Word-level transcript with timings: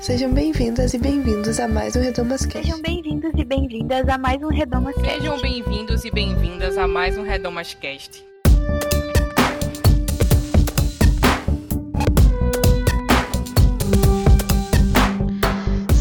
Sejam 0.00 0.32
bem-vindas 0.32 0.94
e 0.94 0.98
bem-vindos 0.98 1.60
a 1.60 1.68
mais 1.68 1.94
um 1.94 2.00
Redomas 2.00 2.46
Cast. 2.46 2.62
Sejam 2.62 2.80
bem-vindos 2.80 3.32
e 3.36 3.44
bem-vindas 3.44 4.08
a 4.08 4.16
mais 4.16 4.42
um 4.42 4.48
Redomas 4.48 4.94
Cast. 4.94 5.10
Sejam 5.10 5.38
bem-vindos 5.42 6.04
e 6.06 6.10
bem-vindas 6.10 6.78
a 6.78 6.88
mais 6.88 7.18
um 7.18 7.22
Redomas 7.22 7.74
Cast. 7.74 8.24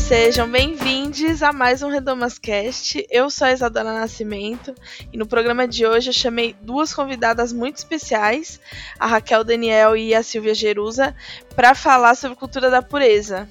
Sejam 0.08 0.50
bem-vindos 0.50 1.44
a 1.44 1.52
mais 1.52 1.84
um 1.84 1.90
Redomas 1.90 2.40
Cast. 2.40 3.06
Eu 3.12 3.30
sou 3.30 3.48
a 3.48 3.52
Isadora 3.52 3.94
Nascimento 3.94 4.74
e 5.12 5.18
no 5.18 5.28
programa 5.28 5.68
de 5.68 5.86
hoje 5.86 6.10
eu 6.10 6.14
chamei 6.14 6.56
duas 6.62 6.94
convidadas 6.94 7.52
muito 7.52 7.76
especiais, 7.76 8.62
a 8.98 9.06
Raquel 9.06 9.44
Daniel 9.44 9.98
e 9.98 10.16
a 10.16 10.24
Silvia 10.24 10.56
Jerusa, 10.56 11.14
para 11.54 11.76
falar 11.76 12.16
sobre 12.16 12.38
cultura 12.38 12.70
da 12.70 12.82
pureza. 12.82 13.48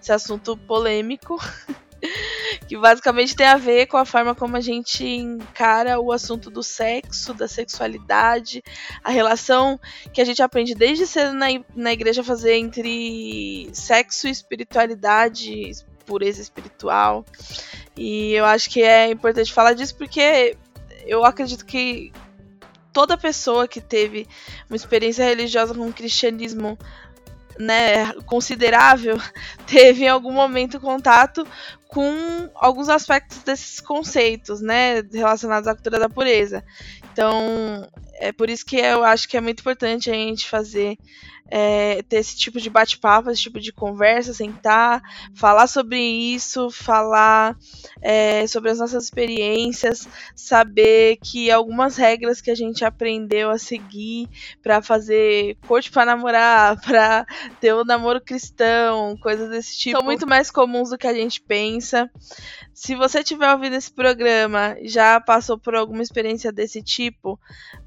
Esse 0.00 0.12
assunto 0.12 0.56
polêmico 0.56 1.38
que 2.66 2.76
basicamente 2.76 3.34
tem 3.34 3.46
a 3.46 3.56
ver 3.56 3.86
com 3.86 3.96
a 3.96 4.04
forma 4.04 4.34
como 4.34 4.56
a 4.56 4.60
gente 4.60 5.04
encara 5.04 5.98
o 6.00 6.12
assunto 6.12 6.50
do 6.50 6.62
sexo, 6.62 7.34
da 7.34 7.48
sexualidade, 7.48 8.62
a 9.02 9.10
relação 9.10 9.80
que 10.12 10.20
a 10.20 10.24
gente 10.24 10.42
aprende 10.42 10.74
desde 10.74 11.06
cedo 11.06 11.32
na, 11.32 11.46
na 11.74 11.92
igreja 11.92 12.22
fazer 12.22 12.56
entre 12.56 13.68
sexo 13.72 14.28
e 14.28 14.30
espiritualidade, 14.30 15.72
pureza 16.06 16.40
espiritual. 16.40 17.24
E 17.96 18.32
eu 18.32 18.44
acho 18.44 18.70
que 18.70 18.82
é 18.82 19.10
importante 19.10 19.52
falar 19.52 19.74
disso 19.74 19.96
porque 19.96 20.56
eu 21.06 21.24
acredito 21.24 21.64
que 21.64 22.12
toda 22.92 23.16
pessoa 23.16 23.68
que 23.68 23.80
teve 23.80 24.26
uma 24.68 24.76
experiência 24.76 25.24
religiosa 25.24 25.74
com 25.74 25.88
o 25.88 25.92
cristianismo 25.92 26.78
né, 27.58 28.12
considerável 28.24 29.18
teve 29.66 30.04
em 30.04 30.08
algum 30.08 30.32
momento 30.32 30.80
contato 30.80 31.46
com 31.88 32.48
alguns 32.54 32.88
aspectos 32.88 33.38
desses 33.42 33.80
conceitos, 33.80 34.60
né, 34.60 35.02
relacionados 35.12 35.66
à 35.66 35.74
cultura 35.74 35.98
da 35.98 36.08
pureza. 36.08 36.62
Então, 37.12 37.88
é 38.20 38.30
por 38.30 38.48
isso 38.48 38.64
que 38.64 38.76
eu 38.76 39.02
acho 39.02 39.28
que 39.28 39.36
é 39.36 39.40
muito 39.40 39.60
importante 39.60 40.10
a 40.10 40.14
gente 40.14 40.48
fazer 40.48 40.96
é, 41.50 42.02
ter 42.02 42.16
esse 42.16 42.36
tipo 42.36 42.60
de 42.60 42.68
bate-papo, 42.68 43.30
esse 43.30 43.42
tipo 43.42 43.58
de 43.58 43.72
conversa, 43.72 44.34
sentar, 44.34 45.02
falar 45.34 45.66
sobre 45.66 45.98
isso, 45.98 46.70
falar 46.70 47.56
é, 48.02 48.46
sobre 48.46 48.70
as 48.70 48.78
nossas 48.78 49.04
experiências, 49.04 50.06
saber 50.34 51.16
que 51.22 51.50
algumas 51.50 51.96
regras 51.96 52.40
que 52.40 52.50
a 52.50 52.54
gente 52.54 52.84
aprendeu 52.84 53.50
a 53.50 53.58
seguir 53.58 54.28
para 54.62 54.82
fazer 54.82 55.56
corte 55.66 55.90
para 55.90 56.04
namorar, 56.04 56.80
para 56.84 57.26
ter 57.60 57.72
o 57.72 57.82
um 57.82 57.84
namoro 57.84 58.20
cristão, 58.20 59.16
coisas 59.16 59.48
desse 59.50 59.78
tipo, 59.78 59.98
são 59.98 60.04
muito 60.04 60.26
mais 60.26 60.50
comuns 60.50 60.90
do 60.90 60.98
que 60.98 61.06
a 61.06 61.14
gente 61.14 61.40
pensa. 61.40 62.10
Se 62.74 62.94
você 62.94 63.24
tiver 63.24 63.52
ouvido 63.52 63.74
esse 63.74 63.90
programa, 63.90 64.76
já 64.82 65.20
passou 65.20 65.58
por 65.58 65.74
alguma 65.74 66.02
experiência 66.02 66.52
desse 66.52 66.80
tipo, 66.80 67.38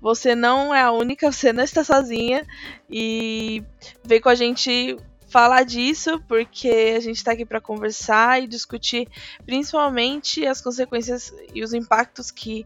você 0.02 0.34
não 0.34 0.74
é 0.74 0.82
a 0.82 0.92
única, 0.92 1.32
você 1.32 1.54
não 1.54 1.64
está 1.64 1.84
sozinha 1.84 2.46
e 2.90 3.64
vem 4.04 4.20
com 4.20 4.30
a 4.30 4.36
gente 4.36 4.98
falar 5.32 5.64
disso, 5.64 6.22
porque 6.28 6.94
a 6.98 7.00
gente 7.00 7.16
está 7.16 7.32
aqui 7.32 7.46
para 7.46 7.62
conversar 7.62 8.44
e 8.44 8.48
discutir 8.48 9.08
principalmente 9.46 10.46
as 10.46 10.60
consequências 10.60 11.34
e 11.56 11.64
os 11.64 11.74
impactos 11.74 12.30
que 12.32 12.66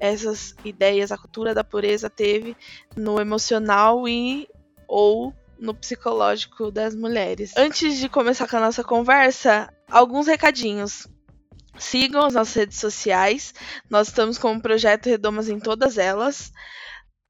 essas 0.00 0.54
ideias, 0.64 1.12
a 1.12 1.18
cultura 1.18 1.52
da 1.52 1.62
pureza 1.62 2.08
teve 2.08 2.56
no 2.96 3.20
emocional 3.20 4.08
e 4.08 4.48
ou 4.86 5.34
no 5.58 5.74
psicológico 5.74 6.70
das 6.70 6.94
mulheres. 6.94 7.52
Antes 7.56 7.98
de 7.98 8.08
começar 8.08 8.48
com 8.48 8.56
a 8.56 8.60
nossa 8.60 8.82
conversa, 8.82 9.68
alguns 9.90 10.28
recadinhos. 10.28 11.06
Sigam 11.78 12.24
as 12.24 12.34
nossas 12.34 12.54
redes 12.54 12.78
sociais. 12.78 13.54
Nós 13.88 14.08
estamos 14.08 14.38
com 14.38 14.54
o 14.54 14.62
projeto 14.62 15.06
Redomas 15.06 15.48
em 15.48 15.58
todas 15.58 15.98
elas. 15.98 16.52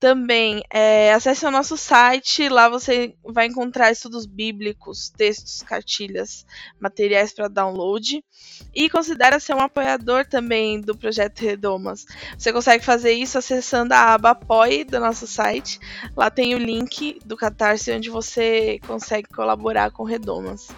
Também 0.01 0.63
é, 0.73 1.13
acesse 1.13 1.45
o 1.45 1.51
nosso 1.51 1.77
site, 1.77 2.49
lá 2.49 2.69
você 2.69 3.17
vai 3.25 3.47
encontrar 3.47 3.91
estudos 3.91 4.27
bíblicos, 4.27 5.11
textos, 5.11 5.61
cartilhas, 5.61 6.47
materiais 6.81 7.33
para 7.33 7.49
download. 7.49 8.25
E 8.73 8.89
considere 8.89 9.41
ser 9.41 9.55
um 9.55 9.61
apoiador 9.61 10.25
também 10.25 10.81
do 10.81 10.97
projeto 10.97 11.41
Redomas. 11.41 12.05
Você 12.39 12.53
consegue 12.53 12.85
fazer 12.85 13.13
isso 13.13 13.39
acessando 13.39 13.93
a 13.93 14.15
aba 14.15 14.31
Apoie 14.31 14.85
do 14.85 15.01
nosso 15.01 15.27
site. 15.27 15.81
Lá 16.17 16.31
tem 16.31 16.55
o 16.55 16.59
link 16.59 17.19
do 17.25 17.37
Catarse 17.37 17.91
onde 17.91 18.09
você 18.09 18.79
consegue 18.87 19.29
colaborar 19.29 19.91
com 19.91 20.05
Redomas. 20.05 20.69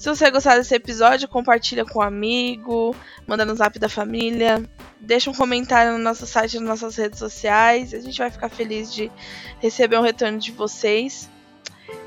Se 0.00 0.08
você 0.08 0.30
gostar 0.30 0.56
desse 0.56 0.74
episódio, 0.74 1.28
compartilha 1.28 1.84
com 1.84 1.98
um 1.98 2.02
amigo, 2.02 2.96
manda 3.26 3.44
no 3.44 3.54
zap 3.54 3.78
da 3.78 3.86
família, 3.86 4.66
deixa 4.98 5.28
um 5.28 5.34
comentário 5.34 5.92
no 5.92 5.98
nosso 5.98 6.26
site, 6.26 6.58
nas 6.58 6.80
nossas 6.80 6.96
redes 6.96 7.18
sociais. 7.18 7.92
A 7.92 8.00
gente 8.00 8.16
vai 8.16 8.30
ficar 8.30 8.48
feliz 8.48 8.90
de 8.90 9.12
receber 9.58 9.98
um 9.98 10.02
retorno 10.02 10.38
de 10.38 10.52
vocês. 10.52 11.28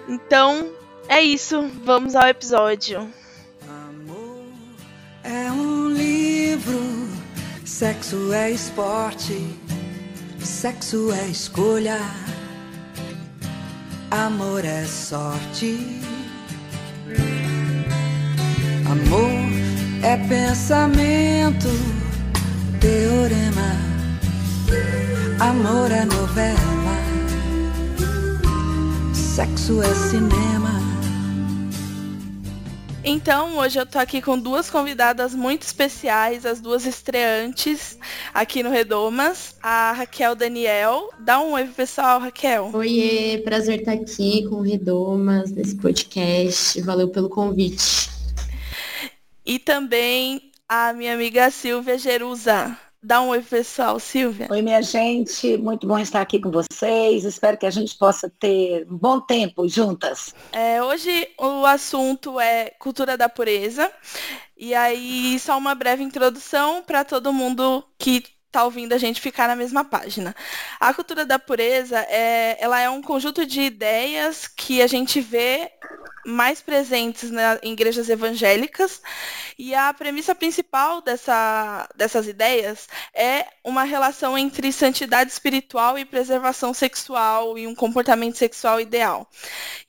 Então, 0.09 0.71
é 1.07 1.21
isso. 1.21 1.69
Vamos 1.83 2.15
ao 2.15 2.27
episódio. 2.27 3.07
Amor 3.69 4.43
é 5.23 5.51
um 5.51 5.89
livro, 5.89 6.81
sexo 7.63 8.33
é 8.33 8.49
esporte, 8.49 9.37
sexo 10.39 11.11
é 11.11 11.27
escolha, 11.27 11.99
amor 14.09 14.65
é 14.65 14.83
sorte. 14.83 15.77
Amor 18.93 19.27
é 20.03 20.15
pensamento, 20.27 21.67
teorema. 22.79 23.71
Amor 25.39 25.91
é 25.91 26.05
novela, 26.05 26.93
sexo 29.11 29.81
é 29.81 29.91
cinema. 29.95 30.79
Então, 33.03 33.57
hoje 33.57 33.79
eu 33.79 33.85
tô 33.87 33.97
aqui 33.97 34.21
com 34.21 34.37
duas 34.37 34.69
convidadas 34.69 35.33
muito 35.33 35.63
especiais, 35.63 36.45
as 36.45 36.61
duas 36.61 36.85
estreantes 36.85 37.97
aqui 38.31 38.61
no 38.61 38.69
Redomas, 38.69 39.55
a 39.59 39.91
Raquel 39.93 40.35
Daniel. 40.35 41.09
Dá 41.19 41.39
um 41.39 41.53
oi 41.53 41.63
pro 41.63 41.73
pessoal, 41.73 42.19
Raquel. 42.19 42.69
Oiê, 42.71 43.41
prazer 43.43 43.79
estar 43.79 43.93
aqui 43.93 44.47
com 44.47 44.57
o 44.57 44.61
Redomas 44.61 45.49
nesse 45.49 45.75
podcast. 45.77 46.79
Valeu 46.81 47.07
pelo 47.07 47.27
convite. 47.27 48.12
E 49.45 49.59
também 49.59 50.51
a 50.67 50.93
minha 50.93 51.13
amiga 51.13 51.51
Silvia 51.51 51.97
Jerusa. 51.97 52.77
Dá 53.05 53.19
um 53.21 53.27
oi, 53.27 53.41
pessoal, 53.41 53.99
Silvia. 53.99 54.47
Oi, 54.49 54.61
minha 54.61 54.81
gente. 54.81 55.57
Muito 55.57 55.85
bom 55.85 55.99
estar 55.99 56.21
aqui 56.21 56.39
com 56.39 56.49
vocês. 56.49 57.25
Espero 57.25 57.57
que 57.57 57.65
a 57.65 57.69
gente 57.69 57.97
possa 57.97 58.29
ter 58.29 58.87
um 58.89 58.97
bom 58.97 59.19
tempo 59.19 59.67
juntas. 59.67 60.33
É, 60.53 60.81
hoje 60.81 61.27
o 61.37 61.65
assunto 61.65 62.39
é 62.39 62.69
cultura 62.79 63.17
da 63.17 63.27
pureza. 63.27 63.91
E 64.55 64.73
aí, 64.73 65.37
só 65.39 65.57
uma 65.57 65.75
breve 65.75 66.01
introdução 66.01 66.81
para 66.81 67.03
todo 67.03 67.33
mundo 67.33 67.83
que 67.99 68.23
está 68.53 68.63
ouvindo 68.63 68.93
a 68.93 68.99
gente 68.99 69.19
ficar 69.19 69.47
na 69.47 69.55
mesma 69.55 69.83
página. 69.83 70.35
A 70.79 70.93
cultura 70.93 71.25
da 71.25 71.39
pureza 71.39 71.99
é, 72.07 72.55
ela 72.59 72.79
é 72.79 72.87
um 72.87 73.01
conjunto 73.01 73.45
de 73.47 73.61
ideias 73.61 74.47
que 74.47 74.79
a 74.79 74.85
gente 74.85 75.19
vê 75.19 75.71
mais 76.23 76.61
presentes 76.61 77.31
na, 77.31 77.59
em 77.63 77.73
igrejas 77.73 78.09
evangélicas. 78.09 79.01
E 79.57 79.73
a 79.73 79.91
premissa 79.91 80.35
principal 80.35 81.01
dessa, 81.01 81.89
dessas 81.95 82.27
ideias 82.27 82.87
é 83.13 83.47
uma 83.63 83.83
relação 83.83 84.37
entre 84.37 84.71
santidade 84.71 85.31
espiritual 85.31 85.97
e 85.97 86.05
preservação 86.05 86.73
sexual 86.73 87.57
e 87.57 87.65
um 87.65 87.73
comportamento 87.73 88.37
sexual 88.37 88.79
ideal. 88.79 89.27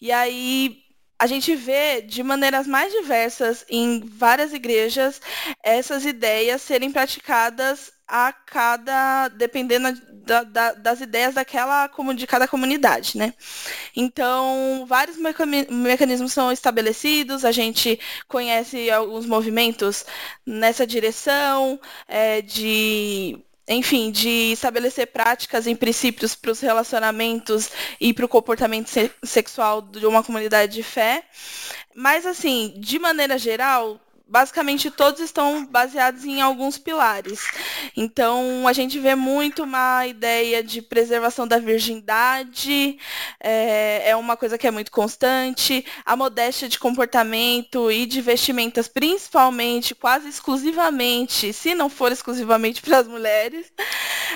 E 0.01 0.11
aí 0.11 0.84
a 1.19 1.27
gente 1.27 1.55
vê 1.55 2.03
de 2.03 2.23
maneiras 2.23 2.67
mais 2.67 2.93
diversas 2.93 3.65
em 3.69 4.01
várias 4.01 4.53
igrejas 4.53 5.21
essas 5.63 6.05
ideias 6.05 6.63
serem 6.63 6.91
praticadas 6.91 7.93
a 8.07 8.33
cada 8.33 9.29
dependendo 9.29 9.99
da, 10.25 10.43
da, 10.43 10.73
das 10.73 11.01
ideias 11.01 11.35
daquela 11.35 11.91
de 12.15 12.27
cada 12.27 12.49
comunidade, 12.49 13.17
né? 13.17 13.35
Então 13.95 14.85
vários 14.87 15.17
mecanismos 15.71 16.33
são 16.33 16.53
estabelecidos, 16.53 17.45
a 17.45 17.53
gente 17.53 17.99
conhece 18.29 18.91
alguns 18.91 19.27
movimentos 19.27 20.05
nessa 20.47 20.87
direção 20.87 21.81
é, 22.09 22.43
de 22.43 23.44
enfim, 23.67 24.11
de 24.11 24.53
estabelecer 24.53 25.07
práticas 25.07 25.67
e 25.67 25.75
princípios 25.75 26.35
para 26.35 26.51
os 26.51 26.61
relacionamentos 26.61 27.71
e 28.01 28.13
para 28.13 28.27
o 28.27 28.29
comportamento 28.29 28.89
se 28.89 29.11
sexual 29.23 29.81
de 29.81 30.07
uma 30.07 30.23
comunidade 30.23 30.73
de 30.73 30.83
fé. 30.83 31.25
Mas, 31.95 32.27
assim, 32.27 32.75
de 32.77 32.99
maneira 32.99 33.39
geral, 33.39 34.01
basicamente 34.27 34.91
todos 34.91 35.21
estão 35.21 35.67
baseados 35.67 36.25
em 36.25 36.41
alguns 36.41 36.79
pilares. 36.79 37.41
Então, 37.97 38.67
a 38.67 38.73
gente 38.73 38.99
vê 38.99 39.15
muito 39.15 39.65
uma 39.65 40.07
ideia 40.07 40.63
de 40.63 40.81
preservação 40.81 41.47
da 41.47 41.59
virgindade, 41.59 42.99
é, 43.39 44.11
é 44.11 44.17
uma 44.17 44.37
coisa 44.37 44.57
que 44.57 44.67
é 44.67 44.71
muito 44.71 44.91
constante, 44.91 45.85
a 46.05 46.17
modéstia 46.17 46.69
de 46.69 46.79
comportamento 46.79 47.91
e 47.91 48.07
de 48.07 48.21
vestimentas, 48.21 48.89
principalmente, 48.89 49.95
quase 49.95 50.29
exclusivamente, 50.29 51.53
se 51.53 51.75
não 51.75 51.89
for 51.89 52.11
exclusivamente 52.11 52.81
para 52.81 52.99
as 52.99 53.07
mulheres, 53.07 53.71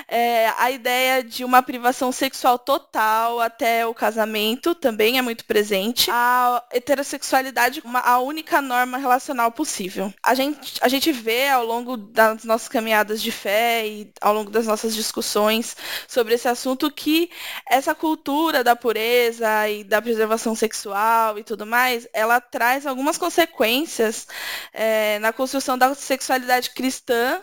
é, 0.07 0.53
a 0.57 0.71
ideia 0.71 1.23
de 1.23 1.43
uma 1.43 1.61
privação 1.63 2.11
sexual 2.11 2.59
total 2.59 3.39
até 3.39 3.85
o 3.85 3.93
casamento 3.93 4.75
também 4.75 5.17
é 5.17 5.21
muito 5.21 5.45
presente. 5.45 6.09
A 6.11 6.63
heterossexualidade, 6.71 7.81
uma, 7.83 7.99
a 7.99 8.19
única 8.19 8.61
norma 8.61 8.97
relacional 8.97 9.51
possível. 9.51 9.78
A 10.23 10.33
gente, 10.33 10.79
a 10.81 10.87
gente 10.87 11.11
vê 11.11 11.49
ao 11.49 11.65
longo 11.65 11.95
das 11.95 12.43
nossas 12.43 12.67
caminhadas 12.67 13.21
de 13.21 13.31
fé 13.31 13.87
e 13.87 14.11
ao 14.21 14.33
longo 14.33 14.51
das 14.51 14.65
nossas 14.65 14.93
discussões 14.95 15.75
sobre 16.07 16.33
esse 16.33 16.47
assunto 16.47 16.91
que 16.91 17.29
essa 17.69 17.95
cultura 17.95 18.63
da 18.63 18.75
pureza 18.75 19.69
e 19.69 19.83
da 19.83 20.01
preservação 20.01 20.55
sexual 20.55 21.37
e 21.37 21.43
tudo 21.43 21.65
mais, 21.65 22.07
ela 22.13 22.41
traz 22.41 22.85
algumas 22.85 23.17
consequências 23.17 24.27
é, 24.73 25.19
na 25.19 25.31
construção 25.31 25.77
da 25.77 25.93
sexualidade 25.95 26.71
cristã 26.71 27.41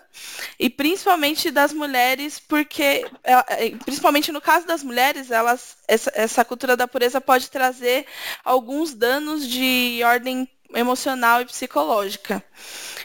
e 0.58 0.68
principalmente 0.68 1.50
das 1.50 1.72
mulheres, 1.72 2.38
porque, 2.38 3.06
é, 3.24 3.66
é, 3.66 3.70
principalmente 3.84 4.32
no 4.32 4.40
caso 4.40 4.66
das 4.66 4.82
mulheres, 4.82 5.30
elas, 5.30 5.76
essa, 5.86 6.12
essa 6.14 6.44
cultura 6.44 6.76
da 6.76 6.88
pureza 6.88 7.20
pode 7.20 7.50
trazer 7.50 8.06
alguns 8.44 8.94
danos 8.94 9.46
de 9.46 10.00
ordem 10.04 10.48
emocional 10.74 11.40
e 11.40 11.46
psicológica. 11.46 12.42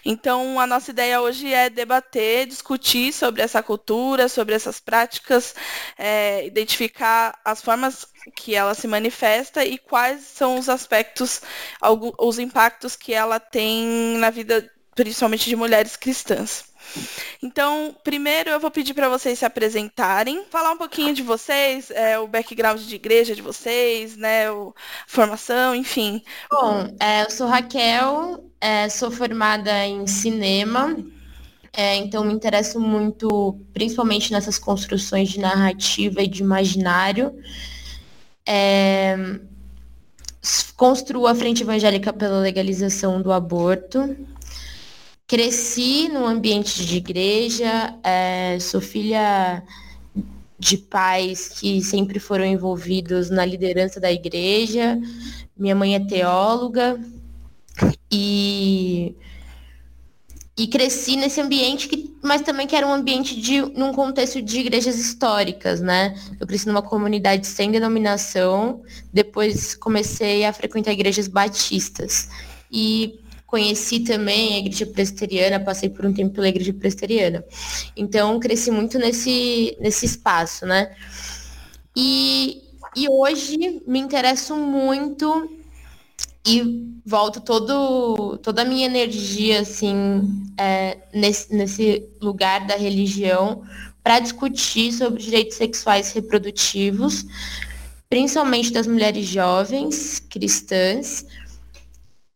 Então, 0.03 0.59
a 0.59 0.65
nossa 0.65 0.91
ideia 0.91 1.21
hoje 1.21 1.53
é 1.53 1.69
debater, 1.69 2.47
discutir 2.47 3.13
sobre 3.13 3.41
essa 3.41 3.61
cultura, 3.61 4.27
sobre 4.27 4.55
essas 4.55 4.79
práticas, 4.79 5.53
é, 5.97 6.45
identificar 6.45 7.39
as 7.45 7.61
formas 7.61 8.07
que 8.35 8.55
ela 8.55 8.73
se 8.73 8.87
manifesta 8.87 9.63
e 9.63 9.77
quais 9.77 10.21
são 10.21 10.57
os 10.57 10.69
aspectos, 10.69 11.41
os 12.17 12.39
impactos 12.39 12.95
que 12.95 13.13
ela 13.13 13.39
tem 13.39 14.17
na 14.17 14.29
vida, 14.29 14.69
principalmente 14.95 15.49
de 15.49 15.55
mulheres 15.55 15.95
cristãs. 15.95 16.70
Então, 17.42 17.95
primeiro 18.04 18.50
eu 18.50 18.60
vou 18.60 18.69
pedir 18.69 18.94
para 18.94 19.10
vocês 19.10 19.39
se 19.39 19.45
apresentarem, 19.45 20.44
falar 20.50 20.72
um 20.72 20.78
pouquinho 20.78 21.13
de 21.13 21.24
vocês, 21.24 21.89
é, 21.92 22.19
o 22.19 22.28
background 22.28 22.80
de 22.81 22.95
igreja 22.95 23.36
de 23.36 23.42
vocês, 23.42 24.16
né, 24.16 24.51
o, 24.51 24.74
formação, 25.07 25.75
enfim. 25.75 26.22
Bom, 26.50 26.94
é, 27.00 27.24
eu 27.24 27.30
sou 27.31 27.48
Raquel, 27.48 28.44
é, 28.60 28.89
sou 28.89 29.10
formada 29.10 29.86
em 29.86 30.06
cinema, 30.06 30.95
é, 31.74 31.95
então 31.95 32.24
me 32.24 32.33
interesso 32.33 32.80
muito, 32.80 33.57
principalmente 33.74 34.31
nessas 34.31 34.60
construções 34.60 35.30
de 35.30 35.39
narrativa 35.39 36.22
e 36.22 36.28
de 36.28 36.42
imaginário. 36.44 37.33
É, 38.45 39.16
construo 40.75 41.28
a 41.28 41.36
Frente 41.36 41.63
Evangélica 41.63 42.12
pela 42.12 42.39
Legalização 42.39 43.22
do 43.22 43.31
Aborto. 43.31 44.18
Cresci 45.31 46.10
num 46.10 46.25
ambiente 46.25 46.86
de 46.86 46.98
igreja, 46.98 47.98
é, 48.04 48.60
sou 48.60 48.81
filha 48.81 49.63
de 50.60 50.78
pais 50.78 51.48
que 51.48 51.81
sempre 51.81 52.19
foram 52.19 52.44
envolvidos 52.44 53.30
na 53.30 53.45
liderança 53.45 53.98
da 53.98 54.12
igreja. 54.12 55.00
Minha 55.57 55.74
mãe 55.74 55.95
é 55.95 56.01
teóloga 56.01 57.00
e 58.12 59.16
e 60.57 60.68
cresci 60.68 61.16
nesse 61.16 61.39
ambiente 61.39 61.88
que, 61.88 62.13
mas 62.22 62.42
também 62.42 62.68
que 62.68 62.75
era 62.75 62.86
um 62.86 62.92
ambiente 62.92 63.39
de 63.39 63.62
num 63.62 63.94
contexto 63.94 64.42
de 64.42 64.60
igrejas 64.60 64.98
históricas, 64.98 65.80
né? 65.80 66.13
Eu 66.42 66.45
cresci 66.45 66.68
numa 66.68 66.81
comunidade 66.81 67.48
sem 67.48 67.72
denominação, 67.72 68.83
depois 69.13 69.75
comecei 69.75 70.44
a 70.44 70.51
frequentar 70.51 70.92
igrejas 70.92 71.30
batistas. 71.30 72.28
E 72.69 73.22
Conheci 73.51 74.00
também 74.00 74.53
a 74.53 74.59
igreja 74.59 74.86
presbiteriana, 74.86 75.59
passei 75.59 75.89
por 75.89 76.06
um 76.06 76.13
tempo 76.13 76.33
pela 76.33 76.48
igreja 76.48 76.71
presbiteriana. 76.71 77.44
Então, 77.98 78.39
cresci 78.39 78.71
muito 78.71 78.98
nesse, 78.98 79.75
nesse 79.77 80.06
espaço, 80.06 80.65
né? 80.65 80.95
E, 81.94 82.62
e 82.95 83.09
hoje 83.09 83.81
me 83.86 84.00
interesso 84.00 84.56
muito 84.56 85.51
e 86.48 86.95
volto 87.06 87.42
todo, 87.42 88.38
toda 88.38 88.62
a 88.62 88.65
minha 88.65 88.86
energia, 88.86 89.59
assim, 89.59 90.50
é, 90.57 91.00
nesse, 91.13 91.54
nesse 91.54 92.07
lugar 92.21 92.65
da 92.65 92.77
religião 92.77 93.63
para 94.01 94.19
discutir 94.19 94.94
sobre 94.94 95.21
direitos 95.21 95.57
sexuais 95.57 96.13
reprodutivos, 96.13 97.25
principalmente 98.09 98.71
das 98.71 98.88
mulheres 98.88 99.25
jovens 99.25 100.21
cristãs, 100.21 101.25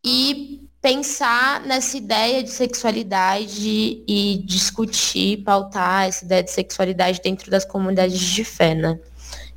e 0.03 0.64
pensar 0.85 1.61
nessa 1.61 1.97
ideia 1.97 2.43
de 2.43 2.51
sexualidade 2.51 4.03
e 4.07 4.43
discutir, 4.45 5.37
pautar 5.37 6.03
essa 6.03 6.23
ideia 6.23 6.43
de 6.43 6.51
sexualidade 6.51 7.19
dentro 7.23 7.49
das 7.49 7.65
comunidades 7.65 8.19
de 8.19 8.43
fé, 8.43 8.75
né? 8.75 8.99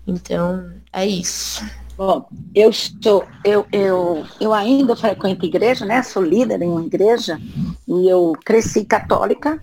Então, 0.07 0.73
é 0.91 1.07
isso. 1.07 1.63
Bom, 1.99 2.27
eu 2.55 2.71
estou, 2.71 3.27
eu, 3.45 3.67
eu, 3.71 4.25
eu 4.41 4.55
ainda 4.55 4.97
frequento 4.97 5.45
igreja, 5.45 5.85
né? 5.85 6.03
Sou 6.03 6.23
líder 6.23 6.63
em 6.63 6.69
uma 6.69 6.87
igreja 6.87 7.39
e 7.87 8.09
eu 8.09 8.33
cresci 8.43 8.87
católica. 8.87 9.63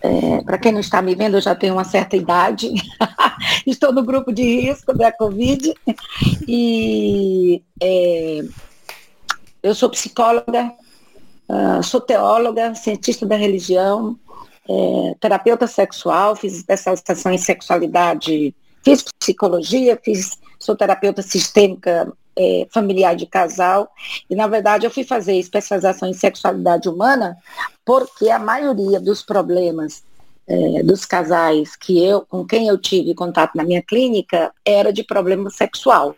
É, 0.00 0.42
Para 0.42 0.58
quem 0.58 0.72
não 0.72 0.80
está 0.80 1.00
me 1.00 1.14
vendo, 1.14 1.36
eu 1.36 1.40
já 1.40 1.54
tenho 1.54 1.74
uma 1.74 1.84
certa 1.84 2.16
idade. 2.16 2.72
estou 3.64 3.92
no 3.92 4.02
grupo 4.02 4.32
de 4.32 4.42
risco 4.42 4.92
da 4.92 5.12
Covid. 5.12 5.74
E 6.48 7.62
é, 7.80 8.42
eu 9.62 9.74
sou 9.74 9.88
psicóloga, 9.90 10.72
uh, 11.48 11.82
sou 11.82 12.00
teóloga, 12.00 12.74
cientista 12.74 13.24
da 13.24 13.36
religião, 13.36 14.18
é, 14.68 15.14
terapeuta 15.20 15.66
sexual, 15.66 16.36
fiz 16.36 16.54
especialização 16.54 17.32
em 17.32 17.38
sexualidade, 17.38 18.54
fiz 18.84 19.04
psicologia, 19.18 19.98
fiz, 20.02 20.38
sou 20.58 20.76
terapeuta 20.76 21.20
sistêmica 21.20 22.12
é, 22.36 22.66
familiar 22.70 23.14
de 23.14 23.26
casal, 23.26 23.90
e 24.30 24.34
na 24.34 24.46
verdade 24.46 24.86
eu 24.86 24.90
fui 24.90 25.04
fazer 25.04 25.36
especialização 25.36 26.08
em 26.08 26.14
sexualidade 26.14 26.88
humana 26.88 27.36
porque 27.84 28.30
a 28.30 28.38
maioria 28.38 29.00
dos 29.00 29.22
problemas 29.22 30.04
é, 30.46 30.82
dos 30.82 31.04
casais 31.04 31.76
que 31.76 32.02
eu, 32.04 32.22
com 32.22 32.44
quem 32.44 32.68
eu 32.68 32.78
tive 32.78 33.14
contato 33.14 33.54
na 33.54 33.64
minha 33.64 33.82
clínica 33.82 34.52
era 34.64 34.92
de 34.92 35.04
problema 35.04 35.50
sexual 35.50 36.16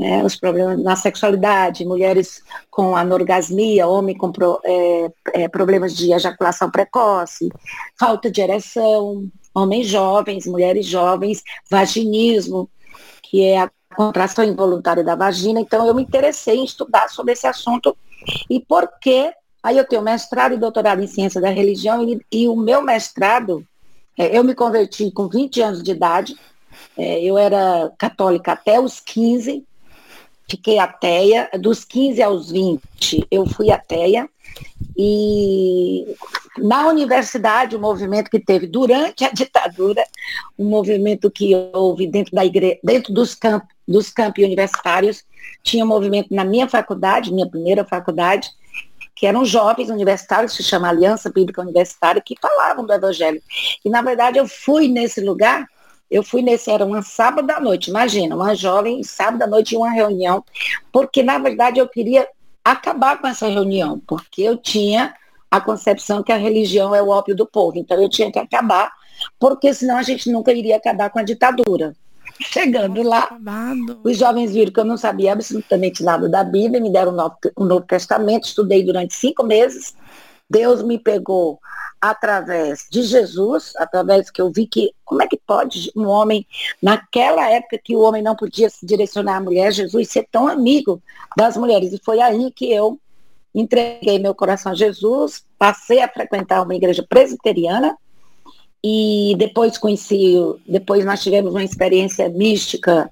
né, 0.00 0.24
os 0.24 0.34
problemas 0.34 0.82
na 0.82 0.96
sexualidade, 0.96 1.84
mulheres 1.84 2.42
com 2.70 2.96
anorgasmia, 2.96 3.86
homem 3.86 4.16
com 4.16 4.32
pro, 4.32 4.58
é, 4.64 5.12
é, 5.34 5.48
problemas 5.48 5.94
de 5.94 6.10
ejaculação 6.10 6.70
precoce, 6.70 7.50
falta 7.98 8.30
de 8.30 8.40
ereção, 8.40 9.28
homens 9.54 9.86
jovens, 9.86 10.46
mulheres 10.46 10.86
jovens, 10.86 11.42
vaginismo, 11.70 12.66
que 13.22 13.44
é 13.44 13.60
a 13.60 13.70
contração 13.94 14.42
involuntária 14.42 15.04
da 15.04 15.14
vagina. 15.14 15.60
Então 15.60 15.86
eu 15.86 15.94
me 15.94 16.02
interessei 16.02 16.56
em 16.56 16.64
estudar 16.64 17.10
sobre 17.10 17.34
esse 17.34 17.46
assunto 17.46 17.94
e 18.48 18.58
por 18.58 18.88
que 19.02 19.34
Aí 19.62 19.76
eu 19.76 19.84
tenho 19.84 20.00
mestrado 20.00 20.54
e 20.54 20.56
doutorado 20.56 21.02
em 21.02 21.06
ciência 21.06 21.38
da 21.38 21.50
religião 21.50 22.02
e, 22.02 22.18
e 22.32 22.48
o 22.48 22.56
meu 22.56 22.80
mestrado, 22.80 23.62
é, 24.18 24.34
eu 24.34 24.42
me 24.42 24.54
converti 24.54 25.10
com 25.10 25.28
20 25.28 25.60
anos 25.60 25.82
de 25.82 25.90
idade, 25.90 26.34
é, 26.96 27.22
eu 27.22 27.36
era 27.36 27.92
católica 27.98 28.52
até 28.52 28.80
os 28.80 29.00
15, 29.00 29.62
fiquei 30.50 30.78
ateia, 30.78 31.48
dos 31.60 31.84
15 31.84 32.22
aos 32.22 32.50
20 32.50 33.26
eu 33.30 33.46
fui 33.46 33.70
ateia, 33.70 34.28
e 34.96 36.14
na 36.58 36.88
universidade, 36.88 37.76
o 37.76 37.80
movimento 37.80 38.28
que 38.30 38.40
teve 38.40 38.66
durante 38.66 39.24
a 39.24 39.30
ditadura, 39.30 40.04
um 40.58 40.68
movimento 40.68 41.30
que 41.30 41.54
houve 41.72 42.06
dentro 42.06 42.34
da 42.34 42.44
igreja, 42.44 42.78
dentro 42.82 43.12
dos 43.12 43.34
campos, 43.34 43.68
dos 43.86 44.10
campos 44.10 44.44
universitários, 44.44 45.24
tinha 45.62 45.84
um 45.84 45.88
movimento 45.88 46.34
na 46.34 46.44
minha 46.44 46.68
faculdade, 46.68 47.32
minha 47.32 47.48
primeira 47.48 47.84
faculdade, 47.84 48.50
que 49.14 49.26
eram 49.26 49.44
jovens 49.44 49.90
universitários, 49.90 50.54
se 50.54 50.62
chama 50.62 50.88
Aliança 50.88 51.30
Bíblica 51.30 51.62
Universitária, 51.62 52.22
que 52.24 52.34
falavam 52.40 52.84
do 52.84 52.92
Evangelho. 52.92 53.40
E, 53.84 53.88
na 53.88 54.02
verdade, 54.02 54.38
eu 54.38 54.48
fui 54.48 54.88
nesse 54.88 55.20
lugar 55.20 55.66
eu 56.10 56.22
fui 56.22 56.42
nesse, 56.42 56.70
era 56.70 56.84
uma 56.84 57.02
sábado 57.02 57.50
à 57.50 57.60
noite, 57.60 57.88
imagina, 57.88 58.34
uma 58.34 58.54
jovem, 58.54 59.02
sábado 59.02 59.42
à 59.42 59.46
noite, 59.46 59.74
em 59.74 59.78
uma 59.78 59.90
reunião, 59.90 60.44
porque 60.92 61.22
na 61.22 61.38
verdade 61.38 61.78
eu 61.78 61.88
queria 61.88 62.26
acabar 62.64 63.20
com 63.20 63.28
essa 63.28 63.46
reunião, 63.46 64.00
porque 64.06 64.42
eu 64.42 64.56
tinha 64.56 65.14
a 65.50 65.60
concepção 65.60 66.22
que 66.22 66.32
a 66.32 66.36
religião 66.36 66.94
é 66.94 67.02
o 67.02 67.08
ópio 67.08 67.34
do 67.34 67.46
povo, 67.46 67.78
então 67.78 68.00
eu 68.02 68.08
tinha 68.08 68.30
que 68.30 68.38
acabar, 68.38 68.92
porque 69.38 69.72
senão 69.72 69.96
a 69.96 70.02
gente 70.02 70.30
nunca 70.30 70.52
iria 70.52 70.76
acabar 70.76 71.10
com 71.10 71.18
a 71.18 71.22
ditadura. 71.22 71.94
Chegando 72.42 73.02
lá, 73.02 73.28
os 74.02 74.16
jovens 74.16 74.52
viram 74.52 74.72
que 74.72 74.80
eu 74.80 74.84
não 74.84 74.96
sabia 74.96 75.32
absolutamente 75.32 76.02
nada 76.02 76.28
da 76.28 76.42
Bíblia, 76.42 76.80
me 76.80 76.90
deram 76.90 77.12
o 77.12 77.14
Novo, 77.14 77.36
o 77.54 77.64
Novo 77.64 77.84
Testamento, 77.86 78.46
estudei 78.46 78.82
durante 78.82 79.14
cinco 79.14 79.44
meses. 79.44 79.94
Deus 80.48 80.82
me 80.82 80.98
pegou 80.98 81.60
através 82.00 82.86
de 82.90 83.02
Jesus, 83.02 83.74
através 83.76 84.30
que 84.30 84.40
eu 84.40 84.50
vi 84.50 84.66
que 84.66 84.92
como 85.04 85.22
é 85.22 85.26
que 85.26 85.36
pode 85.36 85.92
um 85.94 86.06
homem, 86.06 86.46
naquela 86.82 87.50
época 87.50 87.80
que 87.82 87.94
o 87.94 88.00
homem 88.00 88.22
não 88.22 88.34
podia 88.34 88.70
se 88.70 88.86
direcionar 88.86 89.36
à 89.36 89.40
mulher, 89.40 89.72
Jesus 89.72 90.08
ser 90.08 90.26
tão 90.30 90.48
amigo 90.48 91.02
das 91.36 91.56
mulheres. 91.56 91.92
E 91.92 92.00
foi 92.02 92.20
aí 92.20 92.50
que 92.52 92.72
eu 92.72 92.98
entreguei 93.54 94.18
meu 94.18 94.34
coração 94.34 94.72
a 94.72 94.74
Jesus, 94.74 95.44
passei 95.58 96.00
a 96.00 96.08
frequentar 96.08 96.62
uma 96.62 96.74
igreja 96.74 97.04
presbiteriana 97.06 97.96
e 98.82 99.34
depois 99.36 99.76
conheci, 99.76 100.36
depois 100.66 101.04
nós 101.04 101.22
tivemos 101.22 101.52
uma 101.52 101.64
experiência 101.64 102.28
mística 102.28 103.10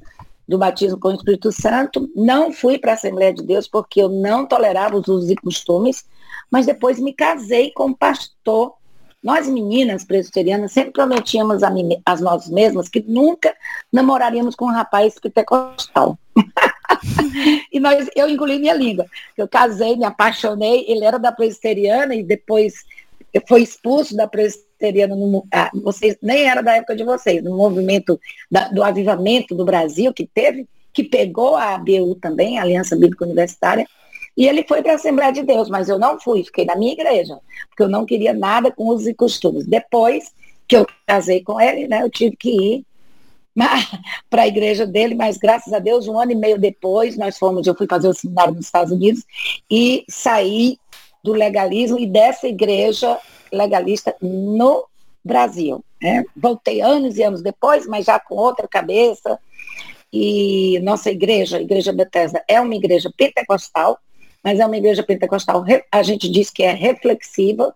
do 0.49 0.57
batismo 0.57 0.99
com 0.99 1.09
o 1.09 1.15
Espírito 1.15 1.53
Santo. 1.53 2.11
Não 2.17 2.51
fui 2.51 2.79
para 2.79 2.93
a 2.93 2.95
Assembleia 2.95 3.35
de 3.35 3.43
Deus 3.43 3.69
porque 3.69 4.01
eu 4.01 4.09
não 4.09 4.47
tolerava 4.47 4.97
os 4.97 5.07
usos 5.07 5.31
e 5.31 5.37
costumes, 5.37 6.07
mas 6.51 6.65
depois 6.65 6.99
me 6.99 7.13
casei 7.13 7.71
com 7.73 7.87
um 7.87 7.95
pastor. 7.95 8.78
Nós 9.23 9.49
meninas 9.49 10.05
presbiterianas 10.05 10.73
sempre 10.73 10.93
prometíamos 10.93 11.63
a, 11.63 11.71
mim, 11.71 12.01
a 12.07 12.17
nós 12.17 12.49
mesmas 12.49 12.89
que 12.89 13.05
nunca 13.07 13.55
namoraríamos 13.93 14.55
com 14.55 14.67
um 14.67 14.73
rapaz 14.73 15.19
pentecostal. 15.19 16.17
e 17.73 17.81
nós, 17.81 18.09
eu 18.15 18.29
engoli 18.29 18.59
minha 18.59 18.75
língua. 18.75 19.07
Eu 19.37 19.49
casei, 19.49 19.97
me 19.97 20.05
apaixonei, 20.05 20.85
ele 20.87 21.05
era 21.05 21.19
da 21.19 21.33
presbiteriana 21.33 22.15
e 22.15 22.23
depois 22.23 22.85
foi 23.47 23.63
expulso 23.63 24.17
da 24.17 24.27
presbiteriana, 24.27 25.15
no, 25.15 25.47
ah, 25.53 25.71
vocês, 25.75 26.17
nem 26.23 26.49
era 26.49 26.63
da 26.63 26.77
época 26.77 26.97
de 26.97 27.05
vocês, 27.05 27.43
no 27.43 27.57
movimento 27.57 28.19
da, 28.51 28.69
do 28.69 28.83
avivamento 28.83 29.55
do 29.55 29.65
Brasil 29.65 30.13
que 30.13 30.27
teve, 30.27 30.67
que 30.93 31.05
pegou 31.05 31.55
a 31.55 31.75
ABU 31.75 32.15
também, 32.21 32.59
a 32.59 32.63
Aliança 32.63 32.97
Bíblica 32.97 33.25
Universitária, 33.25 33.87
e 34.39 34.47
ele 34.47 34.65
foi 34.69 34.81
para 34.81 34.93
a 34.93 34.95
Assembleia 34.95 35.33
de 35.33 35.43
Deus, 35.43 35.69
mas 35.69 35.89
eu 35.89 35.99
não 35.99 36.21
fui, 36.21 36.45
fiquei 36.45 36.65
na 36.65 36.77
minha 36.77 36.93
igreja, 36.93 37.41
porque 37.69 37.83
eu 37.83 37.89
não 37.89 38.07
queria 38.07 38.33
nada 38.33 38.71
com 38.71 38.87
os 38.87 39.05
costumes. 39.17 39.67
Depois 39.67 40.33
que 40.69 40.77
eu 40.77 40.87
casei 41.05 41.43
com 41.43 41.61
ele, 41.61 41.89
né, 41.89 42.05
eu 42.05 42.09
tive 42.09 42.37
que 42.37 42.51
ir 42.51 42.87
para 44.31 44.43
a 44.43 44.47
igreja 44.47 44.87
dele, 44.87 45.17
mas 45.17 45.39
graças 45.39 45.73
a 45.73 45.81
Deus, 45.81 46.07
um 46.07 46.17
ano 46.17 46.31
e 46.31 46.37
meio 46.37 46.57
depois, 46.57 47.17
nós 47.17 47.37
fomos, 47.37 47.67
eu 47.67 47.75
fui 47.75 47.89
fazer 47.89 48.07
o 48.07 48.15
seminário 48.15 48.55
nos 48.55 48.67
Estados 48.67 48.93
Unidos 48.93 49.25
e 49.69 50.05
saí 50.09 50.79
do 51.25 51.33
legalismo 51.33 51.99
e 51.99 52.07
dessa 52.07 52.47
igreja 52.47 53.19
legalista 53.53 54.15
no 54.23 54.87
Brasil. 55.25 55.85
Né? 56.01 56.23
Voltei 56.37 56.81
anos 56.81 57.17
e 57.17 57.25
anos 57.25 57.43
depois, 57.43 57.89
mas 57.89 58.07
já 58.07 58.21
com 58.21 58.37
outra 58.37 58.69
cabeça. 58.69 59.37
E 60.13 60.79
nossa 60.85 61.11
igreja, 61.11 61.59
a 61.59 61.61
Igreja 61.61 61.93
Bethesda, 61.93 62.43
é 62.47 62.61
uma 62.61 62.77
igreja 62.77 63.13
pentecostal, 63.17 63.99
mas 64.49 64.61
é 64.61 64.65
uma 64.65 64.79
igreja 64.79 65.03
pentecostal, 65.03 65.63
a 65.93 66.03
gente 66.03 66.27
diz 66.27 66.49
que 66.49 66.63
é 66.63 66.73
reflexiva, 66.73 67.75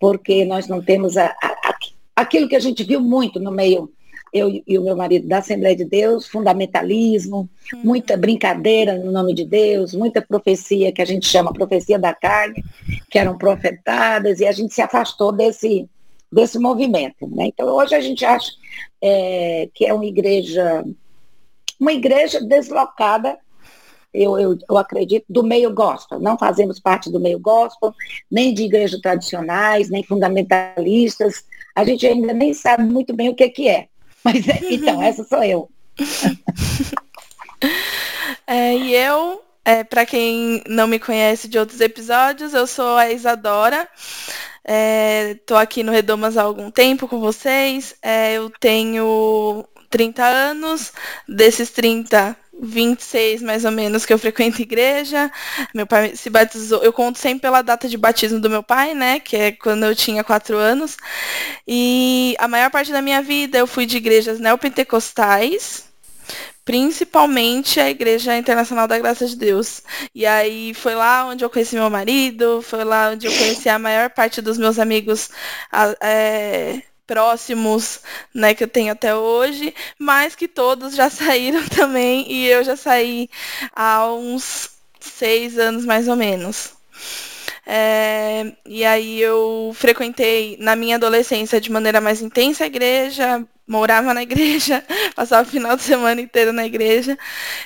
porque 0.00 0.46
nós 0.46 0.66
não 0.66 0.80
temos 0.80 1.14
a, 1.18 1.26
a, 1.42 1.74
aquilo 2.16 2.48
que 2.48 2.56
a 2.56 2.60
gente 2.60 2.82
viu 2.84 3.02
muito 3.02 3.38
no 3.38 3.50
meio 3.52 3.92
eu 4.32 4.62
e 4.66 4.78
o 4.78 4.82
meu 4.82 4.96
marido 4.96 5.28
da 5.28 5.38
Assembleia 5.38 5.76
de 5.76 5.84
Deus, 5.84 6.26
fundamentalismo, 6.26 7.50
uhum. 7.70 7.80
muita 7.84 8.16
brincadeira 8.16 8.96
no 8.96 9.12
nome 9.12 9.34
de 9.34 9.44
Deus, 9.44 9.92
muita 9.92 10.22
profecia 10.22 10.90
que 10.90 11.02
a 11.02 11.04
gente 11.04 11.26
chama 11.28 11.52
profecia 11.52 11.98
da 11.98 12.14
carne, 12.14 12.64
que 13.10 13.18
eram 13.18 13.36
profetadas, 13.36 14.40
e 14.40 14.46
a 14.46 14.52
gente 14.52 14.72
se 14.72 14.80
afastou 14.80 15.32
desse, 15.32 15.86
desse 16.32 16.58
movimento. 16.58 17.26
Né? 17.28 17.48
Então 17.48 17.68
hoje 17.68 17.94
a 17.94 18.00
gente 18.00 18.24
acha 18.24 18.52
é, 19.02 19.68
que 19.74 19.84
é 19.84 19.92
uma 19.92 20.06
igreja, 20.06 20.82
uma 21.78 21.92
igreja 21.92 22.40
deslocada 22.40 23.36
eu, 24.16 24.38
eu, 24.38 24.58
eu, 24.68 24.78
acredito, 24.78 25.26
do 25.28 25.42
meio 25.42 25.72
gospel. 25.72 26.18
Não 26.18 26.38
fazemos 26.38 26.80
parte 26.80 27.10
do 27.10 27.20
meio 27.20 27.38
gospel, 27.38 27.94
nem 28.30 28.54
de 28.54 28.64
igrejas 28.64 29.00
tradicionais, 29.00 29.90
nem 29.90 30.02
fundamentalistas. 30.02 31.44
A 31.74 31.84
gente 31.84 32.06
ainda 32.06 32.32
nem 32.32 32.54
sabe 32.54 32.84
muito 32.84 33.14
bem 33.14 33.28
o 33.28 33.34
que, 33.34 33.48
que 33.50 33.68
é. 33.68 33.88
Mas 34.24 34.44
então, 34.70 35.02
essa 35.02 35.22
sou 35.24 35.42
eu. 35.42 35.68
é, 38.46 38.74
e 38.74 38.94
eu, 38.94 39.42
é, 39.64 39.84
para 39.84 40.06
quem 40.06 40.62
não 40.66 40.86
me 40.86 40.98
conhece 40.98 41.48
de 41.48 41.58
outros 41.58 41.80
episódios, 41.80 42.54
eu 42.54 42.66
sou 42.66 42.96
a 42.96 43.12
Isadora. 43.12 43.86
Estou 44.64 45.58
é, 45.58 45.62
aqui 45.62 45.84
no 45.84 45.92
Redomas 45.92 46.36
há 46.36 46.42
algum 46.42 46.70
tempo 46.70 47.06
com 47.06 47.20
vocês. 47.20 47.94
É, 48.02 48.34
eu 48.34 48.50
tenho 48.58 49.64
30 49.90 50.24
anos, 50.24 50.92
desses 51.28 51.70
30, 51.70 52.36
26 52.60 53.42
mais 53.42 53.64
ou 53.64 53.70
menos 53.70 54.06
que 54.06 54.12
eu 54.12 54.18
frequento 54.18 54.62
igreja. 54.62 55.30
Meu 55.74 55.86
pai 55.86 56.16
se 56.16 56.30
batizou, 56.30 56.82
eu 56.82 56.92
conto 56.92 57.18
sempre 57.18 57.42
pela 57.42 57.62
data 57.62 57.88
de 57.88 57.96
batismo 57.96 58.40
do 58.40 58.50
meu 58.50 58.62
pai, 58.62 58.94
né, 58.94 59.20
que 59.20 59.36
é 59.36 59.52
quando 59.52 59.84
eu 59.84 59.94
tinha 59.94 60.24
4 60.24 60.56
anos. 60.56 60.96
E 61.66 62.34
a 62.38 62.48
maior 62.48 62.70
parte 62.70 62.92
da 62.92 63.02
minha 63.02 63.22
vida 63.22 63.58
eu 63.58 63.66
fui 63.66 63.86
de 63.86 63.96
igrejas 63.96 64.40
neopentecostais, 64.40 65.84
principalmente 66.64 67.78
a 67.78 67.88
Igreja 67.88 68.36
Internacional 68.36 68.88
da 68.88 68.98
Graça 68.98 69.26
de 69.26 69.36
Deus. 69.36 69.82
E 70.14 70.26
aí 70.26 70.74
foi 70.74 70.94
lá 70.94 71.26
onde 71.26 71.44
eu 71.44 71.50
conheci 71.50 71.76
meu 71.76 71.88
marido, 71.90 72.60
foi 72.62 72.84
lá 72.84 73.10
onde 73.10 73.26
eu 73.26 73.32
conheci 73.32 73.68
a 73.68 73.78
maior 73.78 74.10
parte 74.10 74.42
dos 74.42 74.58
meus 74.58 74.78
amigos 74.78 75.30
é, 76.00 76.82
próximos, 77.06 78.00
né, 78.34 78.54
que 78.54 78.64
eu 78.64 78.68
tenho 78.68 78.92
até 78.92 79.14
hoje, 79.14 79.74
mas 79.98 80.34
que 80.34 80.48
todos 80.48 80.94
já 80.94 81.08
saíram 81.10 81.66
também 81.68 82.30
e 82.30 82.46
eu 82.46 82.64
já 82.64 82.76
saí 82.76 83.28
há 83.74 84.10
uns 84.12 84.70
seis 85.00 85.58
anos 85.58 85.84
mais 85.84 86.08
ou 86.08 86.16
menos. 86.16 86.74
É, 87.68 88.52
e 88.64 88.84
aí 88.84 89.20
eu 89.20 89.72
frequentei 89.74 90.56
na 90.60 90.76
minha 90.76 90.96
adolescência 90.96 91.60
de 91.60 91.70
maneira 91.70 92.00
mais 92.00 92.22
intensa 92.22 92.64
a 92.64 92.66
igreja, 92.68 93.44
morava 93.66 94.14
na 94.14 94.22
igreja, 94.22 94.84
passava 95.16 95.46
o 95.48 95.50
final 95.50 95.76
de 95.76 95.82
semana 95.82 96.20
inteiro 96.20 96.52
na 96.52 96.64
igreja 96.64 97.18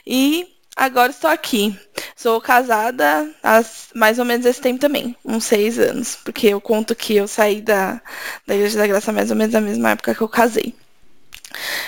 e 0.06 0.48
agora 0.80 1.10
estou 1.10 1.28
aqui. 1.28 1.78
Sou 2.16 2.40
casada 2.40 3.30
há 3.42 3.62
mais 3.94 4.18
ou 4.18 4.24
menos 4.24 4.46
esse 4.46 4.60
tempo 4.60 4.80
também, 4.80 5.14
uns 5.24 5.44
seis 5.44 5.78
anos, 5.78 6.16
porque 6.24 6.48
eu 6.48 6.60
conto 6.60 6.94
que 6.94 7.16
eu 7.16 7.28
saí 7.28 7.60
da, 7.60 8.00
da 8.46 8.54
Igreja 8.54 8.78
da 8.78 8.86
Graça 8.86 9.12
mais 9.12 9.30
ou 9.30 9.36
menos 9.36 9.52
na 9.52 9.60
mesma 9.60 9.90
época 9.90 10.14
que 10.14 10.22
eu 10.22 10.28
casei. 10.28 10.74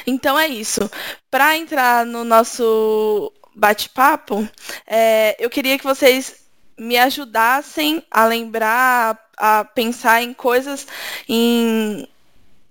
Então 0.07 0.39
é 0.39 0.47
isso. 0.47 0.91
Para 1.31 1.57
entrar 1.57 2.05
no 2.05 2.23
nosso 2.23 3.33
bate-papo, 3.55 4.47
é, 4.87 5.37
eu 5.39 5.49
queria 5.49 5.79
que 5.79 5.85
vocês 5.85 6.43
me 6.79 6.99
ajudassem 6.99 8.03
a 8.11 8.27
lembrar, 8.27 9.19
a 9.37 9.65
pensar 9.65 10.23
em 10.23 10.35
coisas, 10.35 10.87
em 11.29 12.07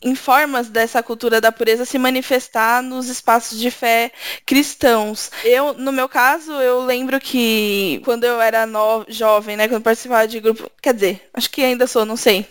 em 0.01 0.15
formas 0.15 0.69
dessa 0.69 1.03
cultura 1.03 1.39
da 1.39 1.51
pureza 1.51 1.85
se 1.85 1.97
manifestar 1.97 2.81
nos 2.81 3.07
espaços 3.07 3.59
de 3.59 3.69
fé 3.69 4.11
cristãos. 4.45 5.31
Eu, 5.43 5.73
no 5.73 5.91
meu 5.91 6.09
caso, 6.09 6.51
eu 6.53 6.83
lembro 6.83 7.19
que 7.19 8.01
quando 8.03 8.23
eu 8.23 8.41
era 8.41 8.65
no, 8.65 9.05
jovem, 9.07 9.55
né, 9.55 9.67
quando 9.67 9.83
participava 9.83 10.27
de 10.27 10.39
grupo, 10.39 10.69
quer 10.81 10.93
dizer, 10.93 11.29
acho 11.33 11.49
que 11.49 11.63
ainda 11.63 11.85
sou, 11.85 12.05
não 12.05 12.17
sei. 12.17 12.45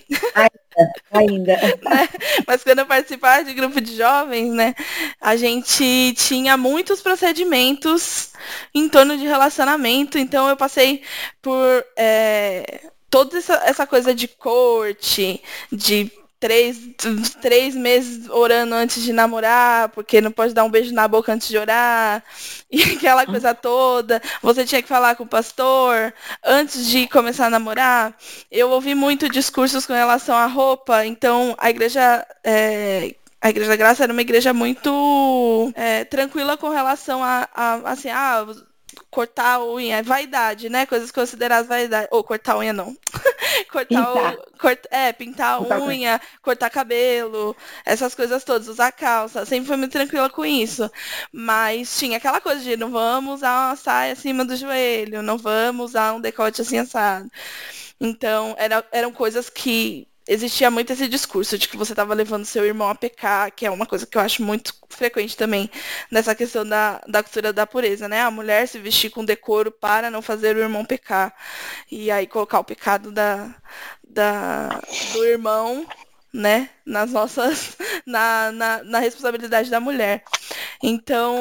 Ainda. 1.12 1.56
né? 1.82 2.08
Mas 2.46 2.62
quando 2.62 2.78
eu 2.78 2.86
participava 2.86 3.44
de 3.44 3.52
grupo 3.52 3.80
de 3.80 3.96
jovens, 3.96 4.52
né, 4.52 4.74
a 5.20 5.36
gente 5.36 6.14
tinha 6.16 6.56
muitos 6.56 7.00
procedimentos 7.00 8.30
em 8.74 8.88
torno 8.88 9.16
de 9.16 9.26
relacionamento, 9.26 10.18
então 10.18 10.48
eu 10.48 10.56
passei 10.56 11.02
por 11.42 11.84
é, 11.96 12.82
toda 13.10 13.36
essa, 13.36 13.54
essa 13.64 13.86
coisa 13.86 14.14
de 14.14 14.28
corte, 14.28 15.42
de 15.70 16.10
três, 16.40 16.78
três 17.40 17.74
meses 17.74 18.28
orando 18.30 18.74
antes 18.74 19.02
de 19.02 19.12
namorar, 19.12 19.90
porque 19.90 20.20
não 20.20 20.32
pode 20.32 20.54
dar 20.54 20.64
um 20.64 20.70
beijo 20.70 20.92
na 20.92 21.06
boca 21.06 21.32
antes 21.32 21.46
de 21.48 21.58
orar, 21.58 22.24
e 22.72 22.82
aquela 22.82 23.26
coisa 23.26 23.54
toda. 23.54 24.20
Você 24.42 24.64
tinha 24.64 24.82
que 24.82 24.88
falar 24.88 25.14
com 25.14 25.24
o 25.24 25.28
pastor 25.28 26.12
antes 26.42 26.86
de 26.86 27.06
começar 27.06 27.46
a 27.46 27.50
namorar. 27.50 28.16
Eu 28.50 28.70
ouvi 28.70 28.94
muito 28.94 29.28
discursos 29.28 29.86
com 29.86 29.92
relação 29.92 30.34
à 30.34 30.46
roupa, 30.46 31.04
então 31.04 31.54
a 31.58 31.68
igreja. 31.70 32.26
É, 32.42 33.14
a 33.42 33.48
Igreja 33.48 33.70
da 33.70 33.76
Graça 33.76 34.02
era 34.02 34.12
uma 34.12 34.20
igreja 34.20 34.52
muito 34.52 35.72
é, 35.74 36.04
tranquila 36.04 36.58
com 36.58 36.68
relação 36.68 37.24
a, 37.24 37.48
a 37.54 37.92
assim, 37.92 38.10
ah, 38.10 38.44
cortar 39.10 39.54
a 39.54 39.64
unha 39.64 39.98
é 39.98 40.02
vaidade, 40.02 40.68
né? 40.68 40.86
Coisas 40.86 41.10
consideradas 41.10 41.68
vaidade. 41.68 42.08
Ou 42.10 42.22
cortar 42.24 42.54
a 42.54 42.58
unha 42.58 42.72
não. 42.72 42.96
cortar 43.72 44.06
pintar. 44.06 44.34
o. 44.34 44.58
Cort, 44.58 44.84
é, 44.90 45.12
pintar 45.12 45.54
a 45.54 45.78
unha, 45.78 46.20
cortar 46.42 46.70
cabelo, 46.70 47.56
essas 47.84 48.14
coisas 48.14 48.44
todas, 48.44 48.68
usar 48.68 48.92
calça. 48.92 49.44
Sempre 49.46 49.68
foi 49.68 49.76
muito 49.76 49.92
tranquila 49.92 50.28
com 50.28 50.44
isso. 50.44 50.90
Mas 51.32 51.96
tinha 51.98 52.18
aquela 52.18 52.40
coisa 52.40 52.60
de 52.62 52.76
não 52.76 52.90
vamos 52.90 53.36
usar 53.36 53.68
uma 53.68 53.76
saia 53.76 54.12
acima 54.12 54.44
do 54.44 54.56
joelho, 54.56 55.22
não 55.22 55.38
vamos 55.38 55.90
usar 55.90 56.12
um 56.14 56.20
decote 56.20 56.60
assim 56.60 56.78
assado. 56.78 57.30
Então, 58.00 58.54
era, 58.58 58.84
eram 58.92 59.12
coisas 59.12 59.50
que 59.50 60.09
existia 60.30 60.70
muito 60.70 60.92
esse 60.92 61.08
discurso 61.08 61.58
de 61.58 61.68
que 61.68 61.76
você 61.76 61.92
estava 61.92 62.14
levando 62.14 62.44
seu 62.44 62.64
irmão 62.64 62.88
a 62.88 62.94
pecar, 62.94 63.50
que 63.52 63.66
é 63.66 63.70
uma 63.70 63.84
coisa 63.84 64.06
que 64.06 64.16
eu 64.16 64.22
acho 64.22 64.44
muito 64.44 64.72
frequente 64.88 65.36
também 65.36 65.68
nessa 66.08 66.36
questão 66.36 66.64
da, 66.64 67.00
da 67.08 67.20
cultura 67.20 67.52
da 67.52 67.66
pureza, 67.66 68.08
né? 68.08 68.22
A 68.22 68.30
mulher 68.30 68.68
se 68.68 68.78
vestir 68.78 69.10
com 69.10 69.24
decoro 69.24 69.72
para 69.72 70.08
não 70.08 70.22
fazer 70.22 70.54
o 70.56 70.60
irmão 70.60 70.84
pecar. 70.84 71.34
E 71.90 72.12
aí 72.12 72.28
colocar 72.28 72.60
o 72.60 72.64
pecado 72.64 73.10
da, 73.10 73.52
da, 74.08 74.80
do 75.12 75.24
irmão 75.24 75.84
né, 76.32 76.70
nas 76.86 77.10
nossas, 77.10 77.76
na, 78.06 78.52
na, 78.52 78.82
na, 78.84 78.98
responsabilidade 79.00 79.70
da 79.70 79.80
mulher. 79.80 80.22
Então, 80.82 81.36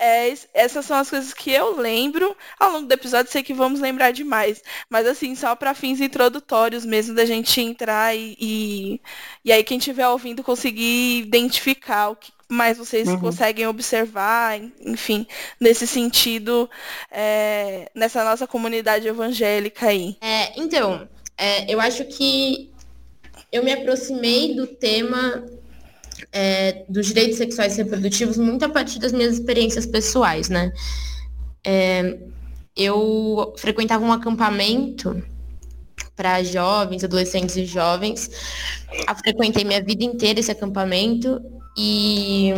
é, 0.00 0.32
essas 0.54 0.86
são 0.86 0.96
as 0.96 1.10
coisas 1.10 1.34
que 1.34 1.50
eu 1.50 1.76
lembro. 1.76 2.36
Ao 2.58 2.72
longo 2.72 2.86
do 2.86 2.92
episódio, 2.92 3.30
sei 3.30 3.42
que 3.42 3.52
vamos 3.52 3.80
lembrar 3.80 4.12
demais. 4.12 4.62
Mas, 4.88 5.06
assim, 5.06 5.34
só 5.34 5.54
para 5.56 5.74
fins 5.74 6.00
introdutórios 6.00 6.84
mesmo, 6.84 7.14
da 7.14 7.24
gente 7.24 7.60
entrar 7.60 8.16
e, 8.16 8.36
e, 8.40 9.00
e 9.44 9.52
aí 9.52 9.64
quem 9.64 9.78
estiver 9.78 10.08
ouvindo 10.08 10.42
conseguir 10.42 11.18
identificar 11.18 12.10
o 12.10 12.16
que 12.16 12.32
mais 12.48 12.78
vocês 12.78 13.08
uhum. 13.08 13.18
conseguem 13.18 13.66
observar, 13.66 14.60
enfim, 14.80 15.26
nesse 15.58 15.86
sentido, 15.86 16.70
é, 17.10 17.90
nessa 17.94 18.22
nossa 18.22 18.46
comunidade 18.46 19.08
evangélica 19.08 19.88
aí. 19.88 20.16
É, 20.20 20.58
então, 20.60 21.08
é, 21.36 21.72
eu 21.72 21.80
acho 21.80 22.04
que 22.04 22.70
eu 23.54 23.62
me 23.62 23.72
aproximei 23.72 24.56
do 24.56 24.66
tema 24.66 25.44
é, 26.32 26.84
dos 26.88 27.06
direitos 27.06 27.38
sexuais 27.38 27.78
e 27.78 27.82
reprodutivos 27.84 28.36
muito 28.36 28.64
a 28.64 28.68
partir 28.68 28.98
das 28.98 29.12
minhas 29.12 29.34
experiências 29.34 29.86
pessoais, 29.86 30.48
né? 30.48 30.72
É, 31.64 32.18
eu 32.76 33.54
frequentava 33.56 34.04
um 34.04 34.12
acampamento 34.12 35.22
para 36.16 36.42
jovens, 36.42 37.04
adolescentes 37.04 37.56
e 37.56 37.64
jovens. 37.64 38.28
Eu 39.08 39.14
frequentei 39.14 39.62
minha 39.62 39.82
vida 39.82 40.02
inteira 40.02 40.40
esse 40.40 40.50
acampamento 40.50 41.40
e 41.78 42.52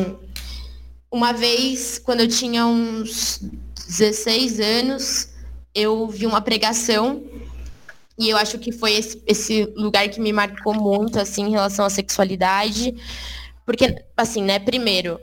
uma 1.10 1.32
vez, 1.32 1.98
quando 1.98 2.20
eu 2.20 2.28
tinha 2.28 2.64
uns 2.64 3.40
16 3.86 4.60
anos, 4.60 5.28
eu 5.74 6.08
vi 6.08 6.24
uma 6.24 6.40
pregação 6.40 7.22
e 8.18 8.30
eu 8.30 8.36
acho 8.36 8.58
que 8.58 8.72
foi 8.72 8.94
esse, 8.94 9.22
esse 9.26 9.64
lugar 9.76 10.08
que 10.08 10.20
me 10.20 10.32
marcou 10.32 10.74
muito, 10.74 11.18
assim, 11.18 11.44
em 11.44 11.50
relação 11.50 11.84
à 11.84 11.90
sexualidade. 11.90 12.94
Porque, 13.64 14.02
assim, 14.16 14.42
né, 14.42 14.58
primeiro, 14.58 15.20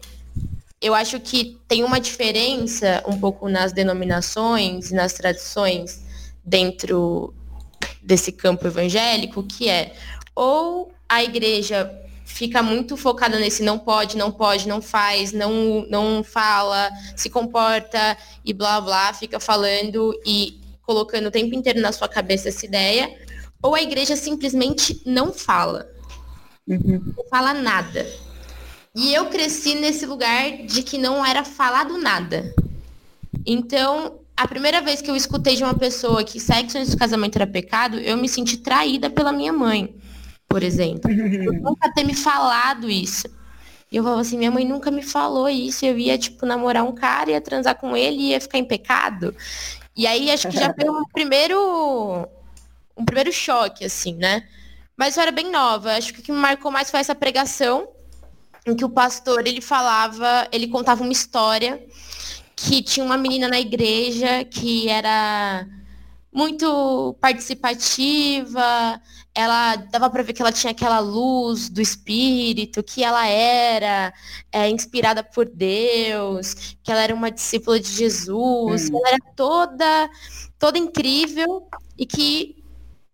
eu 0.80 0.94
acho 0.94 1.20
que 1.20 1.58
tem 1.68 1.84
uma 1.84 2.00
diferença 2.00 3.04
um 3.08 3.20
pouco 3.20 3.50
nas 3.50 3.72
denominações 3.72 4.92
e 4.92 4.94
nas 4.94 5.14
tradições 5.14 6.04
dentro 6.44 7.34
desse 8.02 8.32
campo 8.32 8.68
evangélico, 8.68 9.42
que 9.44 9.70
é 9.70 9.94
ou 10.36 10.92
a 11.08 11.24
igreja 11.24 11.90
fica 12.26 12.62
muito 12.64 12.98
focada 12.98 13.40
nesse 13.40 13.64
não 13.64 13.78
pode, 13.78 14.18
não 14.18 14.32
pode, 14.32 14.68
não 14.68 14.82
faz, 14.82 15.32
não, 15.32 15.86
não 15.90 16.24
fala, 16.24 16.90
se 17.16 17.30
comporta 17.30 18.18
e 18.44 18.52
blá 18.52 18.82
blá, 18.82 19.14
fica 19.14 19.40
falando 19.40 20.14
e 20.26 20.60
colocando 20.86 21.28
o 21.28 21.32
tempo 21.32 21.56
inteiro 21.56 21.82
na 21.82 21.92
sua 21.92 22.08
cabeça 22.08 22.50
essa 22.50 22.66
ideia, 22.66 23.13
ou 23.62 23.75
a 23.75 23.82
igreja 23.82 24.16
simplesmente 24.16 25.02
não 25.06 25.34
fala. 25.34 25.90
Uhum. 26.68 27.13
Não 27.18 27.25
fala 27.30 27.54
nada. 27.54 28.06
E 28.96 29.13
eu 29.13 29.25
cresci 29.28 29.75
nesse 29.75 30.06
lugar 30.06 30.66
de 30.66 30.84
que 30.84 30.98
não 30.98 31.25
era 31.25 31.44
falado 31.44 31.98
nada. 31.98 32.54
Então, 33.46 34.20
a 34.36 34.48
primeira 34.48 34.82
vez 34.82 35.02
que 35.02 35.10
eu 35.10 35.16
escutei 35.16 35.56
de 35.56 35.63
uma 35.63 35.74
pessoa 35.74 36.24
que 36.24 36.40
sexo 36.40 36.78
antes 36.78 36.92
do 36.92 36.98
casamento 36.98 37.36
era 37.36 37.48
pecado, 37.48 38.00
eu 38.00 38.18
me 38.18 38.30
senti 38.30 38.58
traída 38.58 39.10
pela 39.10 39.32
minha 39.32 39.52
mãe, 39.52 39.96
por 40.48 40.63
exemplo. 40.63 41.10
Por 41.10 41.54
nunca 41.54 41.92
ter 41.94 42.04
me 42.04 42.13
falado 42.13 42.90
isso. 42.90 43.28
E 43.92 43.98
eu 43.98 44.04
falava 44.04 44.22
assim, 44.22 44.38
minha 44.38 44.50
mãe 44.52 44.66
nunca 44.66 44.90
me 44.90 45.04
falou 45.04 45.48
isso. 45.48 45.86
Eu 45.86 45.98
ia, 45.98 46.18
tipo, 46.18 46.46
namorar 46.46 46.84
um 46.84 46.94
cara, 46.94 47.32
ia 47.32 47.42
transar 47.42 47.80
com 47.80 47.96
ele 47.96 48.18
e 48.18 48.30
ia 48.30 48.42
ficar 48.42 48.58
em 48.58 48.66
pecado. 48.66 49.36
E 49.96 50.08
aí 50.08 50.32
acho 50.32 50.48
que 50.50 50.56
já 50.56 50.74
foi 50.74 50.90
um 50.90 51.04
primeiro 51.14 52.28
um 52.98 53.06
primeiro 53.06 53.32
choque, 53.32 53.86
assim, 53.86 54.16
né? 54.16 54.48
Mas 54.98 55.18
eu 55.18 55.24
era 55.24 55.32
bem 55.32 55.52
nova. 55.52 55.96
Acho 55.96 56.14
que 56.14 56.20
o 56.20 56.24
que 56.24 56.32
me 56.32 56.38
marcou 56.38 56.72
mais 56.72 56.90
foi 56.90 57.00
essa 57.00 57.16
pregação 57.16 57.88
em 58.66 58.76
que 58.76 58.86
o 58.86 58.90
pastor 58.90 59.46
ele 59.46 59.62
falava, 59.62 60.48
ele 60.52 60.68
contava 60.68 61.04
uma 61.04 61.12
história 61.12 61.84
que 62.56 62.82
tinha 62.82 63.06
uma 63.06 63.18
menina 63.18 63.48
na 63.48 63.60
igreja 63.60 64.46
que 64.46 64.88
era 64.88 65.68
muito 66.32 67.16
participativa, 67.20 69.02
ela 69.36 69.75
dava 69.75 70.10
para 70.10 70.22
ver 70.22 70.34
que 70.34 70.42
ela 70.42 70.52
tinha 70.52 70.72
aquela 70.72 71.00
luz 71.00 71.70
do 71.70 71.81
espírito, 71.81 72.84
que 72.84 73.03
ela 73.03 73.27
era 73.27 74.14
é, 74.51 74.70
inspirada 74.70 75.24
por 75.24 75.50
Deus, 75.50 76.75
que 76.84 76.92
ela 76.92 77.01
era 77.01 77.16
uma 77.16 77.31
discípula 77.31 77.79
de 77.79 77.90
Jesus, 77.90 78.90
hum. 78.90 78.98
ela 78.98 79.10
era 79.10 79.20
toda 79.36 80.10
toda 80.60 80.77
incrível 80.77 81.68
e 81.98 82.05
que 82.05 82.64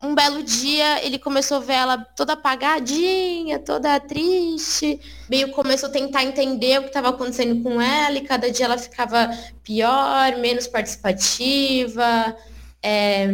um 0.01 0.15
belo 0.15 0.41
dia 0.43 1.03
ele 1.03 1.19
começou 1.19 1.57
a 1.57 1.59
ver 1.59 1.73
ela 1.73 1.97
toda 1.97 2.33
apagadinha, 2.33 3.59
toda 3.59 3.99
triste, 3.99 4.99
meio 5.29 5.51
começou 5.51 5.89
a 5.89 5.91
tentar 5.91 6.23
entender 6.23 6.79
o 6.79 6.83
que 6.83 6.87
estava 6.87 7.09
acontecendo 7.09 7.61
com 7.61 7.81
ela 7.81 8.17
e 8.17 8.21
cada 8.21 8.49
dia 8.49 8.65
ela 8.65 8.77
ficava 8.77 9.29
pior, 9.63 10.37
menos 10.37 10.67
participativa. 10.67 12.35
É, 12.81 13.27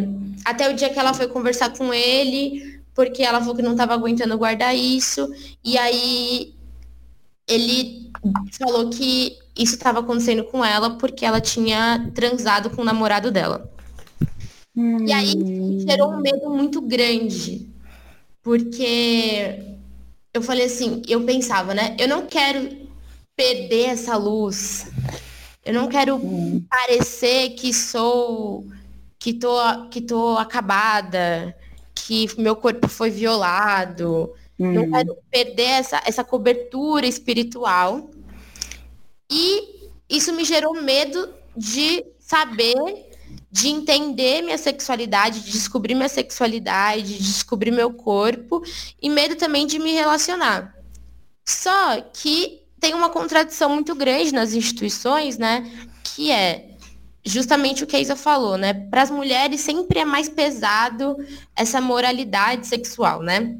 até 0.43 0.67
o 0.69 0.75
dia 0.75 0.89
que 0.89 0.97
ela 0.97 1.13
foi 1.13 1.27
conversar 1.27 1.69
com 1.77 1.93
ele, 1.93 2.74
porque 2.95 3.21
ela 3.21 3.39
falou 3.41 3.55
que 3.55 3.61
não 3.61 3.73
estava 3.73 3.93
aguentando 3.93 4.37
guardar 4.37 4.75
isso. 4.75 5.29
E 5.63 5.77
aí 5.77 6.55
ele 7.47 8.09
falou 8.57 8.89
que 8.89 9.37
isso 9.55 9.75
estava 9.75 9.99
acontecendo 9.99 10.45
com 10.45 10.63
ela 10.63 10.97
porque 10.97 11.25
ela 11.25 11.41
tinha 11.41 12.09
transado 12.15 12.69
com 12.69 12.81
o 12.81 12.85
namorado 12.85 13.29
dela. 13.29 13.69
Hum. 14.75 15.05
E 15.05 15.11
aí 15.11 15.33
gerou 15.87 16.13
um 16.13 16.21
medo 16.21 16.49
muito 16.49 16.81
grande. 16.81 17.67
Porque 18.41 19.59
eu 20.33 20.41
falei 20.41 20.65
assim, 20.65 21.01
eu 21.07 21.21
pensava, 21.23 21.73
né? 21.73 21.95
Eu 21.99 22.07
não 22.07 22.25
quero 22.25 22.87
perder 23.35 23.89
essa 23.89 24.15
luz. 24.15 24.89
Eu 25.65 25.73
não 25.73 25.89
quero 25.89 26.15
hum. 26.15 26.63
parecer 26.69 27.49
que 27.51 27.73
sou 27.73 28.65
que 29.19 29.33
tô 29.33 29.57
que 29.89 29.99
tô 29.99 30.37
acabada, 30.37 31.55
que 31.95 32.27
meu 32.39 32.55
corpo 32.55 32.87
foi 32.87 33.09
violado. 33.09 34.33
Hum. 34.59 34.73
Não 34.73 34.91
quero 34.91 35.17
perder 35.31 35.63
essa, 35.63 36.01
essa 36.05 36.23
cobertura 36.23 37.07
espiritual. 37.07 38.09
E 39.31 39.89
isso 40.09 40.33
me 40.33 40.43
gerou 40.43 40.81
medo 40.81 41.33
de 41.55 42.05
saber, 42.19 42.75
de 43.51 43.69
entender 43.69 44.41
minha 44.41 44.57
sexualidade, 44.57 45.39
de 45.41 45.51
descobrir 45.51 45.95
minha 45.95 46.09
sexualidade, 46.09 47.17
de 47.17 47.23
descobrir 47.23 47.71
meu 47.71 47.93
corpo 47.93 48.61
e 49.01 49.09
medo 49.09 49.35
também 49.35 49.65
de 49.65 49.79
me 49.79 49.93
relacionar. 49.93 50.75
Só 51.43 52.01
que 52.01 52.63
tem 52.79 52.93
uma 52.93 53.09
contradição 53.09 53.69
muito 53.69 53.95
grande 53.95 54.33
nas 54.33 54.53
instituições, 54.53 55.37
né? 55.37 55.89
Que 56.03 56.31
é 56.31 56.74
justamente 57.25 57.83
o 57.83 57.87
que 57.87 57.95
a 57.95 57.99
Isa 57.99 58.15
falou, 58.15 58.57
né? 58.57 58.73
Para 58.73 59.01
as 59.01 59.09
mulheres 59.09 59.61
sempre 59.61 59.99
é 59.99 60.05
mais 60.05 60.29
pesado 60.29 61.17
essa 61.55 61.81
moralidade 61.81 62.67
sexual, 62.67 63.21
né? 63.21 63.57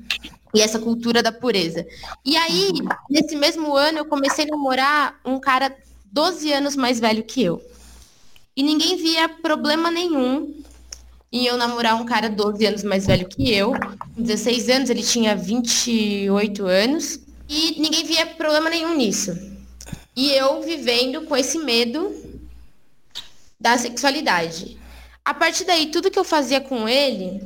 E 0.54 0.62
essa 0.62 0.80
cultura 0.80 1.24
da 1.24 1.32
pureza. 1.32 1.86
E 2.24 2.38
aí, 2.38 2.72
nesse 3.10 3.36
mesmo 3.36 3.76
ano, 3.76 3.98
eu 3.98 4.06
comecei 4.06 4.46
a 4.46 4.48
namorar 4.48 5.20
um 5.26 5.40
cara 5.40 5.76
12 6.06 6.54
anos 6.54 6.76
mais 6.76 7.00
velho 7.00 7.24
que 7.24 7.44
eu. 7.44 7.62
E 8.56 8.64
ninguém 8.64 8.96
via 8.96 9.28
problema 9.28 9.92
nenhum 9.92 10.54
em 11.32 11.46
eu 11.46 11.58
namorar 11.58 12.00
um 12.00 12.06
cara 12.06 12.30
12 12.30 12.66
anos 12.66 12.84
mais 12.84 13.06
velho 13.06 13.28
que 13.28 13.52
eu. 13.52 13.74
Com 14.16 14.22
16 14.22 14.70
anos, 14.70 14.90
ele 14.90 15.04
tinha 15.04 15.36
28 15.36 16.66
anos. 16.66 17.20
E 17.50 17.82
ninguém 17.82 18.06
via 18.06 18.26
problema 18.26 18.70
nenhum 18.70 18.96
nisso. 18.96 19.38
E 20.16 20.32
eu 20.32 20.62
vivendo 20.62 21.24
com 21.26 21.36
esse 21.36 21.60
medo 21.60 22.25
da 23.66 23.80
sexualidade. 23.80 24.78
A 25.24 25.34
partir 25.34 25.66
daí, 25.66 25.88
tudo 25.88 26.12
que 26.12 26.20
eu 26.20 26.24
fazia 26.24 26.62
com 26.62 26.88
ele, 26.88 27.42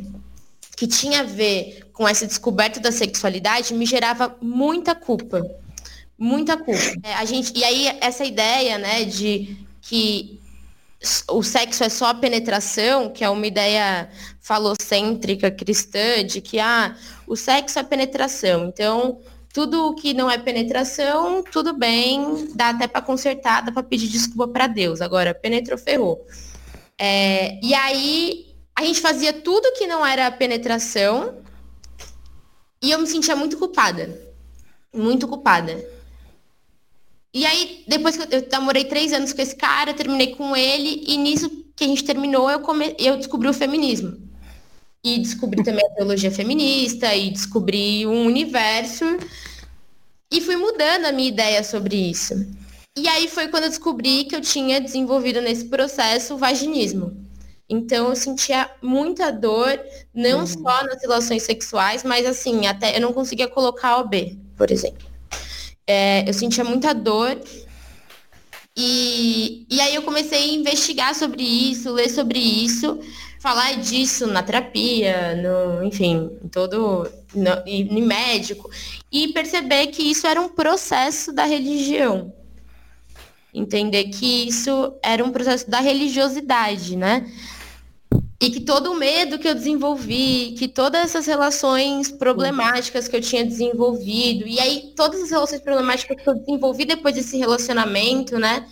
que 0.76 0.86
tinha 0.86 1.22
a 1.22 1.24
ver 1.24 1.90
com 1.94 2.06
essa 2.06 2.28
descoberta 2.28 2.78
da 2.78 2.92
sexualidade, 2.92 3.74
me 3.74 3.86
gerava 3.86 4.36
muita 4.42 4.94
culpa. 4.94 5.42
Muita 6.18 6.58
culpa. 6.58 6.94
É, 7.04 7.14
a 7.14 7.24
gente, 7.24 7.58
e 7.58 7.64
aí, 7.64 7.98
essa 8.02 8.26
ideia, 8.26 8.78
né, 8.78 9.06
de 9.06 9.66
que 9.82 10.38
o 11.30 11.42
sexo 11.42 11.86
é 11.86 11.90
só 11.90 12.14
penetração, 12.14 13.10
que 13.10 13.24
é 13.24 13.30
uma 13.30 13.48
ideia 13.48 14.10
falocêntrica 14.42 15.50
cristã, 15.50 16.26
de 16.26 16.42
que 16.42 16.60
ah, 16.60 16.98
o 17.26 17.38
sexo 17.38 17.80
é 17.80 17.84
penetração. 17.84 18.66
Então, 18.66 19.22
tudo 19.60 19.94
que 19.94 20.14
não 20.14 20.32
é 20.32 20.38
penetração, 20.38 21.44
tudo 21.44 21.74
bem, 21.74 22.48
dá 22.56 22.70
até 22.70 22.88
para 22.88 23.02
consertar, 23.02 23.62
dá 23.62 23.74
para 23.74 23.84
pedir 23.84 24.08
desculpa 24.08 24.48
para 24.48 24.68
Deus. 24.68 25.02
Agora, 25.02 25.34
penetrou, 25.34 25.78
ferrou. 25.78 26.26
É, 26.98 27.60
e 27.62 27.74
aí, 27.74 28.56
a 28.74 28.86
gente 28.86 29.02
fazia 29.02 29.34
tudo 29.34 29.74
que 29.74 29.86
não 29.86 30.06
era 30.06 30.32
penetração 30.32 31.36
E 32.82 32.92
eu 32.92 33.00
me 33.00 33.08
sentia 33.08 33.36
muito 33.36 33.58
culpada. 33.58 34.18
Muito 34.96 35.28
culpada. 35.28 35.86
E 37.34 37.46
aí, 37.46 37.84
depois 37.86 38.16
que 38.16 38.34
eu, 38.34 38.40
eu 38.40 38.48
namorei 38.50 38.86
três 38.86 39.12
anos 39.12 39.34
com 39.34 39.42
esse 39.42 39.58
cara, 39.58 39.94
terminei 39.94 40.36
com 40.36 40.56
ele, 40.56 41.04
e 41.06 41.18
nisso 41.18 41.50
que 41.76 41.84
a 41.84 41.88
gente 41.88 42.06
terminou, 42.06 42.50
eu, 42.50 42.62
come, 42.62 42.96
eu 42.98 43.18
descobri 43.18 43.50
o 43.50 43.54
feminismo. 43.54 44.18
E 45.04 45.20
descobri 45.20 45.64
também 45.64 45.86
a 45.86 45.96
teologia 45.96 46.32
feminista, 46.32 47.14
e 47.14 47.30
descobri 47.30 48.08
um 48.08 48.26
universo. 48.26 49.04
E 50.32 50.42
fui 50.42 50.56
mudando 50.56 51.06
a 51.06 51.12
minha 51.12 51.30
ideia 51.30 51.64
sobre 51.64 51.96
isso. 51.96 52.34
E 52.98 53.08
aí 53.08 53.28
foi 53.28 53.48
quando 53.48 53.64
eu 53.64 53.70
descobri 53.70 54.26
que 54.26 54.36
eu 54.36 54.42
tinha 54.42 54.80
desenvolvido 54.80 55.42
nesse 55.42 55.66
processo 55.66 56.36
o 56.36 56.38
vaginismo. 56.38 57.16
Então 57.70 58.10
eu 58.10 58.16
sentia 58.16 58.70
muita 58.82 59.32
dor, 59.32 59.80
não 60.14 60.40
uhum. 60.40 60.48
só 60.48 60.84
nas 60.84 61.02
relações 61.02 61.44
sexuais, 61.44 62.04
mas 62.04 62.26
assim, 62.26 62.66
até 62.66 62.98
eu 62.98 63.02
não 63.02 63.14
conseguia 63.14 63.48
colocar 63.48 63.98
OB, 64.00 64.38
por 64.58 64.72
exemplo. 64.72 65.08
É, 65.86 66.28
eu 66.28 66.34
sentia 66.34 66.64
muita 66.64 66.94
dor. 66.94 67.40
E, 68.76 69.68
e 69.70 69.82
aí 69.82 69.94
eu 69.94 70.02
comecei 70.02 70.40
a 70.40 70.54
investigar 70.54 71.14
sobre 71.14 71.44
isso, 71.44 71.92
ler 71.92 72.10
sobre 72.10 72.40
isso, 72.40 73.00
falar 73.40 73.78
disso 73.78 74.28
na 74.28 74.44
terapia, 74.44 75.36
no, 75.36 75.84
enfim, 75.84 76.30
todo. 76.52 77.10
No, 77.34 77.64
em 77.66 78.02
médico. 78.02 78.70
E 79.12 79.30
perceber 79.30 79.88
que 79.88 80.04
isso 80.04 80.28
era 80.28 80.42
um 80.42 80.50
processo 80.50 81.32
da 81.32 81.46
religião. 81.46 82.34
Entender 83.54 84.06
que 84.06 84.48
isso 84.48 84.94
era 85.02 85.24
um 85.24 85.32
processo 85.32 85.70
da 85.70 85.80
religiosidade, 85.80 86.96
né? 86.96 87.32
E 88.42 88.50
que 88.50 88.62
todo 88.62 88.92
o 88.92 88.96
medo 88.96 89.38
que 89.38 89.48
eu 89.48 89.56
desenvolvi, 89.56 90.56
que 90.58 90.68
todas 90.68 91.02
essas 91.02 91.26
relações 91.26 92.12
problemáticas 92.12 93.08
que 93.08 93.16
eu 93.16 93.22
tinha 93.22 93.44
desenvolvido, 93.46 94.48
e 94.48 94.60
aí 94.60 94.94
todas 94.96 95.22
as 95.22 95.30
relações 95.30 95.62
problemáticas 95.62 96.22
que 96.22 96.30
eu 96.30 96.36
desenvolvi 96.36 96.86
depois 96.86 97.14
desse 97.16 97.38
relacionamento, 97.38 98.40
né, 98.40 98.66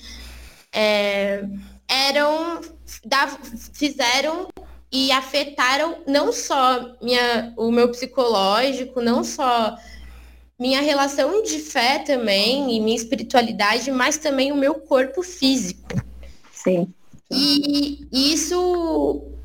é, 0.72 1.44
eram, 1.90 2.62
da, 3.06 3.28
fizeram 3.74 4.48
e 4.92 5.12
afetaram 5.12 6.04
não 6.08 6.32
só 6.32 6.96
minha, 7.02 7.54
o 7.58 7.72
meu 7.72 7.90
psicológico, 7.90 9.02
não 9.02 9.24
só 9.24 9.78
minha 10.60 10.82
relação 10.82 11.44
de 11.44 11.60
fé 11.60 12.00
também 12.00 12.76
e 12.76 12.80
minha 12.80 12.96
espiritualidade, 12.96 13.92
mas 13.92 14.18
também 14.18 14.52
o 14.52 14.56
meu 14.56 14.76
corpo 14.76 15.22
físico. 15.22 15.88
Sim. 16.52 16.92
E 17.30 18.08
isso 18.12 19.37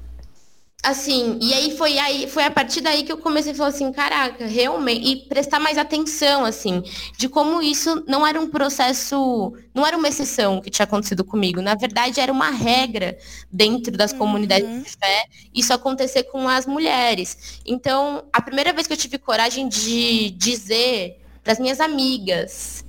assim, 0.83 1.39
e 1.41 1.55
aí 1.55 1.77
foi 1.77 1.97
aí, 1.97 2.27
foi 2.29 2.43
a 2.43 2.51
partir 2.51 2.81
daí 2.81 3.05
que 3.05 3.13
eu 3.13 3.17
comecei 3.17 3.53
a 3.53 3.55
falar 3.55 3.69
assim, 3.69 3.93
caraca, 3.93 4.47
realmente, 4.47 5.07
e 5.07 5.17
prestar 5.29 5.61
mais 5.61 5.79
atenção, 5.79 6.45
assim, 6.45 6.83
de 7.17 7.29
como 7.29 7.63
isso 7.63 8.03
não 8.09 8.27
era 8.27 8.41
um 8.41 8.49
processo, 8.49 9.55
não 9.73 9.87
era 9.87 9.97
uma 9.97 10.09
exceção 10.09 10.61
que 10.61 10.71
tinha 10.71 10.85
acontecido 10.85 11.23
comigo. 11.23 11.63
Na 11.63 11.77
verdade, 11.77 12.19
era 12.19 12.33
uma 12.33 12.51
regra 12.51 13.17
dentro 13.51 13.97
das 13.97 14.11
uhum. 14.11 14.19
comunidades 14.19 14.83
de 14.83 14.91
fé, 14.91 15.27
isso 15.55 15.73
acontecer 15.73 16.25
com 16.25 16.49
as 16.49 16.67
mulheres. 16.67 17.61
Então, 17.65 18.25
a 18.33 18.43
primeira 18.43 18.73
vez 18.73 18.89
que 18.89 18.93
eu 18.93 18.97
tive 18.97 19.19
coragem 19.19 19.69
de 19.69 20.31
dizer 20.31 21.21
para 21.45 21.53
as 21.53 21.61
minhas 21.61 21.79
amigas 21.79 22.85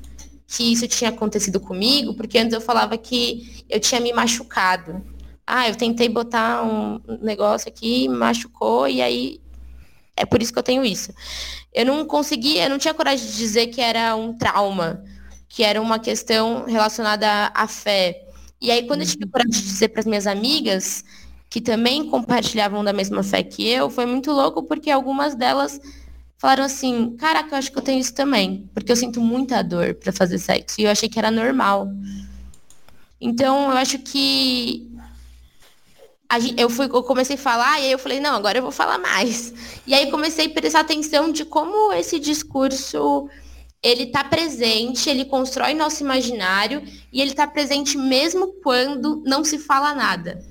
que 0.47 0.71
isso 0.71 0.88
tinha 0.88 1.12
acontecido 1.12 1.60
comigo, 1.60 2.15
porque 2.15 2.38
antes 2.39 2.53
eu 2.53 2.62
falava 2.62 2.97
que 2.97 3.63
eu 3.69 3.79
tinha 3.79 4.01
me 4.01 4.13
machucado 4.13 5.12
ah, 5.45 5.67
eu 5.67 5.75
tentei 5.75 6.10
botar 6.10 6.63
um 6.63 6.99
negócio 7.21 7.67
aqui, 7.67 8.08
machucou, 8.08 8.88
e 8.88 9.01
aí 9.01 9.41
é 10.15 10.25
por 10.25 10.41
isso 10.41 10.53
que 10.53 10.60
eu 10.60 10.63
tenho 10.63 10.86
isso. 10.86 11.13
Eu 11.73 11.86
não 11.86 12.06
conseguia, 12.06 12.65
eu 12.65 12.69
não 12.69 12.77
tinha 12.77 12.93
coragem 12.93 13.25
de 13.25 13.38
dizer 13.38 13.67
que 13.67 13.82
era 13.82 14.15
um 14.15 14.34
trauma, 14.38 15.03
que 15.49 15.63
era 15.63 15.82
uma 15.82 15.99
questão 15.99 16.65
relacionada 16.65 17.51
à 17.53 17.67
fé. 17.67 18.23
E 18.62 18.71
aí, 18.71 18.88
quando 18.88 19.01
eu 19.01 19.08
tive 19.08 19.25
coragem 19.27 19.51
de 19.51 19.62
dizer 19.62 19.89
para 19.89 19.99
as 19.99 20.06
minhas 20.06 20.27
amigas, 20.27 21.03
que 21.49 21.60
também 21.62 22.10
compartilhavam 22.10 22.84
da 22.84 22.93
mesma 22.93 23.21
fé 23.21 23.43
que 23.43 23.67
eu, 23.67 23.89
foi 23.89 24.06
muito 24.06 24.32
louco, 24.32 24.63
porque 24.63 24.89
algumas 24.89 25.36
delas 25.36 25.79
falaram 26.38 26.63
assim: 26.63 27.15
Caraca, 27.17 27.53
eu 27.53 27.58
acho 27.58 27.71
que 27.71 27.77
eu 27.77 27.84
tenho 27.84 27.99
isso 27.99 28.13
também, 28.13 28.69
porque 28.73 28.91
eu 28.91 28.95
sinto 28.95 29.19
muita 29.19 29.62
dor 29.63 29.93
para 29.95 30.12
fazer 30.12 30.39
sexo. 30.39 30.79
E 30.79 30.86
eu 30.86 30.91
achei 30.91 31.10
que 31.10 31.19
era 31.19 31.29
normal. 31.29 31.88
Então, 33.19 33.71
eu 33.71 33.77
acho 33.77 33.99
que 33.99 34.92
eu, 36.58 36.69
fui, 36.69 36.86
eu 36.86 37.04
comecei 37.04 37.36
a 37.36 37.39
falar 37.39 37.80
e 37.80 37.86
aí 37.86 37.91
eu 37.91 38.00
falei, 38.00 38.19
não, 38.19 38.36
agora 38.36 38.58
eu 38.58 38.62
vou 38.62 38.72
falar 38.72 38.98
mais. 38.98 39.54
E 39.86 39.93
aí 39.93 40.10
comecei 40.10 40.48
a 40.48 40.50
prestar 40.50 40.82
atenção 40.82 41.32
de 41.32 41.46
como 41.46 41.91
esse 41.93 42.19
discurso 42.19 43.30
ele 43.82 44.04
está 44.04 44.24
presente, 44.24 45.10
ele 45.10 45.26
constrói 45.26 45.74
nosso 45.74 46.02
imaginário 46.02 46.82
e 47.12 47.22
ele 47.22 47.32
está 47.32 47.46
presente 47.46 47.98
mesmo 47.98 48.54
quando 48.63 49.22
não 49.26 49.43
se 49.43 49.60
fala 49.60 49.93
nada. 49.93 50.41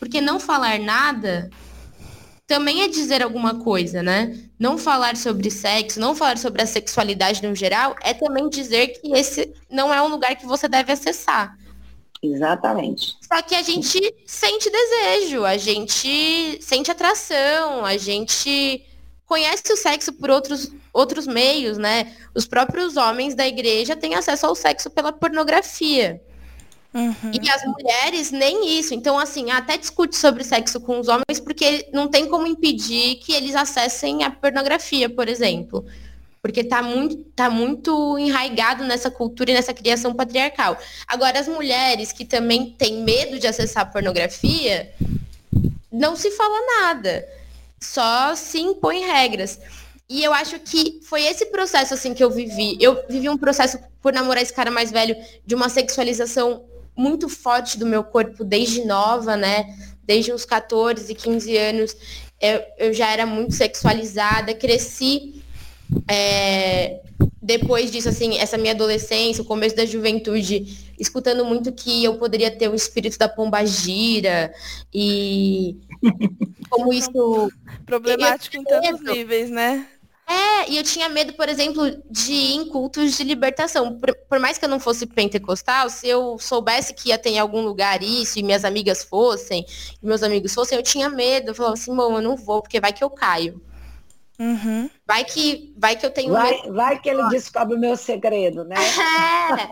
Porque 0.00 0.20
não 0.20 0.40
falar 0.40 0.80
nada 0.80 1.48
também 2.44 2.82
é 2.82 2.88
dizer 2.88 3.22
alguma 3.22 3.60
coisa, 3.60 4.02
né? 4.02 4.36
Não 4.58 4.76
falar 4.76 5.16
sobre 5.16 5.48
sexo, 5.48 6.00
não 6.00 6.14
falar 6.14 6.36
sobre 6.38 6.60
a 6.60 6.66
sexualidade 6.66 7.40
no 7.46 7.54
geral, 7.54 7.94
é 8.02 8.12
também 8.12 8.48
dizer 8.48 8.88
que 8.88 9.12
esse 9.12 9.54
não 9.70 9.94
é 9.94 10.02
um 10.02 10.08
lugar 10.08 10.34
que 10.34 10.44
você 10.44 10.68
deve 10.68 10.92
acessar. 10.92 11.56
Exatamente. 12.22 13.16
Só 13.20 13.42
que 13.42 13.54
a 13.54 13.62
gente 13.62 14.14
sente 14.24 14.70
desejo, 14.70 15.44
a 15.44 15.56
gente 15.56 16.62
sente 16.62 16.90
atração, 16.90 17.84
a 17.84 17.96
gente 17.96 18.86
conhece 19.26 19.72
o 19.72 19.76
sexo 19.76 20.12
por 20.12 20.30
outros, 20.30 20.70
outros 20.92 21.26
meios, 21.26 21.78
né? 21.78 22.14
Os 22.32 22.46
próprios 22.46 22.96
homens 22.96 23.34
da 23.34 23.46
igreja 23.46 23.96
têm 23.96 24.14
acesso 24.14 24.46
ao 24.46 24.54
sexo 24.54 24.88
pela 24.88 25.12
pornografia. 25.12 26.22
Uhum. 26.94 27.32
E 27.32 27.50
as 27.50 27.64
mulheres 27.64 28.30
nem 28.30 28.78
isso. 28.78 28.94
Então, 28.94 29.18
assim, 29.18 29.50
até 29.50 29.76
discute 29.76 30.16
sobre 30.16 30.44
sexo 30.44 30.78
com 30.80 31.00
os 31.00 31.08
homens 31.08 31.40
porque 31.42 31.88
não 31.92 32.06
tem 32.06 32.28
como 32.28 32.46
impedir 32.46 33.16
que 33.16 33.32
eles 33.32 33.56
acessem 33.56 34.22
a 34.22 34.30
pornografia, 34.30 35.10
por 35.10 35.28
exemplo 35.28 35.84
porque 36.42 36.60
está 36.60 36.82
muito, 36.82 37.16
tá 37.36 37.48
muito 37.48 38.18
enraigado 38.18 38.82
nessa 38.82 39.08
cultura 39.08 39.52
e 39.52 39.54
nessa 39.54 39.72
criação 39.72 40.12
patriarcal. 40.12 40.76
Agora, 41.06 41.38
as 41.38 41.46
mulheres 41.46 42.10
que 42.10 42.24
também 42.24 42.74
têm 42.76 43.04
medo 43.04 43.38
de 43.38 43.46
acessar 43.46 43.84
a 43.84 43.86
pornografia, 43.86 44.92
não 45.90 46.16
se 46.16 46.32
fala 46.32 46.80
nada, 46.80 47.28
só 47.80 48.34
se 48.34 48.58
impõe 48.58 49.06
regras. 49.06 49.60
E 50.08 50.24
eu 50.24 50.32
acho 50.32 50.58
que 50.58 51.00
foi 51.04 51.22
esse 51.22 51.46
processo 51.46 51.94
assim 51.94 52.12
que 52.12 52.24
eu 52.24 52.30
vivi. 52.30 52.76
Eu 52.80 53.04
vivi 53.08 53.28
um 53.28 53.38
processo 53.38 53.78
por 54.02 54.12
namorar 54.12 54.42
esse 54.42 54.52
cara 54.52 54.70
mais 54.70 54.90
velho 54.90 55.16
de 55.46 55.54
uma 55.54 55.68
sexualização 55.68 56.64
muito 56.96 57.28
forte 57.28 57.78
do 57.78 57.86
meu 57.86 58.02
corpo 58.02 58.44
desde 58.44 58.84
nova, 58.84 59.36
né? 59.36 59.74
Desde 60.04 60.32
uns 60.32 60.44
14, 60.44 61.14
15 61.14 61.56
anos, 61.56 61.96
eu, 62.40 62.62
eu 62.78 62.92
já 62.92 63.10
era 63.10 63.24
muito 63.24 63.54
sexualizada, 63.54 64.52
cresci 64.52 65.41
é, 66.08 67.00
depois 67.40 67.90
disso, 67.90 68.08
assim, 68.08 68.38
essa 68.38 68.56
minha 68.56 68.72
adolescência, 68.72 69.42
o 69.42 69.46
começo 69.46 69.76
da 69.76 69.84
juventude, 69.84 70.92
escutando 70.98 71.44
muito 71.44 71.72
que 71.72 72.04
eu 72.04 72.14
poderia 72.14 72.50
ter 72.50 72.68
o 72.68 72.74
espírito 72.74 73.18
da 73.18 73.28
pombagira 73.28 74.52
e 74.92 75.76
como 76.70 76.92
isso... 76.92 77.50
Problemático 77.84 78.56
em 78.56 78.64
tantos 78.64 79.00
níveis, 79.00 79.50
né? 79.50 79.86
É, 80.24 80.70
e 80.70 80.76
eu 80.76 80.82
tinha 80.82 81.08
medo, 81.08 81.32
por 81.34 81.48
exemplo, 81.48 81.90
de 82.08 82.32
ir 82.32 82.54
em 82.54 82.68
cultos 82.68 83.16
de 83.16 83.24
libertação. 83.24 83.98
Por, 83.98 84.14
por, 84.28 84.38
mais 84.38 84.56
que 84.56 84.64
eu 84.64 84.68
não 84.68 84.80
fosse 84.80 85.04
pentecostal, 85.04 85.90
se 85.90 86.08
eu 86.08 86.38
soubesse 86.38 86.94
que 86.94 87.08
ia 87.08 87.18
ter 87.18 87.30
em 87.30 87.38
algum 87.38 87.60
lugar 87.60 88.02
isso, 88.02 88.38
e 88.38 88.42
minhas 88.42 88.64
amigas 88.64 89.02
fossem, 89.02 89.66
e 90.02 90.06
meus 90.06 90.22
amigos 90.22 90.54
fossem, 90.54 90.78
eu 90.78 90.82
tinha 90.82 91.10
medo. 91.10 91.50
Eu 91.50 91.54
falava 91.54 91.74
assim, 91.74 91.94
bom, 91.94 92.16
eu 92.16 92.22
não 92.22 92.36
vou, 92.36 92.62
porque 92.62 92.80
vai 92.80 92.92
que 92.92 93.02
eu 93.04 93.10
caio. 93.10 93.60
Uhum. 94.42 94.90
Vai 95.06 95.24
que 95.24 95.72
vai 95.78 95.94
que 95.94 96.04
eu 96.04 96.10
tenho 96.10 96.32
vai, 96.32 96.68
vai 96.68 96.98
que 97.00 97.08
ele 97.08 97.22
descobre 97.28 97.76
o 97.76 97.78
meu 97.78 97.96
segredo, 97.96 98.64
né? 98.64 98.74
É. 98.74 99.68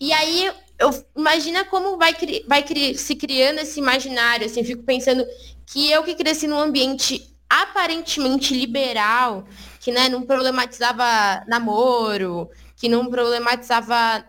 e 0.00 0.10
aí 0.10 0.50
eu 0.78 1.04
imagina 1.14 1.66
como 1.66 1.98
vai 1.98 2.14
vai 2.48 2.64
se 2.96 3.14
criando 3.14 3.58
esse 3.58 3.78
imaginário, 3.78 4.46
assim, 4.46 4.64
fico 4.64 4.82
pensando 4.84 5.26
que 5.66 5.90
eu 5.90 6.02
que 6.02 6.14
cresci 6.14 6.46
num 6.46 6.58
ambiente 6.58 7.36
aparentemente 7.46 8.54
liberal, 8.54 9.44
que 9.80 9.92
né, 9.92 10.08
não 10.08 10.22
problematizava 10.22 11.44
namoro, 11.46 12.48
que 12.76 12.88
não 12.88 13.10
problematizava 13.10 14.24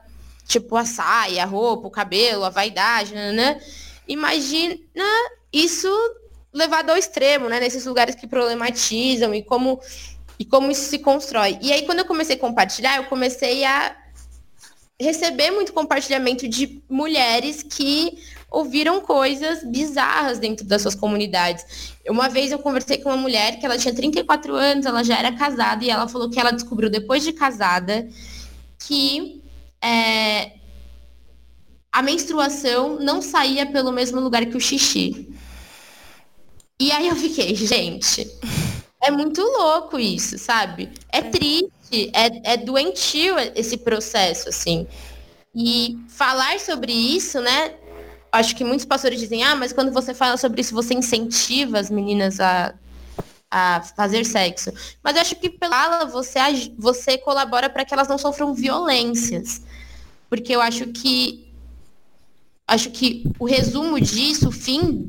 tipo 0.45 0.75
a 0.75 0.83
saia, 0.83 1.43
a 1.43 1.45
roupa, 1.45 1.87
o 1.87 1.91
cabelo, 1.91 2.43
a 2.43 2.49
vaidade, 2.49 3.15
né? 3.15 3.61
Imagina 4.05 4.75
isso 5.51 5.89
levado 6.55 6.89
ao 6.89 6.97
extremo, 6.97 7.49
né? 7.49 7.59
Nesses 7.59 7.85
lugares 7.85 8.15
que 8.15 8.25
problematizam 8.25 9.35
e 9.35 9.43
como, 9.43 9.79
e 10.39 10.45
como 10.45 10.71
isso 10.71 10.89
se 10.89 10.99
constrói. 10.99 11.59
E 11.61 11.73
aí, 11.73 11.85
quando 11.85 11.99
eu 11.99 12.05
comecei 12.05 12.37
a 12.37 12.39
compartilhar, 12.39 12.95
eu 12.95 13.03
comecei 13.03 13.65
a 13.65 13.95
receber 14.99 15.51
muito 15.51 15.73
compartilhamento 15.73 16.47
de 16.47 16.81
mulheres 16.89 17.61
que 17.61 18.17
ouviram 18.49 19.01
coisas 19.01 19.61
bizarras 19.65 20.39
dentro 20.39 20.65
das 20.65 20.81
suas 20.81 20.95
comunidades. 20.95 21.93
Uma 22.07 22.29
vez 22.29 22.53
eu 22.53 22.59
conversei 22.59 22.99
com 22.99 23.09
uma 23.09 23.17
mulher 23.17 23.59
que 23.59 23.65
ela 23.65 23.77
tinha 23.77 23.93
34 23.93 24.55
anos, 24.55 24.85
ela 24.85 25.03
já 25.03 25.19
era 25.19 25.33
casada 25.33 25.83
e 25.83 25.89
ela 25.89 26.07
falou 26.07 26.29
que 26.29 26.39
ela 26.39 26.51
descobriu 26.51 26.89
depois 26.89 27.21
de 27.21 27.33
casada 27.33 28.07
que 28.79 29.41
é, 29.83 30.53
a 31.91 32.01
menstruação 32.01 32.97
não 32.99 33.21
saía 33.21 33.65
pelo 33.65 33.91
mesmo 33.91 34.21
lugar 34.21 34.45
que 34.45 34.55
o 34.55 34.61
xixi. 34.61 35.27
E 36.79 36.91
aí 36.91 37.07
eu 37.07 37.15
fiquei, 37.15 37.55
gente, 37.55 38.27
é 39.01 39.09
muito 39.09 39.41
louco 39.41 39.97
isso, 39.97 40.38
sabe? 40.38 40.91
É 41.09 41.21
triste, 41.21 42.11
é, 42.13 42.53
é 42.53 42.57
doentio 42.57 43.35
esse 43.55 43.77
processo, 43.77 44.49
assim. 44.49 44.88
E 45.55 45.97
falar 46.09 46.59
sobre 46.59 46.91
isso, 46.91 47.39
né? 47.39 47.75
Acho 48.31 48.55
que 48.55 48.65
muitos 48.65 48.85
pastores 48.85 49.19
dizem, 49.19 49.43
ah, 49.43 49.55
mas 49.55 49.71
quando 49.71 49.91
você 49.91 50.13
fala 50.13 50.35
sobre 50.35 50.59
isso, 50.59 50.73
você 50.73 50.93
incentiva 50.93 51.79
as 51.79 51.89
meninas 51.89 52.41
a, 52.41 52.73
a 53.49 53.81
fazer 53.95 54.25
sexo. 54.25 54.71
Mas 55.01 55.15
eu 55.15 55.21
acho 55.21 55.35
que 55.38 55.49
pela 55.49 55.75
fala, 55.85 56.05
você, 56.05 56.39
você 56.77 57.17
colabora 57.17 57.69
para 57.69 57.85
que 57.85 57.93
elas 57.93 58.09
não 58.09 58.17
sofram 58.17 58.53
violências. 58.53 59.61
Porque 60.29 60.53
eu 60.53 60.61
acho 60.61 60.88
que 60.88 61.45
acho 62.67 62.89
que 62.89 63.23
o 63.39 63.45
resumo 63.45 64.01
disso, 64.01 64.49
o 64.49 64.51
fim 64.51 65.07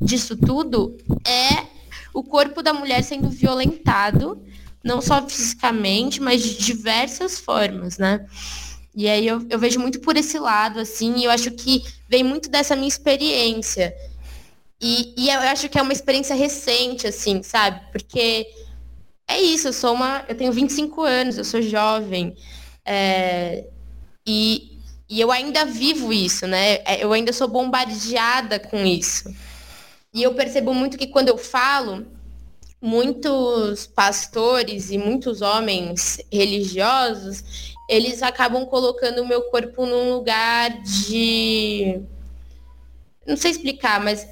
disso 0.00 0.36
tudo 0.36 0.96
é 1.26 1.66
o 2.12 2.22
corpo 2.22 2.62
da 2.62 2.72
mulher 2.72 3.02
sendo 3.02 3.28
violentado, 3.28 4.42
não 4.82 5.00
só 5.00 5.26
fisicamente, 5.26 6.20
mas 6.20 6.42
de 6.42 6.56
diversas 6.58 7.38
formas, 7.38 7.98
né? 7.98 8.26
E 8.94 9.08
aí 9.08 9.26
eu, 9.26 9.44
eu 9.50 9.58
vejo 9.58 9.80
muito 9.80 10.00
por 10.00 10.16
esse 10.16 10.38
lado, 10.38 10.78
assim, 10.78 11.16
e 11.18 11.24
eu 11.24 11.30
acho 11.30 11.50
que 11.50 11.82
vem 12.08 12.22
muito 12.22 12.48
dessa 12.48 12.76
minha 12.76 12.88
experiência. 12.88 13.94
E, 14.80 15.14
e 15.16 15.30
eu 15.30 15.40
acho 15.40 15.68
que 15.68 15.78
é 15.78 15.82
uma 15.82 15.92
experiência 15.92 16.36
recente, 16.36 17.06
assim, 17.06 17.42
sabe? 17.42 17.80
Porque 17.90 18.46
é 19.26 19.40
isso, 19.40 19.68
eu 19.68 19.72
sou 19.72 19.94
uma. 19.94 20.24
Eu 20.28 20.36
tenho 20.36 20.52
25 20.52 21.02
anos, 21.02 21.38
eu 21.38 21.44
sou 21.44 21.60
jovem. 21.60 22.36
É, 22.84 23.66
e, 24.26 24.78
e 25.08 25.20
eu 25.20 25.32
ainda 25.32 25.64
vivo 25.64 26.12
isso, 26.12 26.46
né? 26.46 26.74
É, 26.84 27.02
eu 27.02 27.12
ainda 27.12 27.32
sou 27.32 27.48
bombardeada 27.48 28.60
com 28.60 28.84
isso. 28.84 29.24
E 30.14 30.22
eu 30.22 30.32
percebo 30.32 30.72
muito 30.72 30.96
que 30.96 31.08
quando 31.08 31.28
eu 31.28 31.36
falo, 31.36 32.06
muitos 32.80 33.86
pastores 33.86 34.90
e 34.90 34.96
muitos 34.96 35.42
homens 35.42 36.20
religiosos, 36.32 37.74
eles 37.88 38.22
acabam 38.22 38.64
colocando 38.64 39.22
o 39.22 39.26
meu 39.26 39.42
corpo 39.50 39.84
num 39.84 40.14
lugar 40.14 40.82
de. 40.82 42.00
Não 43.26 43.36
sei 43.36 43.50
explicar, 43.50 44.00
mas 44.00 44.24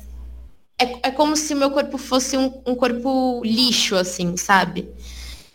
é, 0.78 1.08
é 1.08 1.10
como 1.10 1.36
se 1.36 1.52
o 1.52 1.56
meu 1.56 1.70
corpo 1.70 1.98
fosse 1.98 2.36
um, 2.36 2.62
um 2.66 2.74
corpo 2.74 3.42
lixo, 3.44 3.96
assim, 3.96 4.36
sabe? 4.36 4.88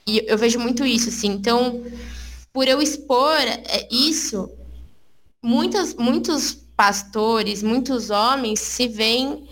E 0.05 0.23
eu 0.27 0.37
vejo 0.37 0.59
muito 0.59 0.85
isso, 0.85 1.09
assim. 1.09 1.27
Então, 1.27 1.83
por 2.51 2.67
eu 2.67 2.81
expor 2.81 3.39
é, 3.41 3.87
isso, 3.89 4.49
muitas, 5.41 5.93
muitos 5.93 6.53
pastores, 6.75 7.63
muitos 7.63 8.09
homens 8.09 8.59
se 8.59 8.87
veem 8.87 9.47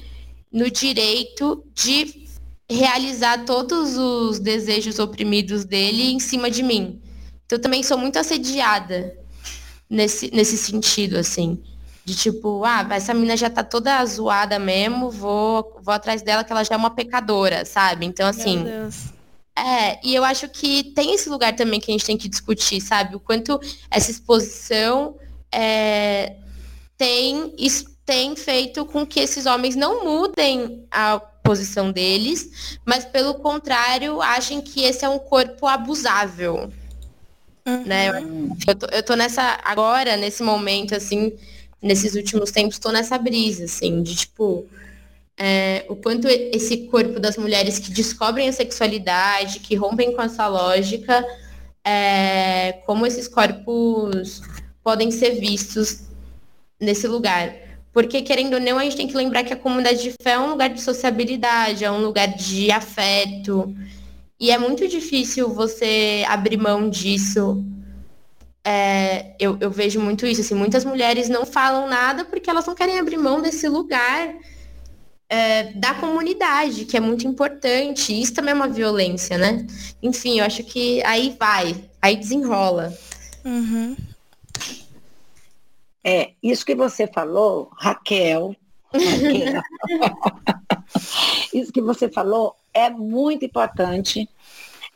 no 0.55 0.71
direito 0.71 1.65
de 1.73 2.25
realizar 2.71 3.43
todos 3.43 3.97
os 3.97 4.39
desejos 4.39 4.99
oprimidos 4.99 5.65
dele 5.65 6.13
em 6.13 6.19
cima 6.19 6.49
de 6.49 6.63
mim. 6.63 7.01
Então, 7.45 7.57
eu 7.57 7.61
também 7.61 7.83
sou 7.83 7.97
muito 7.97 8.17
assediada 8.17 9.13
nesse, 9.89 10.31
nesse 10.33 10.57
sentido, 10.57 11.17
assim. 11.17 11.61
De 12.05 12.15
tipo, 12.15 12.63
ah, 12.63 12.87
essa 12.91 13.13
menina 13.13 13.35
já 13.35 13.49
tá 13.49 13.65
toda 13.65 14.03
zoada 14.05 14.57
mesmo, 14.57 15.11
vou, 15.11 15.77
vou 15.83 15.93
atrás 15.93 16.21
dela 16.21 16.41
que 16.41 16.53
ela 16.53 16.63
já 16.63 16.75
é 16.75 16.77
uma 16.77 16.91
pecadora, 16.91 17.65
sabe? 17.65 18.05
Então, 18.05 18.25
assim. 18.25 18.65
É, 19.57 19.99
e 20.05 20.15
eu 20.15 20.23
acho 20.23 20.47
que 20.47 20.85
tem 20.95 21.13
esse 21.13 21.29
lugar 21.29 21.53
também 21.53 21.81
que 21.81 21.91
a 21.91 21.93
gente 21.93 22.05
tem 22.05 22.17
que 22.17 22.29
discutir, 22.29 22.79
sabe? 22.79 23.17
O 23.17 23.19
quanto 23.19 23.59
essa 23.91 24.09
exposição 24.09 25.17
é, 25.51 26.37
tem 26.97 27.53
tem 28.05 28.35
feito 28.35 28.85
com 28.85 29.05
que 29.05 29.19
esses 29.19 29.45
homens 29.45 29.75
não 29.75 30.05
mudem 30.05 30.85
a 30.91 31.19
posição 31.19 31.91
deles, 31.91 32.79
mas 32.85 33.03
pelo 33.05 33.35
contrário, 33.35 34.21
achem 34.21 34.61
que 34.61 34.83
esse 34.83 35.03
é 35.03 35.09
um 35.09 35.19
corpo 35.19 35.67
abusável. 35.67 36.71
Uhum. 37.65 37.83
Né? 37.83 38.09
Eu 38.67 38.75
tô, 38.75 38.85
eu 38.87 39.03
tô 39.03 39.15
nessa, 39.15 39.59
agora, 39.63 40.15
nesse 40.17 40.43
momento, 40.43 40.95
assim, 40.95 41.33
nesses 41.81 42.15
últimos 42.15 42.51
tempos, 42.51 42.77
tô 42.79 42.91
nessa 42.91 43.17
brisa, 43.17 43.65
assim, 43.65 44.03
de 44.03 44.15
tipo, 44.15 44.65
é, 45.37 45.85
o 45.89 45.95
quanto 45.95 46.27
esse 46.27 46.87
corpo 46.87 47.19
das 47.19 47.37
mulheres 47.37 47.79
que 47.79 47.91
descobrem 47.91 48.47
a 48.47 48.53
sexualidade, 48.53 49.59
que 49.59 49.75
rompem 49.75 50.15
com 50.15 50.21
essa 50.21 50.47
lógica, 50.47 51.25
é, 51.83 52.73
como 52.85 53.05
esses 53.05 53.27
corpos 53.27 54.41
podem 54.83 55.11
ser 55.11 55.39
vistos 55.39 56.03
nesse 56.79 57.07
lugar. 57.07 57.64
Porque, 57.95 58.21
querendo 58.21 58.55
ou 58.55 58.59
não, 58.59 58.77
a 58.77 58.83
gente 58.83 58.97
tem 58.97 59.07
que 59.07 59.15
lembrar 59.15 59.45
que 59.45 59.53
a 59.53 59.55
comunidade 59.55 60.03
de 60.03 60.11
fé 60.21 60.31
é 60.31 60.39
um 60.39 60.49
lugar 60.49 60.67
de 60.67 60.81
sociabilidade, 60.81 61.85
é 61.85 61.89
um 61.89 62.01
lugar 62.01 62.27
de 62.27 62.69
afeto. 62.69 63.73
E 64.37 64.51
é 64.51 64.57
muito 64.57 64.85
difícil 64.85 65.47
você 65.53 66.25
abrir 66.27 66.57
mão 66.57 66.89
disso. 66.89 67.63
É, 68.65 69.33
eu, 69.39 69.57
eu, 69.61 69.71
vejo 69.71 70.01
muito 70.01 70.25
isso. 70.25 70.41
Assim, 70.41 70.55
muitas 70.55 70.83
mulheres 70.83 71.29
não 71.29 71.45
falam 71.45 71.87
nada 71.87 72.25
porque 72.25 72.49
elas 72.49 72.65
não 72.65 72.75
querem 72.75 72.99
abrir 72.99 73.15
mão 73.15 73.41
desse 73.41 73.69
lugar 73.69 74.35
é, 75.29 75.71
da 75.71 75.93
comunidade, 75.93 76.83
que 76.83 76.97
é 76.97 76.99
muito 76.99 77.25
importante. 77.25 78.11
Isso 78.11 78.33
também 78.33 78.51
é 78.51 78.55
uma 78.55 78.67
violência, 78.67 79.37
né? 79.37 79.65
Enfim, 80.03 80.39
eu 80.39 80.45
acho 80.45 80.65
que 80.65 81.01
aí 81.05 81.33
vai, 81.39 81.73
aí 82.01 82.17
desenrola. 82.17 82.93
Uhum. 83.45 83.95
É, 86.07 86.33
isso 86.43 86.63
que 86.63 86.75
você 86.75 87.07
falou, 87.07 87.71
Raquel, 87.73 88.55
Raquel 88.93 89.61
isso 91.51 91.73
que 91.73 91.81
você 91.81 92.07
falou 92.07 92.55
é 92.71 92.91
muito 92.91 93.43
importante. 93.43 94.29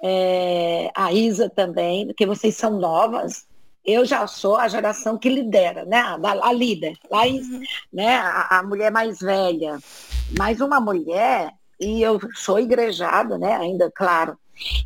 É, 0.04 0.92
a 0.96 1.12
Isa 1.12 1.50
também, 1.50 2.06
porque 2.06 2.28
vocês 2.28 2.56
são 2.56 2.80
novas. 2.80 3.48
Eu 3.84 4.06
já 4.06 4.28
sou 4.28 4.56
a 4.56 4.68
geração 4.68 5.18
que 5.18 5.30
lidera, 5.30 5.84
né? 5.84 5.98
A, 5.98 6.20
a 6.48 6.54
líder, 6.54 6.96
a, 7.12 7.26
uhum. 7.26 7.62
né? 7.92 8.18
A, 8.18 8.60
a, 8.60 8.64
mulher 8.64 8.92
mais 8.92 9.20
velha. 9.20 9.80
Mas 10.38 10.62
uma 10.62 10.80
mulher, 10.80 11.52
e 11.80 12.04
eu 12.04 12.20
sou 12.36 12.60
igrejada, 12.60 13.36
né? 13.36 13.56
Ainda, 13.56 13.90
claro. 13.90 14.38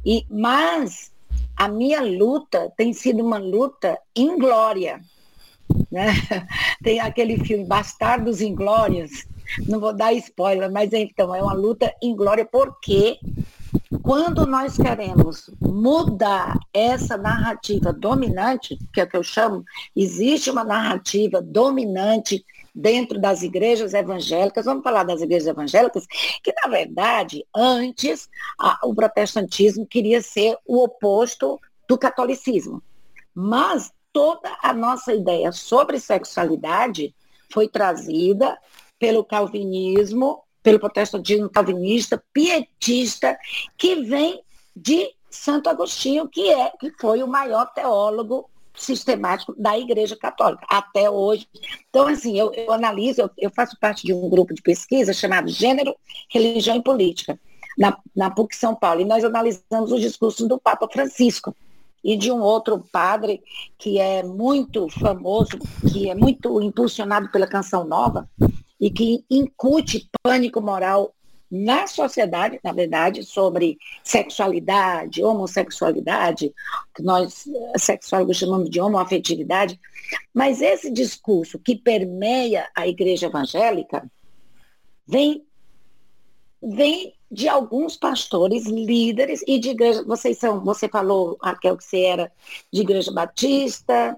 E, 0.05 0.25
mas 0.29 1.11
a 1.57 1.67
minha 1.67 2.01
luta 2.01 2.71
tem 2.77 2.93
sido 2.93 3.21
uma 3.21 3.37
luta 3.37 3.99
em 4.15 4.39
glória 4.39 5.01
né? 5.91 6.07
Tem 6.83 6.99
aquele 6.99 7.37
filme 7.43 7.65
Bastardos 7.65 8.41
Inglórios, 8.41 9.25
não 9.67 9.79
vou 9.79 9.93
dar 9.93 10.13
spoiler, 10.13 10.71
mas 10.71 10.91
então 10.93 11.33
é 11.33 11.41
uma 11.41 11.53
luta 11.53 11.93
inglória 12.01 12.45
porque 12.45 13.19
quando 14.01 14.45
nós 14.45 14.75
queremos 14.75 15.49
mudar 15.61 16.57
essa 16.73 17.17
narrativa 17.17 17.93
dominante, 17.93 18.77
que 18.93 19.01
é 19.01 19.03
o 19.03 19.07
que 19.07 19.17
eu 19.17 19.23
chamo, 19.23 19.63
existe 19.95 20.49
uma 20.49 20.63
narrativa 20.63 21.41
dominante 21.41 22.43
dentro 22.73 23.19
das 23.19 23.43
igrejas 23.43 23.93
evangélicas, 23.93 24.65
vamos 24.65 24.83
falar 24.83 25.03
das 25.03 25.21
igrejas 25.21 25.47
evangélicas, 25.47 26.07
que 26.41 26.53
na 26.63 26.69
verdade, 26.69 27.45
antes, 27.55 28.27
a, 28.59 28.79
o 28.83 28.95
protestantismo 28.95 29.85
queria 29.85 30.21
ser 30.21 30.57
o 30.65 30.83
oposto 30.83 31.59
do 31.87 31.97
catolicismo. 31.97 32.81
Mas 33.33 33.91
toda 34.13 34.55
a 34.61 34.71
nossa 34.71 35.11
ideia 35.11 35.51
sobre 35.51 35.99
sexualidade 35.99 37.13
foi 37.51 37.67
trazida 37.67 38.57
pelo 38.99 39.25
calvinismo, 39.25 40.43
pelo 40.61 40.79
protestantismo 40.79 41.49
calvinista, 41.49 42.23
pietista, 42.31 43.37
que 43.77 43.95
vem 43.95 44.41
de 44.75 45.09
Santo 45.29 45.69
Agostinho, 45.69 46.29
que 46.29 46.49
é 46.49 46.71
que 46.79 46.91
foi 47.01 47.21
o 47.21 47.27
maior 47.27 47.65
teólogo 47.73 48.49
sistemático 48.75 49.53
da 49.57 49.77
Igreja 49.77 50.15
Católica, 50.15 50.65
até 50.69 51.09
hoje. 51.09 51.47
Então, 51.89 52.07
assim, 52.07 52.39
eu, 52.39 52.51
eu 52.53 52.71
analiso, 52.71 53.21
eu, 53.21 53.29
eu, 53.37 53.51
faço 53.51 53.77
parte 53.79 54.05
de 54.05 54.13
um 54.13 54.29
grupo 54.29 54.53
de 54.53 54.61
pesquisa 54.61 55.13
chamado 55.13 55.49
Gênero, 55.49 55.95
Religião 56.29 56.75
e 56.75 56.81
Política, 56.81 57.39
na, 57.77 57.97
na 58.15 58.31
PUC 58.31 58.55
São 58.55 58.75
Paulo, 58.75 59.01
e 59.01 59.05
nós 59.05 59.23
analisamos 59.23 59.91
os 59.91 60.01
discursos 60.01 60.47
do 60.47 60.59
Papa 60.59 60.87
Francisco 60.87 61.55
e 62.03 62.17
de 62.17 62.31
um 62.31 62.41
outro 62.41 62.83
padre 62.91 63.41
que 63.77 63.99
é 63.99 64.23
muito 64.23 64.89
famoso, 64.89 65.57
que 65.91 66.09
é 66.09 66.15
muito 66.15 66.61
impulsionado 66.61 67.29
pela 67.31 67.47
Canção 67.47 67.85
Nova 67.85 68.29
e 68.79 68.89
que 68.91 69.23
incute 69.29 70.09
pânico 70.21 70.61
moral 70.61 71.13
na 71.49 71.85
sociedade, 71.85 72.59
na 72.63 72.71
verdade, 72.71 73.23
sobre 73.23 73.77
sexualidade, 74.03 75.23
homossexualidade, 75.23 76.51
que 76.95 77.03
nós 77.03 77.45
sexólogos 77.77 78.37
chamamos 78.37 78.71
de 78.71 78.81
homoafetividade, 78.81 79.79
mas 80.33 80.61
esse 80.61 80.91
discurso 80.91 81.59
que 81.59 81.75
permeia 81.75 82.67
a 82.75 82.87
igreja 82.87 83.27
evangélica 83.27 84.03
vem, 85.05 85.45
vem 86.59 87.13
de 87.33 87.49
alguns 87.49 87.97
pastores, 87.97 88.65
líderes 88.65 89.43
e 89.47 89.57
de 89.59 89.69
igreja. 89.69 90.03
Vocês 90.03 90.37
são, 90.37 90.63
você 90.63 90.87
falou, 90.87 91.37
Raquel, 91.41 91.75
que 91.75 91.83
você 91.83 92.01
era 92.01 92.31
de 92.71 92.81
igreja 92.81 93.11
batista, 93.11 94.17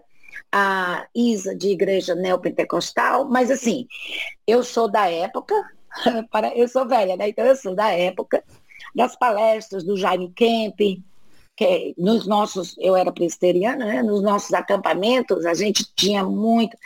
a 0.52 1.08
Isa 1.16 1.56
de 1.56 1.70
igreja 1.70 2.14
neopentecostal, 2.14 3.26
mas 3.26 3.50
assim, 3.50 3.88
eu 4.46 4.64
sou 4.64 4.90
da 4.90 5.10
época, 5.10 5.56
para, 6.30 6.56
eu 6.56 6.68
sou 6.68 6.88
velha, 6.88 7.16
né? 7.16 7.30
Então 7.30 7.46
eu 7.46 7.56
sou 7.56 7.74
da 7.74 7.90
época 7.92 8.44
das 8.94 9.16
palestras 9.16 9.84
do 9.84 9.98
Jaime 9.98 10.32
Kemp, 10.36 10.80
que 11.58 11.96
nos 11.98 12.28
nossos, 12.28 12.76
eu 12.80 12.96
era 12.98 13.12
presbiteriana, 13.12 13.86
né? 13.86 14.04
Nos 14.04 14.22
nossos 14.22 14.54
acampamentos 14.54 15.46
a 15.46 15.54
gente 15.54 15.86
tinha 15.96 16.24
muito. 16.24 16.78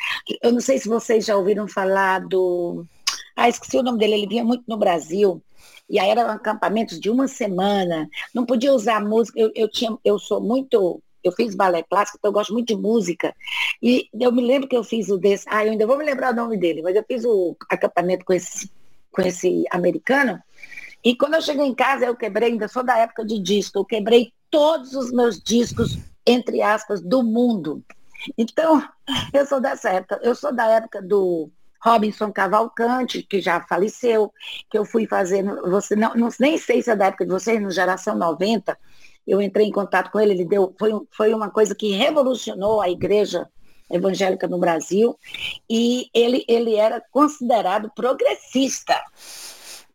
Eu 0.42 0.52
não 0.52 0.62
sei 0.62 0.78
se 0.78 0.88
vocês 0.88 1.26
já 1.26 1.36
ouviram 1.36 1.68
falar 1.68 2.20
do. 2.20 2.86
Ah, 3.36 3.50
esqueci 3.50 3.78
o 3.78 3.84
nome 3.84 3.98
dele, 3.98 4.14
ele 4.14 4.28
vinha 4.28 4.44
muito 4.44 4.64
no 4.68 4.78
Brasil. 4.78 5.42
E 5.90 6.00
aí 6.00 6.10
eram 6.10 6.30
acampamentos 6.30 7.00
de 7.00 7.10
uma 7.10 7.28
semana. 7.28 8.08
Não 8.34 8.46
podia 8.46 8.74
usar 8.74 9.04
música. 9.04 9.40
Eu, 9.40 9.52
eu, 9.56 9.70
tinha, 9.70 9.98
eu 10.06 10.20
sou 10.20 10.40
muito. 10.40 11.02
Eu 11.24 11.32
fiz 11.34 11.56
balé 11.56 11.84
clássico, 11.84 12.18
então 12.18 12.30
eu 12.30 12.34
gosto 12.34 12.54
muito 12.54 12.68
de 12.68 12.76
música. 12.76 13.36
E 13.82 14.08
eu 14.14 14.32
me 14.32 14.42
lembro 14.42 14.70
que 14.70 14.78
eu 14.78 14.84
fiz 14.84 15.10
o 15.10 15.18
desse. 15.18 15.46
Ah, 15.50 15.66
eu 15.66 15.72
ainda 15.72 15.88
vou 15.88 15.98
me 15.98 16.06
lembrar 16.06 16.32
o 16.32 16.36
nome 16.36 16.58
dele, 16.58 16.82
mas 16.82 16.96
eu 16.96 17.04
fiz 17.06 17.26
o 17.26 17.56
acampamento 17.70 18.24
com 18.24 18.34
esse, 18.34 18.72
com 19.12 19.22
esse 19.22 19.66
americano. 19.72 20.40
E 21.04 21.16
quando 21.16 21.34
eu 21.34 21.42
cheguei 21.42 21.66
em 21.66 21.74
casa, 21.74 22.06
eu 22.06 22.16
quebrei, 22.16 22.52
ainda 22.52 22.68
sou 22.68 22.84
da 22.84 22.98
época 22.98 23.26
de 23.26 23.40
disco, 23.40 23.80
eu 23.80 23.86
quebrei 23.86 24.32
todos 24.50 24.94
os 24.94 25.12
meus 25.12 25.42
discos, 25.42 25.98
entre 26.26 26.62
aspas, 26.62 27.02
do 27.02 27.24
mundo. 27.24 27.84
Então, 28.38 28.82
eu 29.34 29.46
sou 29.46 29.60
dessa 29.60 29.90
época. 29.90 30.20
Eu 30.22 30.36
sou 30.36 30.54
da 30.54 30.68
época 30.68 31.02
do 31.02 31.50
Robinson 31.82 32.32
Cavalcante, 32.32 33.24
que 33.24 33.42
já 33.42 33.62
faleceu, 33.62 34.32
que 34.70 34.78
eu 34.78 34.86
fui 34.86 35.08
fazer, 35.08 35.44
você 35.44 35.96
não, 35.96 36.14
não, 36.16 36.30
nem 36.40 36.58
sei 36.58 36.82
se 36.82 36.92
é 36.92 36.96
da 36.96 37.08
época 37.08 37.26
de 37.26 37.32
vocês, 37.32 37.62
no 37.62 37.72
Geração 37.72 38.16
90, 38.16 38.78
eu 39.26 39.42
entrei 39.42 39.68
em 39.68 39.72
contato 39.72 40.12
com 40.12 40.20
ele, 40.20 40.34
ele 40.34 40.46
deu, 40.46 40.74
foi, 40.78 40.92
foi 41.12 41.34
uma 41.34 41.50
coisa 41.50 41.76
que 41.76 41.92
revolucionou 41.92 42.82
a 42.82 42.90
igreja 42.90 43.48
evangélica 43.90 44.48
no 44.48 44.60
Brasil, 44.60 45.18
e 45.70 46.10
ele, 46.14 46.46
ele 46.48 46.76
era 46.76 47.02
considerado 47.12 47.92
progressista. 47.96 48.96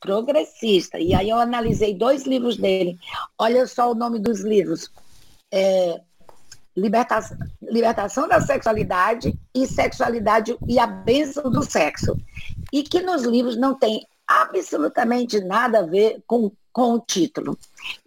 Progressista. 0.01 0.99
E 0.99 1.15
aí 1.15 1.31
eu 1.31 1.39
analisei 1.39 1.95
dois 1.95 2.25
livros 2.25 2.57
dele. 2.57 2.99
Olha 3.39 3.67
só 3.67 3.91
o 3.91 3.95
nome 3.95 4.19
dos 4.19 4.41
livros. 4.41 4.91
É, 5.51 6.01
libertação, 6.77 7.37
libertação 7.63 8.29
da 8.29 8.41
sexualidade 8.41 9.39
e 9.55 9.67
sexualidade 9.67 10.57
e 10.67 10.79
a 10.79 10.87
bênção 10.87 11.51
do 11.51 11.63
sexo. 11.63 12.17
E 12.73 12.83
que 12.83 13.01
nos 13.01 13.23
livros 13.23 13.57
não 13.57 13.75
tem 13.75 14.07
absolutamente 14.27 15.41
nada 15.41 15.81
a 15.81 15.87
ver 15.87 16.23
com, 16.27 16.51
com 16.73 16.95
o 16.95 17.01
título. 17.01 17.59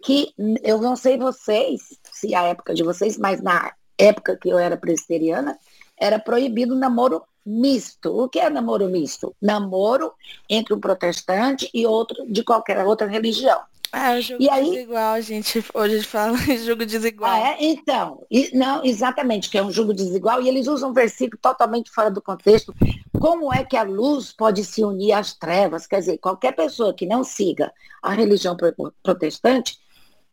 Que 0.02 0.34
eu 0.62 0.80
não 0.80 0.96
sei 0.96 1.16
vocês, 1.16 1.98
se 2.12 2.34
a 2.34 2.42
época 2.42 2.74
de 2.74 2.82
vocês, 2.82 3.16
mas 3.16 3.40
na 3.40 3.72
época 3.96 4.36
que 4.36 4.48
eu 4.48 4.58
era 4.58 4.76
presbiteriana, 4.76 5.58
era 5.96 6.18
proibido 6.18 6.74
namoro 6.74 7.22
misto. 7.44 8.10
O 8.10 8.28
que 8.28 8.38
é 8.38 8.50
namoro 8.50 8.88
misto? 8.88 9.34
Namoro 9.40 10.12
entre 10.48 10.74
um 10.74 10.80
protestante 10.80 11.68
e 11.72 11.86
outro 11.86 12.24
de 12.30 12.44
qualquer 12.44 12.84
outra 12.84 13.06
religião. 13.06 13.60
Ah, 13.92 14.14
é 14.14 14.18
o 14.18 14.22
jogo 14.22 14.42
e 14.42 14.50
aí, 14.50 14.70
desigual, 14.70 15.20
gente. 15.22 15.64
Hoje 15.72 15.94
a 15.94 15.96
gente 15.96 16.08
fala 16.08 16.36
em 16.48 16.58
jogo 16.58 16.84
desigual. 16.84 17.30
Ah, 17.30 17.50
é? 17.50 17.56
Então, 17.60 18.24
e, 18.30 18.50
não, 18.56 18.84
exatamente, 18.84 19.48
que 19.48 19.56
é 19.56 19.62
um 19.62 19.70
jogo 19.70 19.94
desigual, 19.94 20.42
e 20.42 20.48
eles 20.48 20.66
usam 20.66 20.90
um 20.90 20.92
versículo 20.92 21.38
totalmente 21.40 21.90
fora 21.90 22.10
do 22.10 22.20
contexto. 22.20 22.74
Como 23.18 23.52
é 23.52 23.64
que 23.64 23.76
a 23.76 23.82
luz 23.82 24.32
pode 24.32 24.64
se 24.64 24.84
unir 24.84 25.12
às 25.12 25.34
trevas? 25.34 25.86
Quer 25.86 26.00
dizer, 26.00 26.18
qualquer 26.18 26.52
pessoa 26.52 26.94
que 26.94 27.06
não 27.06 27.24
siga 27.24 27.72
a 28.02 28.12
religião 28.12 28.56
protestante 29.02 29.78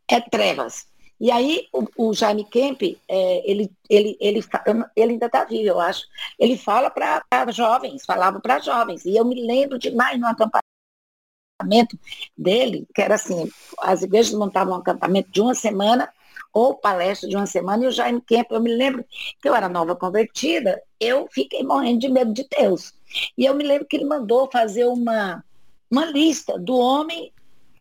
é 0.08 0.20
trevas. 0.20 0.86
E 1.20 1.32
aí 1.32 1.68
o, 1.72 2.10
o 2.10 2.14
Jaime 2.14 2.44
Kemp, 2.44 2.82
é, 3.08 3.50
ele, 3.50 3.72
ele, 3.90 4.18
ele, 4.20 4.44
ele 4.96 5.14
ainda 5.14 5.28
está 5.28 5.46
vivo, 5.46 5.70
eu 5.70 5.80
acho. 5.80 6.04
Ele 6.38 6.58
fala 6.58 6.90
para 6.90 7.24
jovens, 7.52 8.06
falava 8.06 8.40
para 8.42 8.60
jovens. 8.60 9.06
E 9.06 9.16
eu 9.16 9.24
me 9.24 9.46
lembro 9.48 9.80
demais 9.80 10.20
no 10.20 10.28
acampamento 10.28 10.65
dele, 12.38 12.88
que 12.94 13.02
era 13.02 13.16
assim, 13.16 13.50
as 13.80 14.02
igrejas 14.02 14.34
montavam 14.34 14.74
um 14.74 14.78
acampamento 14.78 15.32
de 15.32 15.42
uma 15.42 15.56
semana, 15.56 16.10
ou 16.54 16.74
palestra 16.74 17.28
de 17.28 17.36
uma 17.36 17.46
semana, 17.46 17.84
e 17.84 17.88
o 17.88 17.92
Jaime 17.92 18.22
Kemp, 18.22 18.52
eu 18.52 18.62
me 18.62 18.74
lembro 18.74 19.06
que 19.42 19.48
eu 19.48 19.56
era 19.56 19.68
nova 19.68 19.96
convertida, 19.96 20.82
eu 21.00 21.28
fiquei 21.32 21.64
morrendo 21.64 22.00
de 22.00 22.10
medo 22.10 22.34
de 22.34 22.48
Deus. 22.58 22.94
E 23.38 23.46
eu 23.46 23.54
me 23.56 23.64
lembro 23.64 23.86
que 23.86 23.96
ele 23.96 24.06
mandou 24.06 24.50
fazer 24.52 24.86
uma, 24.86 25.44
uma 25.92 26.06
lista 26.06 26.58
do 26.58 26.78
homem, 26.78 27.32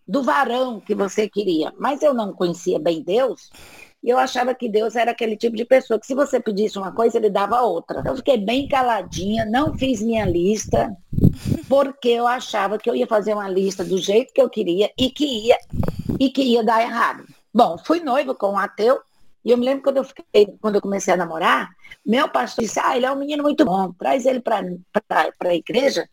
do 0.06 0.22
varão 0.22 0.80
que 0.80 0.94
você 0.94 1.28
queria. 1.28 1.72
Mas 1.78 2.02
eu 2.02 2.12
não 2.12 2.32
conhecia 2.32 2.78
bem 2.78 3.00
Deus, 3.00 3.50
e 4.04 4.10
eu 4.10 4.18
achava 4.18 4.54
que 4.54 4.68
Deus 4.68 4.96
era 4.96 5.12
aquele 5.12 5.34
tipo 5.34 5.56
de 5.56 5.64
pessoa 5.64 5.98
que 5.98 6.06
se 6.06 6.14
você 6.14 6.38
pedisse 6.38 6.76
uma 6.76 6.92
coisa, 6.92 7.16
ele 7.16 7.30
dava 7.30 7.62
outra. 7.62 8.02
Eu 8.04 8.14
fiquei 8.16 8.36
bem 8.36 8.68
caladinha, 8.68 9.46
não 9.46 9.72
fiz 9.78 10.02
minha 10.02 10.26
lista, 10.26 10.94
porque 11.70 12.08
eu 12.10 12.26
achava 12.26 12.78
que 12.78 12.90
eu 12.90 12.94
ia 12.94 13.06
fazer 13.06 13.32
uma 13.32 13.48
lista 13.48 13.82
do 13.82 13.96
jeito 13.96 14.34
que 14.34 14.42
eu 14.42 14.50
queria 14.50 14.90
e 14.98 15.08
que 15.08 15.24
ia, 15.24 15.56
e 16.20 16.28
que 16.28 16.42
ia 16.42 16.62
dar 16.62 16.82
errado. 16.82 17.24
Bom, 17.52 17.78
fui 17.78 18.00
noiva 18.00 18.34
com 18.34 18.52
um 18.52 18.58
ateu, 18.58 19.00
e 19.42 19.50
eu 19.50 19.56
me 19.56 19.64
lembro 19.64 19.82
quando 19.82 19.96
eu, 19.96 20.04
fiquei, 20.04 20.54
quando 20.60 20.74
eu 20.74 20.82
comecei 20.82 21.14
a 21.14 21.16
namorar, 21.16 21.70
meu 22.04 22.28
pastor 22.28 22.62
disse, 22.62 22.78
ah, 22.78 22.94
ele 22.94 23.06
é 23.06 23.10
um 23.10 23.16
menino 23.16 23.42
muito 23.42 23.64
bom, 23.64 23.90
traz 23.94 24.26
ele 24.26 24.40
para 24.40 24.60
a 25.40 25.54
igreja, 25.54 26.06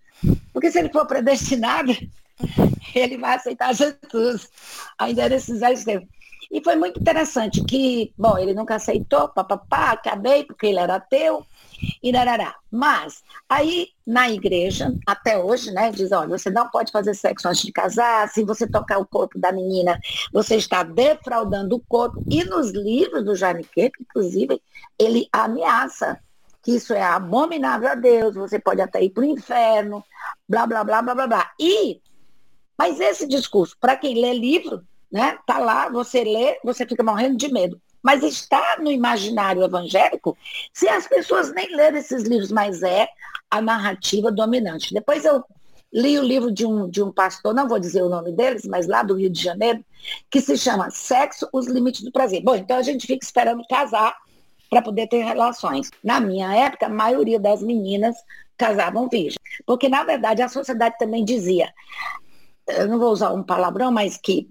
porque 0.54 0.72
se 0.72 0.80
ele 0.80 0.94
for 0.94 1.06
predestinado, 1.06 1.92
ele 2.96 3.18
vai 3.18 3.36
aceitar 3.36 3.76
Jesus. 3.76 4.50
Ainda 4.98 5.28
nesses 5.28 5.62
anos 5.62 5.84
tempos. 5.84 6.21
E 6.52 6.62
foi 6.62 6.76
muito 6.76 7.00
interessante 7.00 7.64
que, 7.64 8.14
bom, 8.18 8.38
ele 8.38 8.54
nunca 8.54 8.76
aceitou, 8.76 9.30
papapá, 9.30 9.92
acabei, 9.92 10.44
porque 10.44 10.68
ele 10.68 10.80
era 10.80 10.96
ateu, 10.96 11.46
e 12.02 12.12
darará. 12.12 12.56
Mas, 12.70 13.24
aí, 13.50 13.88
na 14.06 14.30
igreja, 14.30 14.94
até 15.08 15.38
hoje, 15.38 15.72
né, 15.72 15.92
diz, 15.92 16.12
olha, 16.12 16.38
você 16.38 16.50
não 16.50 16.70
pode 16.70 16.92
fazer 16.92 17.14
sexo 17.14 17.48
antes 17.48 17.62
de 17.62 17.72
casar, 17.72 18.30
se 18.30 18.44
você 18.44 18.68
tocar 18.68 19.00
o 19.00 19.06
corpo 19.06 19.40
da 19.40 19.52
menina, 19.52 20.00
você 20.32 20.56
está 20.56 20.84
defraudando 20.84 21.76
o 21.76 21.84
corpo. 21.88 22.24
E 22.30 22.44
nos 22.44 22.72
livros 22.72 23.24
do 23.24 23.34
Kemp, 23.74 23.94
inclusive, 24.00 24.62
ele 25.00 25.28
ameaça 25.32 26.20
que 26.64 26.76
isso 26.76 26.94
é 26.94 27.02
abominável 27.02 27.90
a 27.90 27.96
Deus, 27.96 28.36
você 28.36 28.60
pode 28.60 28.82
até 28.82 29.04
ir 29.04 29.10
para 29.10 29.22
o 29.22 29.26
inferno, 29.26 30.04
blá, 30.48 30.68
blá, 30.68 30.84
blá, 30.84 31.02
blá, 31.02 31.16
blá, 31.16 31.28
blá. 31.28 31.52
E, 31.60 32.00
mas 32.78 33.00
esse 33.00 33.28
discurso, 33.28 33.76
para 33.80 33.96
quem 33.96 34.22
lê 34.22 34.34
livro, 34.34 34.84
né? 35.12 35.38
Tá 35.45 35.60
lá, 35.60 35.89
você 35.89 36.24
lê, 36.24 36.60
você 36.63 36.86
fica 36.86 37.04
morrendo 37.04 37.38
de 37.38 37.52
medo. 37.52 37.80
Mas 38.02 38.24
está 38.24 38.78
no 38.80 38.91
imaginário 38.91 39.63
evangélico 39.63 40.36
se 40.74 40.88
as 40.88 41.08
pessoas 41.08 41.54
nem 41.54 41.76
leram 41.76 41.97
esses 41.97 42.24
livros, 42.24 42.52
mas 42.52 42.82
é 42.82 43.08
a 43.50 43.62
narrativa 43.62 44.32
dominante. 44.32 44.93
Depois 44.93 45.26
eu 45.26 45.43
li 45.93 46.17
o 46.17 46.24
livro 46.24 46.52
de 46.52 46.65
um, 46.65 46.89
de 46.89 47.04
um 47.04 47.12
pastor, 47.12 47.54
não 47.54 47.67
vou 47.67 47.78
dizer 47.78 48.02
o 48.02 48.10
nome 48.10 48.32
deles, 48.32 48.65
mas 48.65 48.88
lá 48.88 49.04
do 49.04 49.15
Rio 49.15 49.30
de 49.30 49.43
Janeiro, 49.43 49.84
que 50.30 50.39
se 50.41 50.58
chama 50.58 50.89
Sexo, 50.89 51.47
os 51.52 51.67
Limites 51.67 52.02
do 52.02 52.12
Prazer. 52.12 52.41
Bom, 52.41 52.56
então 52.56 52.78
a 52.78 52.82
gente 52.82 53.06
fica 53.06 53.24
esperando 53.24 53.63
casar 53.67 54.15
para 54.69 54.82
poder 54.82 55.08
ter 55.08 55.24
relações. 55.24 55.91
Na 56.02 56.19
minha 56.19 56.56
época, 56.56 56.86
a 56.86 56.89
maioria 56.89 57.39
das 57.39 57.62
meninas 57.62 58.15
casavam 58.58 59.10
virgem. 59.10 59.38
Porque, 59.65 59.89
na 59.89 60.04
verdade, 60.04 60.41
a 60.41 60.47
sociedade 60.47 60.95
também 60.97 61.26
dizia, 61.26 61.74
eu 62.67 62.88
não 62.88 62.97
vou 62.97 63.12
usar 63.12 63.34
um 63.34 63.43
palavrão, 63.43 63.91
mas 63.91 64.17
que 64.17 64.50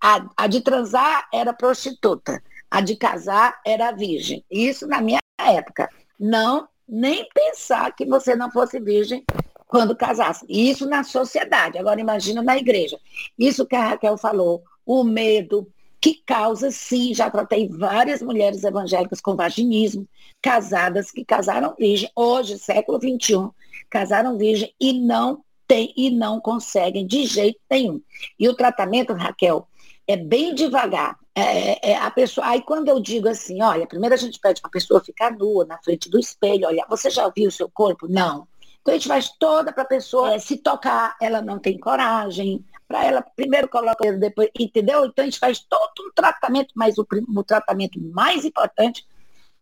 a, 0.00 0.26
a 0.36 0.46
de 0.46 0.60
transar 0.60 1.28
era 1.32 1.52
prostituta, 1.52 2.42
a 2.70 2.80
de 2.80 2.96
casar 2.96 3.60
era 3.64 3.92
virgem. 3.92 4.44
Isso 4.50 4.86
na 4.86 5.00
minha 5.00 5.20
época. 5.38 5.88
Não, 6.18 6.68
nem 6.88 7.28
pensar 7.34 7.94
que 7.94 8.04
você 8.04 8.34
não 8.34 8.50
fosse 8.50 8.80
virgem 8.80 9.24
quando 9.66 9.96
casasse. 9.96 10.44
Isso 10.48 10.86
na 10.86 11.04
sociedade. 11.04 11.78
Agora 11.78 12.00
imagina 12.00 12.42
na 12.42 12.56
igreja. 12.56 12.98
Isso 13.38 13.66
que 13.66 13.76
a 13.76 13.88
Raquel 13.88 14.16
falou, 14.16 14.62
o 14.84 15.02
medo 15.02 15.70
que 16.00 16.22
causa, 16.24 16.70
sim, 16.70 17.12
já 17.12 17.28
tratei 17.28 17.68
várias 17.68 18.22
mulheres 18.22 18.62
evangélicas 18.62 19.20
com 19.20 19.34
vaginismo, 19.34 20.06
casadas 20.40 21.10
que 21.10 21.24
casaram 21.24 21.74
virgem, 21.76 22.08
hoje, 22.14 22.58
século 22.58 23.00
XXI, 23.00 23.50
casaram 23.90 24.38
virgem 24.38 24.72
e 24.80 24.92
não 24.92 25.42
tem 25.66 25.92
e 25.96 26.10
não 26.10 26.40
conseguem 26.40 27.06
de 27.06 27.26
jeito 27.26 27.58
nenhum. 27.68 28.00
E 28.38 28.48
o 28.48 28.54
tratamento, 28.54 29.14
Raquel, 29.14 29.66
é 30.06 30.16
bem 30.16 30.54
devagar. 30.54 31.18
É, 31.34 31.42
é, 31.42 31.90
é, 31.90 31.96
a 31.96 32.10
pessoa, 32.10 32.46
aí 32.46 32.62
quando 32.62 32.88
eu 32.88 32.98
digo 33.00 33.28
assim, 33.28 33.60
olha, 33.62 33.86
primeiro 33.86 34.14
a 34.14 34.18
gente 34.18 34.38
pede 34.38 34.60
para 34.60 34.68
a 34.68 34.72
pessoa 34.72 35.04
ficar 35.04 35.32
nua 35.32 35.66
na 35.66 35.76
frente 35.78 36.08
do 36.08 36.18
espelho, 36.18 36.66
olha, 36.66 36.86
você 36.88 37.10
já 37.10 37.28
viu 37.28 37.48
o 37.48 37.52
seu 37.52 37.68
corpo? 37.68 38.06
Não. 38.08 38.48
Então 38.80 38.94
a 38.94 38.96
gente 38.96 39.08
faz 39.08 39.28
toda 39.38 39.72
para 39.72 39.82
a 39.82 39.86
pessoa 39.86 40.34
é, 40.34 40.38
se 40.38 40.56
tocar, 40.56 41.16
ela 41.20 41.42
não 41.42 41.58
tem 41.58 41.78
coragem. 41.78 42.64
para 42.86 43.04
ela, 43.04 43.20
primeiro 43.20 43.68
coloca 43.68 44.10
depois, 44.12 44.48
entendeu? 44.58 45.04
Então 45.04 45.24
a 45.24 45.26
gente 45.26 45.38
faz 45.38 45.58
todo 45.58 46.08
um 46.08 46.12
tratamento, 46.14 46.72
mas 46.74 46.96
o, 46.96 47.06
o 47.36 47.44
tratamento 47.44 48.00
mais 48.00 48.44
importante 48.44 49.04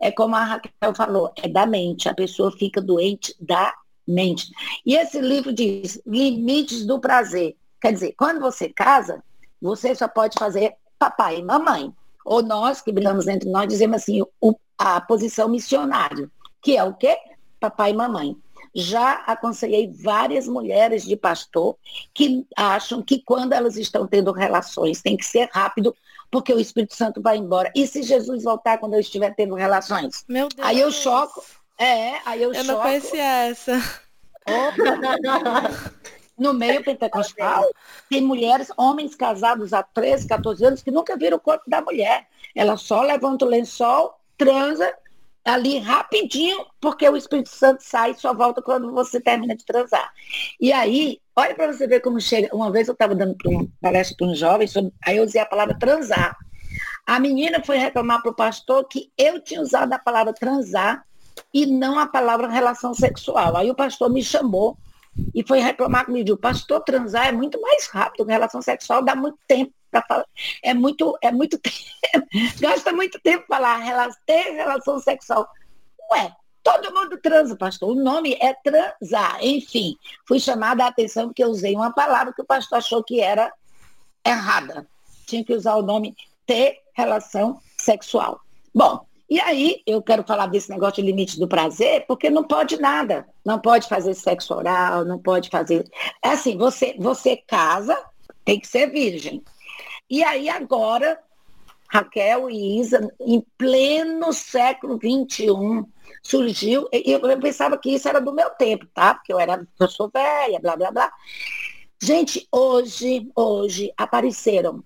é 0.01 0.13
como 0.13 0.37
a 0.37 0.45
Raquel 0.45 0.95
falou, 0.95 1.33
é 1.37 1.49
da 1.49 1.67
mente. 1.67 2.09
A 2.09 2.15
pessoa 2.15 2.53
fica 2.53 2.81
doente 2.81 3.35
da 3.41 3.75
mente. 4.07 4.53
E 4.85 4.95
esse 4.95 5.21
livro 5.21 5.53
diz 5.53 6.01
limites 6.07 6.85
do 6.85 7.01
prazer. 7.01 7.57
Quer 7.81 7.93
dizer, 7.93 8.15
quando 8.17 8.41
você 8.41 8.69
casa, 8.69 9.23
você 9.65 9.95
só 9.95 10.07
pode 10.07 10.39
fazer 10.39 10.75
papai 10.99 11.39
e 11.39 11.43
mamãe. 11.43 11.91
Ou 12.23 12.43
nós, 12.43 12.83
que 12.83 12.93
brigamos 12.93 13.27
entre 13.27 13.49
nós, 13.49 13.67
dizemos 13.67 13.97
assim, 13.97 14.23
o, 14.39 14.55
a 14.77 15.01
posição 15.01 15.49
missionário, 15.49 16.31
que 16.61 16.77
é 16.77 16.85
o 16.85 16.93
quê? 16.93 17.17
Papai 17.59 17.93
e 17.93 17.95
mamãe. 17.95 18.37
Já 18.75 19.23
aconselhei 19.27 19.91
várias 19.91 20.47
mulheres 20.47 21.05
de 21.05 21.17
pastor 21.17 21.77
que 22.13 22.47
acham 22.55 23.01
que 23.01 23.23
quando 23.25 23.55
elas 23.55 23.79
estão 23.79 24.07
tendo 24.07 24.33
relações 24.33 25.01
tem 25.01 25.17
que 25.17 25.25
ser 25.25 25.49
rápido, 25.51 25.97
porque 26.31 26.53
o 26.53 26.61
Espírito 26.61 26.95
Santo 26.95 27.23
vai 27.23 27.39
embora. 27.39 27.73
E 27.75 27.87
se 27.87 28.03
Jesus 28.03 28.43
voltar 28.45 28.77
quando 28.77 28.95
eu 28.95 29.01
estiver 29.01 29.35
tendo 29.35 29.55
relações? 29.55 30.25
Meu 30.29 30.49
Deus. 30.49 30.69
Aí 30.69 30.79
eu 30.79 30.91
choco. 30.93 31.43
É, 31.79 32.19
aí 32.27 32.43
eu, 32.43 32.53
Eu 32.53 32.65
choco. 32.65 32.67
não 32.67 32.83
conhecia 32.83 33.47
essa. 33.47 33.79
Opa! 34.47 36.05
No 36.37 36.53
meio 36.53 36.83
pentecostal, 36.83 37.65
tem 38.11 38.21
mulheres, 38.21 38.69
homens 38.77 39.15
casados 39.15 39.73
há 39.73 39.83
13, 39.83 40.27
14 40.27 40.65
anos, 40.65 40.83
que 40.83 40.91
nunca 40.91 41.17
viram 41.17 41.37
o 41.37 41.41
corpo 41.41 41.69
da 41.69 41.81
mulher. 41.81 42.27
Ela 42.55 42.77
só 42.77 43.03
levanta 43.03 43.45
o 43.45 43.49
lençol, 43.49 44.19
transa 44.37 44.93
ali 45.45 45.79
rapidinho, 45.79 46.65
porque 46.81 47.09
o 47.09 47.17
Espírito 47.17 47.51
Santo 47.51 47.83
sai 47.83 48.13
e 48.13 48.15
só 48.15 48.33
volta 48.33 48.63
quando 48.63 48.91
você 48.93 49.21
termina 49.21 49.55
de 49.55 49.65
transar. 49.65 50.11
E 50.59 50.73
aí, 50.73 51.21
olha 51.37 51.55
para 51.55 51.73
você 51.73 51.87
ver 51.87 52.01
como 52.01 52.21
chega. 52.21 52.55
Uma 52.55 52.71
vez 52.71 52.89
eu 52.89 52.93
estava 52.95 53.15
dando 53.15 53.37
uma 53.45 53.69
palestra 53.81 54.17
para 54.17 54.27
um 54.27 54.35
jovem, 54.35 54.67
aí 55.07 55.19
eu 55.19 55.25
usei 55.25 55.41
a 55.41 55.47
palavra 55.47 55.79
transar. 55.79 56.37
A 57.07 57.21
menina 57.21 57.63
foi 57.63 57.77
reclamar 57.77 58.23
para 58.23 58.31
o 58.31 58.35
pastor 58.35 58.89
que 58.89 59.13
eu 59.19 59.39
tinha 59.39 59.61
usado 59.61 59.93
a 59.93 59.99
palavra 59.99 60.33
transar 60.33 61.05
e 61.53 61.67
não 61.67 61.99
a 61.99 62.07
palavra 62.07 62.49
relação 62.49 62.95
sexual. 62.95 63.57
Aí 63.57 63.71
o 63.71 63.75
pastor 63.75 64.11
me 64.11 64.23
chamou 64.23 64.79
e 65.35 65.47
foi 65.47 65.61
reclamar 65.61 66.07
comigo. 66.07 66.33
O 66.33 66.37
pastor 66.37 66.81
transar 66.81 67.29
é 67.29 67.33
muito 67.33 67.61
mais 67.61 67.87
rápido, 67.87 68.27
relação 68.27 68.61
sexual 68.61 69.03
dá 69.03 69.15
muito 69.15 69.39
tempo 69.47 69.73
para 69.91 70.03
falar. 70.03 70.27
É 70.63 70.75
muito, 70.75 71.17
é 71.23 71.31
muito 71.31 71.59
tempo, 71.61 72.27
gasta 72.61 72.93
muito 72.93 73.21
tempo 73.21 73.45
falar, 73.47 73.81
ter 74.27 74.53
relação 74.53 74.99
sexual. 74.99 75.49
Ué, 76.13 76.33
todo 76.63 76.93
mundo 76.93 77.19
transa, 77.19 77.57
pastor. 77.57 77.91
O 77.91 77.95
nome 77.95 78.37
é 78.41 78.55
transar. 78.55 79.39
Enfim, 79.43 79.97
fui 80.27 80.41
chamada 80.41 80.85
a 80.85 80.89
atenção 80.89 81.29
porque 81.29 81.45
eu 81.45 81.49
usei 81.49 81.75
uma 81.75 81.93
palavra 81.93 82.33
que 82.33 82.43
o 82.43 82.47
pastor 82.47 82.79
achou 82.79 83.05
que 83.05 83.21
era 83.21 83.53
errada. 84.27 84.87
Tinha 85.27 85.45
que 85.45 85.55
usar 85.55 85.77
o 85.77 85.83
nome 85.83 86.17
ter 86.47 86.81
relação 86.95 87.61
sexual. 87.79 88.41
Bom, 88.75 89.07
e 89.29 89.41
aí 89.41 89.83
eu 89.87 90.03
quero 90.03 90.23
falar 90.23 90.47
desse 90.47 90.71
negócio 90.71 90.97
de 90.97 91.03
limite 91.03 91.39
do 91.39 91.49
prazer, 91.49 92.05
porque 92.07 92.29
não 92.29 92.45
pode 92.45 92.79
nada. 92.79 93.27
Não 93.45 93.59
pode 93.59 93.89
fazer 93.89 94.15
sexo 94.15 94.55
oral, 94.55 95.05
não 95.05 95.19
pode 95.19 95.49
fazer. 95.49 95.89
É 96.23 96.31
assim, 96.31 96.57
você, 96.57 96.95
você 96.99 97.37
casa, 97.37 97.97
tem 98.45 98.61
que 98.61 98.67
ser 98.67 98.91
virgem. 98.91 99.43
E 100.11 100.23
aí 100.23 100.49
agora, 100.49 101.19
Raquel 101.89 102.51
e 102.51 102.81
Isa, 102.81 103.11
em 103.21 103.41
pleno 103.57 104.33
século 104.33 104.99
XXI, 104.99 105.47
surgiu, 106.23 106.87
eu, 106.93 107.21
eu 107.21 107.41
pensava 107.41 107.79
que 107.79 107.95
isso 107.95 108.09
era 108.09 108.21
do 108.21 108.33
meu 108.33 108.51
tempo, 108.51 108.87
tá? 108.93 109.15
Porque 109.15 109.33
eu 109.33 109.41
era, 109.41 109.67
eu 109.81 109.89
sou 109.89 110.11
velha, 110.13 110.61
blá, 110.61 110.77
blá, 110.77 110.91
blá. 110.91 111.13
Gente, 112.03 112.47
hoje, 112.53 113.31
hoje 113.35 113.91
apareceram 113.97 114.85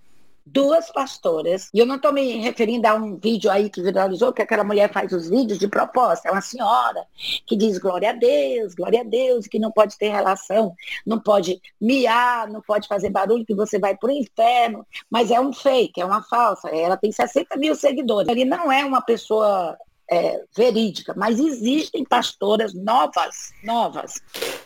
duas 0.52 0.90
pastoras, 0.90 1.68
e 1.72 1.78
eu 1.78 1.86
não 1.86 1.96
estou 1.96 2.12
me 2.12 2.38
referindo 2.38 2.86
a 2.86 2.94
um 2.94 3.16
vídeo 3.16 3.50
aí 3.50 3.68
que 3.70 3.82
viralizou, 3.82 4.32
que 4.32 4.42
aquela 4.42 4.64
mulher 4.64 4.92
faz 4.92 5.12
os 5.12 5.28
vídeos 5.28 5.58
de 5.58 5.68
proposta, 5.68 6.28
é 6.28 6.32
uma 6.32 6.40
senhora 6.40 7.06
que 7.46 7.56
diz 7.56 7.78
glória 7.78 8.10
a 8.10 8.12
Deus, 8.12 8.74
glória 8.74 9.00
a 9.00 9.04
Deus, 9.04 9.46
que 9.46 9.58
não 9.58 9.70
pode 9.70 9.96
ter 9.98 10.08
relação, 10.08 10.74
não 11.06 11.18
pode 11.18 11.60
miar, 11.80 12.48
não 12.48 12.60
pode 12.60 12.88
fazer 12.88 13.10
barulho, 13.10 13.44
que 13.44 13.54
você 13.54 13.78
vai 13.78 13.96
para 13.96 14.08
o 14.08 14.12
inferno, 14.12 14.86
mas 15.10 15.30
é 15.30 15.40
um 15.40 15.52
fake, 15.52 16.00
é 16.00 16.04
uma 16.04 16.22
falsa, 16.22 16.68
ela 16.68 16.96
tem 16.96 17.12
60 17.12 17.56
mil 17.56 17.74
seguidores, 17.74 18.28
ele 18.28 18.44
não 18.44 18.70
é 18.70 18.84
uma 18.84 19.00
pessoa 19.00 19.76
é, 20.10 20.42
verídica, 20.56 21.14
mas 21.16 21.38
existem 21.38 22.04
pastoras 22.04 22.72
novas, 22.72 23.52
novas, 23.62 24.14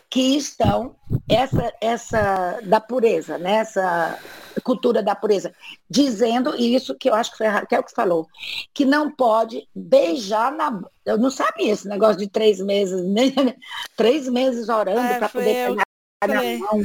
que 0.09 0.37
estão 0.37 0.95
essa 1.27 1.73
essa 1.81 2.59
da 2.63 2.79
pureza, 2.79 3.37
né? 3.37 3.55
essa 3.55 4.17
cultura 4.63 5.03
da 5.03 5.15
pureza, 5.15 5.53
dizendo 5.89 6.55
e 6.55 6.75
isso 6.75 6.95
que 6.95 7.09
eu 7.09 7.13
acho 7.13 7.31
que 7.31 7.37
foi 7.37 7.47
a 7.47 7.51
Raquel 7.51 7.83
que 7.83 7.93
falou, 7.93 8.27
que 8.73 8.85
não 8.85 9.11
pode 9.11 9.67
beijar 9.75 10.51
na 10.51 10.81
eu 11.05 11.17
não 11.17 11.29
sabia 11.29 11.73
esse 11.73 11.87
negócio 11.87 12.17
de 12.17 12.27
três 12.27 12.59
meses, 12.61 13.03
nem 13.05 13.33
três 13.97 14.29
meses 14.29 14.69
orando 14.69 14.99
É, 14.99 15.19
para 15.19 15.29
poder 15.29 15.69
eu 15.69 15.75
pegar 15.75 16.41
na 16.41 16.57
mão. 16.57 16.83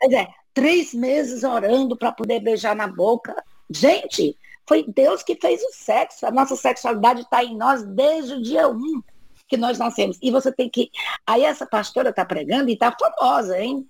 Quer 0.00 0.08
dizer, 0.08 0.28
três 0.52 0.92
meses 0.92 1.44
orando 1.44 1.96
para 1.96 2.10
poder 2.12 2.40
beijar 2.40 2.74
na 2.74 2.88
boca. 2.88 3.34
Gente, 3.70 4.36
foi 4.66 4.84
Deus 4.86 5.22
que 5.22 5.36
fez 5.36 5.62
o 5.62 5.72
sexo. 5.72 6.26
A 6.26 6.30
nossa 6.30 6.56
sexualidade 6.56 7.22
está 7.22 7.42
em 7.44 7.56
nós 7.56 7.82
desde 7.84 8.34
o 8.34 8.42
dia 8.42 8.68
um 8.68 9.02
que 9.46 9.56
nós 9.56 9.78
nascemos. 9.78 10.18
E 10.22 10.30
você 10.30 10.50
tem 10.50 10.68
que. 10.68 10.90
Aí 11.26 11.44
essa 11.44 11.66
pastora 11.66 12.10
está 12.10 12.24
pregando 12.24 12.70
e 12.70 12.74
está 12.74 12.94
famosa, 12.98 13.58
hein? 13.58 13.86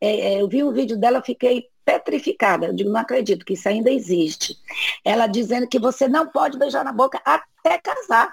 É, 0.00 0.34
é, 0.34 0.40
eu 0.40 0.48
vi 0.48 0.62
um 0.62 0.72
vídeo 0.72 0.96
dela, 0.96 1.22
fiquei 1.22 1.68
petrificada. 1.84 2.66
Eu 2.66 2.74
digo, 2.74 2.90
não 2.90 3.00
acredito 3.00 3.44
que 3.44 3.54
isso 3.54 3.68
ainda 3.68 3.90
existe. 3.90 4.56
Ela 5.04 5.26
dizendo 5.26 5.68
que 5.68 5.78
você 5.78 6.08
não 6.08 6.26
pode 6.26 6.58
beijar 6.58 6.84
na 6.84 6.92
boca 6.92 7.20
até 7.24 7.78
casar. 7.78 8.32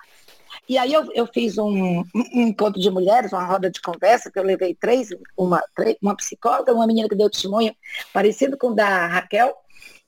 E 0.67 0.77
aí 0.77 0.93
eu, 0.93 1.11
eu 1.13 1.27
fiz 1.27 1.57
um, 1.57 2.03
um 2.33 2.41
encontro 2.41 2.79
de 2.79 2.89
mulheres, 2.89 3.33
uma 3.33 3.45
roda 3.45 3.69
de 3.69 3.81
conversa, 3.81 4.31
que 4.31 4.37
eu 4.37 4.43
levei 4.43 4.75
três, 4.75 5.09
uma, 5.35 5.61
uma 6.01 6.15
psicóloga, 6.15 6.73
uma 6.73 6.87
menina 6.87 7.09
que 7.09 7.15
deu 7.15 7.29
testemunho 7.29 7.75
parecido 8.13 8.57
com 8.57 8.67
o 8.67 8.75
da 8.75 9.07
Raquel, 9.07 9.55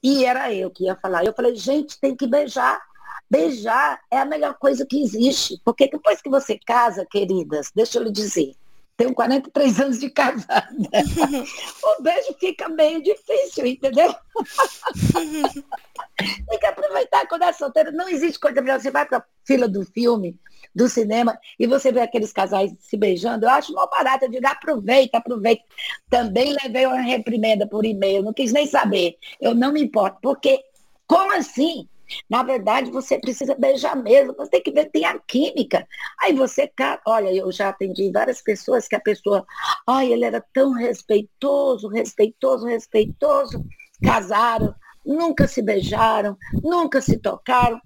e 0.03 0.25
era 0.25 0.53
eu 0.53 0.69
que 0.69 0.83
ia 0.83 0.97
falar. 0.97 1.23
Eu 1.23 1.33
falei, 1.33 1.55
gente, 1.55 1.99
tem 1.99 2.15
que 2.15 2.27
beijar. 2.27 2.81
Beijar 3.29 4.01
é 4.11 4.19
a 4.19 4.25
melhor 4.25 4.55
coisa 4.55 4.85
que 4.85 5.01
existe. 5.01 5.59
Porque 5.63 5.87
depois 5.87 6.21
que 6.21 6.29
você 6.29 6.59
casa, 6.59 7.07
queridas, 7.09 7.71
deixa 7.73 7.97
eu 7.97 8.03
lhe 8.03 8.11
dizer, 8.11 8.53
tenho 8.97 9.13
43 9.13 9.79
anos 9.79 9.99
de 9.99 10.09
casada. 10.09 10.69
o 11.83 12.03
beijo 12.03 12.35
fica 12.39 12.69
meio 12.69 13.01
difícil, 13.01 13.65
entendeu? 13.65 14.13
Tem 16.47 16.59
que 16.59 16.65
aproveitar 16.65 17.27
quando 17.27 17.43
é 17.43 17.53
solteira. 17.53 17.91
Não 17.91 18.07
existe 18.07 18.39
coisa 18.39 18.61
melhor. 18.61 18.79
Você 18.79 18.91
vai 18.91 19.05
para 19.05 19.19
a 19.19 19.23
fila 19.45 19.67
do 19.67 19.85
filme, 19.85 20.37
do 20.75 20.89
cinema, 20.89 21.37
e 21.59 21.67
você 21.67 21.91
vê 21.91 22.01
aqueles 22.01 22.33
casais 22.33 22.73
se 22.79 22.97
beijando. 22.97 23.45
Eu 23.45 23.49
acho 23.49 23.71
uma 23.71 23.87
barata. 23.87 24.25
Eu 24.25 24.31
digo, 24.31 24.47
aproveita, 24.47 25.17
aproveita. 25.17 25.63
Também 26.09 26.55
levei 26.63 26.85
uma 26.85 27.01
reprimenda 27.01 27.67
por 27.67 27.85
e-mail. 27.85 28.23
Não 28.23 28.33
quis 28.33 28.51
nem 28.51 28.65
saber. 28.65 29.17
Eu 29.39 29.53
não 29.53 29.71
me 29.71 29.81
importo. 29.81 30.17
Porque, 30.21 30.63
como 31.05 31.33
assim? 31.33 31.87
Na 32.29 32.43
verdade, 32.43 32.91
você 32.91 33.19
precisa 33.19 33.55
beijar 33.55 33.95
mesmo. 33.95 34.33
Você 34.35 34.51
tem 34.51 34.63
que 34.63 34.71
ver, 34.71 34.89
tem 34.89 35.05
a 35.05 35.17
química. 35.19 35.87
Aí 36.21 36.33
você, 36.33 36.71
olha, 37.05 37.31
eu 37.31 37.51
já 37.51 37.69
atendi 37.69 38.11
várias 38.11 38.41
pessoas 38.41 38.87
que 38.87 38.95
a 38.95 38.99
pessoa, 38.99 39.45
ai, 39.87 40.11
ele 40.11 40.25
era 40.25 40.43
tão 40.53 40.73
respeitoso, 40.73 41.87
respeitoso, 41.87 42.65
respeitoso. 42.65 43.63
Casaram, 44.03 44.75
nunca 45.05 45.47
se 45.47 45.61
beijaram, 45.61 46.37
nunca 46.61 46.99
se 47.01 47.17
tocaram. 47.17 47.79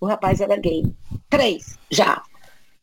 O 0.00 0.06
rapaz 0.06 0.40
era 0.40 0.56
gay. 0.56 0.82
Três, 1.28 1.78
já. 1.90 2.22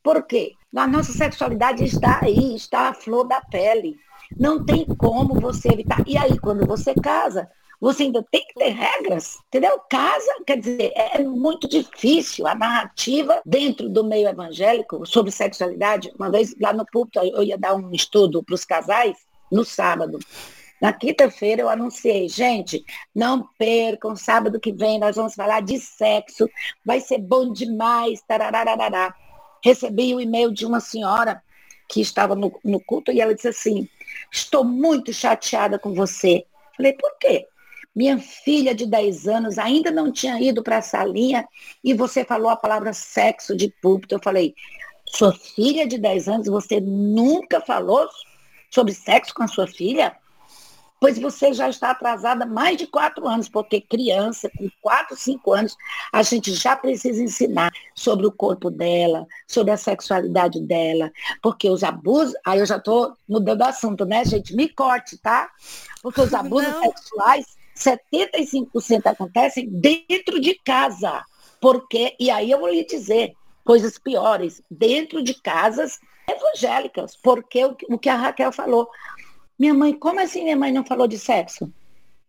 Por 0.02 0.24
quê? 0.24 0.54
A 0.76 0.88
nossa 0.88 1.12
sexualidade 1.14 1.84
está 1.84 2.20
aí, 2.24 2.56
está 2.56 2.90
à 2.90 2.94
flor 2.94 3.26
da 3.26 3.40
pele. 3.42 3.96
Não 4.38 4.66
tem 4.66 4.86
como 4.86 5.40
você 5.40 5.70
evitar. 5.70 6.04
E 6.08 6.18
aí, 6.18 6.38
quando 6.40 6.66
você 6.66 6.94
casa, 6.96 7.50
você 7.80 8.04
ainda 8.04 8.26
tem 8.32 8.46
que 8.48 8.54
ter 8.54 8.70
regras, 8.70 9.38
entendeu? 9.48 9.80
Casa, 9.90 10.32
quer 10.48 10.58
dizer, 10.58 10.92
é 10.96 11.22
muito 11.22 11.68
difícil 11.68 12.48
a 12.48 12.56
narrativa 12.56 13.42
dentro 13.46 13.90
do 13.90 14.04
meio 14.04 14.28
evangélico 14.28 15.06
sobre 15.06 15.32
sexualidade. 15.32 16.12
Uma 16.18 16.32
vez 16.32 16.56
lá 16.62 16.72
no 16.74 16.86
púlpito 16.86 17.20
eu 17.20 17.44
ia 17.44 17.58
dar 17.58 17.76
um 17.76 17.92
estudo 17.92 18.42
para 18.42 18.56
os 18.56 18.66
casais 18.66 19.18
no 19.52 19.66
sábado. 19.66 20.18
Na 20.84 20.92
quinta-feira 20.92 21.62
eu 21.62 21.70
anunciei, 21.70 22.28
gente, 22.28 22.84
não 23.16 23.48
percam, 23.58 24.18
sábado 24.18 24.60
que 24.60 24.74
vem 24.74 25.00
nós 25.00 25.16
vamos 25.16 25.34
falar 25.34 25.62
de 25.62 25.80
sexo, 25.80 26.46
vai 26.86 27.00
ser 27.00 27.20
bom 27.20 27.54
demais, 27.54 28.22
tararararará. 28.28 29.16
Recebi 29.64 30.14
o 30.14 30.18
um 30.18 30.20
e-mail 30.20 30.52
de 30.52 30.66
uma 30.66 30.82
senhora 30.82 31.42
que 31.90 32.02
estava 32.02 32.36
no, 32.36 32.60
no 32.66 32.82
culto 32.82 33.14
e 33.14 33.22
ela 33.22 33.34
disse 33.34 33.48
assim, 33.48 33.88
estou 34.30 34.66
muito 34.66 35.14
chateada 35.14 35.80
com 35.80 35.94
você. 35.94 36.46
Falei, 36.76 36.92
por 36.92 37.18
quê? 37.18 37.48
Minha 37.96 38.20
filha 38.20 38.76
de 38.76 38.86
10 38.86 39.26
anos 39.30 39.58
ainda 39.58 39.90
não 39.90 40.12
tinha 40.12 40.38
ido 40.42 40.62
para 40.62 40.80
a 40.80 40.82
salinha 40.82 41.48
e 41.82 41.94
você 41.94 42.26
falou 42.26 42.50
a 42.50 42.58
palavra 42.58 42.92
sexo 42.92 43.56
de 43.56 43.74
púlpito. 43.82 44.16
Eu 44.16 44.20
falei, 44.22 44.54
sua 45.08 45.32
filha 45.32 45.88
de 45.88 45.98
10 45.98 46.28
anos, 46.28 46.48
você 46.48 46.82
nunca 46.82 47.62
falou 47.62 48.06
sobre 48.70 48.94
sexo 48.94 49.34
com 49.34 49.44
a 49.44 49.48
sua 49.48 49.66
filha? 49.66 50.14
Pois 51.04 51.20
você 51.20 51.52
já 51.52 51.68
está 51.68 51.92
atrasada 51.92 52.46
mais 52.46 52.78
de 52.78 52.88
quatro 52.88 53.28
anos, 53.28 53.50
porque 53.50 53.82
criança 53.82 54.50
com 54.58 54.70
quatro, 54.82 55.18
cinco 55.18 55.52
anos, 55.52 55.76
a 56.14 56.24
gente 56.24 56.54
já 56.54 56.78
precisa 56.78 57.22
ensinar 57.22 57.74
sobre 57.94 58.26
o 58.26 58.32
corpo 58.32 58.72
dela, 58.72 59.28
sobre 59.46 59.74
a 59.74 59.76
sexualidade 59.76 60.62
dela, 60.62 61.12
porque 61.42 61.70
os 61.70 61.84
abusos, 61.84 62.34
aí 62.46 62.60
eu 62.60 62.66
já 62.66 62.78
estou 62.78 63.18
mudando 63.28 63.60
o 63.60 63.66
assunto, 63.66 64.06
né, 64.06 64.24
gente? 64.24 64.56
Me 64.56 64.70
corte, 64.70 65.18
tá? 65.18 65.52
Porque 66.02 66.22
os 66.22 66.32
abusos 66.34 66.72
Não. 66.72 66.84
sexuais, 66.84 67.58
75% 67.76 69.06
acontecem 69.06 69.68
dentro 69.70 70.40
de 70.40 70.56
casa. 70.64 71.22
Porque, 71.60 72.16
e 72.18 72.32
aí 72.32 72.50
eu 72.50 72.60
vou 72.60 72.70
lhe 72.70 72.86
dizer, 72.86 73.34
coisas 73.66 73.98
piores, 73.98 74.62
dentro 74.72 75.22
de 75.22 75.34
casas 75.34 76.00
evangélicas, 76.30 77.18
porque 77.18 77.66
o, 77.66 77.76
o 77.90 78.00
que 78.00 78.10
a 78.10 78.16
Raquel 78.16 78.52
falou, 78.52 78.90
minha 79.58 79.74
mãe, 79.74 79.94
como 79.94 80.20
assim 80.20 80.44
minha 80.44 80.58
mãe 80.58 80.72
não 80.72 80.86
falou 80.86 81.08
de 81.08 81.18
sexo? 81.18 81.72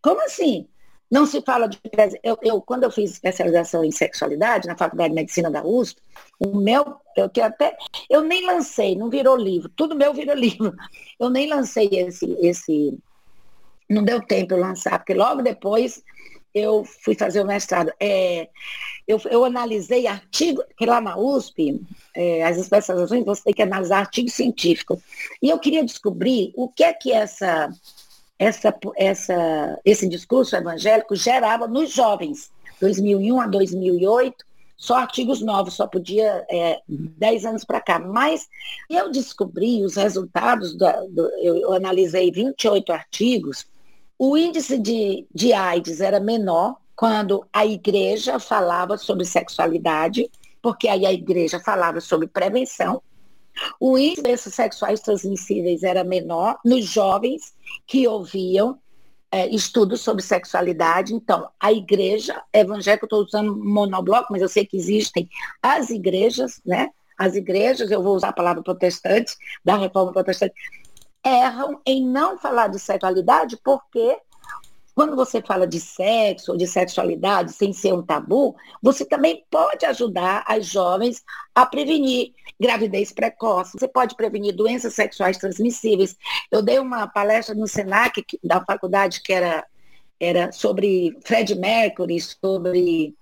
Como 0.02 0.20
assim? 0.22 0.68
Não 1.10 1.26
se 1.26 1.40
fala 1.42 1.68
de. 1.68 1.78
Eu, 2.22 2.38
eu, 2.42 2.60
quando 2.60 2.84
eu 2.84 2.90
fiz 2.90 3.12
especialização 3.12 3.84
em 3.84 3.90
sexualidade 3.90 4.66
na 4.66 4.76
Faculdade 4.76 5.10
de 5.10 5.14
Medicina 5.14 5.50
da 5.50 5.64
USP, 5.64 6.00
o 6.40 6.56
meu, 6.56 6.96
eu 7.16 7.28
tenho 7.28 7.46
até. 7.46 7.76
Eu 8.10 8.22
nem 8.22 8.44
lancei, 8.44 8.96
não 8.96 9.08
virou 9.08 9.36
livro, 9.36 9.68
tudo 9.68 9.94
meu 9.94 10.12
virou 10.12 10.34
livro. 10.36 10.74
Eu 11.18 11.30
nem 11.30 11.48
lancei 11.48 11.88
esse, 11.92 12.26
esse. 12.40 12.98
Não 13.88 14.02
deu 14.02 14.20
tempo 14.20 14.54
eu 14.54 14.58
lançar, 14.58 14.98
porque 14.98 15.14
logo 15.14 15.42
depois 15.42 16.02
eu 16.54 16.84
fui 16.84 17.14
fazer 17.14 17.40
o 17.40 17.46
mestrado. 17.46 17.92
É, 17.98 18.48
eu, 19.06 19.20
eu 19.30 19.44
analisei 19.44 20.06
artigos, 20.06 20.64
que 20.76 20.86
lá 20.86 21.00
na 21.00 21.18
USP, 21.18 21.80
é, 22.14 22.44
as 22.44 22.56
especializações, 22.56 23.24
você 23.24 23.42
tem 23.42 23.54
que 23.54 23.62
analisar 23.62 23.98
artigos 23.98 24.32
científicos. 24.32 25.00
E 25.42 25.50
eu 25.50 25.58
queria 25.58 25.84
descobrir 25.84 26.52
o 26.56 26.68
que 26.68 26.84
é 26.84 26.92
que 26.92 27.12
essa, 27.12 27.68
essa, 28.38 28.74
essa, 28.96 29.80
esse 29.84 30.08
discurso 30.08 30.56
evangélico 30.56 31.16
gerava 31.16 31.66
nos 31.66 31.92
jovens. 31.92 32.50
2001 32.80 33.40
a 33.40 33.46
2008, 33.46 34.44
só 34.76 34.96
artigos 34.96 35.40
novos, 35.40 35.74
só 35.74 35.86
podia 35.86 36.44
é, 36.50 36.80
10 36.88 37.44
anos 37.46 37.64
para 37.64 37.80
cá. 37.80 37.98
Mas 37.98 38.48
eu 38.88 39.10
descobri 39.10 39.84
os 39.84 39.96
resultados, 39.96 40.76
do, 40.76 40.86
eu, 41.42 41.56
eu 41.56 41.72
analisei 41.72 42.30
28 42.30 42.92
artigos, 42.92 43.66
o 44.18 44.36
índice 44.36 44.78
de, 44.78 45.26
de 45.34 45.52
AIDS 45.52 46.00
era 46.00 46.20
menor 46.20 46.76
quando 46.94 47.46
a 47.52 47.66
igreja 47.66 48.38
falava 48.38 48.96
sobre 48.96 49.24
sexualidade, 49.24 50.30
porque 50.62 50.88
aí 50.88 51.04
a 51.04 51.12
igreja 51.12 51.58
falava 51.58 52.00
sobre 52.00 52.28
prevenção. 52.28 53.02
O 53.78 53.98
índice 53.98 54.48
de 54.48 54.54
sexuais 54.54 55.00
transmissíveis 55.00 55.82
era 55.82 56.04
menor 56.04 56.58
nos 56.64 56.84
jovens 56.84 57.54
que 57.86 58.06
ouviam 58.06 58.78
é, 59.30 59.48
estudos 59.48 60.00
sobre 60.00 60.22
sexualidade. 60.22 61.12
Então, 61.12 61.48
a 61.58 61.72
igreja 61.72 62.40
evangélica, 62.52 63.06
estou 63.06 63.24
usando 63.24 63.56
monobloco, 63.56 64.28
mas 64.30 64.42
eu 64.42 64.48
sei 64.48 64.64
que 64.64 64.76
existem 64.76 65.28
as 65.60 65.90
igrejas, 65.90 66.60
né? 66.64 66.90
As 67.18 67.34
igrejas, 67.34 67.90
eu 67.90 68.02
vou 68.02 68.14
usar 68.14 68.28
a 68.28 68.32
palavra 68.32 68.62
protestante, 68.62 69.36
da 69.64 69.76
reforma 69.76 70.12
protestante, 70.12 70.54
erram 71.24 71.80
em 71.86 72.04
não 72.04 72.38
falar 72.38 72.68
de 72.68 72.78
sexualidade 72.78 73.56
porque 73.64 74.18
quando 74.94 75.16
você 75.16 75.42
fala 75.42 75.66
de 75.66 75.80
sexo 75.80 76.52
ou 76.52 76.56
de 76.56 76.66
sexualidade 76.66 77.52
sem 77.52 77.72
ser 77.72 77.92
um 77.92 78.02
tabu, 78.02 78.54
você 78.80 79.04
também 79.04 79.44
pode 79.50 79.84
ajudar 79.84 80.44
as 80.46 80.66
jovens 80.66 81.24
a 81.54 81.66
prevenir 81.66 82.32
gravidez 82.60 83.10
precoce. 83.10 83.76
Você 83.76 83.88
pode 83.88 84.14
prevenir 84.14 84.54
doenças 84.54 84.94
sexuais 84.94 85.36
transmissíveis. 85.36 86.16
Eu 86.50 86.62
dei 86.62 86.78
uma 86.78 87.08
palestra 87.08 87.54
no 87.54 87.66
Senac 87.66 88.24
da 88.42 88.64
faculdade 88.64 89.20
que 89.20 89.32
era, 89.32 89.66
era 90.20 90.52
sobre 90.52 91.18
Fred 91.24 91.56
Mercury, 91.56 92.20
sobre 92.20 93.16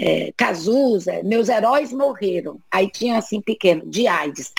é, 0.00 0.32
Cazuza, 0.34 1.22
meus 1.22 1.50
heróis 1.50 1.92
morreram. 1.92 2.58
Aí 2.70 2.90
tinha 2.90 3.18
assim 3.18 3.40
pequeno, 3.40 3.84
de 3.86 4.06
AIDS. 4.06 4.50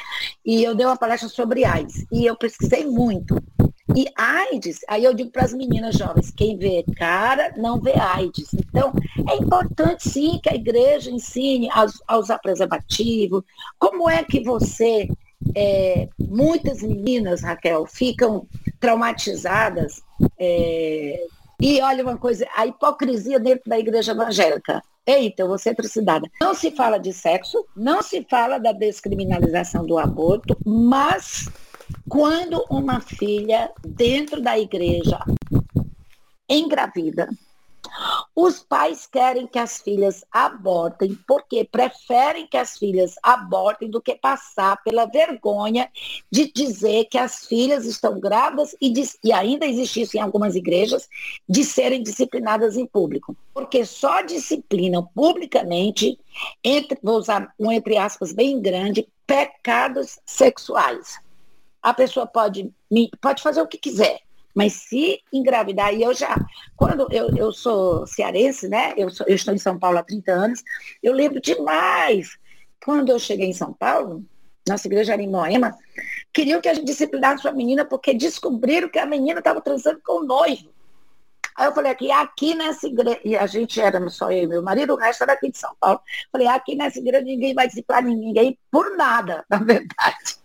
E 0.46 0.64
eu 0.64 0.76
dei 0.76 0.86
uma 0.86 0.96
palestra 0.96 1.28
sobre 1.28 1.66
AIDS. 1.66 2.06
E 2.12 2.26
eu 2.26 2.36
pesquisei 2.36 2.86
muito. 2.86 3.36
E 3.96 4.06
AIDS, 4.16 4.80
aí 4.88 5.04
eu 5.04 5.14
digo 5.14 5.32
para 5.32 5.44
as 5.44 5.54
meninas 5.54 5.96
jovens, 5.96 6.32
quem 6.32 6.58
vê 6.58 6.86
cara 6.96 7.54
não 7.58 7.82
vê 7.82 7.94
AIDS. 7.94 8.54
Então, 8.54 8.94
é 9.28 9.36
importante 9.36 10.08
sim 10.08 10.40
que 10.42 10.50
a 10.50 10.56
igreja 10.56 11.10
ensine 11.10 11.70
aos, 11.72 12.30
a. 12.30 12.40
Como 13.80 14.10
é 14.10 14.24
que 14.24 14.44
você, 14.44 15.10
é, 15.56 16.08
muitas 16.20 16.84
meninas, 16.84 17.42
Raquel, 17.42 17.88
ficam 17.88 18.48
traumatizadas. 18.80 20.04
É, 20.40 21.26
e 21.62 21.80
olha 21.80 22.04
uma 22.04 22.18
coisa, 22.18 22.48
a 22.56 22.66
hipocrisia 22.66 23.40
dentro 23.40 23.70
da 23.70 23.78
igreja 23.78 24.14
evangélica. 24.14 24.82
Eita, 25.06 25.44
eu 25.44 25.48
vou 25.48 25.60
ser 25.60 25.76
trucidada. 25.76 26.28
Não 26.42 26.56
se 26.56 26.72
fala 26.72 26.98
de 26.98 27.14
sexo, 27.14 27.66
não 27.76 28.02
se 28.02 28.26
fala 28.30 28.58
da 28.58 28.72
descriminalização 28.72 29.86
do 29.86 30.00
aborto, 30.00 30.58
mas 30.66 31.48
quando 32.10 32.66
uma 32.70 33.00
filha 33.00 33.72
dentro 33.86 34.42
da 34.42 34.58
igreja 34.58 35.20
engravida, 36.50 37.30
os 38.36 38.60
pais 38.60 39.08
querem 39.08 39.46
que 39.46 39.60
as 39.60 39.82
filhas 39.82 40.24
abortem 40.32 41.18
porque 41.28 41.64
preferem 41.64 42.48
que 42.48 42.58
as 42.58 42.78
filhas 42.78 43.16
abortem 43.22 43.90
do 43.90 44.02
que 44.02 44.16
passar 44.16 44.82
pela 44.84 45.06
vergonha 45.06 45.90
de 46.32 46.52
dizer 46.52 47.06
que 47.06 47.18
as 47.18 47.46
filhas 47.46 47.86
estão 47.86 48.20
grávidas 48.20 48.76
e, 48.82 48.90
de, 48.90 49.04
e 49.24 49.32
ainda 49.32 49.66
existe 49.66 50.02
isso 50.02 50.18
em 50.18 50.22
algumas 50.22 50.56
igrejas, 50.56 51.08
de 51.48 51.64
serem 51.64 52.02
disciplinadas 52.02 52.78
em 52.78 52.86
público. 52.86 53.36
Porque 53.54 53.86
só 53.86 54.22
disciplinam 54.22 55.08
publicamente, 55.14 56.18
entre, 56.64 56.98
vou 57.04 57.18
usar 57.18 57.54
um 57.60 57.72
entre 57.72 57.98
aspas 57.98 58.32
bem 58.32 58.62
grande, 58.62 59.08
pecados 59.28 60.20
sexuais. 60.26 61.20
A 61.82 61.94
pessoa 61.94 62.28
pode, 62.28 62.72
pode 63.20 63.42
fazer 63.42 63.62
o 63.62 63.68
que 63.68 63.78
quiser, 63.78 64.22
mas 64.54 64.74
se 64.74 65.20
engravidar, 65.32 65.94
e 65.94 66.04
eu 66.04 66.14
já, 66.14 66.36
quando 66.76 67.08
eu, 67.12 67.36
eu 67.36 67.52
sou 67.52 68.06
cearense, 68.06 68.68
né? 68.68 68.94
Eu, 68.98 69.10
sou, 69.10 69.26
eu 69.28 69.36
estou 69.36 69.54
em 69.54 69.58
São 69.58 69.78
Paulo 69.80 69.98
há 69.98 70.04
30 70.04 70.32
anos, 70.32 70.64
eu 71.02 71.14
lembro 71.14 71.40
demais. 71.40 72.38
Quando 72.84 73.10
eu 73.10 73.20
cheguei 73.20 73.48
em 73.48 73.54
São 73.54 73.72
Paulo, 73.74 74.26
nossa 74.68 74.88
igreja 74.88 75.14
era 75.14 75.22
em 75.22 75.30
Moema, 75.30 75.76
queriam 76.34 76.62
que 76.62 76.68
a 76.68 76.74
gente 76.74 76.86
disciplinasse 76.86 77.48
a 77.48 77.52
menina 77.52 77.86
porque 77.86 78.14
descobriram 78.14 78.90
que 78.90 79.00
a 79.00 79.06
menina 79.06 79.40
estava 79.40 79.62
transando 79.62 80.02
com 80.04 80.22
o 80.22 80.24
noivo. 80.24 80.70
Aí 81.56 81.68
eu 81.68 81.74
falei 81.74 81.92
aqui, 81.92 82.12
aqui 82.12 82.56
nessa 82.56 82.88
igreja, 82.88 83.20
e 83.24 83.36
a 83.36 83.46
gente 83.48 83.80
era 83.80 84.10
só 84.10 84.32
eu 84.32 84.44
e 84.44 84.48
meu 84.48 84.62
marido, 84.62 84.94
o 84.94 84.98
resto 84.98 85.24
era 85.24 85.34
aqui 85.34 85.52
de 85.52 85.58
São 85.58 85.76
Paulo. 85.80 86.02
Falei, 86.32 86.48
aqui 86.48 86.76
nessa 86.76 87.00
igreja 87.00 87.24
ninguém 87.24 87.54
vai 87.54 87.68
disciplinar 87.68 88.04
ninguém 88.04 88.58
por 88.72 88.96
nada, 88.96 89.46
na 89.50 89.58
verdade. 89.58 90.38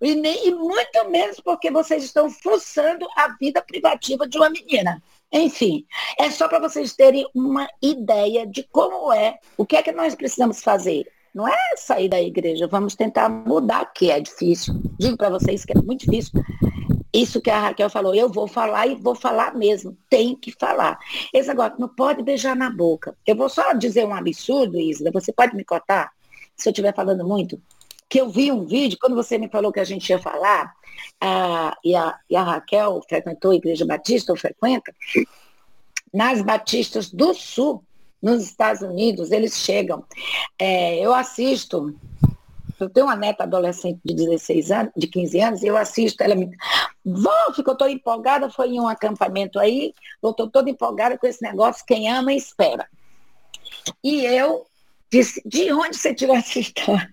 e, 0.00 0.14
nem, 0.14 0.48
e 0.48 0.54
muito 0.54 1.08
menos 1.10 1.40
porque 1.40 1.70
vocês 1.70 2.04
estão 2.04 2.30
forçando 2.30 3.06
a 3.16 3.28
vida 3.38 3.62
privativa 3.62 4.26
de 4.26 4.38
uma 4.38 4.50
menina. 4.50 5.02
Enfim, 5.32 5.86
é 6.18 6.30
só 6.30 6.46
para 6.46 6.58
vocês 6.58 6.94
terem 6.94 7.26
uma 7.34 7.66
ideia 7.80 8.46
de 8.46 8.62
como 8.64 9.12
é, 9.12 9.38
o 9.56 9.64
que 9.64 9.76
é 9.76 9.82
que 9.82 9.92
nós 9.92 10.14
precisamos 10.14 10.62
fazer. 10.62 11.06
Não 11.34 11.48
é 11.48 11.56
sair 11.76 12.10
da 12.10 12.20
igreja, 12.20 12.66
vamos 12.66 12.94
tentar 12.94 13.30
mudar, 13.30 13.86
que 13.94 14.10
é 14.10 14.20
difícil. 14.20 14.74
Digo 14.98 15.16
para 15.16 15.30
vocês 15.30 15.64
que 15.64 15.72
é 15.72 15.80
muito 15.80 16.00
difícil. 16.00 16.42
Isso 17.12 17.42
que 17.42 17.50
a 17.50 17.60
Raquel 17.60 17.90
falou, 17.90 18.14
eu 18.14 18.28
vou 18.28 18.48
falar 18.48 18.86
e 18.86 18.94
vou 18.94 19.14
falar 19.14 19.54
mesmo. 19.54 19.96
Tem 20.08 20.34
que 20.34 20.50
falar. 20.50 20.98
Esse 21.32 21.50
agora, 21.50 21.74
não 21.78 21.88
pode 21.88 22.22
beijar 22.22 22.56
na 22.56 22.70
boca. 22.70 23.14
Eu 23.26 23.36
vou 23.36 23.50
só 23.50 23.74
dizer 23.74 24.06
um 24.06 24.14
absurdo, 24.14 24.80
Isla, 24.80 25.10
você 25.12 25.32
pode 25.32 25.54
me 25.54 25.64
cortar? 25.64 26.10
Se 26.56 26.68
eu 26.68 26.72
estiver 26.72 26.94
falando 26.94 27.26
muito? 27.26 27.60
Que 28.08 28.20
eu 28.20 28.30
vi 28.30 28.50
um 28.50 28.64
vídeo, 28.64 28.98
quando 28.98 29.14
você 29.14 29.36
me 29.36 29.48
falou 29.48 29.72
que 29.72 29.80
a 29.80 29.84
gente 29.84 30.08
ia 30.08 30.18
falar, 30.18 30.72
e, 31.84 31.94
a, 31.94 32.18
e 32.30 32.36
a 32.36 32.42
Raquel 32.42 33.02
frequentou 33.06 33.50
a 33.50 33.56
Igreja 33.56 33.84
Batista, 33.84 34.32
ou 34.32 34.38
frequenta, 34.38 34.94
nas 36.12 36.40
Batistas 36.40 37.10
do 37.10 37.34
Sul, 37.34 37.84
nos 38.22 38.44
Estados 38.44 38.80
Unidos, 38.82 39.32
eles 39.32 39.58
chegam. 39.58 40.04
É, 40.58 40.98
eu 40.98 41.12
assisto 41.12 41.94
eu 42.82 42.90
tenho 42.90 43.06
uma 43.06 43.16
neta 43.16 43.44
adolescente 43.44 44.00
de 44.04 44.14
16 44.14 44.70
anos, 44.70 44.92
de 44.96 45.06
15 45.06 45.40
anos, 45.40 45.62
e 45.62 45.66
eu 45.66 45.76
assisto, 45.76 46.22
ela 46.22 46.34
me. 46.34 46.50
Vó, 47.04 47.52
ficou 47.54 47.76
toda 47.76 47.90
empolgada, 47.90 48.50
foi 48.50 48.68
em 48.68 48.80
um 48.80 48.88
acampamento 48.88 49.58
aí, 49.58 49.92
voltou 50.20 50.48
toda 50.48 50.70
empolgada 50.70 51.18
com 51.18 51.26
esse 51.26 51.42
negócio, 51.42 51.84
quem 51.86 52.08
ama 52.08 52.32
espera. 52.32 52.86
E 54.02 54.24
eu 54.24 54.66
disse, 55.10 55.42
de 55.44 55.72
onde 55.72 55.96
você 55.96 56.14
tirou 56.14 56.34
essa 56.36 56.58
história? 56.58 57.10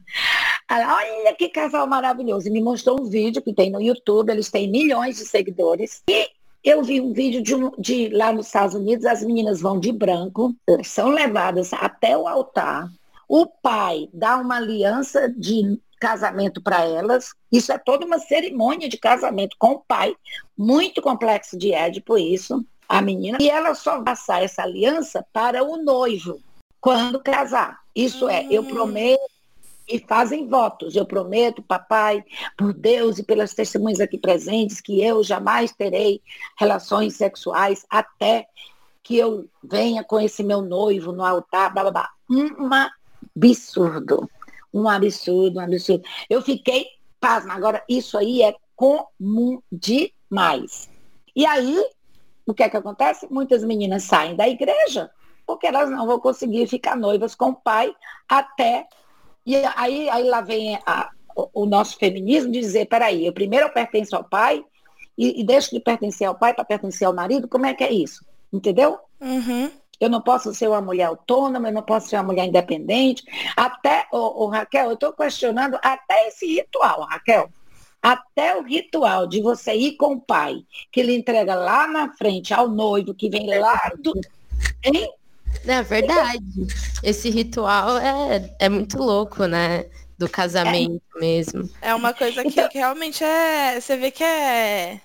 Ela, 0.69 0.95
olha 0.95 1.35
que 1.35 1.49
casal 1.49 1.87
maravilhoso. 1.87 2.47
E 2.47 2.51
me 2.51 2.61
mostrou 2.61 3.01
um 3.01 3.05
vídeo 3.05 3.41
que 3.41 3.53
tem 3.53 3.71
no 3.71 3.81
YouTube, 3.81 4.29
eles 4.29 4.51
têm 4.51 4.69
milhões 4.69 5.17
de 5.17 5.25
seguidores. 5.25 6.03
E 6.07 6.29
eu 6.63 6.83
vi 6.83 7.01
um 7.01 7.11
vídeo 7.11 7.41
de, 7.41 7.55
um, 7.55 7.71
de 7.77 8.09
lá 8.09 8.31
nos 8.31 8.47
Estados 8.47 8.75
Unidos, 8.75 9.05
as 9.05 9.23
meninas 9.23 9.61
vão 9.61 9.79
de 9.79 9.91
branco, 9.91 10.53
são 10.83 11.09
levadas 11.09 11.73
até 11.73 12.17
o 12.17 12.27
altar, 12.27 12.89
o 13.27 13.45
pai 13.45 14.09
dá 14.13 14.37
uma 14.37 14.57
aliança 14.57 15.29
de 15.29 15.79
casamento 15.99 16.61
para 16.61 16.85
elas. 16.85 17.33
Isso 17.51 17.71
é 17.71 17.77
toda 17.77 18.05
uma 18.05 18.19
cerimônia 18.19 18.87
de 18.87 18.97
casamento 18.97 19.55
com 19.59 19.71
o 19.73 19.79
pai, 19.79 20.15
muito 20.57 21.01
complexo 21.01 21.57
de 21.57 21.73
Édipo 21.73 22.17
isso, 22.17 22.65
a 22.87 23.01
menina. 23.01 23.37
E 23.41 23.49
ela 23.49 23.75
só 23.75 23.95
vai 23.95 24.05
passar 24.05 24.43
essa 24.43 24.63
aliança 24.63 25.25
para 25.33 25.63
o 25.63 25.77
noivo, 25.77 26.39
quando 26.79 27.19
casar. 27.19 27.79
Isso 27.95 28.29
é, 28.29 28.47
eu 28.49 28.63
prometo 28.63 29.19
e 29.89 29.99
fazem 29.99 30.47
votos. 30.47 30.95
Eu 30.95 31.05
prometo, 31.05 31.61
papai, 31.61 32.23
por 32.55 32.73
Deus 32.73 33.17
e 33.17 33.23
pelas 33.23 33.53
testemunhas 33.53 33.99
aqui 33.99 34.17
presentes, 34.17 34.79
que 34.79 35.03
eu 35.03 35.23
jamais 35.23 35.71
terei 35.71 36.21
relações 36.57 37.15
sexuais 37.15 37.85
até 37.89 38.47
que 39.03 39.17
eu 39.17 39.49
venha 39.63 40.03
com 40.03 40.19
esse 40.19 40.43
meu 40.43 40.61
noivo 40.61 41.11
no 41.11 41.25
altar, 41.25 41.73
blá, 41.73 41.83
blá, 41.83 41.91
blá. 41.91 42.09
Um 42.29 42.69
absurdo. 43.35 44.29
Um 44.74 44.88
absurdo, 44.88 45.59
um 45.59 45.61
absurdo. 45.61 46.03
Eu 46.30 46.41
fiquei 46.41 46.86
pasma. 47.20 47.53
Agora, 47.53 47.84
isso 47.89 48.17
aí 48.17 48.41
é 48.41 48.55
comum 48.76 49.61
demais. 49.72 50.89
E 51.36 51.45
aí, 51.45 51.84
o 52.45 52.53
que 52.53 52.63
é 52.63 52.70
que 52.70 52.78
acontece? 52.78 53.28
Muitas 53.30 53.63
meninas 53.63 54.03
saem 54.03 54.36
da 54.36 54.47
igreja 54.47 55.09
porque 55.49 55.65
elas 55.65 55.89
não 55.89 56.05
vão 56.05 56.20
conseguir 56.20 56.67
ficar 56.67 56.95
noivas 56.95 57.34
com 57.34 57.49
o 57.49 57.55
pai 57.55 57.91
até 58.28 58.88
e 59.43 59.55
aí, 59.76 60.07
aí 60.07 60.30
lá 60.30 60.41
vem 60.41 60.76
a, 60.86 61.09
o, 61.36 61.63
o, 61.63 61.65
nosso 61.65 61.97
feminismo 61.97 62.51
de 62.51 62.59
dizer, 62.59 62.86
peraí, 62.86 63.26
eu 63.26 63.34
primeiro 63.34 63.65
eu 63.65 63.74
pertenço 63.74 64.15
ao 64.15 64.24
pai 64.24 64.63
e, 65.17 65.41
e 65.41 65.43
deixo 65.43 65.72
de 65.72 65.80
pertencer 65.80 66.28
ao 66.28 66.36
pai 66.36 66.53
para 66.53 66.63
pertencer 66.63 67.07
ao 67.07 67.15
marido, 67.15 67.47
como 67.47 67.65
é 67.65 67.74
que 67.74 67.84
é 67.84 67.91
isso? 67.91 68.24
Entendeu? 68.53 68.99
Uhum. 69.20 69.72
Eu 69.99 70.09
não 70.09 70.21
posso 70.21 70.53
ser 70.53 70.67
uma 70.69 70.81
mulher 70.81 71.05
autônoma, 71.05 71.69
eu 71.69 71.73
não 71.73 71.81
posso 71.81 72.07
ser 72.07 72.15
uma 72.17 72.23
mulher 72.23 72.45
independente. 72.45 73.23
Até, 73.55 74.07
o 74.11 74.47
Raquel, 74.47 74.85
eu 74.87 74.93
estou 74.93 75.11
questionando 75.11 75.77
até 75.81 76.27
esse 76.27 76.45
ritual, 76.45 77.01
Raquel. 77.01 77.49
Até 78.01 78.55
o 78.55 78.63
ritual 78.63 79.27
de 79.27 79.41
você 79.41 79.73
ir 79.73 79.97
com 79.97 80.13
o 80.13 80.21
pai, 80.21 80.63
que 80.89 81.03
lhe 81.03 81.15
entrega 81.15 81.53
lá 81.53 81.85
na 81.85 82.13
frente 82.13 82.53
ao 82.53 82.69
noivo, 82.69 83.13
que 83.13 83.29
vem 83.29 83.59
lá 83.59 83.91
do. 83.99 84.13
Hein? 84.83 85.11
É 85.65 85.83
verdade. 85.83 86.67
Esse 87.03 87.29
ritual 87.29 87.97
é, 87.97 88.55
é 88.59 88.69
muito 88.69 88.97
louco, 88.97 89.45
né? 89.45 89.85
Do 90.17 90.29
casamento 90.29 91.01
é. 91.15 91.19
mesmo. 91.19 91.69
É 91.81 91.93
uma 91.93 92.13
coisa 92.13 92.43
que, 92.43 92.67
que, 92.69 92.77
realmente 92.77 93.23
é. 93.23 93.79
Você 93.79 93.97
vê 93.97 94.11
que 94.11 94.23
é 94.23 95.01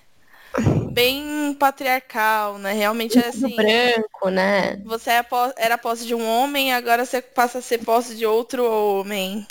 bem 0.91 1.53
patriarcal, 1.59 2.57
né? 2.57 2.73
Realmente 2.73 3.17
é 3.17 3.27
assim. 3.27 3.55
branco, 3.55 4.29
né? 4.29 4.77
Você 4.85 5.11
é 5.11 5.25
era 5.57 5.77
posse 5.77 6.05
de 6.05 6.15
um 6.15 6.25
homem, 6.25 6.73
agora 6.73 7.05
você 7.05 7.21
passa 7.21 7.59
a 7.59 7.61
ser 7.61 7.79
posse 7.79 8.15
de 8.15 8.25
outro 8.25 8.65
homem. 8.65 9.45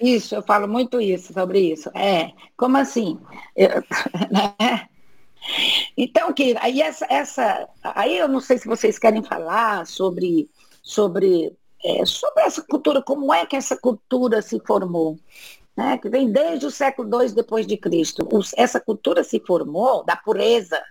Isso, 0.00 0.34
eu 0.34 0.42
falo 0.42 0.68
muito 0.68 1.00
isso 1.00 1.32
sobre 1.32 1.72
isso. 1.72 1.90
É, 1.94 2.30
como 2.56 2.76
assim? 2.76 3.18
Eu, 3.56 3.82
né? 4.30 4.88
Então, 5.96 6.32
que 6.32 6.56
aí 6.60 6.80
essa, 6.80 7.06
essa, 7.08 7.68
aí 7.82 8.18
eu 8.18 8.28
não 8.28 8.40
sei 8.40 8.58
se 8.58 8.68
vocês 8.68 8.98
querem 8.98 9.22
falar 9.22 9.86
sobre, 9.86 10.48
sobre, 10.82 11.52
é, 11.84 12.04
sobre 12.04 12.42
essa 12.42 12.62
cultura, 12.62 13.02
como 13.02 13.32
é 13.32 13.46
que 13.46 13.56
essa 13.56 13.76
cultura 13.76 14.42
se 14.42 14.60
formou, 14.66 15.18
né? 15.78 15.96
Que 15.96 16.08
vem 16.08 16.28
desde 16.28 16.66
o 16.66 16.72
século 16.72 17.22
II 17.22 17.30
depois 17.30 17.64
de 17.64 17.76
Cristo. 17.76 18.28
essa 18.56 18.80
cultura 18.80 19.22
se 19.22 19.38
formou 19.38 20.04
da 20.04 20.16
pureza. 20.16 20.82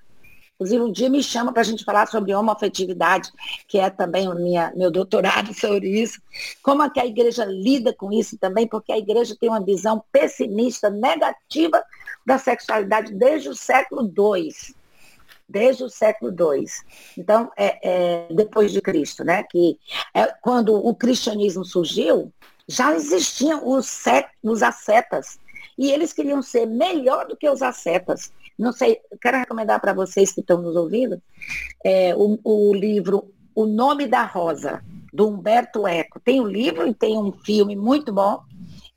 Inclusive, 0.55 0.81
um 0.81 0.91
dia 0.93 1.09
me 1.09 1.21
chama 1.21 1.51
para 1.51 1.61
a 1.61 1.65
gente 1.65 1.83
falar 1.83 2.07
sobre 2.07 2.33
homoafetividade, 2.33 3.29
que 3.67 3.77
é 3.77 3.89
também 3.89 4.29
o 4.29 4.33
minha, 4.33 4.71
meu 4.77 4.89
doutorado 4.89 5.53
sobre 5.59 5.89
isso. 5.89 6.21
Como 6.63 6.81
é 6.81 6.89
que 6.89 7.01
a 7.01 7.05
igreja 7.05 7.43
lida 7.43 7.93
com 7.93 8.13
isso 8.13 8.37
também, 8.37 8.65
porque 8.65 8.93
a 8.93 8.97
igreja 8.97 9.35
tem 9.37 9.49
uma 9.49 9.59
visão 9.59 10.01
pessimista, 10.09 10.89
negativa 10.89 11.83
da 12.25 12.37
sexualidade 12.37 13.13
desde 13.13 13.49
o 13.49 13.55
século 13.55 14.03
II. 14.03 14.53
Desde 15.49 15.83
o 15.83 15.89
século 15.89 16.31
II. 16.31 16.65
Então, 17.17 17.51
é, 17.57 17.79
é, 17.83 18.27
depois 18.33 18.71
de 18.71 18.81
Cristo, 18.81 19.25
né? 19.25 19.43
Que 19.43 19.77
é, 20.13 20.27
quando 20.41 20.73
o 20.73 20.95
cristianismo 20.95 21.65
surgiu, 21.65 22.31
já 22.67 22.93
existiam 22.93 23.67
os, 23.67 24.03
os 24.43 24.63
ascetas. 24.63 25.39
E 25.77 25.91
eles 25.91 26.11
queriam 26.11 26.41
ser 26.41 26.65
melhor 26.65 27.27
do 27.27 27.37
que 27.37 27.49
os 27.49 27.61
ascetas. 27.61 28.31
Não 28.57 28.73
sei, 28.73 28.99
quero 29.21 29.37
recomendar 29.37 29.79
para 29.79 29.93
vocês 29.93 30.31
que 30.31 30.41
estão 30.41 30.61
nos 30.61 30.75
ouvindo 30.75 31.21
é, 31.83 32.15
o, 32.15 32.39
o 32.43 32.73
livro 32.73 33.31
O 33.53 33.65
Nome 33.65 34.07
da 34.07 34.23
Rosa, 34.23 34.83
do 35.13 35.27
Humberto 35.27 35.87
Eco. 35.87 36.19
Tem 36.19 36.41
um 36.41 36.47
livro 36.47 36.87
e 36.87 36.93
tem 36.93 37.17
um 37.17 37.31
filme 37.31 37.75
muito 37.75 38.11
bom 38.11 38.41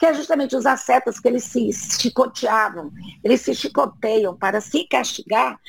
que 0.01 0.07
é 0.07 0.15
justamente 0.15 0.57
os 0.57 0.65
ascetas 0.65 1.21
que 1.21 1.29
eles 1.29 1.45
se 1.45 1.71
chicoteavam, 1.75 2.91
eles 3.23 3.43
se 3.43 3.55
chicoteiam 3.55 4.35
para 4.35 4.59
se 4.59 4.85
castigar 4.85 5.61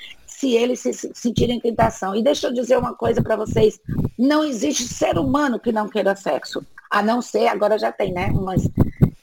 se 0.42 0.56
eles 0.56 0.80
se 0.80 0.92
sentirem 1.14 1.60
tentação. 1.60 2.16
E 2.16 2.24
deixa 2.24 2.48
eu 2.48 2.54
dizer 2.54 2.76
uma 2.76 2.96
coisa 2.96 3.22
para 3.22 3.36
vocês, 3.36 3.80
não 4.18 4.44
existe 4.44 4.88
ser 4.88 5.20
humano 5.20 5.60
que 5.60 5.72
não 5.72 5.88
queira 5.88 6.16
sexo, 6.16 6.66
a 6.90 7.04
não 7.04 7.22
ser, 7.22 7.48
agora 7.48 7.78
já 7.78 7.92
tem, 7.92 8.12
né, 8.12 8.34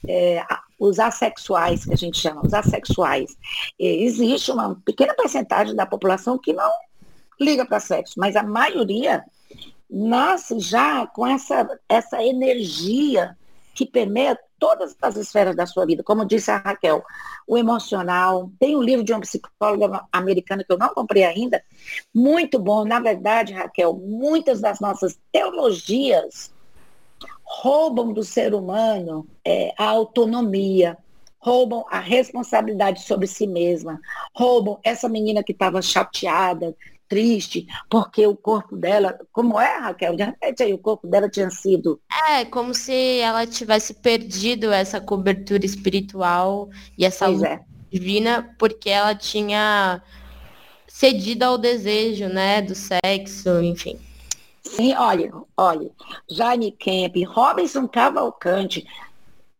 é, 0.07 0.41
os 0.79 0.97
assexuais, 0.97 1.83
que 1.83 1.93
a 1.93 1.97
gente 1.97 2.17
chama, 2.17 2.41
os 2.45 2.53
assexuais. 2.53 3.35
existe 3.77 4.49
uma 4.49 4.75
pequena 4.85 5.13
porcentagem 5.13 5.75
da 5.75 5.85
população 5.85 6.37
que 6.37 6.53
não 6.53 6.71
liga 7.37 7.65
para 7.65 7.81
sexo, 7.81 8.13
mas 8.17 8.37
a 8.37 8.43
maioria 8.43 9.25
nasce 9.89 10.57
já 10.57 11.05
com 11.05 11.27
essa, 11.27 11.67
essa 11.89 12.23
energia 12.23 13.35
que 13.75 13.85
permeia 13.85 14.39
todas 14.59 14.95
as 15.01 15.15
esferas 15.15 15.55
da 15.55 15.65
sua 15.65 15.85
vida, 15.85 16.03
como 16.03 16.25
disse 16.25 16.51
a 16.51 16.57
Raquel, 16.57 17.03
o 17.47 17.57
emocional. 17.57 18.51
Tem 18.59 18.75
um 18.75 18.81
livro 18.81 19.03
de 19.03 19.13
uma 19.13 19.21
psicóloga 19.21 20.03
americana 20.11 20.63
que 20.63 20.71
eu 20.71 20.77
não 20.77 20.89
comprei 20.89 21.23
ainda, 21.23 21.63
muito 22.13 22.59
bom. 22.59 22.85
Na 22.85 22.99
verdade, 22.99 23.53
Raquel, 23.53 23.93
muitas 23.93 24.61
das 24.61 24.79
nossas 24.79 25.19
teologias 25.31 26.51
roubam 27.43 28.13
do 28.13 28.23
ser 28.23 28.53
humano 28.53 29.27
é, 29.43 29.73
a 29.77 29.85
autonomia, 29.85 30.97
roubam 31.39 31.85
a 31.89 31.99
responsabilidade 31.99 33.01
sobre 33.01 33.25
si 33.25 33.47
mesma, 33.47 33.99
roubam 34.35 34.77
essa 34.83 35.09
menina 35.09 35.43
que 35.43 35.51
estava 35.51 35.81
chateada, 35.81 36.75
triste, 37.09 37.67
porque 37.89 38.25
o 38.25 38.35
corpo 38.35 38.77
dela, 38.77 39.19
como 39.33 39.59
é, 39.59 39.79
Raquel? 39.79 40.15
De 40.15 40.23
repente 40.23 40.61
aí 40.61 40.71
o 40.71 40.77
corpo 40.77 41.07
dela 41.07 41.27
tinha 41.27 41.49
sido. 41.49 41.99
É, 42.29 42.45
como 42.45 42.73
se 42.73 43.17
ela 43.19 43.47
tivesse 43.47 43.95
perdido 43.95 44.71
essa 44.71 45.01
cobertura 45.01 45.65
espiritual 45.65 46.69
e 46.95 47.03
essa 47.03 47.27
luz 47.27 47.41
é. 47.41 47.59
divina, 47.91 48.55
porque 48.59 48.89
ela 48.89 49.15
tinha 49.15 50.01
cedido 50.87 51.43
ao 51.43 51.57
desejo, 51.57 52.27
né, 52.27 52.61
do 52.61 52.75
sexo, 52.75 53.61
enfim. 53.61 53.99
Sim, 54.63 54.93
olha, 54.93 55.31
olha, 55.57 55.89
Jane 56.29 56.71
Camp, 56.71 57.15
Robinson 57.27 57.87
Cavalcante, 57.87 58.85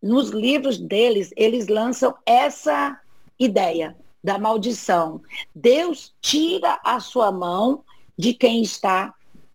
nos 0.01 0.29
livros 0.29 0.77
deles, 0.77 1.31
eles 1.35 1.67
lançam 1.67 2.13
essa 2.25 2.99
ideia 3.39 3.95
da 4.23 4.37
maldição. 4.37 5.21
Deus 5.53 6.13
tira 6.21 6.79
a 6.83 6.99
sua 6.99 7.31
mão 7.31 7.83
de 8.17 8.33
quem 8.33 8.61
está 8.61 9.13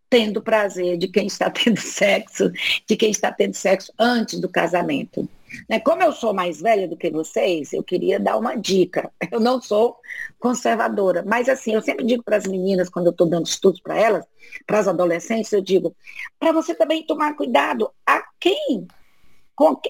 tendo 0.08 0.40
prazer, 0.40 0.96
de 0.96 1.08
quem 1.08 1.26
está 1.26 1.50
tendo 1.50 1.80
sexo, 1.80 2.50
de 2.86 2.96
quem 2.96 3.10
está 3.10 3.32
tendo 3.32 3.54
sexo 3.54 3.92
antes 3.98 4.40
do 4.40 4.48
casamento. 4.48 5.28
Né? 5.68 5.80
Como 5.80 6.02
eu 6.02 6.12
sou 6.12 6.32
mais 6.32 6.60
velha 6.60 6.88
do 6.88 6.96
que 6.96 7.10
vocês, 7.10 7.72
eu 7.72 7.82
queria 7.82 8.18
dar 8.18 8.36
uma 8.36 8.56
dica. 8.56 9.10
Eu 9.30 9.40
não 9.40 9.60
sou 9.60 9.96
conservadora, 10.38 11.24
mas 11.26 11.48
assim, 11.48 11.74
eu 11.74 11.82
sempre 11.82 12.04
digo 12.04 12.22
para 12.22 12.36
as 12.36 12.46
meninas, 12.46 12.88
quando 12.88 13.06
eu 13.06 13.10
estou 13.10 13.26
dando 13.26 13.46
estudos 13.46 13.80
para 13.80 13.98
elas, 13.98 14.24
para 14.66 14.78
as 14.78 14.86
adolescentes, 14.86 15.50
eu 15.52 15.60
digo, 15.60 15.96
para 16.38 16.52
você 16.52 16.74
também 16.74 17.04
tomar 17.04 17.34
cuidado 17.34 17.90
a 18.06 18.22
quem. 18.38 18.86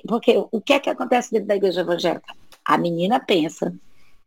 Porque 0.07 0.33
o 0.51 0.61
que 0.61 0.73
é 0.73 0.79
que 0.79 0.89
acontece 0.89 1.33
dentro 1.33 1.49
da 1.49 1.57
igreja 1.57 1.81
evangélica? 1.81 2.33
A 2.65 2.79
menina 2.79 3.19
pensa 3.21 3.75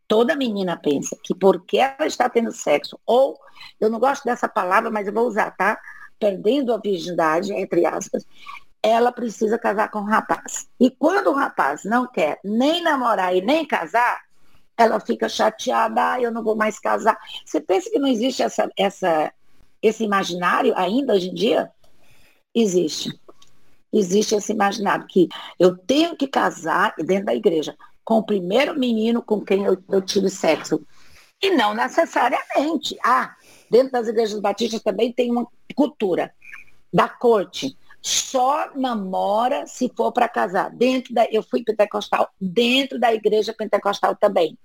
toda 0.08 0.34
menina 0.34 0.76
pensa 0.76 1.16
que 1.22 1.34
porque 1.34 1.78
ela 1.78 2.06
está 2.06 2.28
tendo 2.28 2.50
sexo, 2.50 2.98
ou, 3.06 3.38
eu 3.78 3.90
não 3.90 4.00
gosto 4.00 4.24
dessa 4.24 4.48
palavra, 4.48 4.90
mas 4.90 5.06
eu 5.06 5.12
vou 5.12 5.26
usar, 5.26 5.50
tá? 5.52 5.78
Perdendo 6.18 6.72
a 6.72 6.78
virgindade, 6.78 7.52
entre 7.52 7.84
aspas, 7.84 8.26
ela 8.82 9.12
precisa 9.12 9.58
casar 9.58 9.90
com 9.90 10.00
o 10.00 10.04
rapaz. 10.04 10.68
E 10.80 10.90
quando 10.90 11.28
o 11.28 11.34
rapaz 11.34 11.84
não 11.84 12.06
quer 12.06 12.40
nem 12.42 12.82
namorar 12.82 13.36
e 13.36 13.42
nem 13.42 13.66
casar, 13.66 14.22
ela 14.76 14.98
fica 14.98 15.28
chateada, 15.28 16.12
ah, 16.12 16.20
eu 16.20 16.32
não 16.32 16.42
vou 16.42 16.56
mais 16.56 16.78
casar. 16.78 17.18
Você 17.44 17.60
pensa 17.60 17.90
que 17.90 17.98
não 17.98 18.08
existe 18.08 18.42
essa, 18.42 18.70
essa, 18.76 19.32
esse 19.82 20.04
imaginário 20.04 20.72
ainda 20.76 21.14
hoje 21.14 21.28
em 21.28 21.34
dia? 21.34 21.70
Existe. 22.54 23.12
Existe 23.92 24.34
esse 24.34 24.52
imaginário 24.52 25.06
que 25.06 25.28
eu 25.58 25.76
tenho 25.76 26.16
que 26.16 26.28
casar 26.28 26.94
dentro 26.98 27.26
da 27.26 27.34
igreja 27.34 27.76
com 28.08 28.20
o 28.20 28.22
primeiro 28.22 28.74
menino 28.74 29.20
com 29.20 29.38
quem 29.38 29.64
eu, 29.64 29.76
eu 29.86 30.00
tive 30.00 30.30
sexo. 30.30 30.80
E 31.42 31.50
não 31.50 31.74
necessariamente. 31.74 32.96
Ah, 33.04 33.36
dentro 33.70 33.92
das 33.92 34.08
igrejas 34.08 34.40
batistas 34.40 34.82
também 34.82 35.12
tem 35.12 35.30
uma 35.30 35.46
cultura 35.74 36.32
da 36.90 37.06
corte. 37.06 37.76
só 38.00 38.70
namora 38.74 39.66
se 39.66 39.92
for 39.94 40.10
para 40.10 40.26
casar. 40.26 40.70
Dentro 40.70 41.12
da, 41.12 41.26
eu 41.30 41.42
fui 41.42 41.62
pentecostal, 41.62 42.30
dentro 42.40 42.98
da 42.98 43.12
igreja 43.12 43.52
pentecostal 43.52 44.16
também. 44.16 44.56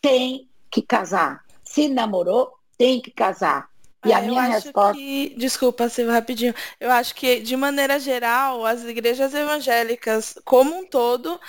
Tem 0.00 0.48
que 0.70 0.80
casar. 0.80 1.44
Se 1.64 1.88
namorou, 1.88 2.52
tem 2.78 3.02
que 3.02 3.10
casar. 3.10 3.68
E 4.04 4.12
a 4.12 4.20
Ah, 4.20 4.24
eu 4.24 4.36
minha 4.36 4.38
acho 4.38 4.72
resposta. 4.72 5.02
que, 5.02 5.34
desculpa, 5.36 5.88
Silvia, 5.88 6.14
rapidinho. 6.14 6.54
Eu 6.80 6.90
acho 6.90 7.14
que, 7.14 7.40
de 7.40 7.56
maneira 7.56 7.98
geral, 7.98 8.64
as 8.64 8.84
igrejas 8.84 9.34
evangélicas, 9.34 10.38
como 10.44 10.76
um 10.78 10.86
todo, 10.86 11.40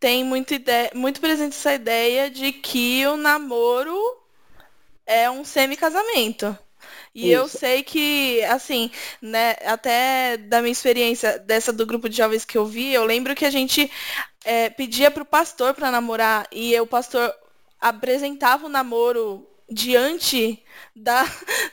têm 0.00 0.24
muito, 0.24 0.54
ideia, 0.54 0.90
muito 0.94 1.20
presente 1.20 1.56
essa 1.56 1.74
ideia 1.74 2.30
de 2.30 2.52
que 2.52 3.06
o 3.06 3.16
namoro 3.16 3.96
é 5.06 5.30
um 5.30 5.44
semi-casamento. 5.44 6.56
E 7.14 7.30
eu 7.30 7.48
Isso. 7.48 7.48
sei 7.48 7.82
que, 7.82 8.42
assim, 8.44 8.90
né, 9.22 9.56
até 9.66 10.36
da 10.36 10.60
minha 10.62 10.72
experiência 10.72 11.38
dessa 11.38 11.72
do 11.72 11.86
grupo 11.86 12.08
de 12.08 12.16
jovens 12.16 12.44
que 12.44 12.58
eu 12.58 12.66
vi, 12.66 12.92
eu 12.92 13.04
lembro 13.04 13.34
que 13.34 13.44
a 13.44 13.50
gente 13.50 13.90
é, 14.44 14.70
pedia 14.70 15.10
pro 15.10 15.24
pastor 15.24 15.74
para 15.74 15.90
namorar 15.90 16.46
e 16.52 16.78
o 16.80 16.86
pastor 16.86 17.34
apresentava 17.80 18.66
o 18.66 18.68
namoro 18.68 19.46
diante 19.70 20.62
da, 20.94 21.24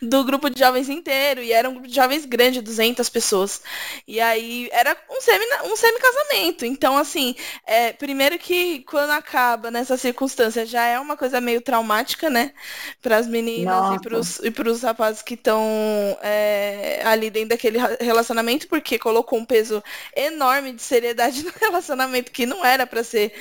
do 0.02 0.24
grupo 0.24 0.50
de 0.50 0.60
jovens 0.60 0.90
inteiro 0.90 1.42
e 1.42 1.52
era 1.52 1.70
um 1.70 1.74
grupo 1.74 1.88
de 1.88 1.96
jovens 1.96 2.26
grande, 2.26 2.62
200 2.62 3.10
pessoas. 3.10 3.62
E 4.08 4.20
aí 4.20 4.70
era 4.72 4.96
um 5.10 5.22
semi 5.22 5.46
um 5.64 5.76
semi-casamento. 5.76 6.66
Então, 6.66 6.98
assim, 6.98 7.36
é, 7.66 7.94
primeiro 7.94 8.38
que 8.38 8.80
quando 8.82 9.12
acaba 9.12 9.72
nessa 9.72 9.98
circunstância 9.98 10.66
já 10.66 10.86
é 10.86 11.00
uma 11.00 11.18
coisa 11.18 11.42
meio 11.42 11.62
traumática, 11.62 12.30
né? 12.30 12.54
Para 13.02 13.18
as 13.18 13.28
meninas 13.28 13.76
Nossa. 13.76 14.42
e 14.44 14.48
e 14.48 14.52
pros 14.52 14.82
rapazes 14.82 15.22
que 15.22 15.34
estão 15.34 15.64
é, 16.22 17.02
ali 17.06 17.30
dentro 17.30 17.50
daquele 17.50 17.80
relacionamento, 18.00 18.68
porque 18.68 19.00
colocou 19.00 19.40
um 19.40 19.46
peso 19.46 19.84
enorme 20.16 20.74
de 20.74 20.82
seriedade 20.82 21.44
no 21.46 21.54
relacionamento 21.60 22.32
que 22.32 22.46
não 22.46 22.64
era 22.66 22.86
para 22.86 23.04
ser, 23.04 23.34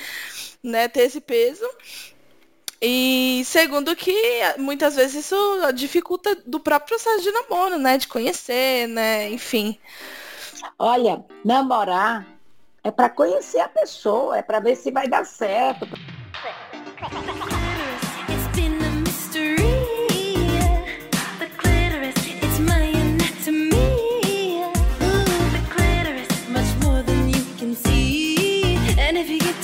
né, 0.63 0.87
ter 0.87 1.01
esse 1.01 1.21
peso. 1.21 1.65
E 2.81 3.43
segundo 3.45 3.95
que 3.95 4.13
muitas 4.57 4.95
vezes 4.95 5.25
isso 5.25 5.35
dificulta 5.73 6.35
do 6.45 6.59
próprio 6.59 6.97
processo 6.97 7.23
de 7.23 7.31
namoro, 7.31 7.77
né? 7.77 7.97
De 7.97 8.07
conhecer, 8.07 8.87
né? 8.87 9.29
Enfim. 9.29 9.79
Olha, 10.77 11.23
namorar 11.43 12.27
é 12.83 12.91
para 12.91 13.09
conhecer 13.09 13.59
a 13.59 13.69
pessoa, 13.69 14.37
é 14.37 14.41
para 14.41 14.59
ver 14.59 14.75
se 14.75 14.91
vai 14.91 15.07
dar 15.07 15.25
certo. 15.25 15.87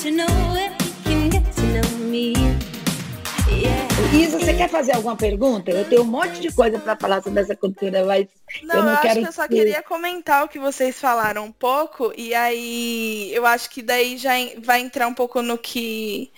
To 0.02 0.10
know 0.10 0.26
it, 0.56 0.72
you 0.84 0.94
can 1.04 1.30
get 1.30 1.46
to 1.54 1.62
know 1.62 1.98
me. 2.00 2.34
Isa, 4.14 4.40
você 4.40 4.54
quer 4.54 4.70
fazer 4.70 4.94
alguma 4.94 5.16
pergunta? 5.16 5.72
Eu 5.72 5.88
tenho 5.88 6.02
um 6.02 6.06
monte 6.06 6.40
de 6.40 6.52
coisa 6.54 6.78
para 6.80 6.96
falar 6.98 7.24
sobre 7.24 7.42
essa 7.42 7.56
cultura, 7.56 8.04
mas 8.06 8.28
Não, 8.64 8.76
eu 8.76 8.80
eu, 8.80 8.86
não 8.86 8.92
acho 8.94 9.02
quero 9.02 9.20
que 9.22 9.28
eu 9.28 9.32
só 9.32 9.48
que- 9.48 9.56
queria 9.56 9.82
comentar 9.84 10.44
o 10.44 10.48
que 10.50 10.60
vocês 10.60 11.00
falaram 11.00 11.46
um 11.46 11.52
pouco, 11.52 12.12
e 12.18 12.34
aí 12.34 13.32
eu 13.34 13.46
acho 13.46 13.70
que 13.70 13.82
daí 13.82 14.18
já 14.18 14.32
vai 14.64 14.82
entrar 14.82 15.08
um 15.08 15.14
pouco 15.14 15.42
no 15.42 15.58
que 15.58 16.32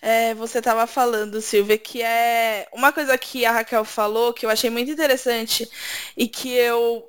é, 0.00 0.32
você 0.34 0.58
estava 0.58 0.86
falando, 0.86 1.40
Silvia, 1.40 1.76
que 1.78 2.02
é 2.02 2.66
uma 2.72 2.92
coisa 2.92 3.16
que 3.18 3.44
a 3.44 3.52
Raquel 3.52 3.84
falou, 3.84 4.32
que 4.32 4.46
eu 4.46 4.50
achei 4.50 4.70
muito 4.70 4.90
interessante, 4.90 5.68
e 6.16 6.26
que 6.26 6.52
eu 6.54 7.04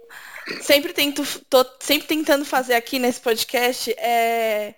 sempre 0.62 0.92
tento, 0.92 1.24
tô 1.50 1.66
sempre 1.80 2.08
tentando 2.08 2.44
fazer 2.46 2.74
aqui 2.76 3.00
nesse 3.00 3.22
podcast, 3.22 3.92
é, 3.98 4.76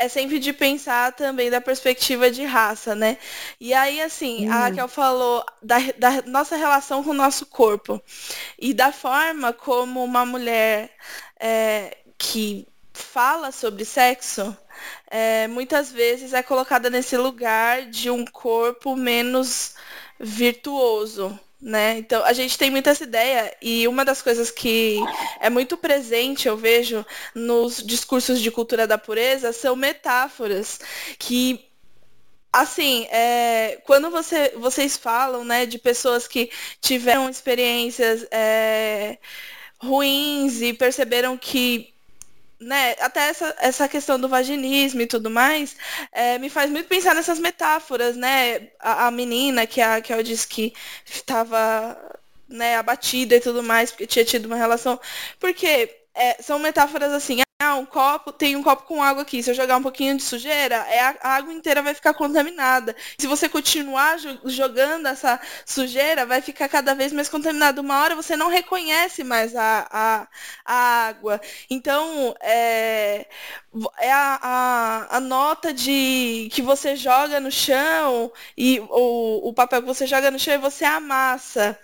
é 0.00 0.08
sempre 0.08 0.38
de 0.38 0.52
pensar 0.52 1.12
também 1.12 1.50
da 1.50 1.60
perspectiva 1.60 2.30
de 2.30 2.44
raça, 2.44 2.94
né? 2.94 3.18
E 3.60 3.74
aí, 3.74 4.00
assim, 4.00 4.48
a 4.48 4.48
Hum. 4.48 4.60
Raquel 4.62 4.88
falou 4.88 5.44
da, 5.62 5.76
da 5.98 6.22
nossa 6.22 6.56
relação 6.56 7.04
com 7.04 7.10
o 7.10 7.14
nosso 7.14 7.46
corpo 7.46 8.02
e 8.58 8.72
da 8.72 8.92
forma 8.92 9.52
como 9.52 10.02
uma 10.02 10.24
mulher 10.24 10.90
é, 11.38 11.98
que 12.18 12.66
fala 12.94 13.52
sobre 13.52 13.84
sexo 13.84 14.56
é, 15.10 15.46
muitas 15.48 15.92
vezes 15.92 16.32
é 16.32 16.42
colocada 16.42 16.88
nesse 16.90 17.16
lugar 17.16 17.82
de 17.86 18.10
um 18.10 18.24
corpo 18.24 18.96
menos 18.96 19.74
virtuoso, 20.18 21.38
né? 21.60 21.98
Então 21.98 22.24
a 22.24 22.32
gente 22.32 22.56
tem 22.56 22.70
muita 22.70 22.90
essa 22.90 23.04
ideia 23.04 23.54
e 23.60 23.86
uma 23.86 24.04
das 24.04 24.22
coisas 24.22 24.50
que 24.50 24.98
é 25.40 25.50
muito 25.50 25.76
presente, 25.76 26.48
eu 26.48 26.56
vejo, 26.56 27.04
nos 27.34 27.82
discursos 27.82 28.40
de 28.40 28.50
cultura 28.50 28.86
da 28.86 28.96
pureza 28.98 29.52
são 29.52 29.76
metáforas 29.76 30.80
que 31.18 31.66
Assim, 32.52 33.06
é, 33.12 33.80
quando 33.86 34.10
você, 34.10 34.50
vocês 34.56 34.96
falam, 34.96 35.44
né, 35.44 35.66
de 35.66 35.78
pessoas 35.78 36.26
que 36.26 36.50
tiveram 36.80 37.30
experiências 37.30 38.26
é, 38.30 39.18
ruins 39.78 40.60
e 40.60 40.72
perceberam 40.72 41.38
que, 41.38 41.89
né, 42.60 42.94
até 43.00 43.28
essa, 43.28 43.56
essa 43.58 43.88
questão 43.88 44.18
do 44.20 44.28
vaginismo 44.28 45.00
e 45.00 45.06
tudo 45.06 45.30
mais, 45.30 45.76
é, 46.12 46.38
me 46.38 46.50
faz 46.50 46.70
muito 46.70 46.88
pensar 46.88 47.14
nessas 47.14 47.38
metáforas, 47.38 48.16
né? 48.16 48.68
A, 48.78 49.06
a 49.06 49.10
menina 49.10 49.66
que 49.66 49.80
a 49.80 50.00
que 50.00 50.12
eu 50.12 50.22
disse 50.22 50.46
que 50.46 50.74
estava, 51.06 51.96
né, 52.48 52.76
abatida 52.76 53.36
e 53.36 53.40
tudo 53.40 53.62
mais 53.62 53.90
porque 53.90 54.06
tinha 54.06 54.24
tido 54.24 54.46
uma 54.46 54.56
relação, 54.56 55.00
porque 55.38 55.90
é, 56.14 56.42
são 56.42 56.58
metáforas 56.58 57.12
assim. 57.12 57.40
Ah, 57.62 57.74
um 57.76 57.84
copo, 57.84 58.32
tem 58.32 58.56
um 58.56 58.62
copo 58.62 58.84
com 58.84 59.02
água 59.02 59.20
aqui. 59.22 59.42
Se 59.42 59.50
eu 59.50 59.54
jogar 59.54 59.76
um 59.76 59.82
pouquinho 59.82 60.16
de 60.16 60.22
sujeira, 60.22 60.76
é 60.88 60.98
a, 61.00 61.16
a 61.20 61.28
água 61.36 61.52
inteira 61.52 61.82
vai 61.82 61.92
ficar 61.92 62.14
contaminada. 62.14 62.96
Se 63.18 63.26
você 63.26 63.50
continuar 63.50 64.16
jo- 64.18 64.40
jogando 64.46 65.06
essa 65.06 65.38
sujeira, 65.66 66.24
vai 66.24 66.40
ficar 66.40 66.70
cada 66.70 66.94
vez 66.94 67.12
mais 67.12 67.28
contaminada. 67.28 67.78
Uma 67.82 68.00
hora 68.02 68.14
você 68.16 68.34
não 68.34 68.48
reconhece 68.48 69.22
mais 69.22 69.54
a, 69.54 69.86
a, 69.90 70.28
a 70.64 70.74
água. 71.08 71.38
Então, 71.68 72.34
é, 72.40 73.26
é 73.98 74.10
a, 74.12 74.38
a, 74.42 75.16
a 75.16 75.20
nota 75.20 75.72
de 75.72 76.48
que 76.52 76.62
você 76.62 76.96
joga 76.96 77.38
no 77.40 77.50
chão 77.52 78.32
e 78.56 78.80
o, 78.80 79.48
o 79.48 79.52
papel 79.54 79.82
que 79.82 79.86
você 79.88 80.06
joga 80.06 80.30
no 80.30 80.38
chão 80.38 80.54
e 80.54 80.58
você 80.58 80.84
amassa. 80.84 81.78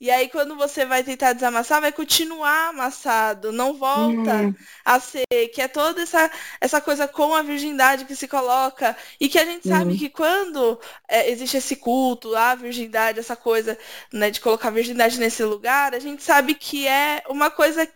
E 0.00 0.10
aí, 0.10 0.28
quando 0.28 0.56
você 0.56 0.84
vai 0.84 1.02
tentar 1.04 1.32
desamassar, 1.32 1.80
vai 1.80 1.92
continuar 1.92 2.68
amassado, 2.70 3.52
não 3.52 3.74
volta 3.74 4.50
Hum. 4.50 4.56
a 4.84 5.00
ser, 5.00 5.19
que 5.52 5.60
é 5.60 5.68
toda 5.68 6.02
essa, 6.02 6.30
essa 6.60 6.80
coisa 6.80 7.08
com 7.08 7.34
a 7.34 7.42
virgindade 7.42 8.04
que 8.04 8.14
se 8.16 8.28
coloca, 8.28 8.96
e 9.18 9.28
que 9.28 9.38
a 9.38 9.44
gente 9.44 9.68
sabe 9.68 9.92
Uhum. 9.92 9.98
que 9.98 10.08
quando 10.08 10.78
é, 11.08 11.30
existe 11.30 11.56
esse 11.56 11.76
culto 11.76 12.34
à 12.36 12.54
virgindade, 12.54 13.18
essa 13.18 13.36
coisa 13.36 13.78
né, 14.12 14.30
de 14.30 14.40
colocar 14.40 14.68
a 14.68 14.72
virgindade 14.72 15.18
nesse 15.18 15.42
lugar, 15.44 15.94
a 15.94 15.98
gente 15.98 16.22
sabe 16.22 16.54
que 16.54 16.86
é 16.86 17.22
uma 17.28 17.50
coisa 17.50 17.88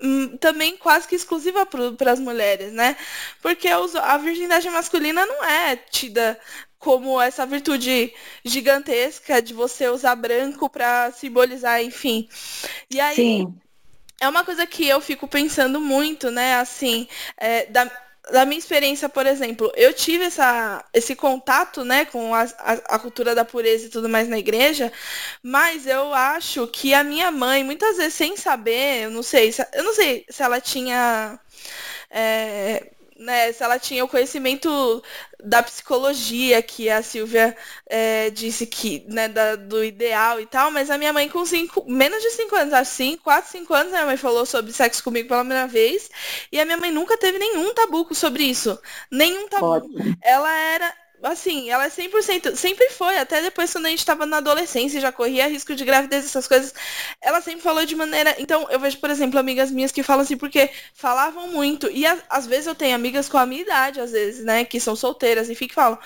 hum, 0.00 0.36
também 0.38 0.76
quase 0.76 1.06
que 1.08 1.14
exclusiva 1.14 1.66
para 1.66 2.12
as 2.12 2.20
mulheres, 2.20 2.72
né? 2.72 2.96
Porque 3.42 3.68
a 3.68 4.18
virgindade 4.18 4.68
masculina 4.70 5.24
não 5.26 5.44
é 5.44 5.76
tida 5.76 6.38
como 6.78 7.20
essa 7.20 7.44
virtude 7.44 8.12
gigantesca 8.44 9.42
de 9.42 9.52
você 9.52 9.88
usar 9.88 10.16
branco 10.16 10.68
para 10.68 11.12
simbolizar, 11.12 11.82
enfim. 11.82 12.26
E 12.90 12.98
aí, 12.98 13.14
Sim. 13.14 13.54
É 14.20 14.28
uma 14.28 14.44
coisa 14.44 14.66
que 14.66 14.86
eu 14.86 15.00
fico 15.00 15.26
pensando 15.28 15.80
muito, 15.80 16.30
né? 16.30 16.56
Assim, 16.56 17.08
é, 17.36 17.66
da, 17.66 17.90
da 18.32 18.44
minha 18.46 18.58
experiência, 18.58 19.08
por 19.08 19.26
exemplo, 19.26 19.72
eu 19.76 19.92
tive 19.94 20.24
essa, 20.24 20.84
esse 20.92 21.16
contato, 21.16 21.84
né, 21.84 22.04
com 22.04 22.34
a, 22.34 22.42
a, 22.42 22.72
a 22.96 22.98
cultura 22.98 23.34
da 23.34 23.44
pureza 23.44 23.86
e 23.86 23.90
tudo 23.90 24.08
mais 24.08 24.28
na 24.28 24.38
igreja, 24.38 24.92
mas 25.42 25.86
eu 25.86 26.12
acho 26.14 26.66
que 26.68 26.94
a 26.94 27.02
minha 27.04 27.30
mãe, 27.30 27.64
muitas 27.64 27.96
vezes 27.96 28.14
sem 28.14 28.36
saber, 28.36 29.04
eu 29.04 29.10
não 29.10 29.22
sei, 29.22 29.52
se- 29.52 29.66
eu 29.72 29.82
não 29.84 29.94
sei 29.94 30.24
se 30.28 30.42
ela 30.42 30.60
tinha. 30.60 31.38
é, 32.10 32.92
né, 33.20 33.52
se 33.52 33.62
ela 33.62 33.78
tinha 33.78 34.04
o 34.04 34.08
conhecimento 34.08 35.02
da 35.42 35.62
psicologia 35.62 36.62
que 36.62 36.88
a 36.90 37.02
Silvia 37.02 37.56
é, 37.88 38.30
disse 38.30 38.66
que, 38.66 39.04
né, 39.08 39.28
da- 39.28 39.56
do 39.56 39.84
ideal 39.84 40.40
e 40.40 40.46
tal, 40.46 40.70
mas 40.70 40.90
a 40.90 40.98
minha 40.98 41.12
mãe 41.12 41.28
com 41.28 41.44
cinco, 41.44 41.84
menos 41.90 42.22
de 42.22 42.30
5 42.30 42.56
anos, 42.56 42.74
assim, 42.74 43.16
4, 43.18 43.50
5 43.50 43.72
anos, 43.74 43.92
a 43.92 43.96
minha 43.96 44.06
mãe 44.06 44.16
falou 44.16 44.44
sobre 44.46 44.72
sexo 44.72 45.02
comigo 45.04 45.28
pela 45.28 45.40
primeira 45.40 45.66
vez, 45.66 46.10
e 46.52 46.60
a 46.60 46.64
minha 46.64 46.76
mãe 46.78 46.90
nunca 46.90 47.16
teve 47.16 47.38
nenhum 47.38 47.72
tabu 47.74 48.06
sobre 48.14 48.44
isso. 48.44 48.78
Nenhum 49.10 49.48
tabu. 49.48 49.66
Ótimo. 49.66 50.16
Ela 50.22 50.52
era, 50.52 50.94
assim, 51.22 51.68
ela 51.70 51.84
é 51.86 51.90
100%, 51.90 52.56
sempre 52.56 52.88
foi, 52.90 53.18
até 53.18 53.42
depois 53.42 53.72
quando 53.72 53.86
a 53.86 53.90
gente 53.90 54.04
tava 54.06 54.24
na 54.26 54.38
adolescência 54.38 55.00
já 55.00 55.12
corria 55.12 55.46
risco 55.48 55.74
de 55.74 55.84
gravidez, 55.84 56.24
essas 56.24 56.48
coisas, 56.48 56.72
ela 57.20 57.40
sempre 57.40 57.60
falou 57.60 57.84
de 57.84 57.94
maneira, 57.94 58.34
então 58.38 58.66
eu 58.70 58.80
vejo, 58.80 58.98
por 58.98 59.10
exemplo, 59.10 59.38
amigas 59.38 59.70
minhas 59.70 59.92
que 59.92 60.02
falam 60.02 60.22
assim, 60.22 60.36
porque 60.36 60.70
falavam 60.94 61.48
muito, 61.48 61.90
e 61.90 62.06
a- 62.06 62.18
às 62.28 62.46
vezes 62.46 62.66
eu 62.66 62.74
tenho 62.74 62.94
amigas 62.94 63.28
com 63.28 63.38
a 63.38 63.46
minha 63.46 63.62
idade, 63.62 64.00
às 64.00 64.12
vezes, 64.12 64.44
né, 64.44 64.64
que 64.64 64.80
são 64.80 64.96
solteiras, 64.96 65.50
enfim, 65.50 65.66
que 65.68 65.74
falam, 65.74 65.98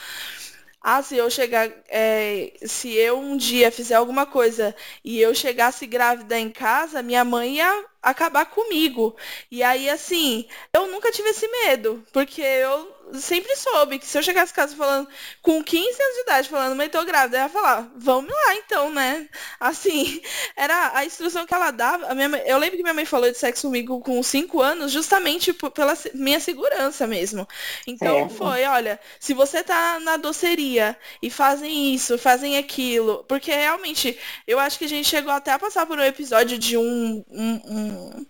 ah, 0.82 1.02
se 1.02 1.16
eu 1.16 1.30
chegar, 1.30 1.70
é, 1.88 2.52
se 2.66 2.92
eu 2.94 3.18
um 3.18 3.36
dia 3.38 3.72
fizer 3.72 3.94
alguma 3.94 4.26
coisa 4.26 4.74
e 5.02 5.18
eu 5.20 5.34
chegasse 5.34 5.86
grávida 5.86 6.38
em 6.38 6.50
casa, 6.50 7.02
minha 7.02 7.24
mãe 7.24 7.56
ia 7.56 7.84
acabar 8.02 8.44
comigo. 8.46 9.16
E 9.50 9.62
aí, 9.62 9.88
assim, 9.88 10.46
eu 10.74 10.86
nunca 10.88 11.10
tive 11.10 11.30
esse 11.30 11.48
medo, 11.48 12.04
porque 12.12 12.42
eu 12.42 12.94
sempre 13.20 13.54
soube 13.56 13.98
que 13.98 14.06
se 14.06 14.16
eu 14.18 14.22
chegasse 14.22 14.52
em 14.52 14.56
casa 14.56 14.76
falando, 14.76 15.08
com 15.42 15.62
15 15.62 16.02
anos 16.02 16.14
de 16.16 16.22
idade, 16.22 16.48
falando, 16.48 16.76
mãe, 16.76 16.88
tô 16.88 17.04
grávida, 17.04 17.36
ela 17.38 17.46
ia 17.46 17.52
falar, 17.52 17.92
vamos 17.96 18.30
lá 18.32 18.54
então, 18.56 18.90
né? 18.90 19.28
Assim, 19.60 20.20
era 20.56 20.92
a 20.96 21.04
instrução 21.04 21.46
que 21.46 21.54
ela 21.54 21.70
dava. 21.70 22.14
Mãe- 22.14 22.42
eu 22.46 22.58
lembro 22.58 22.76
que 22.76 22.82
minha 22.82 22.94
mãe 22.94 23.04
falou 23.04 23.30
de 23.30 23.38
sexo 23.38 23.66
comigo 23.68 24.00
com 24.00 24.22
5 24.22 24.60
anos, 24.62 24.92
justamente 24.92 25.52
pela 25.52 25.94
minha 26.14 26.40
segurança 26.40 27.06
mesmo. 27.06 27.46
Então 27.86 28.28
Certo. 28.28 28.28
foi, 28.28 28.64
olha, 28.64 28.98
se 29.18 29.34
você 29.34 29.62
tá 29.62 29.98
na 30.00 30.16
doceria 30.16 30.96
e 31.22 31.30
fazem 31.30 31.94
isso, 31.94 32.18
fazem 32.18 32.56
aquilo, 32.58 33.24
porque 33.28 33.50
realmente 33.52 34.18
eu 34.46 34.58
acho 34.58 34.78
que 34.78 34.84
a 34.84 34.88
gente 34.88 35.08
chegou 35.08 35.32
até 35.32 35.52
a 35.52 35.58
passar 35.58 35.86
por 35.86 35.98
um 35.98 36.02
episódio 36.04 36.58
de 36.58 36.76
um, 36.76 37.24
um, 37.30 37.60
um, 37.66 38.26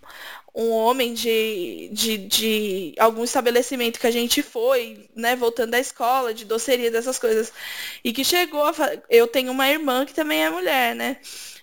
um 0.55 0.71
homem 0.71 1.15
de, 1.15 1.89
de, 1.93 2.19
de 2.19 2.95
algum 2.99 3.25
estabelecimento 3.25 3.99
que 3.99 4.07
a 4.07 4.11
gente 4.11 4.43
foi, 4.43 5.09
né, 5.15 5.35
voltando 5.35 5.73
da 5.73 5.81
escola, 5.81 6.33
de 6.33 6.45
doceria, 6.45 6.91
dessas 6.91 7.19
coisas, 7.19 7.53
e 8.05 8.13
que 8.13 8.25
chegou 8.25 8.65
a 8.65 8.73
Eu 9.09 9.27
tenho 9.27 9.51
uma 9.51 9.69
irmã 9.69 10.07
que 10.07 10.15
também 10.15 10.45
é 10.45 10.51
mulher, 10.51 10.95
né? 10.95 11.17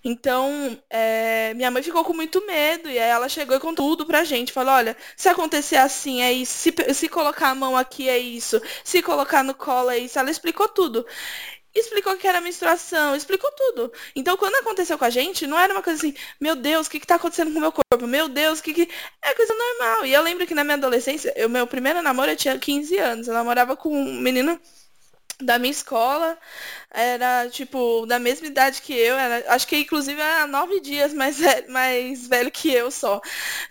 Então, 0.03 0.77
é, 0.89 1.53
minha 1.53 1.69
mãe 1.69 1.83
ficou 1.83 2.03
com 2.03 2.13
muito 2.13 2.45
medo, 2.45 2.89
e 2.89 2.97
aí 2.99 3.09
ela 3.09 3.29
chegou 3.29 3.55
e 3.55 3.59
contou 3.59 3.87
tudo 3.91 4.05
pra 4.05 4.23
gente. 4.23 4.51
Falou, 4.51 4.73
olha, 4.73 4.97
se 5.15 5.29
acontecer 5.29 5.75
assim 5.77 6.21
é 6.21 6.33
isso, 6.33 6.53
se, 6.53 6.73
se 6.93 7.07
colocar 7.09 7.49
a 7.49 7.55
mão 7.55 7.77
aqui 7.77 8.09
é 8.09 8.17
isso, 8.17 8.59
se 8.83 9.01
colocar 9.01 9.43
no 9.43 9.53
colo 9.53 9.89
é 9.91 9.99
isso. 9.99 10.17
Ela 10.19 10.31
explicou 10.31 10.67
tudo. 10.67 11.05
Explicou 11.73 12.17
que 12.17 12.27
era 12.27 12.41
menstruação, 12.41 13.15
explicou 13.15 13.49
tudo. 13.53 13.93
Então, 14.15 14.35
quando 14.37 14.55
aconteceu 14.55 14.97
com 14.97 15.05
a 15.05 15.09
gente, 15.09 15.47
não 15.47 15.57
era 15.57 15.73
uma 15.73 15.81
coisa 15.81 15.97
assim, 15.99 16.13
meu 16.39 16.55
Deus, 16.55 16.87
o 16.87 16.89
que 16.89 16.99
que 16.99 17.07
tá 17.07 17.15
acontecendo 17.15 17.51
com 17.51 17.57
o 17.57 17.61
meu 17.61 17.71
corpo? 17.71 18.07
Meu 18.07 18.27
Deus, 18.27 18.59
o 18.59 18.63
que 18.63 18.73
que... 18.73 18.89
É 19.21 19.33
coisa 19.33 19.53
normal. 19.53 20.05
E 20.05 20.13
eu 20.13 20.21
lembro 20.21 20.45
que 20.45 20.53
na 20.53 20.63
minha 20.63 20.75
adolescência, 20.75 21.33
o 21.45 21.49
meu 21.49 21.65
primeiro 21.65 22.01
namoro 22.01 22.31
eu 22.31 22.35
tinha 22.35 22.57
15 22.59 22.97
anos. 22.97 23.27
Eu 23.27 23.33
namorava 23.33 23.77
com 23.77 23.89
um 23.89 24.19
menino 24.19 24.59
da 25.41 25.57
minha 25.59 25.71
escola, 25.71 26.37
era 26.91 27.49
tipo 27.49 28.05
da 28.05 28.19
mesma 28.19 28.47
idade 28.47 28.81
que 28.81 28.93
eu, 28.93 29.15
era, 29.15 29.53
acho 29.53 29.67
que 29.67 29.77
inclusive 29.77 30.19
era 30.21 30.47
nove 30.47 30.79
dias 30.79 31.13
mais, 31.13 31.37
mais 31.67 32.27
velho 32.27 32.51
que 32.51 32.71
eu 32.71 32.91
só. 32.91 33.21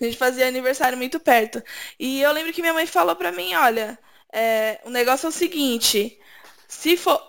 A 0.01 0.05
gente 0.05 0.17
fazia 0.17 0.49
aniversário 0.49 0.99
muito 0.99 1.21
perto. 1.21 1.63
E 1.99 2.21
eu 2.23 2.33
lembro 2.33 2.53
que 2.53 2.61
minha 2.63 2.75
mãe 2.75 2.87
falou 2.87 3.17
pra 3.17 3.33
mim, 3.33 3.55
olha, 3.55 3.99
é, 4.33 4.81
o 4.85 4.91
negócio 4.91 5.27
é 5.27 5.29
o 5.31 5.33
seguinte, 5.33 6.20
se 6.71 6.97
for, 6.97 7.21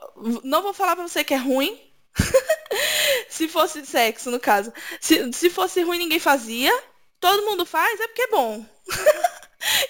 não 0.43 0.61
vou 0.61 0.71
falar 0.71 0.95
pra 0.95 1.07
você 1.07 1.23
que 1.23 1.33
é 1.33 1.37
ruim, 1.37 1.75
se 3.27 3.47
fosse 3.47 3.83
sexo, 3.83 4.29
no 4.29 4.39
caso. 4.39 4.71
Se, 4.99 5.33
se 5.33 5.49
fosse 5.49 5.81
ruim, 5.81 5.97
ninguém 5.97 6.19
fazia. 6.19 6.71
Todo 7.19 7.45
mundo 7.47 7.65
faz, 7.65 7.99
é 7.99 8.07
porque 8.07 8.21
é 8.21 8.27
bom. 8.27 8.63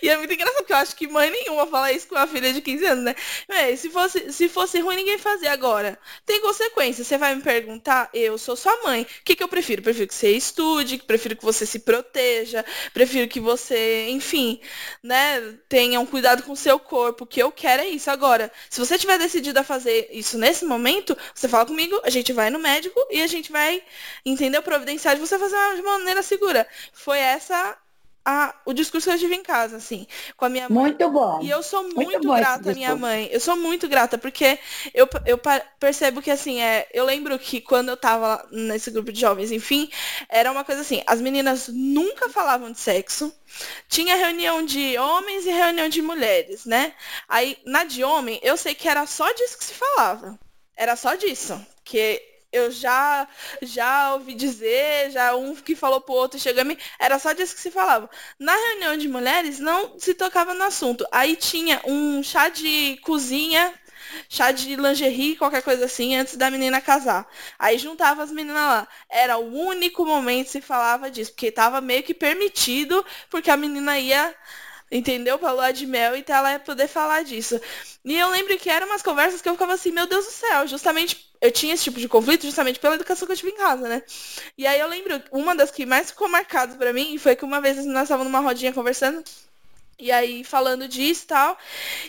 E 0.01 0.09
é 0.09 0.17
muito 0.17 0.33
engraçado, 0.33 0.57
porque 0.57 0.73
eu 0.73 0.77
acho 0.77 0.95
que 0.95 1.07
mãe 1.07 1.29
nenhuma 1.29 1.67
fala 1.67 1.91
isso 1.91 2.07
com 2.07 2.15
uma 2.15 2.27
filha 2.27 2.51
de 2.53 2.61
15 2.61 2.85
anos, 2.85 3.03
né? 3.03 3.15
Véi, 3.47 3.77
se 3.77 3.89
fosse, 3.89 4.31
se 4.31 4.49
fosse 4.49 4.79
ruim, 4.79 4.95
ninguém 4.95 5.17
fazia. 5.17 5.51
Agora, 5.51 5.97
tem 6.25 6.41
consequência. 6.41 7.03
Você 7.03 7.17
vai 7.17 7.35
me 7.35 7.41
perguntar, 7.41 8.09
eu 8.13 8.37
sou 8.37 8.55
sua 8.55 8.75
mãe. 8.83 9.03
O 9.03 9.23
que, 9.23 9.35
que 9.35 9.43
eu 9.43 9.47
prefiro? 9.47 9.81
Prefiro 9.81 10.07
que 10.07 10.15
você 10.15 10.31
estude, 10.31 10.97
prefiro 10.99 11.35
que 11.35 11.43
você 11.43 11.65
se 11.65 11.79
proteja, 11.79 12.65
prefiro 12.93 13.27
que 13.27 13.39
você, 13.39 14.07
enfim, 14.09 14.59
né, 15.03 15.57
tenha 15.69 15.99
um 15.99 16.05
cuidado 16.05 16.43
com 16.43 16.51
o 16.53 16.57
seu 16.57 16.79
corpo. 16.79 17.23
O 17.23 17.27
que 17.27 17.41
eu 17.41 17.51
quero 17.51 17.83
é 17.83 17.87
isso. 17.87 18.09
Agora, 18.09 18.51
se 18.69 18.79
você 18.79 18.97
tiver 18.97 19.17
decidido 19.17 19.59
a 19.59 19.63
fazer 19.63 20.09
isso 20.11 20.37
nesse 20.37 20.65
momento, 20.65 21.17
você 21.33 21.47
fala 21.47 21.65
comigo, 21.65 21.99
a 22.03 22.09
gente 22.09 22.33
vai 22.33 22.49
no 22.49 22.59
médico 22.59 22.99
e 23.09 23.21
a 23.21 23.27
gente 23.27 23.51
vai, 23.51 23.83
entendeu? 24.25 24.61
Providenciar 24.61 25.15
de 25.15 25.21
você 25.21 25.37
fazer 25.37 25.75
de 25.75 25.81
uma 25.81 25.99
maneira 25.99 26.21
segura. 26.23 26.67
Foi 26.93 27.17
essa 27.17 27.77
a, 28.23 28.53
o 28.65 28.73
discurso 28.73 29.09
que 29.09 29.15
eu 29.15 29.19
tive 29.19 29.35
em 29.35 29.43
casa, 29.43 29.77
assim, 29.77 30.05
com 30.37 30.45
a 30.45 30.49
minha 30.49 30.69
mãe. 30.69 30.83
Muito 30.83 31.09
bom. 31.09 31.39
E 31.41 31.49
eu 31.49 31.63
sou 31.63 31.83
Muito 31.83 31.95
muito 31.95 32.33
grata 32.33 32.71
à 32.71 32.73
minha 32.73 32.95
mãe. 32.95 33.27
Eu 33.31 33.39
sou 33.39 33.55
muito 33.55 33.87
grata, 33.87 34.17
porque 34.17 34.59
eu, 34.93 35.07
eu 35.25 35.39
percebo 35.79 36.21
que, 36.21 36.29
assim, 36.29 36.61
é, 36.61 36.87
eu 36.93 37.03
lembro 37.03 37.37
que 37.39 37.59
quando 37.59 37.89
eu 37.89 37.97
tava 37.97 38.47
nesse 38.51 38.91
grupo 38.91 39.11
de 39.11 39.19
jovens, 39.19 39.51
enfim, 39.51 39.89
era 40.29 40.51
uma 40.51 40.63
coisa 40.63 40.81
assim, 40.81 41.01
as 41.07 41.19
meninas 41.19 41.67
nunca 41.67 42.29
falavam 42.29 42.71
de 42.71 42.79
sexo. 42.79 43.33
Tinha 43.89 44.15
reunião 44.15 44.63
de 44.63 44.97
homens 44.97 45.45
e 45.45 45.51
reunião 45.51 45.89
de 45.89 46.01
mulheres, 46.01 46.65
né? 46.65 46.93
Aí, 47.27 47.57
na 47.65 47.83
de 47.83 48.03
homem, 48.03 48.39
eu 48.43 48.55
sei 48.55 48.75
que 48.75 48.87
era 48.87 49.05
só 49.07 49.31
disso 49.33 49.57
que 49.57 49.65
se 49.65 49.73
falava. 49.73 50.39
Era 50.75 50.95
só 50.95 51.15
disso. 51.15 51.59
Que 51.83 52.30
eu 52.51 52.71
já 52.71 53.27
já 53.61 54.13
ouvi 54.13 54.33
dizer, 54.33 55.11
já 55.11 55.35
um 55.35 55.55
que 55.55 55.75
falou 55.75 56.01
pro 56.01 56.13
outro 56.13 56.39
chegou 56.39 56.61
a 56.61 56.65
mim, 56.65 56.77
era 56.99 57.17
só 57.19 57.33
disso 57.33 57.55
que 57.55 57.61
se 57.61 57.71
falava. 57.71 58.09
Na 58.39 58.53
reunião 58.55 58.97
de 58.97 59.07
mulheres 59.07 59.59
não 59.59 59.97
se 59.99 60.13
tocava 60.13 60.53
no 60.53 60.63
assunto. 60.63 61.05
Aí 61.11 61.35
tinha 61.35 61.81
um 61.85 62.21
chá 62.23 62.49
de 62.49 62.97
cozinha, 63.03 63.73
chá 64.29 64.51
de 64.51 64.75
lingerie, 64.75 65.35
qualquer 65.35 65.61
coisa 65.61 65.85
assim, 65.85 66.15
antes 66.15 66.35
da 66.35 66.49
menina 66.51 66.81
casar. 66.81 67.27
Aí 67.57 67.77
juntava 67.77 68.23
as 68.23 68.31
meninas 68.31 68.61
lá. 68.61 68.87
Era 69.09 69.37
o 69.37 69.53
único 69.53 70.05
momento 70.05 70.45
que 70.45 70.51
se 70.51 70.61
falava 70.61 71.09
disso, 71.09 71.31
porque 71.31 71.51
tava 71.51 71.81
meio 71.81 72.03
que 72.03 72.13
permitido, 72.13 73.05
porque 73.29 73.49
a 73.51 73.57
menina 73.57 73.97
ia 73.99 74.35
Entendeu? 74.91 75.39
Pra 75.39 75.53
lua 75.53 75.71
de 75.71 75.85
mel, 75.87 76.15
então 76.17 76.35
ela 76.35 76.51
ia 76.51 76.59
poder 76.59 76.87
falar 76.87 77.23
disso. 77.23 77.59
E 78.03 78.17
eu 78.17 78.29
lembro 78.29 78.57
que 78.57 78.69
eram 78.69 78.87
umas 78.87 79.01
conversas 79.01 79.41
que 79.41 79.47
eu 79.47 79.53
ficava 79.53 79.73
assim, 79.73 79.91
meu 79.91 80.05
Deus 80.05 80.25
do 80.25 80.31
céu, 80.31 80.67
justamente, 80.67 81.31
eu 81.39 81.51
tinha 81.51 81.73
esse 81.73 81.85
tipo 81.85 81.99
de 81.99 82.09
conflito 82.09 82.45
justamente 82.45 82.79
pela 82.79 82.95
educação 82.95 83.25
que 83.25 83.31
eu 83.31 83.37
tive 83.37 83.51
em 83.51 83.57
casa, 83.57 83.87
né? 83.87 84.03
E 84.57 84.67
aí 84.67 84.79
eu 84.79 84.87
lembro, 84.89 85.21
uma 85.31 85.55
das 85.55 85.71
que 85.71 85.85
mais 85.85 86.11
ficou 86.11 86.27
marcada 86.27 86.75
pra 86.75 86.91
mim 86.91 87.17
foi 87.17 87.35
que 87.35 87.45
uma 87.45 87.61
vez 87.61 87.85
nós 87.85 88.03
estávamos 88.03 88.31
numa 88.31 88.43
rodinha 88.43 88.73
conversando, 88.73 89.23
e 89.97 90.11
aí 90.11 90.43
falando 90.43 90.87
disso 90.87 91.23
e 91.23 91.27
tal, 91.27 91.57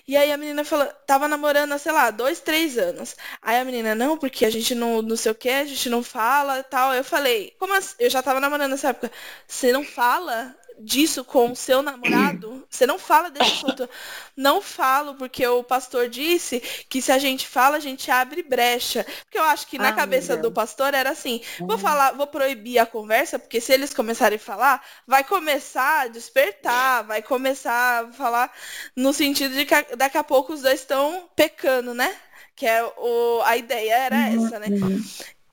e 0.09 0.17
aí 0.17 0.33
a 0.33 0.37
menina 0.39 0.65
falou, 0.65 0.87
tava 1.07 1.29
namorando 1.29 1.79
sei 1.79 1.93
lá, 1.93 2.11
dois, 2.11 2.41
três 2.41 2.79
anos. 2.79 3.15
Aí 3.43 3.59
a 3.61 3.65
menina, 3.65 3.95
não, 3.95 4.17
porque 4.17 4.47
a 4.47 4.51
gente 4.51 4.75
não, 4.75 5.03
não 5.03 5.17
sei 5.17 5.31
o 5.31 5.35
que, 5.35 5.49
a 5.51 5.65
gente 5.67 5.91
não 5.91 6.03
fala 6.03 6.59
e 6.59 6.63
tal. 6.65 6.95
Eu 6.95 7.05
falei, 7.05 7.55
como 7.59 7.75
assim? 7.75 7.95
Eu 7.99 8.11
já 8.11 8.23
tava 8.23 8.41
namorando 8.41 8.71
nessa 8.71 8.89
época. 8.89 9.13
Você 9.47 9.73
não 9.73 9.85
fala 9.85 10.57
disso 10.85 11.25
com 11.25 11.53
o 11.53 11.57
seu 11.57 11.83
namorado? 11.83 12.67
Você 12.69 12.87
não 12.87 12.99
fala 12.99 13.31
desse 13.31 13.53
assunto? 13.53 13.89
Não 14.37 14.61
falo, 14.61 15.15
porque 15.15 15.47
o 15.47 15.63
pastor 15.63 16.09
disse 16.09 16.61
que 16.89 17.01
se 17.03 17.13
a 17.13 17.19
gente 17.19 17.47
fala, 17.47 17.77
a 17.77 17.81
gente 17.81 18.11
abre 18.11 18.43
brecha. 18.43 19.05
Porque 19.25 19.39
eu 19.39 19.45
acho 19.45 19.67
que 19.67 19.79
na 19.79 19.91
Ah, 19.91 19.93
cabeça 19.93 20.37
do 20.37 20.51
pastor 20.53 20.95
era 20.95 21.11
assim, 21.11 21.41
vou 21.67 21.79
falar, 21.79 22.13
vou 22.13 22.27
proibir 22.27 22.79
a 22.79 22.87
conversa, 22.87 23.39
porque 23.39 23.61
se 23.61 23.73
eles 23.73 23.93
começarem 23.95 24.37
a 24.37 24.39
falar, 24.41 24.85
vai 25.07 25.25
começar 25.25 26.03
a 26.03 26.09
despertar, 26.09 27.05
vai 27.05 27.23
começar 27.23 28.05
a 28.07 28.13
falar 28.13 28.53
no 28.97 29.13
sentido 29.13 29.55
de 29.55 29.65
que 29.67 29.97
daqui 29.97 30.19
a 30.19 30.25
pouco 30.25 30.53
os 30.53 30.63
dois 30.63 30.81
estão 30.81 31.29
pecando, 31.37 31.95
né? 31.95 32.15
Que 32.55 32.67
é 32.67 32.83
o, 32.85 33.41
a 33.45 33.57
ideia 33.57 33.95
era 33.97 34.29
essa, 34.29 34.59
né? 34.59 34.71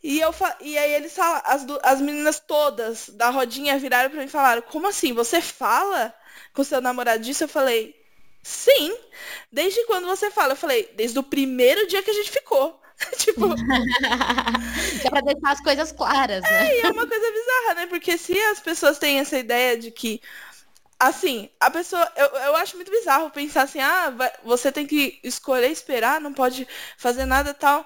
E, 0.01 0.19
eu, 0.19 0.33
e 0.61 0.77
aí 0.77 0.93
eles 0.93 1.13
falam, 1.13 1.41
as, 1.45 1.65
as 1.83 2.01
meninas 2.01 2.39
todas 2.39 3.09
da 3.09 3.29
rodinha 3.29 3.77
viraram 3.77 4.09
pra 4.09 4.19
mim 4.19 4.25
e 4.25 4.29
falaram, 4.29 4.61
como 4.61 4.87
assim? 4.87 5.13
Você 5.13 5.41
fala 5.41 6.13
com 6.53 6.63
seu 6.63 6.79
namorado 6.81 7.21
disso? 7.23 7.43
Eu 7.43 7.49
falei, 7.49 7.95
sim. 8.41 8.95
Desde 9.51 9.85
quando 9.87 10.07
você 10.07 10.31
fala? 10.31 10.53
Eu 10.53 10.57
falei, 10.57 10.89
desde 10.95 11.19
o 11.19 11.23
primeiro 11.23 11.87
dia 11.87 12.01
que 12.01 12.11
a 12.11 12.13
gente 12.13 12.31
ficou. 12.31 12.79
tipo, 13.17 13.45
é 15.03 15.09
pra 15.09 15.21
deixar 15.21 15.51
as 15.51 15.61
coisas 15.61 15.91
claras, 15.91 16.47
né? 16.49 16.75
e 16.77 16.81
é 16.81 16.91
uma 16.91 17.07
coisa 17.07 17.31
bizarra, 17.31 17.75
né? 17.75 17.87
Porque 17.87 18.17
se 18.17 18.37
as 18.39 18.59
pessoas 18.59 18.97
têm 18.99 19.19
essa 19.19 19.37
ideia 19.37 19.77
de 19.77 19.91
que, 19.91 20.21
assim, 20.99 21.49
a 21.59 21.71
pessoa. 21.71 22.11
Eu, 22.15 22.27
eu 22.27 22.55
acho 22.57 22.75
muito 22.75 22.91
bizarro 22.91 23.29
pensar 23.31 23.63
assim, 23.63 23.79
ah, 23.79 24.09
vai- 24.11 24.33
você 24.43 24.71
tem 24.71 24.87
que 24.87 25.19
escolher 25.23 25.71
esperar, 25.71 26.21
não 26.21 26.33
pode 26.33 26.67
fazer 26.97 27.25
nada 27.25 27.53
tal. 27.53 27.85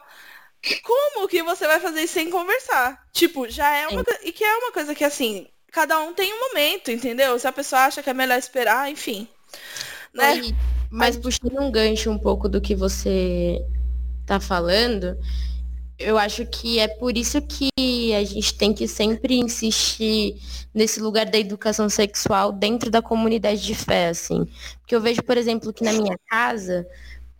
Como 0.82 1.28
que 1.28 1.43
você 1.43 1.68
vai 1.68 1.80
fazer 1.80 2.03
isso 2.03 2.14
sem 2.14 2.30
conversar? 2.30 3.05
Tipo, 3.11 3.49
já 3.49 3.70
é 3.70 3.88
uma 3.88 4.03
coisa. 4.03 4.20
E 4.24 4.32
que 4.32 4.43
é 4.43 4.57
uma 4.57 4.72
coisa 4.72 4.95
que, 4.95 5.03
assim, 5.03 5.47
cada 5.72 5.99
um 5.99 6.14
tem 6.14 6.34
um 6.34 6.39
momento, 6.49 6.89
entendeu? 6.89 7.38
Se 7.38 7.47
a 7.47 7.51
pessoa 7.51 7.82
acha 7.82 8.01
que 8.01 8.09
é 8.09 8.14
melhor 8.14 8.38
esperar, 8.38 8.89
enfim. 8.89 9.28
Né? 10.14 10.55
Mas 10.89 11.18
puxando 11.18 11.59
um 11.59 11.72
gancho 11.72 12.09
um 12.09 12.18
pouco 12.18 12.47
do 12.47 12.61
que 12.61 12.76
você 12.76 13.59
tá 14.26 14.39
falando, 14.39 15.18
eu 15.99 16.18
acho 16.18 16.45
que 16.45 16.80
é 16.80 16.88
por 16.88 17.18
isso 17.18 17.41
que 17.41 18.14
a 18.14 18.24
gente 18.24 18.55
tem 18.55 18.74
que 18.74 18.88
sempre 18.88 19.36
insistir 19.36 20.36
nesse 20.74 20.99
lugar 20.99 21.26
da 21.26 21.38
educação 21.38 21.89
sexual 21.89 22.51
dentro 22.51 22.89
da 22.89 23.01
comunidade 23.01 23.61
de 23.61 23.76
fé, 23.76 24.09
assim. 24.09 24.47
Porque 24.80 24.95
eu 24.95 25.01
vejo, 25.01 25.22
por 25.24 25.38
exemplo, 25.38 25.74
que 25.74 25.84
na 25.84 25.93
minha 25.93 26.18
casa, 26.30 26.88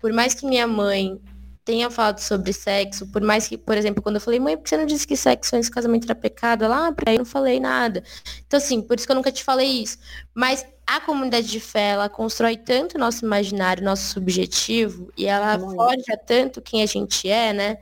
por 0.02 0.12
mais 0.12 0.34
que 0.34 0.46
minha 0.46 0.68
mãe 0.68 1.22
tenha 1.66 1.90
falado 1.90 2.20
sobre 2.20 2.52
sexo, 2.52 3.08
por 3.08 3.22
mais 3.22 3.48
que, 3.48 3.58
por 3.58 3.78
exemplo, 3.78 4.02
quando 4.02 4.16
eu 4.16 4.22
falei, 4.22 4.40
mãe, 4.40 4.58
por 4.58 4.64
que 4.64 4.70
você 4.70 4.78
não 4.78 4.86
disse 4.86 5.08
que 5.08 5.16
sexo 5.16 5.56
antes 5.56 5.70
do 5.70 5.74
casamento 5.74 6.06
era 6.06 6.16
pecado? 6.16 6.66
Ela, 6.66 6.88
ah, 6.88 6.92
por 6.92 7.08
aí 7.08 7.16
eu 7.16 7.20
não 7.20 7.26
falei 7.26 7.60
nada. 7.60 8.04
Então, 8.46 8.58
assim, 8.58 8.82
por 8.82 8.98
isso 8.98 9.06
que 9.06 9.12
eu 9.12 9.16
nunca 9.16 9.32
te 9.32 9.44
falei 9.44 9.68
isso. 9.68 9.98
Mas 10.34 10.66
a 10.86 11.00
comunidade 11.00 11.48
de 11.48 11.60
fé, 11.60 11.92
ela 11.92 12.10
constrói 12.10 12.58
tanto 12.58 12.96
o 12.96 13.00
nosso 13.00 13.26
imaginário, 13.26 13.84
nosso 13.84 14.12
subjetivo, 14.12 15.12
e 15.18 15.26
ela 15.26 15.58
Muito. 15.58 15.76
forja 15.76 16.18
tanto 16.26 16.62
quem 16.62 16.84
a 16.84 16.86
gente 16.86 17.30
é, 17.30 17.54
né? 17.54 17.78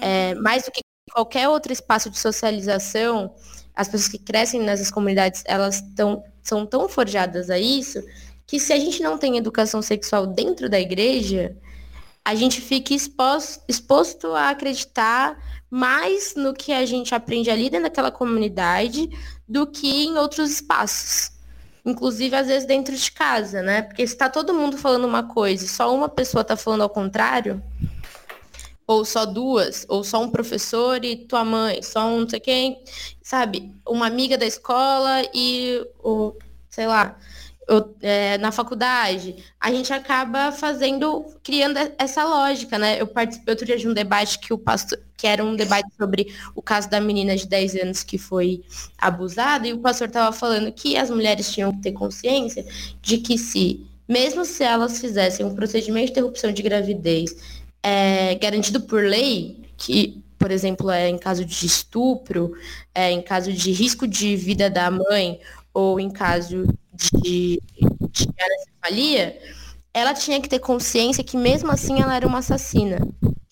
É, 0.00 0.34
mais 0.34 0.64
do 0.64 0.70
que 0.70 0.80
qualquer 1.12 1.48
outro 1.48 1.72
espaço 1.72 2.08
de 2.10 2.18
socialização, 2.18 3.34
as 3.74 3.88
pessoas 3.88 4.08
que 4.08 4.18
crescem 4.18 4.60
nessas 4.60 4.90
comunidades, 4.90 5.42
elas 5.46 5.82
tão, 5.96 6.22
são 6.42 6.64
tão 6.64 6.88
forjadas 6.88 7.50
a 7.50 7.58
isso, 7.58 8.02
que 8.46 8.60
se 8.60 8.72
a 8.72 8.78
gente 8.78 9.02
não 9.02 9.18
tem 9.18 9.36
educação 9.36 9.82
sexual 9.82 10.26
dentro 10.26 10.68
da 10.68 10.78
igreja, 10.78 11.56
a 12.26 12.34
gente 12.34 12.60
fica 12.60 12.92
expos- 12.92 13.60
exposto 13.68 14.34
a 14.34 14.50
acreditar 14.50 15.38
mais 15.70 16.34
no 16.34 16.52
que 16.52 16.72
a 16.72 16.84
gente 16.84 17.14
aprende 17.14 17.48
ali 17.48 17.70
dentro 17.70 17.84
daquela 17.84 18.10
comunidade 18.10 19.08
do 19.48 19.64
que 19.64 20.06
em 20.06 20.18
outros 20.18 20.50
espaços. 20.50 21.30
Inclusive, 21.84 22.34
às 22.34 22.48
vezes, 22.48 22.66
dentro 22.66 22.96
de 22.96 23.12
casa, 23.12 23.62
né? 23.62 23.82
Porque 23.82 24.04
se 24.04 24.16
tá 24.16 24.28
todo 24.28 24.52
mundo 24.52 24.76
falando 24.76 25.04
uma 25.04 25.22
coisa 25.22 25.64
e 25.64 25.68
só 25.68 25.94
uma 25.94 26.08
pessoa 26.08 26.42
tá 26.42 26.56
falando 26.56 26.82
ao 26.82 26.90
contrário, 26.90 27.62
ou 28.88 29.04
só 29.04 29.24
duas, 29.24 29.86
ou 29.88 30.02
só 30.02 30.20
um 30.20 30.28
professor 30.28 31.04
e 31.04 31.14
tua 31.14 31.44
mãe, 31.44 31.80
só 31.80 32.08
um 32.08 32.22
não 32.22 32.28
sei 32.28 32.40
quem, 32.40 32.82
sabe? 33.22 33.72
Uma 33.86 34.08
amiga 34.08 34.36
da 34.36 34.46
escola 34.46 35.22
e 35.32 35.80
o, 36.02 36.34
sei 36.68 36.88
lá, 36.88 37.16
o- 37.68 37.94
é, 38.00 38.38
na 38.38 38.52
faculdade, 38.52 39.36
a 39.60 39.70
gente 39.72 39.92
acaba 39.92 40.52
fazendo, 40.52 41.24
criando 41.42 41.78
essa 41.98 42.24
lógica, 42.24 42.78
né? 42.78 43.00
Eu 43.00 43.06
participei 43.06 43.52
outro 43.52 43.66
dia 43.66 43.76
de 43.76 43.88
um 43.88 43.94
debate 43.94 44.38
que 44.38 44.52
o 44.52 44.58
pastor, 44.58 44.98
que 45.16 45.26
era 45.26 45.44
um 45.44 45.56
debate 45.56 45.88
sobre 45.98 46.28
o 46.54 46.62
caso 46.62 46.88
da 46.88 47.00
menina 47.00 47.36
de 47.36 47.46
10 47.46 47.74
anos 47.74 48.02
que 48.02 48.18
foi 48.18 48.62
abusada, 48.98 49.66
e 49.66 49.72
o 49.72 49.78
pastor 49.78 50.08
estava 50.08 50.32
falando 50.32 50.70
que 50.72 50.96
as 50.96 51.10
mulheres 51.10 51.50
tinham 51.52 51.72
que 51.72 51.82
ter 51.82 51.92
consciência 51.92 52.64
de 53.02 53.18
que 53.18 53.36
se, 53.38 53.84
mesmo 54.08 54.44
se 54.44 54.62
elas 54.62 55.00
fizessem 55.00 55.44
um 55.44 55.54
procedimento 55.54 56.06
de 56.06 56.12
interrupção 56.12 56.52
de 56.52 56.62
gravidez 56.62 57.34
é, 57.82 58.34
garantido 58.36 58.80
por 58.82 59.02
lei, 59.02 59.60
que, 59.76 60.22
por 60.38 60.50
exemplo, 60.50 60.90
é 60.90 61.08
em 61.08 61.18
caso 61.18 61.44
de 61.44 61.66
estupro, 61.66 62.52
é 62.94 63.10
em 63.10 63.22
caso 63.22 63.52
de 63.52 63.70
risco 63.72 64.06
de 64.06 64.36
vida 64.36 64.68
da 64.70 64.90
mãe, 64.90 65.40
ou 65.72 66.00
em 66.00 66.10
caso 66.10 66.64
de, 66.96 67.60
de 68.10 68.28
anencefalia, 68.38 69.38
ela 69.92 70.14
tinha 70.14 70.40
que 70.40 70.48
ter 70.48 70.58
consciência 70.58 71.24
que 71.24 71.36
mesmo 71.36 71.70
assim 71.70 72.00
ela 72.00 72.14
era 72.14 72.26
uma 72.26 72.38
assassina. 72.38 72.98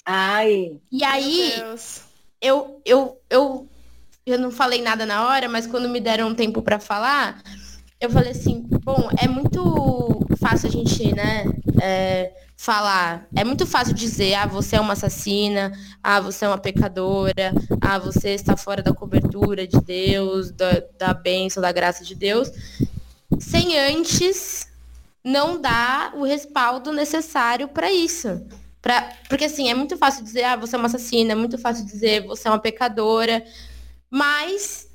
Ai, 0.07 0.79
E 0.93 1.03
aí, 1.03 1.55
Deus. 1.57 2.03
eu, 2.41 2.81
eu, 2.85 3.19
eu, 3.31 3.69
eu 4.27 4.39
não 4.39 4.51
falei 4.51 4.83
nada 4.83 5.07
na 5.07 5.27
hora, 5.27 5.49
mas 5.49 5.67
quando 5.67 5.89
me 5.89 6.01
deram 6.01 6.29
um 6.29 6.35
tempo 6.35 6.61
para 6.61 6.79
falar, 6.79 7.43
eu 8.01 8.11
falei 8.11 8.33
assim, 8.33 8.67
bom, 8.83 9.09
é 9.19 9.27
muito 9.27 10.27
fácil 10.39 10.69
a 10.69 10.73
gente, 10.73 11.15
né, 11.15 11.45
é, 11.81 12.33
falar. 12.57 13.27
É 13.35 13.45
muito 13.45 13.67
fácil 13.67 13.95
dizer, 13.95 14.35
ah, 14.35 14.47
você 14.47 14.77
é 14.77 14.81
uma 14.81 14.93
assassina, 14.93 15.73
ah, 16.03 16.21
você 16.21 16.45
é 16.45 16.49
uma 16.49 16.59
pecadora, 16.59 17.53
ah, 17.81 17.99
você 17.99 18.31
está 18.31 18.57
fora 18.57 18.83
da 18.83 18.93
cobertura 18.93 19.67
de 19.67 19.81
Deus, 19.81 20.51
da, 20.51 20.83
da 20.99 21.15
bênção, 21.15 21.63
da 21.63 21.73
graça 21.73 22.05
de 22.05 22.15
Deus, 22.15 22.51
sem 23.41 23.79
antes 23.79 24.69
não 25.23 25.61
dar 25.61 26.15
o 26.15 26.25
respaldo 26.25 26.93
necessário 26.93 27.69
para 27.69 27.91
isso. 27.91 28.47
Pra, 28.83 29.11
porque 29.29 29.47
assim, 29.47 29.71
é 29.71 29.75
muito 29.75 29.97
fácil 29.97 30.23
dizer, 30.23 30.45
ah, 30.45 30.57
você 30.57 30.77
é 30.77 30.79
uma 30.79 30.87
assassina, 30.87 31.33
é 31.33 31.35
muito 31.35 31.57
fácil 31.57 31.85
dizer, 31.87 32.27
você 32.27 32.47
é 32.47 32.51
uma 32.51 32.59
pecadora, 32.59 33.43
mas 34.11 34.87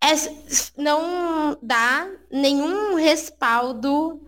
é- 0.00 0.32
não 0.76 1.58
dá 1.60 2.08
nenhum 2.30 2.94
respaldo 2.94 4.22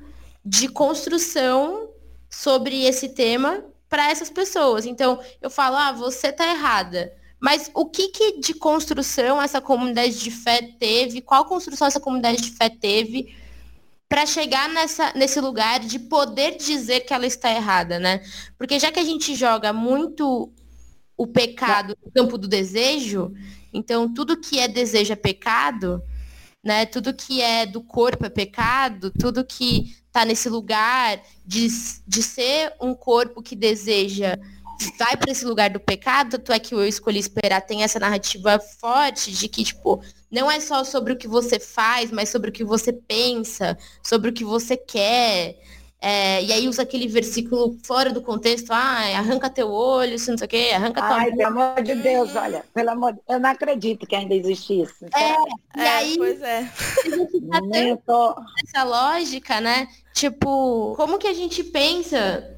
de 0.45 0.68
construção 0.68 1.91
sobre 2.28 2.84
esse 2.84 3.11
tema 3.11 3.64
para 3.88 4.11
essas 4.11 4.30
pessoas. 4.30 4.84
Então, 4.86 5.20
eu 5.41 5.51
falo, 5.51 5.76
ah, 5.76 5.93
você 5.93 6.32
tá 6.32 6.47
errada. 6.47 7.12
Mas 7.41 7.70
o 7.74 7.86
que, 7.86 8.09
que 8.09 8.38
de 8.38 8.53
construção 8.53 9.41
essa 9.41 9.61
comunidade 9.61 10.20
de 10.20 10.30
fé 10.30 10.61
teve? 10.78 11.22
Qual 11.22 11.47
construção 11.47 11.88
essa 11.88 11.99
comunidade 11.99 12.43
de 12.43 12.51
fé 12.51 12.68
teve 12.68 13.34
para 14.09 14.26
chegar 14.26 14.68
nessa, 14.68 15.12
nesse 15.14 15.41
lugar 15.41 15.80
de 15.80 15.99
poder 15.99 16.57
dizer 16.57 17.01
que 17.01 17.14
ela 17.14 17.26
está 17.26 17.51
errada, 17.51 17.99
né? 17.99 18.20
Porque 18.59 18.78
já 18.78 18.91
que 18.91 18.99
a 18.99 19.05
gente 19.05 19.34
joga 19.34 19.72
muito 19.72 20.53
o 21.16 21.26
pecado 21.26 21.97
no 22.05 22.11
campo 22.11 22.36
do 22.36 22.49
desejo, 22.49 23.32
então 23.72 24.12
tudo 24.12 24.41
que 24.41 24.59
é 24.59 24.66
desejo 24.66 25.12
é 25.12 25.16
pecado, 25.16 26.03
né? 26.62 26.84
Tudo 26.84 27.14
que 27.14 27.41
é 27.41 27.64
do 27.64 27.80
corpo 27.80 28.26
é 28.26 28.28
pecado, 28.28 29.12
tudo 29.12 29.45
que 29.45 29.97
tá 30.12 30.24
nesse 30.24 30.49
lugar 30.49 31.22
de, 31.47 31.68
de 32.07 32.22
ser 32.22 32.74
um 32.80 32.95
corpo 32.95 33.41
que 33.41 33.55
deseja 33.55 34.38
vai 34.99 35.16
para 35.16 35.31
esse 35.31 35.45
lugar 35.45 35.70
do 35.70 35.81
pecado, 35.81 36.31
tanto 36.33 36.53
é 36.53 36.59
que 36.59 36.74
eu 36.74 36.87
escolhi 36.87 37.18
esperar 37.18 37.61
tem 37.61 37.83
essa 37.83 37.99
narrativa 37.99 38.59
forte 38.81 39.33
de 39.33 39.49
que 39.49 39.64
tipo 39.64 40.03
não 40.31 40.51
é 40.51 40.61
só 40.61 40.85
sobre 40.85 41.12
o 41.12 41.16
que 41.16 41.26
você 41.28 41.59
faz, 41.59 42.11
mas 42.11 42.28
sobre 42.28 42.51
o 42.51 42.53
que 42.53 42.64
você 42.64 42.93
pensa, 42.93 43.76
sobre 44.03 44.31
o 44.31 44.33
que 44.33 44.45
você 44.45 44.76
quer. 44.76 45.57
É, 46.03 46.43
e 46.43 46.51
aí 46.51 46.66
usa 46.66 46.81
aquele 46.81 47.07
versículo 47.07 47.76
fora 47.85 48.11
do 48.11 48.22
contexto, 48.22 48.70
ah, 48.70 49.18
arranca 49.18 49.51
teu 49.51 49.70
olho, 49.70 50.14
isso 50.14 50.31
não 50.31 50.39
sei 50.39 50.47
o 50.47 50.49
quê, 50.49 50.70
arranca 50.74 51.03
tua 51.03 51.14
ai, 51.14 51.31
pelo 51.31 51.47
amor 51.49 51.83
de 51.83 51.95
Deus, 51.97 52.35
olha, 52.37 52.64
pelo 52.72 52.91
amor 52.91 53.12
de... 53.12 53.20
eu 53.28 53.39
não 53.39 53.51
acredito 53.51 54.07
que 54.07 54.16
ainda 54.16 54.35
existe 54.35 54.81
isso. 54.81 55.05
E 55.05 55.81
É, 55.81 55.89
aí, 55.91 56.16
pois 56.16 56.41
é. 56.41 56.61
a 56.61 57.11
gente 57.11 57.41
tá 57.51 57.97
tô- 58.07 58.43
essa 58.66 58.83
lógica, 58.83 59.61
né? 59.61 59.89
Tipo, 60.14 60.95
como 60.97 61.18
que 61.18 61.26
a 61.26 61.35
gente 61.35 61.62
pensa 61.64 62.49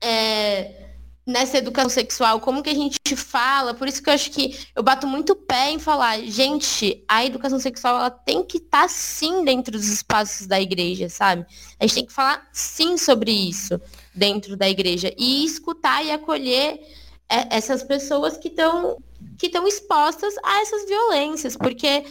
é, 0.00 0.85
nessa 1.26 1.58
educação 1.58 1.90
sexual? 1.90 2.40
Como 2.40 2.62
que 2.62 2.70
a 2.70 2.74
gente 2.74 3.16
fala? 3.16 3.74
Por 3.74 3.88
isso 3.88 4.00
que 4.02 4.08
eu 4.08 4.14
acho 4.14 4.30
que 4.30 4.56
eu 4.74 4.82
bato 4.82 5.06
muito 5.06 5.34
pé 5.34 5.72
em 5.72 5.78
falar, 5.78 6.20
gente, 6.20 7.02
a 7.08 7.24
educação 7.24 7.58
sexual 7.58 7.96
ela 7.96 8.10
tem 8.10 8.44
que 8.44 8.58
estar 8.58 8.88
sim 8.88 9.44
dentro 9.44 9.72
dos 9.72 9.88
espaços 9.88 10.46
da 10.46 10.60
igreja, 10.60 11.08
sabe? 11.08 11.44
A 11.80 11.84
gente 11.84 11.94
tem 11.94 12.06
que 12.06 12.12
falar 12.12 12.48
sim 12.52 12.96
sobre 12.96 13.32
isso 13.32 13.80
dentro 14.14 14.56
da 14.56 14.68
igreja 14.68 15.12
e 15.18 15.44
escutar 15.44 16.04
e 16.04 16.12
acolher 16.12 16.80
é, 17.28 17.56
essas 17.56 17.82
pessoas 17.82 18.36
que 18.36 18.48
estão 18.48 18.98
que 19.38 19.46
estão 19.46 19.66
expostas 19.66 20.34
a 20.44 20.60
essas 20.60 20.86
violências, 20.86 21.56
porque 21.56 22.04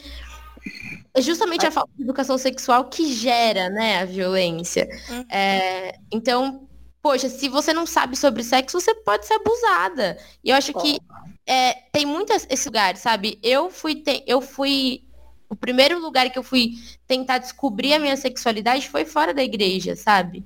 é 1.14 1.22
justamente 1.22 1.66
a 1.66 1.72
falta 1.72 1.92
de 1.96 2.04
educação 2.04 2.38
sexual 2.38 2.86
que 2.86 3.14
gera, 3.14 3.70
né, 3.70 4.02
a 4.02 4.06
violência. 4.06 4.88
Uhum. 5.10 5.26
É, 5.30 5.96
então, 6.12 6.68
poxa, 7.06 7.30
se 7.30 7.48
você 7.48 7.72
não 7.72 7.86
sabe 7.86 8.18
sobre 8.18 8.44
sexo, 8.44 8.82
você 8.82 8.96
pode 8.96 9.28
ser 9.28 9.36
abusada. 9.36 10.18
E 10.44 10.50
eu 10.50 10.56
acho 10.56 10.74
que 10.74 10.98
é, 11.46 11.74
tem 11.92 12.04
muito 12.04 12.34
esse 12.34 12.68
lugar, 12.68 12.98
sabe? 12.98 13.38
Eu 13.44 13.70
fui, 13.70 13.94
te- 13.94 14.24
eu 14.26 14.42
fui, 14.42 15.04
o 15.48 15.56
primeiro 15.56 16.00
lugar 16.00 16.32
que 16.32 16.40
eu 16.40 16.42
fui 16.42 16.72
tentar 17.06 17.38
descobrir 17.38 17.94
a 17.94 18.00
minha 18.00 18.18
sexualidade 18.18 18.90
foi 18.90 19.06
fora 19.06 19.36
da 19.36 19.44
igreja, 19.44 19.96
sabe? 19.96 20.44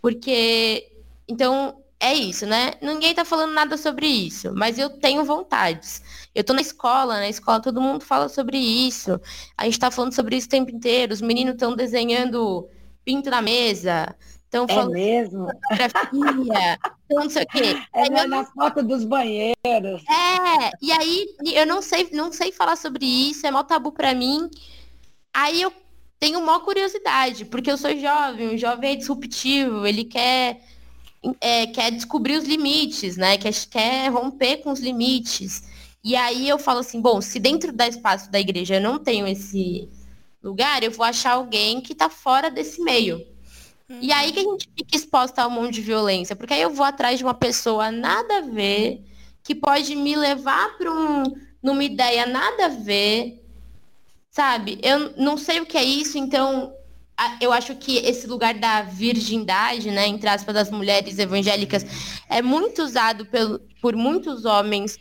Porque, 0.00 0.90
então, 1.28 1.80
é 2.00 2.12
isso, 2.12 2.46
né? 2.46 2.72
Ninguém 2.82 3.14
tá 3.14 3.24
falando 3.24 3.52
nada 3.52 3.76
sobre 3.76 4.08
isso, 4.08 4.52
mas 4.56 4.80
eu 4.80 4.90
tenho 4.90 5.24
vontades. 5.24 6.02
Eu 6.34 6.42
tô 6.42 6.52
na 6.52 6.62
escola, 6.62 7.18
na 7.20 7.28
escola 7.28 7.62
todo 7.62 7.80
mundo 7.80 8.04
fala 8.04 8.28
sobre 8.28 8.58
isso. 8.58 9.20
A 9.56 9.66
gente 9.66 9.78
tá 9.78 9.88
falando 9.88 10.14
sobre 10.14 10.34
isso 10.36 10.48
o 10.48 10.50
tempo 10.50 10.72
inteiro. 10.74 11.12
Os 11.12 11.20
meninos 11.20 11.54
estão 11.54 11.76
desenhando 11.76 12.68
pinto 13.04 13.30
na 13.30 13.40
mesa, 13.40 14.16
estão 14.52 14.66
É 14.68 14.74
falando 14.74 14.92
mesmo? 14.92 15.46
fotografia, 15.46 16.78
então 17.06 17.24
não 17.24 17.30
sei 17.30 17.42
o 17.42 17.46
quê. 17.46 17.82
É 17.94 18.26
na 18.26 18.44
foto 18.44 18.82
dos 18.82 19.04
banheiros. 19.04 20.02
é, 20.08 20.70
e 20.80 20.92
aí 20.92 21.26
eu 21.54 21.66
não 21.66 21.80
sei, 21.80 22.08
não 22.12 22.30
sei 22.30 22.52
falar 22.52 22.76
sobre 22.76 23.06
isso, 23.06 23.46
é 23.46 23.50
mó 23.50 23.62
tabu 23.62 23.92
pra 23.92 24.14
mim. 24.14 24.50
Aí 25.32 25.62
eu 25.62 25.72
tenho 26.20 26.40
mó 26.42 26.60
curiosidade, 26.60 27.46
porque 27.46 27.70
eu 27.70 27.78
sou 27.78 27.96
jovem, 27.96 28.54
o 28.54 28.58
jovem 28.58 28.92
é 28.92 28.96
disruptivo, 28.96 29.86
ele 29.86 30.04
quer, 30.04 30.60
é, 31.40 31.66
quer 31.66 31.90
descobrir 31.90 32.36
os 32.36 32.44
limites, 32.44 33.16
né? 33.16 33.38
Quer, 33.38 33.54
quer 33.70 34.08
romper 34.10 34.58
com 34.58 34.70
os 34.70 34.80
limites. 34.80 35.62
E 36.04 36.14
aí 36.14 36.48
eu 36.48 36.58
falo 36.58 36.80
assim, 36.80 37.00
bom, 37.00 37.20
se 37.20 37.38
dentro 37.40 37.72
do 37.72 37.82
espaço 37.84 38.30
da 38.30 38.38
igreja 38.38 38.74
eu 38.74 38.80
não 38.80 38.98
tenho 38.98 39.26
esse 39.26 39.88
lugar, 40.42 40.82
eu 40.82 40.90
vou 40.90 41.06
achar 41.06 41.32
alguém 41.32 41.80
que 41.80 41.94
tá 41.94 42.10
fora 42.10 42.50
desse 42.50 42.82
meio. 42.82 43.31
E 44.00 44.12
aí 44.12 44.32
que 44.32 44.40
a 44.40 44.42
gente 44.42 44.68
fica 44.76 44.96
exposta 44.96 45.42
a 45.42 45.46
um 45.46 45.50
monte 45.50 45.74
de 45.74 45.80
violência, 45.82 46.34
porque 46.34 46.54
aí 46.54 46.62
eu 46.62 46.70
vou 46.70 46.84
atrás 46.84 47.18
de 47.18 47.24
uma 47.24 47.34
pessoa 47.34 47.90
nada 47.90 48.38
a 48.38 48.40
ver, 48.40 49.04
que 49.42 49.54
pode 49.54 49.94
me 49.94 50.16
levar 50.16 50.76
para 50.78 50.90
um, 50.90 51.24
numa 51.62 51.84
ideia 51.84 52.26
nada 52.26 52.66
a 52.66 52.68
ver, 52.68 53.42
sabe? 54.30 54.78
Eu 54.82 55.14
não 55.16 55.36
sei 55.36 55.60
o 55.60 55.66
que 55.66 55.76
é 55.76 55.84
isso, 55.84 56.16
então 56.16 56.72
eu 57.40 57.52
acho 57.52 57.74
que 57.76 57.98
esse 57.98 58.26
lugar 58.26 58.54
da 58.54 58.82
virgindade, 58.82 59.90
né, 59.90 60.06
entre 60.06 60.28
aspas, 60.28 60.54
das 60.54 60.70
mulheres 60.70 61.18
evangélicas, 61.18 61.84
é 62.28 62.40
muito 62.40 62.82
usado 62.82 63.26
pelo, 63.26 63.60
por 63.80 63.94
muitos 63.94 64.44
homens 64.44 64.98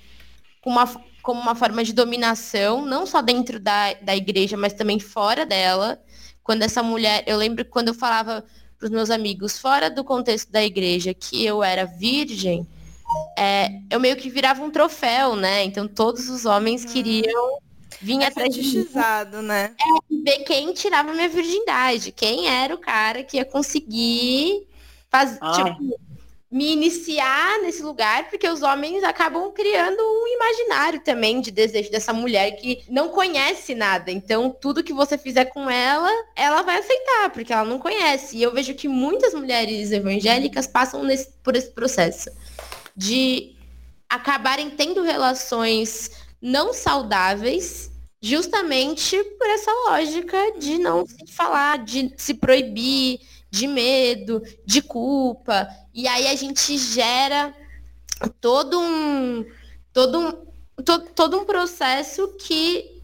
como 0.61 0.77
uma, 0.77 0.87
como 1.21 1.41
uma 1.41 1.55
forma 1.55 1.83
de 1.83 1.93
dominação, 1.93 2.85
não 2.85 3.05
só 3.05 3.21
dentro 3.21 3.59
da, 3.59 3.93
da 3.93 4.15
igreja, 4.15 4.57
mas 4.57 4.73
também 4.73 4.99
fora 4.99 5.45
dela. 5.45 5.99
Quando 6.43 6.63
essa 6.63 6.83
mulher, 6.83 7.23
eu 7.25 7.37
lembro 7.37 7.63
quando 7.65 7.89
eu 7.89 7.93
falava 7.93 8.43
para 8.81 8.87
os 8.87 8.91
meus 8.91 9.11
amigos, 9.11 9.59
fora 9.59 9.91
do 9.91 10.03
contexto 10.03 10.51
da 10.51 10.63
igreja, 10.63 11.13
que 11.13 11.45
eu 11.45 11.63
era 11.63 11.85
virgem, 11.85 12.67
é, 13.37 13.69
eu 13.91 13.99
meio 13.99 14.15
que 14.15 14.27
virava 14.27 14.63
um 14.63 14.71
troféu, 14.71 15.35
né? 15.35 15.63
Então 15.63 15.87
todos 15.87 16.27
os 16.29 16.45
homens 16.45 16.83
queriam 16.83 17.59
vir 18.01 18.19
É 18.23 18.25
atrás 18.25 18.55
de 18.55 18.63
mim 18.63 18.87
né? 19.43 19.75
e 20.09 20.23
ver 20.23 20.39
quem 20.39 20.73
tirava 20.73 21.13
minha 21.13 21.29
virgindade, 21.29 22.11
quem 22.11 22.47
era 22.47 22.73
o 22.73 22.79
cara 22.79 23.23
que 23.23 23.37
ia 23.37 23.45
conseguir 23.45 24.65
faz, 25.11 25.37
Ai. 25.39 25.63
tipo, 25.63 25.99
me 26.51 26.73
iniciar 26.73 27.59
nesse 27.61 27.81
lugar, 27.81 28.29
porque 28.29 28.47
os 28.49 28.61
homens 28.61 29.03
acabam 29.05 29.51
criando 29.53 30.01
um 30.01 30.27
imaginário 30.27 30.99
também 30.99 31.39
de 31.39 31.49
desejo 31.49 31.89
dessa 31.89 32.11
mulher 32.11 32.51
que 32.57 32.83
não 32.89 33.07
conhece 33.07 33.73
nada. 33.73 34.11
Então, 34.11 34.49
tudo 34.59 34.83
que 34.83 34.91
você 34.91 35.17
fizer 35.17 35.45
com 35.45 35.69
ela, 35.69 36.11
ela 36.35 36.61
vai 36.61 36.79
aceitar, 36.79 37.29
porque 37.29 37.53
ela 37.53 37.63
não 37.63 37.79
conhece. 37.79 38.35
E 38.35 38.43
eu 38.43 38.53
vejo 38.53 38.73
que 38.73 38.89
muitas 38.89 39.33
mulheres 39.33 39.91
evangélicas 39.93 40.67
passam 40.67 41.03
nesse- 41.03 41.29
por 41.41 41.55
esse 41.55 41.71
processo 41.71 42.29
de 42.97 43.55
acabarem 44.09 44.69
tendo 44.71 45.01
relações 45.03 46.11
não 46.41 46.73
saudáveis 46.73 47.89
justamente 48.21 49.23
por 49.23 49.47
essa 49.47 49.71
lógica 49.89 50.37
de 50.59 50.77
não 50.77 51.05
se 51.07 51.25
falar, 51.31 51.79
de 51.79 52.13
se 52.17 52.33
proibir, 52.33 53.21
de 53.51 53.67
medo, 53.67 54.41
de 54.65 54.81
culpa. 54.81 55.67
E 55.93 56.07
aí 56.07 56.27
a 56.27 56.35
gente 56.35 56.77
gera 56.77 57.53
todo 58.39 58.79
um 58.79 59.45
todo 59.93 60.19
um, 60.19 60.31
to- 60.83 61.09
todo 61.13 61.37
um 61.37 61.45
processo 61.45 62.29
que 62.39 63.01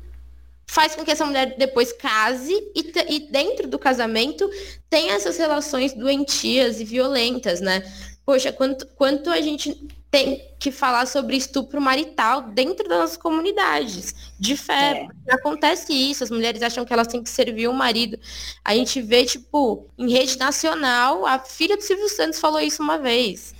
faz 0.66 0.96
com 0.96 1.04
que 1.04 1.12
essa 1.12 1.26
mulher 1.26 1.56
depois 1.58 1.92
case 1.92 2.54
e, 2.76 2.94
e 3.16 3.20
dentro 3.32 3.68
do 3.68 3.78
casamento 3.78 4.50
tenha 4.90 5.14
essas 5.16 5.38
relações 5.38 5.94
doentias 5.94 6.80
e 6.80 6.86
violentas, 6.86 7.62
né? 7.62 7.84
Poxa, 8.26 8.52
quanto, 8.52 8.86
quanto 8.88 9.30
a 9.30 9.42
gente 9.42 9.88
tem 10.10 10.42
que 10.58 10.72
falar 10.72 11.06
sobre 11.06 11.36
estupro 11.36 11.82
marital 11.82 12.42
dentro 12.42 12.88
das 12.88 12.98
nossas 13.00 13.18
comunidades 13.18 14.16
de 14.40 14.56
fé. 14.56 15.08
É. 15.28 15.34
Acontece 15.34 15.94
isso, 15.94 16.24
as 16.24 16.32
mulheres 16.32 16.62
acham 16.62 16.86
que 16.86 16.94
elas 16.94 17.08
têm 17.08 17.22
que 17.22 17.30
servir 17.30 17.68
o 17.68 17.74
marido. 17.74 18.18
A 18.64 18.74
gente 18.74 19.02
vê, 19.02 19.26
tipo, 19.26 19.86
em 19.98 20.10
rede 20.12 20.38
nacional, 20.38 21.26
a 21.26 21.38
filha 21.40 21.76
do 21.76 21.84
Silvio 21.84 22.08
Santos 22.10 22.40
falou 22.40 22.60
isso 22.60 22.82
uma 22.82 22.98
vez. 22.98 23.54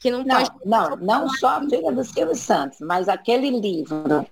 Que 0.00 0.10
não, 0.10 0.24
Não, 0.24 0.36
pode. 0.36 0.50
não, 0.64 0.96
não 0.96 1.28
só 1.28 1.48
a 1.58 1.60
filha 1.60 1.92
do 1.92 2.02
Silvio 2.04 2.34
Santos, 2.34 2.78
mas 2.80 3.08
aquele 3.08 3.50
livro, 3.50 4.26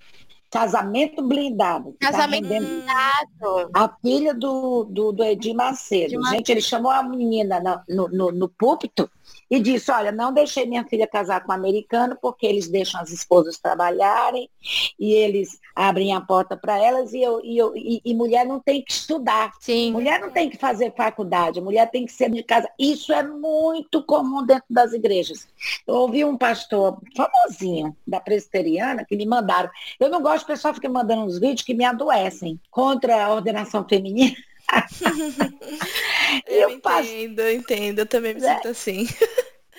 Casamento 0.49 1.21
Blindado. 1.21 1.95
tá 1.97 2.11
Casamento 2.11 2.43
rendendo- 2.49 2.67
blindado. 2.67 3.69
A 3.73 3.87
filha 4.01 4.33
do, 4.33 4.83
do, 4.83 5.11
do 5.13 5.23
Edir 5.23 5.55
Macedo. 5.55 6.03
Edir 6.07 6.19
Macedo. 6.19 6.35
Gente, 6.37 6.51
ele 6.51 6.61
chamou 6.61 6.91
a 6.91 7.01
menina 7.03 7.61
na- 7.61 7.81
no, 7.87 8.09
no, 8.09 8.31
no 8.33 8.49
púlpito 8.49 9.09
e 9.51 9.59
disse, 9.59 9.91
olha, 9.91 10.13
não 10.13 10.33
deixei 10.33 10.65
minha 10.65 10.85
filha 10.85 11.05
casar 11.05 11.43
com 11.43 11.51
um 11.51 11.55
americano 11.55 12.17
porque 12.21 12.47
eles 12.47 12.69
deixam 12.69 13.01
as 13.01 13.11
esposas 13.11 13.59
trabalharem 13.59 14.49
e 14.97 15.11
eles 15.11 15.59
abrem 15.75 16.15
a 16.15 16.21
porta 16.21 16.55
para 16.55 16.81
elas 16.81 17.11
e, 17.11 17.21
eu, 17.21 17.41
e, 17.43 17.57
eu, 17.57 17.75
e, 17.75 18.01
e 18.05 18.13
mulher 18.15 18.45
não 18.45 18.61
tem 18.61 18.81
que 18.81 18.93
estudar. 18.93 19.51
Sim. 19.59 19.91
Mulher 19.91 20.21
não 20.21 20.31
tem 20.31 20.49
que 20.49 20.55
fazer 20.55 20.93
faculdade, 20.95 21.59
mulher 21.59 21.91
tem 21.91 22.05
que 22.05 22.13
ser 22.13 22.31
de 22.31 22.41
casa. 22.43 22.69
Isso 22.79 23.11
é 23.11 23.23
muito 23.23 24.01
comum 24.03 24.45
dentro 24.45 24.63
das 24.69 24.93
igrejas. 24.93 25.45
Eu 25.85 25.95
ouvi 25.95 26.23
um 26.23 26.37
pastor 26.37 26.97
famosinho 27.13 27.93
da 28.07 28.21
presbiteriana 28.21 29.03
que 29.03 29.17
me 29.17 29.25
mandaram. 29.25 29.69
Eu 29.99 30.07
não 30.07 30.21
gosto 30.21 30.45
o 30.45 30.47
pessoal 30.47 30.73
fique 30.73 30.87
mandando 30.87 31.23
uns 31.23 31.37
vídeos 31.37 31.63
que 31.63 31.73
me 31.73 31.83
adoecem 31.83 32.57
contra 32.69 33.25
a 33.25 33.33
ordenação 33.33 33.85
feminina. 33.87 34.35
Eu 36.47 36.69
entendo, 36.69 37.39
eu 37.39 37.51
entendo. 37.53 37.99
Eu 37.99 38.05
também 38.05 38.33
me 38.35 38.43
É. 38.43 38.55
sinto 38.55 38.67
assim. 38.69 39.07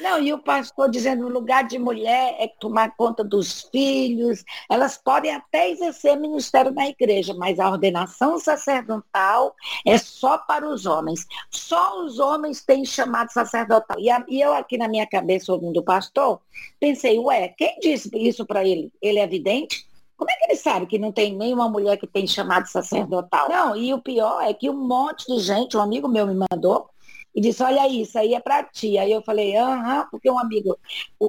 Não, 0.00 0.20
e 0.20 0.32
o 0.32 0.38
pastor 0.38 0.90
dizendo 0.90 1.26
o 1.26 1.28
lugar 1.28 1.64
de 1.64 1.78
mulher 1.78 2.34
é 2.40 2.48
tomar 2.58 2.96
conta 2.96 3.22
dos 3.22 3.68
filhos. 3.70 4.42
Elas 4.68 4.96
podem 4.96 5.32
até 5.32 5.70
exercer 5.70 6.16
ministério 6.18 6.72
na 6.72 6.88
igreja, 6.88 7.32
mas 7.34 7.60
a 7.60 7.70
ordenação 7.70 8.38
sacerdotal 8.38 9.54
é 9.86 9.96
só 9.98 10.38
para 10.38 10.66
os 10.68 10.86
homens. 10.86 11.26
Só 11.50 12.02
os 12.04 12.18
homens 12.18 12.62
têm 12.64 12.84
chamado 12.84 13.30
sacerdotal. 13.32 13.98
E, 14.00 14.10
a- 14.10 14.24
e 14.28 14.40
eu 14.40 14.52
aqui 14.54 14.76
na 14.76 14.88
minha 14.88 15.06
cabeça, 15.06 15.52
ouvindo 15.52 15.78
o 15.78 15.84
pastor, 15.84 16.40
pensei, 16.80 17.18
ué, 17.18 17.48
quem 17.56 17.78
disse 17.78 18.10
isso 18.14 18.44
para 18.44 18.66
ele? 18.66 18.90
Ele 19.00 19.18
é 19.20 19.26
vidente? 19.26 19.86
Como 20.16 20.30
é 20.30 20.34
que 20.34 20.44
ele 20.44 20.56
sabe 20.56 20.86
que 20.86 20.98
não 20.98 21.10
tem 21.10 21.34
nenhuma 21.34 21.68
mulher 21.68 21.96
que 21.96 22.06
tem 22.06 22.26
chamado 22.26 22.66
sacerdotal? 22.66 23.48
Não, 23.48 23.76
e 23.76 23.92
o 23.92 24.00
pior 24.00 24.42
é 24.42 24.54
que 24.54 24.70
um 24.70 24.86
monte 24.86 25.26
de 25.26 25.40
gente, 25.40 25.76
um 25.76 25.80
amigo 25.80 26.08
meu 26.08 26.26
me 26.26 26.46
mandou, 26.50 26.90
e 27.34 27.40
disse, 27.40 27.62
olha 27.62 27.88
isso 27.88 28.18
aí 28.18 28.34
é 28.34 28.40
para 28.40 28.62
ti. 28.62 28.98
Aí 28.98 29.10
eu 29.10 29.22
falei, 29.22 29.56
aham, 29.56 30.06
porque 30.10 30.30
um 30.30 30.38
amigo. 30.38 30.78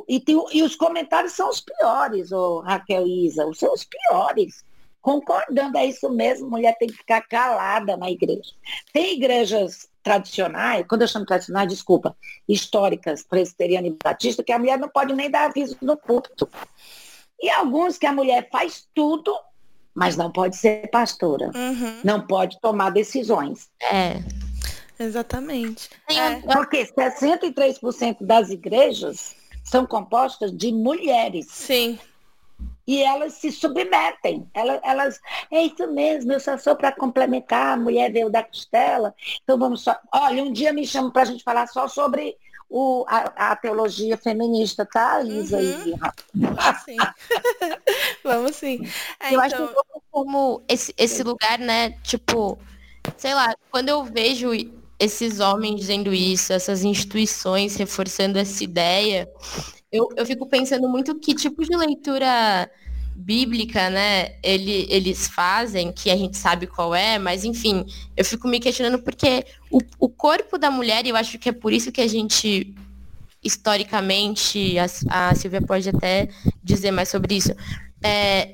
E, 0.08 0.20
tem 0.20 0.36
e 0.52 0.62
os 0.62 0.76
comentários 0.76 1.34
são 1.34 1.50
os 1.50 1.62
piores, 1.62 2.32
ô, 2.32 2.60
Raquel 2.60 3.08
e 3.08 3.26
Isa, 3.26 3.46
os 3.48 3.62
os 3.62 3.86
piores. 3.86 4.64
Concordando, 5.02 5.78
é 5.78 5.86
isso 5.86 6.10
mesmo, 6.10 6.50
mulher 6.50 6.78
tem 6.78 6.88
que 6.88 6.96
ficar 6.96 7.22
calada 7.22 7.98
na 7.98 8.10
igreja. 8.10 8.54
Tem 8.94 9.16
igrejas 9.16 9.90
tradicionais, 10.02 10.86
quando 10.88 11.02
eu 11.02 11.08
chamo 11.08 11.26
tradicionais, 11.26 11.68
desculpa, 11.68 12.16
históricas, 12.48 13.22
presbiteriana 13.24 13.88
e 13.88 13.98
batista, 14.02 14.44
que 14.44 14.52
a 14.52 14.60
mulher 14.60 14.78
não 14.78 14.88
pode 14.88 15.14
nem 15.14 15.30
dar 15.30 15.46
aviso 15.46 15.78
no 15.82 15.98
púlpito. 15.98 16.48
E 17.44 17.50
alguns 17.50 17.98
que 17.98 18.06
a 18.06 18.14
mulher 18.14 18.48
faz 18.50 18.88
tudo, 18.96 19.38
mas 19.94 20.16
não 20.16 20.32
pode 20.32 20.56
ser 20.56 20.90
pastora. 20.90 21.52
Uhum, 21.54 22.00
Não 22.02 22.26
pode 22.26 22.58
tomar 22.62 22.90
decisões. 22.92 23.70
É. 23.82 24.14
exatamente. 24.98 25.90
É. 26.08 26.36
Porque 26.40 26.86
63% 26.86 28.20
das 28.22 28.50
igrejas 28.50 29.36
são 29.62 29.86
compostas 29.86 30.56
de 30.56 30.72
mulheres 30.72 31.48
Sim. 31.50 32.00
e 32.88 33.04
elas 33.04 33.34
se 33.34 33.52
submetem. 33.52 34.50
Elas, 34.54 34.80
elas 34.82 35.20
é 35.52 35.64
isso 35.64 35.86
mesmo, 35.92 36.32
eu 36.32 36.40
só 36.40 36.58
sou 36.58 36.78
para 36.78 36.94
complementar, 36.94 37.74
a 37.74 37.78
mulher 37.78 38.10
veio 38.10 38.30
da 38.30 38.42
costela, 38.42 39.14
então 39.44 39.60
vamos 39.60 39.82
só. 39.82 40.00
Olha, 40.14 40.42
um 40.42 40.54
dia 40.54 40.72
me 40.72 40.88
chamam 40.88 41.12
para 41.12 41.24
a 41.24 41.26
gente 41.26 41.44
falar 41.44 41.68
só 41.68 41.90
sobre 41.90 42.38
o, 42.76 43.06
a, 43.08 43.52
a 43.52 43.56
teologia 43.56 44.18
feminista, 44.18 44.84
tá, 44.84 45.22
Isa 45.22 45.58
Uhum. 45.58 45.94
Vamos 46.34 46.84
sim. 46.84 46.98
Vamos 48.24 48.56
sim. 48.56 48.80
É, 49.20 49.36
Eu 49.36 49.40
acho 49.40 49.54
então, 49.54 49.66
um 49.68 49.74
pouco 49.74 50.04
como 50.10 50.64
esse, 50.68 50.92
esse 50.98 51.22
lugar, 51.22 51.60
né? 51.60 51.92
Tipo, 52.02 52.58
sei 53.16 53.36
lá, 53.36 53.54
quando 53.70 53.90
eu 53.90 54.04
vejo 54.04 54.50
esses 55.00 55.40
homens 55.40 55.76
dizendo 55.82 56.12
isso, 56.12 56.52
essas 56.52 56.84
instituições 56.84 57.76
reforçando 57.76 58.40
essa 58.40 58.64
ideia, 58.64 59.30
eu, 59.92 60.10
eu 60.18 60.26
fico 60.26 60.48
pensando 60.48 60.90
muito 60.90 61.14
que 61.20 61.36
tipo 61.36 61.64
de 61.64 61.78
leitura 61.78 62.72
bíblica, 63.16 63.90
né, 63.90 64.36
ele, 64.44 64.88
eles 64.90 65.28
fazem, 65.28 65.92
que 65.92 66.10
a 66.10 66.18
gente 66.18 66.38
sabe 66.38 66.68
qual 66.68 66.94
é, 66.94 67.18
mas 67.20 67.44
enfim, 67.44 67.86
eu 68.18 68.26
fico 68.26 68.48
me 68.48 68.60
questionando 68.60 69.02
porque 69.02 69.46
o, 69.72 69.80
o 70.00 70.10
corpo 70.10 70.58
da 70.58 70.72
mulher, 70.72 71.06
e 71.06 71.10
eu 71.10 71.16
acho 71.16 71.38
que 71.38 71.50
é 71.50 71.54
por 71.54 71.72
isso 71.72 71.92
que 71.92 72.02
a 72.02 72.08
gente, 72.08 72.76
historicamente, 73.44 74.76
a, 74.80 75.30
a 75.30 75.36
Silvia 75.36 75.62
pode 75.62 75.90
até 75.90 76.30
dizer 76.64 76.92
mais 76.92 77.10
sobre 77.10 77.36
isso, 77.36 77.54
é, 78.04 78.54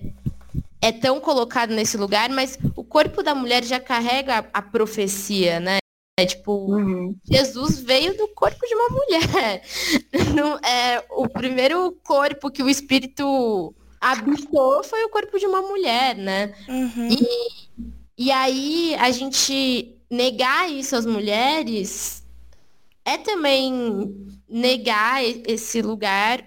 é 0.82 0.92
tão 0.92 1.20
colocado 1.20 1.72
nesse 1.72 1.98
lugar, 1.98 2.30
mas 2.30 2.58
o 2.76 2.84
corpo 2.84 3.24
da 3.24 3.36
mulher 3.36 3.64
já 3.64 3.80
carrega 3.80 4.40
a, 4.54 4.60
a 4.60 4.62
profecia, 4.62 5.60
né? 5.60 5.78
É 6.20 6.26
tipo, 6.26 6.74
Uhum. 6.74 7.16
Jesus 7.24 7.80
veio 7.80 8.16
do 8.18 8.28
corpo 8.30 8.60
de 8.68 8.76
uma 8.76 8.90
mulher. 8.90 9.62
Não, 10.36 10.58
é, 10.58 11.02
o 11.12 11.30
primeiro 11.30 11.94
corpo 12.04 12.52
que 12.52 12.62
o 12.62 12.70
Espírito 12.70 13.74
habitou 14.02 14.84
foi 14.84 15.04
o 15.04 15.10
corpo 15.10 15.38
de 15.40 15.46
uma 15.46 15.62
mulher, 15.62 16.16
né? 16.16 16.54
uhum, 16.68 17.10
E 18.18 18.32
aí 18.32 18.96
a 18.96 19.12
gente 19.12 19.96
negar 20.10 20.70
isso 20.72 20.96
às 20.96 21.06
mulheres 21.06 22.24
é 23.06 23.18
também 23.18 24.16
negar 24.48 25.24
e- 25.24 25.44
esse 25.48 25.82
lugar 25.82 26.44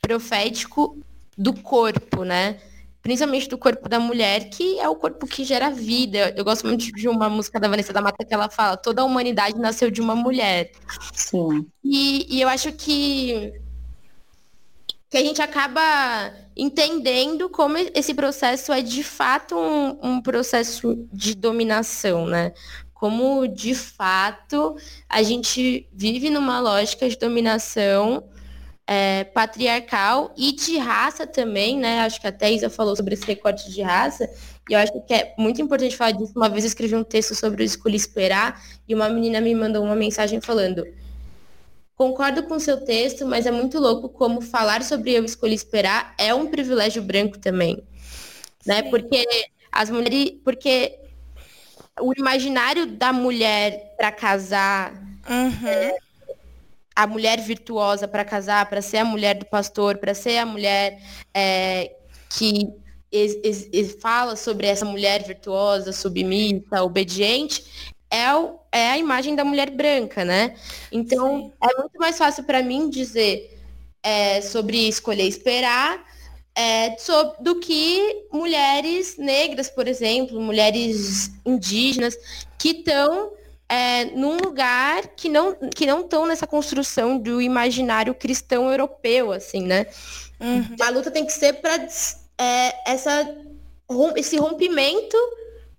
profético 0.00 0.98
do 1.36 1.52
corpo, 1.54 2.24
né? 2.24 2.60
Principalmente 3.02 3.48
do 3.48 3.56
corpo 3.58 3.88
da 3.88 4.00
mulher, 4.00 4.50
que 4.50 4.78
é 4.80 4.88
o 4.88 4.96
corpo 4.96 5.26
que 5.26 5.44
gera 5.44 5.70
vida. 5.70 6.34
Eu 6.36 6.44
gosto 6.44 6.66
muito 6.66 6.84
de 6.92 7.08
uma 7.08 7.28
música 7.28 7.60
da 7.60 7.68
Vanessa 7.68 7.92
da 7.92 8.00
Mata 8.02 8.24
que 8.24 8.34
ela 8.34 8.50
fala, 8.50 8.76
toda 8.76 9.02
a 9.02 9.04
humanidade 9.04 9.58
nasceu 9.58 9.90
de 9.90 10.00
uma 10.00 10.16
mulher. 10.16 10.72
Sim. 11.12 11.66
E, 11.84 12.26
e 12.36 12.40
eu 12.42 12.48
acho 12.48 12.72
que, 12.72 13.52
que 15.10 15.16
a 15.16 15.20
gente 15.24 15.40
acaba 15.40 16.32
entendendo 16.56 17.48
como 17.50 17.76
esse 17.76 18.14
processo 18.14 18.72
é 18.72 18.80
de 18.80 19.02
fato 19.02 19.56
um, 19.56 19.98
um 20.02 20.20
processo 20.22 21.06
de 21.12 21.34
dominação, 21.34 22.26
né? 22.26 22.52
como 22.96 23.46
de 23.46 23.74
fato 23.74 24.74
a 25.06 25.22
gente 25.22 25.86
vive 25.92 26.30
numa 26.30 26.58
lógica 26.60 27.08
de 27.08 27.16
dominação 27.18 28.24
é, 28.86 29.24
patriarcal 29.24 30.32
e 30.36 30.52
de 30.52 30.78
raça 30.78 31.26
também, 31.26 31.76
né? 31.76 32.00
Acho 32.00 32.20
que 32.20 32.26
até 32.26 32.46
a 32.46 32.50
Isa 32.50 32.70
falou 32.70 32.96
sobre 32.96 33.14
esse 33.14 33.26
recorte 33.26 33.70
de 33.70 33.82
raça, 33.82 34.30
e 34.68 34.72
eu 34.72 34.78
acho 34.78 34.92
que 35.06 35.12
é 35.12 35.34
muito 35.36 35.60
importante 35.60 35.96
falar 35.96 36.12
disso. 36.12 36.32
Uma 36.36 36.48
vez 36.48 36.64
eu 36.64 36.68
escrevi 36.68 36.94
um 36.94 37.04
texto 37.04 37.34
sobre 37.34 37.62
o 37.62 37.66
Escolhi 37.66 37.96
Esperar, 37.96 38.62
e 38.88 38.94
uma 38.94 39.08
menina 39.08 39.40
me 39.40 39.54
mandou 39.54 39.84
uma 39.84 39.96
mensagem 39.96 40.40
falando 40.40 40.86
Concordo 41.96 42.42
com 42.42 42.56
o 42.56 42.60
seu 42.60 42.84
texto, 42.84 43.26
mas 43.26 43.46
é 43.46 43.50
muito 43.50 43.78
louco 43.80 44.08
como 44.10 44.40
falar 44.42 44.82
sobre 44.82 45.12
eu 45.12 45.24
escolhi 45.24 45.54
esperar 45.54 46.14
é 46.18 46.34
um 46.34 46.46
privilégio 46.46 47.02
branco 47.02 47.38
também. 47.38 47.82
Né? 48.66 48.82
Porque 48.82 49.26
as 49.72 49.88
mulheres. 49.88 50.32
Porque 50.44 50.98
o 51.98 52.12
imaginário 52.18 52.86
da 52.86 53.12
mulher 53.12 53.94
para 53.96 54.12
casar, 54.12 54.92
Uhum. 55.28 55.96
a 56.94 57.06
mulher 57.06 57.40
virtuosa 57.40 58.06
para 58.06 58.24
casar, 58.24 58.68
para 58.68 58.80
ser 58.82 58.98
a 58.98 59.04
mulher 59.04 59.34
do 59.34 59.46
pastor, 59.46 59.96
para 59.96 60.14
ser 60.14 60.38
a 60.38 60.46
mulher 60.46 61.00
é, 61.34 61.96
que 62.28 62.68
ex- 63.10 63.38
ex- 63.42 63.68
ex- 63.72 63.96
fala 64.00 64.36
sobre 64.36 64.66
essa 64.66 64.84
mulher 64.84 65.24
virtuosa, 65.24 65.92
submissa, 65.92 66.82
obediente, 66.82 67.94
é, 68.10 68.34
o- 68.34 68.58
é 68.72 68.90
a 68.90 68.98
imagem 68.98 69.34
da 69.34 69.44
mulher 69.44 69.70
branca, 69.70 70.24
né? 70.24 70.54
Então, 70.92 71.52
é 71.62 71.80
muito 71.80 71.98
mais 71.98 72.16
fácil 72.18 72.44
para 72.44 72.62
mim 72.62 72.88
dizer 72.90 73.52
é, 74.02 74.40
sobre 74.40 74.88
escolher 74.88 75.24
esperar 75.26 76.04
é, 76.54 76.96
so- 76.98 77.34
do 77.40 77.60
que 77.60 78.26
mulheres 78.32 79.16
negras, 79.18 79.68
por 79.68 79.86
exemplo, 79.88 80.40
mulheres 80.40 81.30
indígenas, 81.44 82.16
que 82.58 82.70
estão 82.70 83.32
é, 83.68 84.04
num 84.06 84.36
lugar 84.36 85.08
que 85.16 85.28
não 85.28 85.54
que 85.74 85.84
não 85.86 86.00
estão 86.02 86.24
nessa 86.26 86.46
construção 86.46 87.18
do 87.18 87.42
imaginário 87.42 88.14
cristão 88.14 88.70
europeu, 88.70 89.32
assim, 89.32 89.62
né? 89.62 89.86
Uhum. 90.40 90.76
A 90.80 90.90
luta 90.90 91.10
tem 91.10 91.26
que 91.26 91.32
ser 91.32 91.54
para 91.54 91.74
essa 92.86 93.34
rom- 93.90 94.12
esse 94.16 94.36
rompimento 94.38 95.16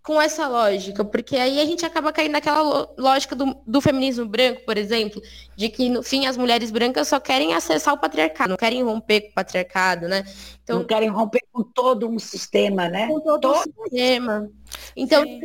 com 0.08 0.22
essa 0.22 0.48
lógica, 0.48 1.04
porque 1.04 1.36
aí 1.36 1.60
a 1.60 1.66
gente 1.66 1.86
acaba 1.86 2.14
caindo 2.14 2.32
naquela 2.32 2.88
lógica 2.98 3.36
do, 3.36 3.54
do 3.68 3.82
feminismo 3.82 4.26
branco, 4.26 4.62
por 4.66 4.78
exemplo, 4.78 5.22
de 5.54 5.68
que 5.68 5.90
no 5.90 6.02
fim 6.02 6.26
as 6.26 6.38
mulheres 6.38 6.72
brancas 6.72 7.10
só 7.10 7.20
querem 7.20 7.54
acessar 7.54 7.94
o 7.94 7.98
patriarcado, 7.98 8.52
não 8.52 8.56
querem 8.58 8.82
romper 8.82 9.20
com 9.20 9.28
o 9.32 9.34
patriarcado, 9.34 10.08
né? 10.08 10.24
Então, 10.64 10.80
Não 10.80 10.86
querem 10.86 11.10
romper 11.10 11.42
com 11.52 11.62
todo 11.62 12.08
um 12.08 12.18
sistema, 12.20 12.88
né? 12.88 13.08
com 13.08 13.20
todo 13.20 13.42
Todo- 13.42 13.64
sistema. 13.84 14.50
Então, 14.96 15.24
Sim. 15.26 15.42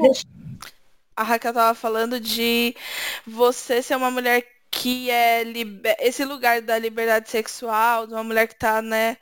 A 1.17 1.25
Raquel 1.25 1.53
tava 1.53 1.75
falando 1.75 2.21
de 2.21 2.77
você 3.27 3.83
ser 3.83 3.97
uma 3.97 4.13
mulher 4.13 4.45
que 4.83 5.11
é 5.11 5.45
liber... 5.45 5.97
esse 6.01 6.25
lugar 6.25 6.61
da 6.63 6.79
liberdade 6.79 7.31
sexual, 7.31 8.07
de 8.07 8.15
uma 8.15 8.25
mulher 8.25 8.47
que 8.49 8.55
tá, 8.57 8.83
né, 8.83 9.17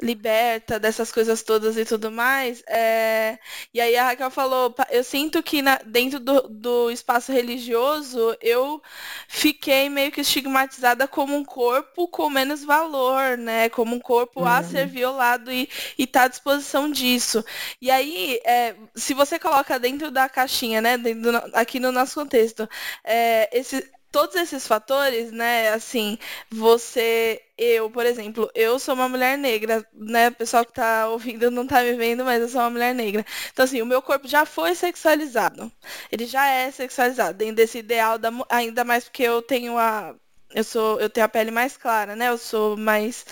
liberta 0.00 0.78
dessas 0.78 1.12
coisas 1.12 1.42
todas 1.42 1.76
e 1.76 1.84
tudo 1.84 2.10
mais. 2.10 2.62
é, 2.68 3.38
E 3.72 3.80
aí 3.80 3.96
a 3.96 4.04
Raquel 4.06 4.30
falou, 4.30 4.70
"Pa- 4.72 4.86
eu 4.90 5.04
sinto 5.04 5.42
que 5.42 5.62
na- 5.62 5.80
dentro 5.86 6.18
do, 6.20 6.42
do 6.48 6.90
espaço 6.90 7.32
religioso 7.32 8.36
eu 8.40 8.82
fiquei 9.28 9.88
meio 9.88 10.10
que 10.12 10.20
estigmatizada 10.20 11.06
como 11.08 11.34
um 11.36 11.44
corpo 11.44 12.08
com 12.08 12.28
menos 12.30 12.64
valor, 12.64 13.36
né? 13.38 13.68
Como 13.68 13.94
um 13.96 14.00
corpo 14.00 14.44
a 14.44 14.62
Uhum. 14.62 14.62
ser 14.62 14.86
violado 14.86 15.50
e, 15.52 15.68
e 15.98 16.06
tá 16.06 16.24
à 16.24 16.28
disposição 16.28 16.90
disso. 16.90 17.44
E 17.80 17.90
aí, 17.90 18.40
é, 18.44 18.74
se 18.94 19.14
você 19.14 19.38
coloca 19.38 19.78
dentro 19.78 20.10
da 20.10 20.28
caixinha, 20.28 20.80
né, 20.80 20.96
dentro 20.98 21.30
aqui 21.52 21.78
no 21.80 21.92
nosso 21.92 22.14
contexto, 22.20 22.68
é, 23.02 23.48
esse, 23.56 23.84
todos 24.14 24.36
esses 24.36 24.64
fatores, 24.64 25.32
né, 25.32 25.70
assim, 25.70 26.16
você, 26.48 27.42
eu, 27.58 27.90
por 27.90 28.06
exemplo, 28.06 28.48
eu 28.54 28.78
sou 28.78 28.94
uma 28.94 29.08
mulher 29.08 29.36
negra, 29.36 29.84
né, 29.92 30.28
o 30.28 30.32
pessoal 30.32 30.64
que 30.64 30.72
tá 30.72 31.08
ouvindo 31.08 31.50
não 31.50 31.66
tá 31.66 31.82
me 31.82 31.94
vendo, 31.94 32.24
mas 32.24 32.40
eu 32.40 32.48
sou 32.48 32.60
uma 32.60 32.70
mulher 32.70 32.94
negra. 32.94 33.26
Então, 33.52 33.64
assim, 33.64 33.82
o 33.82 33.86
meu 33.86 34.00
corpo 34.00 34.28
já 34.28 34.46
foi 34.46 34.72
sexualizado. 34.76 35.70
Ele 36.12 36.26
já 36.26 36.46
é 36.46 36.70
sexualizado, 36.70 37.38
dentro 37.38 37.56
desse 37.56 37.78
ideal 37.78 38.16
da, 38.16 38.30
ainda 38.50 38.84
mais 38.84 39.02
porque 39.04 39.24
eu 39.24 39.42
tenho 39.42 39.76
a 39.76 40.14
eu 40.54 40.62
sou, 40.62 41.00
eu 41.00 41.10
tenho 41.10 41.26
a 41.26 41.28
pele 41.28 41.50
mais 41.50 41.76
clara, 41.76 42.14
né? 42.14 42.28
Eu 42.28 42.38
sou 42.38 42.76
mais 42.76 43.26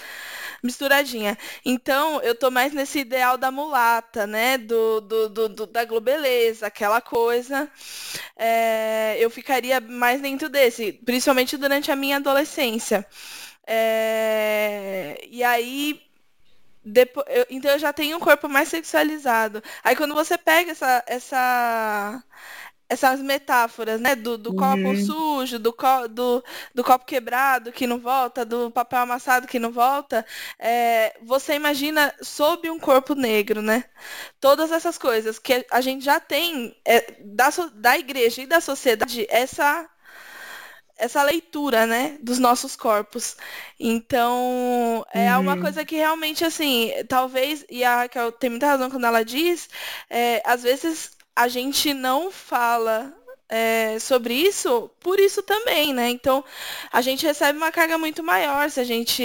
misturadinha. 0.63 1.37
Então, 1.65 2.21
eu 2.23 2.35
tô 2.35 2.51
mais 2.51 2.73
nesse 2.73 3.01
ideal 3.01 3.37
da 3.39 3.51
mulata, 3.51 4.27
né? 4.27 4.59
Do, 4.59 5.01
do, 5.01 5.29
do- 5.29 5.49
do- 5.49 5.67
da 5.67 5.85
globeleza, 5.85 6.67
aquela 6.67 7.01
coisa. 7.01 7.71
É, 8.37 9.17
eu 9.19 9.31
ficaria 9.31 9.81
mais 9.81 10.21
dentro 10.21 10.49
desse, 10.49 10.93
principalmente 11.05 11.57
durante 11.57 11.91
a 11.91 11.97
minha 11.97 12.17
adolescência. 12.17 13.07
É, 13.67 15.19
e 15.31 15.43
aí, 15.45 16.01
depois, 16.85 17.27
eu- 17.31 17.47
então 17.51 17.71
eu 17.71 17.79
já 17.79 17.93
tenho 17.93 18.17
um 18.17 18.21
corpo 18.21 18.49
mais 18.49 18.69
sexualizado. 18.69 19.63
Aí 19.85 19.95
quando 19.97 20.15
você 20.15 20.37
pega 20.39 20.73
essa, 20.73 21.05
essa, 21.07 22.23
essas 22.93 23.21
metáforas, 23.21 24.01
né? 24.01 24.15
Do, 24.17 24.39
do 24.39 24.53
copo 24.53 24.95
Uhum. 24.95 24.97
sujo, 24.97 25.59
do, 25.59 25.73
co- 25.73 26.09
do, 26.09 26.43
do 26.75 26.85
copo 26.85 27.05
quebrado 27.07 27.73
que 27.73 27.87
não 27.87 27.99
volta, 27.99 28.45
do 28.45 28.71
papel 28.71 29.01
amassado 29.01 29.47
que 29.47 29.59
não 29.59 29.73
volta, 29.73 30.25
é, 30.59 31.15
você 31.23 31.55
imagina 31.55 32.15
sob 32.23 32.69
um 32.71 32.79
corpo 32.79 33.15
negro, 33.15 33.63
né? 33.63 33.85
Todas 34.41 34.73
essas 34.73 34.99
coisas 34.99 35.39
que 35.39 35.65
a 35.71 35.81
gente 35.81 36.05
já 36.05 36.21
tem 36.21 36.77
é, 36.85 37.13
da, 37.21 37.51
so- 37.51 37.71
da 37.71 37.99
igreja 37.99 38.43
e 38.43 38.47
da 38.47 38.61
sociedade, 38.61 39.27
essa 39.31 39.89
essa 40.97 41.23
leitura, 41.23 41.87
né, 41.87 42.17
dos 42.21 42.39
nossos 42.39 42.77
corpos. 42.77 43.37
Então, 43.81 45.05
é 45.13 45.37
uma 45.37 45.57
Uhum. 45.57 45.57
coisa 45.57 45.85
que 45.85 45.97
realmente, 45.97 46.45
assim, 46.45 46.93
talvez, 47.09 47.65
e 47.69 47.83
a 47.83 47.97
Raquel 48.03 48.31
tem 48.33 48.51
muita 48.51 48.67
razão 48.67 48.91
quando 48.91 49.07
ela 49.07 49.25
diz, 49.25 49.69
é, 50.09 50.43
às 50.45 50.63
vezes 50.63 51.11
a 51.37 51.49
gente 51.49 51.95
não 51.95 52.31
fala 52.31 53.15
é, 53.49 53.99
sobre 53.99 54.35
isso 54.35 54.91
por 55.01 55.21
isso 55.21 55.43
também, 55.43 55.93
né? 55.93 56.09
Então, 56.09 56.43
a 56.91 57.03
gente 57.03 57.27
recebe 57.27 57.59
uma 57.59 57.71
carga 57.71 57.99
muito 57.99 58.23
maior 58.23 58.71
se 58.71 58.81
a 58.81 58.85
gente 58.85 59.23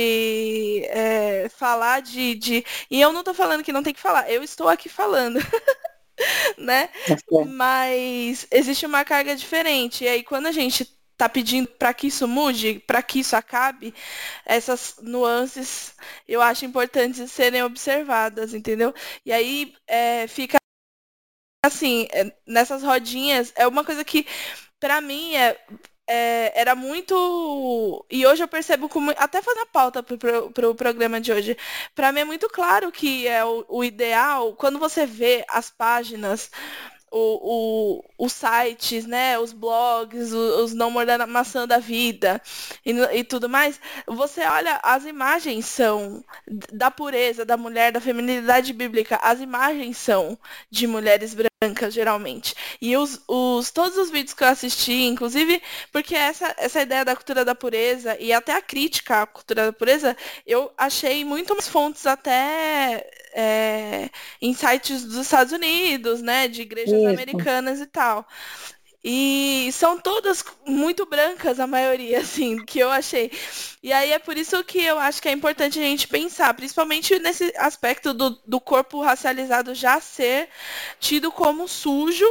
é, 0.88 1.48
falar 1.50 2.02
de, 2.02 2.36
de... 2.36 2.66
E 2.92 3.00
eu 3.00 3.14
não 3.14 3.24
tô 3.24 3.34
falando 3.34 3.64
que 3.64 3.72
não 3.72 3.84
tem 3.84 3.94
que 3.94 4.02
falar, 4.02 4.30
eu 4.30 4.44
estou 4.44 4.68
aqui 4.68 4.90
falando. 4.90 5.40
Né? 6.58 6.90
Certo. 7.06 7.46
Mas 7.46 8.48
existe 8.50 8.88
uma 8.88 9.06
carga 9.06 9.36
diferente. 9.36 10.04
E 10.04 10.08
aí, 10.08 10.24
quando 10.24 10.48
a 10.48 10.52
gente 10.52 10.84
tá 11.16 11.28
pedindo 11.28 11.68
para 11.68 11.94
que 11.94 12.08
isso 12.08 12.28
mude, 12.28 12.80
para 12.86 13.02
que 13.04 13.20
isso 13.20 13.36
acabe, 13.36 13.94
essas 14.46 14.96
nuances 15.02 15.94
eu 16.28 16.42
acho 16.42 16.66
importantes 16.66 17.32
serem 17.32 17.64
observadas, 17.64 18.54
entendeu? 18.54 18.94
E 19.26 19.32
aí 19.32 19.76
é, 19.88 20.28
fica 20.28 20.58
assim, 21.68 22.08
é, 22.12 22.32
nessas 22.46 22.84
rodinhas, 22.84 23.54
é 23.56 23.68
uma 23.68 23.84
coisa 23.84 24.04
que 24.04 24.26
para 24.80 25.02
mim 25.02 25.36
é, 25.36 25.58
é, 26.08 26.54
era 26.60 26.76
muito. 26.76 28.06
E 28.10 28.26
hoje 28.26 28.44
eu 28.44 28.48
percebo 28.48 28.90
como. 28.90 29.12
Até 29.18 29.42
fazer 29.42 29.60
a 29.62 29.66
pauta 29.68 30.04
pro, 30.04 30.18
pro, 30.18 30.52
pro 30.52 30.76
programa 30.76 31.20
de 31.22 31.32
hoje. 31.32 31.58
Para 31.96 32.12
mim 32.12 32.22
é 32.22 32.26
muito 32.26 32.50
claro 32.50 32.92
que 32.92 33.28
é 33.28 33.44
o, 33.46 33.66
o 33.70 33.84
ideal, 33.84 34.54
quando 34.56 34.80
você 34.80 35.06
vê 35.06 35.46
as 35.50 35.70
páginas 35.70 36.50
o, 37.12 38.00
o- 38.00 38.26
os 38.26 38.34
sites, 38.34 39.06
né, 39.06 39.40
os 39.40 39.54
blogs, 39.54 40.34
o- 40.34 40.64
os 40.64 40.74
não 40.74 40.92
mordendo 40.92 41.22
a 41.22 41.28
maçã 41.28 41.66
da 41.68 41.80
vida 41.80 42.42
e, 42.86 42.92
e 43.20 43.24
tudo 43.24 43.48
mais, 43.48 43.80
você 44.06 44.42
olha, 44.46 44.80
as 44.84 45.06
imagens 45.06 45.66
são 45.66 46.24
da 46.72 46.92
pureza 46.92 47.46
da 47.46 47.56
mulher, 47.58 47.92
da 47.92 48.02
feminilidade 48.02 48.74
bíblica, 48.74 49.20
as 49.24 49.40
imagens 49.40 49.98
são 49.98 50.38
de 50.70 50.86
mulheres 50.86 51.34
brancas, 51.34 51.50
geralmente. 51.90 52.54
E 52.80 52.96
os, 52.96 53.20
os, 53.28 53.72
todos 53.72 53.98
os 53.98 54.12
vídeos 54.12 54.36
que 54.36 54.44
eu 54.44 54.48
assisti, 54.48 55.06
inclusive, 55.06 55.60
porque 55.92 56.14
essa, 56.16 56.54
essa 56.56 56.82
ideia 56.84 57.04
da 57.04 57.16
cultura 57.16 57.44
da 57.44 57.56
pureza 57.56 58.16
e 58.20 58.32
até 58.32 58.54
a 58.54 58.62
crítica 58.62 59.24
à 59.24 59.26
cultura 59.26 59.66
da 59.66 59.74
pureza, 59.74 60.16
eu 60.46 60.72
achei 60.78 61.26
muito 61.26 61.56
mais 61.56 61.68
fontes 61.68 62.06
até 62.06 63.10
é, 63.34 64.08
em 64.40 64.54
sites 64.54 65.04
dos 65.04 65.16
Estados 65.16 65.52
Unidos, 65.52 66.22
né, 66.22 66.48
de 66.48 66.62
igrejas 66.62 66.94
Isso. 66.94 67.10
americanas 67.10 67.80
e 67.80 67.88
tal. 67.88 68.28
E 69.10 69.70
são 69.72 69.98
todas 69.98 70.44
muito 70.66 71.06
brancas, 71.06 71.62
a 71.62 71.66
maioria, 71.66 72.20
assim, 72.20 72.58
que 72.66 72.78
eu 72.78 72.92
achei. 72.92 73.32
E 73.82 73.94
aí 73.94 74.12
é 74.12 74.20
por 74.20 74.38
isso 74.38 74.62
que 74.66 74.80
eu 74.84 75.00
acho 75.00 75.22
que 75.22 75.30
é 75.30 75.32
importante 75.32 75.80
a 75.80 75.82
gente 75.82 76.10
pensar, 76.10 76.54
principalmente 76.54 77.18
nesse 77.20 77.54
aspecto 77.58 78.14
do, 78.14 78.32
do 78.46 78.60
corpo 78.60 79.02
racializado 79.02 79.74
já 79.74 80.02
ser 80.02 80.50
tido 81.00 81.32
como 81.32 81.70
sujo 81.70 82.26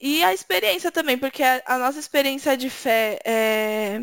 e 0.00 0.24
a 0.24 0.32
experiência 0.32 0.90
também, 0.90 1.18
porque 1.18 1.42
a, 1.42 1.62
a 1.66 1.76
nossa 1.78 1.98
experiência 1.98 2.56
de 2.56 2.70
fé 2.70 3.18
é 3.26 4.02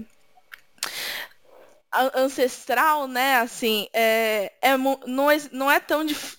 ancestral, 2.14 3.08
né, 3.08 3.38
assim, 3.38 3.88
é, 3.94 4.52
é 4.62 4.78
não, 4.78 5.32
é, 5.32 5.38
não 5.52 5.72
é 5.72 5.80
tão 5.80 6.06
dif- 6.06 6.39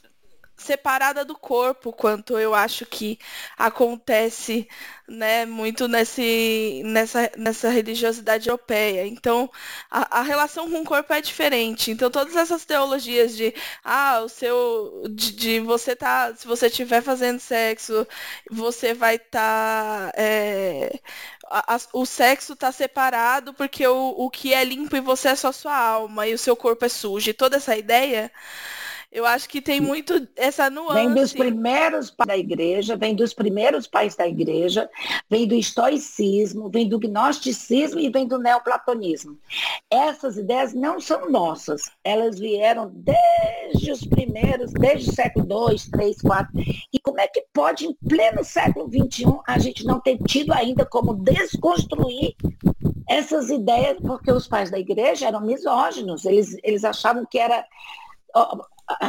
separada 0.60 1.24
do 1.24 1.34
corpo, 1.36 1.92
quanto 1.92 2.38
eu 2.38 2.54
acho 2.54 2.84
que 2.86 3.18
acontece, 3.56 4.68
né, 5.08 5.46
muito 5.46 5.88
nesse, 5.88 6.82
nessa, 6.84 7.30
nessa 7.36 7.68
religiosidade 7.70 8.48
europeia. 8.48 9.06
Então, 9.06 9.50
a, 9.90 10.20
a 10.20 10.22
relação 10.22 10.70
com 10.70 10.82
o 10.82 10.84
corpo 10.84 11.12
é 11.12 11.20
diferente. 11.20 11.90
Então, 11.90 12.10
todas 12.10 12.36
essas 12.36 12.64
teologias 12.64 13.36
de, 13.36 13.54
ah, 13.84 14.20
o 14.24 14.28
seu, 14.28 15.02
de, 15.10 15.32
de 15.32 15.60
você 15.60 15.96
tá, 15.96 16.34
se 16.36 16.46
você 16.46 16.66
estiver 16.66 17.02
fazendo 17.02 17.40
sexo, 17.40 18.06
você 18.50 18.94
vai 18.94 19.16
estar, 19.16 20.12
o 21.92 22.06
sexo 22.06 22.54
tá 22.56 22.70
separado 22.72 23.52
porque 23.54 23.86
o, 23.86 24.14
o 24.16 24.30
que 24.30 24.54
é 24.54 24.62
limpo 24.64 24.96
em 24.96 25.00
você 25.00 25.28
é 25.28 25.36
só 25.36 25.50
sua 25.52 25.76
alma 25.76 26.26
e 26.26 26.34
o 26.34 26.38
seu 26.38 26.54
corpo 26.56 26.84
é 26.84 26.88
sujo. 26.88 27.30
E 27.30 27.34
toda 27.34 27.56
essa 27.56 27.76
ideia 27.76 28.30
eu 29.12 29.26
acho 29.26 29.48
que 29.48 29.60
tem 29.60 29.80
muito 29.80 30.28
essa 30.36 30.70
nuance. 30.70 30.94
Vem 30.94 31.12
dos 31.12 31.32
primeiros 31.32 32.10
pais 32.10 32.28
da 32.28 32.38
igreja, 32.38 32.96
vem 32.96 33.14
dos 33.14 33.34
primeiros 33.34 33.86
pais 33.88 34.14
da 34.14 34.26
igreja, 34.26 34.88
vem 35.28 35.48
do 35.48 35.54
estoicismo, 35.54 36.70
vem 36.70 36.88
do 36.88 36.98
gnosticismo 36.98 37.98
e 37.98 38.08
vem 38.08 38.28
do 38.28 38.38
neoplatonismo. 38.38 39.36
Essas 39.90 40.36
ideias 40.36 40.72
não 40.72 41.00
são 41.00 41.28
nossas, 41.28 41.90
elas 42.04 42.38
vieram 42.38 42.88
desde 42.94 43.90
os 43.90 44.06
primeiros, 44.06 44.72
desde 44.72 45.10
o 45.10 45.12
século 45.12 45.44
II, 45.44 45.76
III, 45.98 46.10
IV. 46.10 46.86
E 46.92 47.00
como 47.00 47.18
é 47.20 47.26
que 47.26 47.44
pode, 47.52 47.86
em 47.86 47.94
pleno 48.08 48.44
século 48.44 48.88
XXI, 48.88 49.24
a 49.44 49.58
gente 49.58 49.84
não 49.84 50.00
ter 50.00 50.18
tido 50.18 50.52
ainda 50.52 50.86
como 50.86 51.14
desconstruir 51.14 52.36
essas 53.08 53.50
ideias, 53.50 53.98
porque 54.00 54.30
os 54.30 54.46
pais 54.46 54.70
da 54.70 54.78
igreja 54.78 55.26
eram 55.26 55.40
misóginos, 55.40 56.24
eles, 56.24 56.56
eles 56.62 56.84
achavam 56.84 57.26
que 57.28 57.40
era 57.40 57.66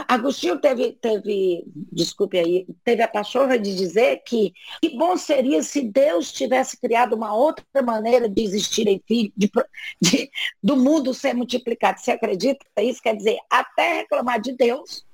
Agostinho 0.08 0.60
teve, 0.60 0.94
teve, 0.94 1.64
desculpe 1.92 2.38
aí, 2.38 2.68
teve 2.84 3.02
a 3.02 3.08
pachorra 3.08 3.58
de 3.58 3.76
dizer 3.76 4.22
que 4.26 4.54
que 4.82 4.98
bom 4.98 5.18
seria 5.18 5.64
se 5.64 5.82
Deus 5.82 6.32
tivesse 6.32 6.80
criado 6.80 7.14
uma 7.14 7.34
outra 7.34 7.66
maneira 7.84 8.30
de 8.30 8.42
existir 8.44 8.88
em 8.88 9.02
filho, 9.08 9.32
de, 9.36 9.52
de, 10.00 10.30
do 10.62 10.76
mundo 10.78 11.14
ser 11.14 11.34
multiplicado. 11.34 12.00
Você 12.00 12.12
acredita? 12.12 12.66
Isso 12.80 13.02
quer 13.02 13.16
dizer, 13.16 13.38
até 13.50 14.00
reclamar 14.00 14.40
de 14.40 14.54
Deus 14.54 15.06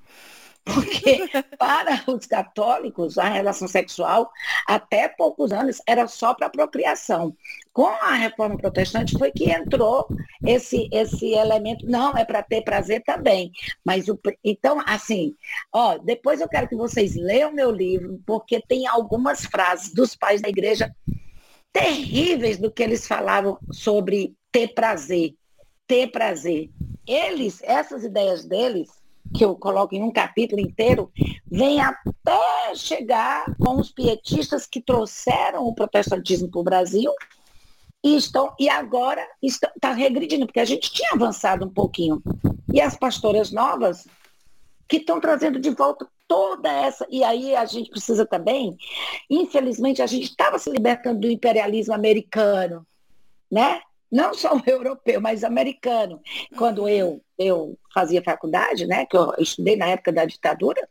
porque 0.74 1.30
para 1.58 2.04
os 2.08 2.26
católicos 2.26 3.18
a 3.18 3.30
relação 3.30 3.68
sexual 3.68 4.30
até 4.68 5.08
poucos 5.08 5.52
anos 5.52 5.82
era 5.88 6.08
só 6.08 6.34
para 6.34 6.50
procriação. 6.50 7.36
Com 7.74 7.88
a 7.88 8.14
reforma 8.14 8.58
protestante 8.58 9.18
foi 9.18 9.32
que 9.32 9.50
entrou 9.50 10.08
esse 10.46 10.90
esse 10.92 11.34
elemento, 11.34 11.86
não 11.86 12.18
é 12.18 12.26
para 12.26 12.44
ter 12.44 12.64
prazer 12.64 13.04
também, 13.04 13.52
mas 13.86 14.08
o 14.08 14.20
então 14.44 14.82
assim, 14.86 15.36
ó, 15.72 15.98
depois 15.98 16.42
eu 16.42 16.50
quero 16.50 16.68
que 16.68 16.76
vocês 16.76 17.16
leiam 17.16 17.52
meu 17.52 17.72
livro, 17.72 18.20
porque 18.26 18.62
tem 18.62 18.88
algumas 18.88 19.46
frases 19.46 19.94
dos 19.94 20.16
pais 20.16 20.42
da 20.42 20.50
igreja 20.50 20.94
terríveis 21.72 22.58
do 22.58 22.72
que 22.72 22.82
eles 22.82 23.08
falavam 23.08 23.58
sobre 23.72 24.36
ter 24.52 24.70
prazer, 24.70 25.36
ter 25.86 26.08
prazer. 26.08 26.70
Eles, 27.06 27.62
essas 27.64 28.04
ideias 28.04 28.44
deles 28.44 28.90
que 29.34 29.44
eu 29.44 29.56
coloco 29.56 29.96
em 29.96 30.04
um 30.04 30.12
capítulo 30.12 30.62
inteiro, 30.62 31.12
vem 31.50 31.82
até 31.82 32.76
chegar 32.76 33.46
com 33.58 33.80
os 33.80 33.92
pietistas 33.92 34.66
que 34.66 34.82
trouxeram 34.82 35.66
o 35.66 35.74
protestantismo 35.74 36.50
para 36.50 36.60
o 36.60 36.64
Brasil 36.64 37.12
e 38.04 38.16
estão 38.16 38.54
e 38.60 38.70
agora 38.70 39.26
está 39.42 39.72
tá 39.82 39.94
regredindo, 39.94 40.46
porque 40.46 40.60
a 40.60 40.66
gente 40.66 40.92
tinha 40.92 41.12
avançado 41.14 41.66
um 41.66 41.70
pouquinho. 41.70 42.22
E 42.74 42.80
as 42.80 42.96
pastoras 42.96 43.52
novas 43.52 44.08
que 44.88 44.98
estão 44.98 45.20
trazendo 45.20 45.60
de 45.60 45.70
volta 45.72 46.08
toda 46.28 46.72
essa. 46.72 47.06
E 47.10 47.24
aí 47.24 47.56
a 47.56 47.66
gente 47.66 47.90
precisa 47.90 48.26
também, 48.26 48.78
infelizmente, 49.30 50.02
a 50.02 50.08
gente 50.08 50.26
estava 50.26 50.60
se 50.60 50.70
libertando 50.70 51.22
do 51.22 51.32
imperialismo 51.32 51.94
americano, 51.94 52.86
né? 53.52 53.82
Não 54.12 54.34
só 54.34 54.60
europeu, 54.66 55.22
mas 55.22 55.44
americano. 55.44 56.22
Quando 56.58 56.88
eu, 56.88 57.22
eu 57.38 57.78
fazia 57.94 58.24
faculdade, 58.24 58.86
né, 58.86 59.06
que 59.06 59.18
eu 59.18 59.34
estudei 59.40 59.76
na 59.76 59.88
época 59.88 60.12
da 60.12 60.26
ditadura, 60.26 60.88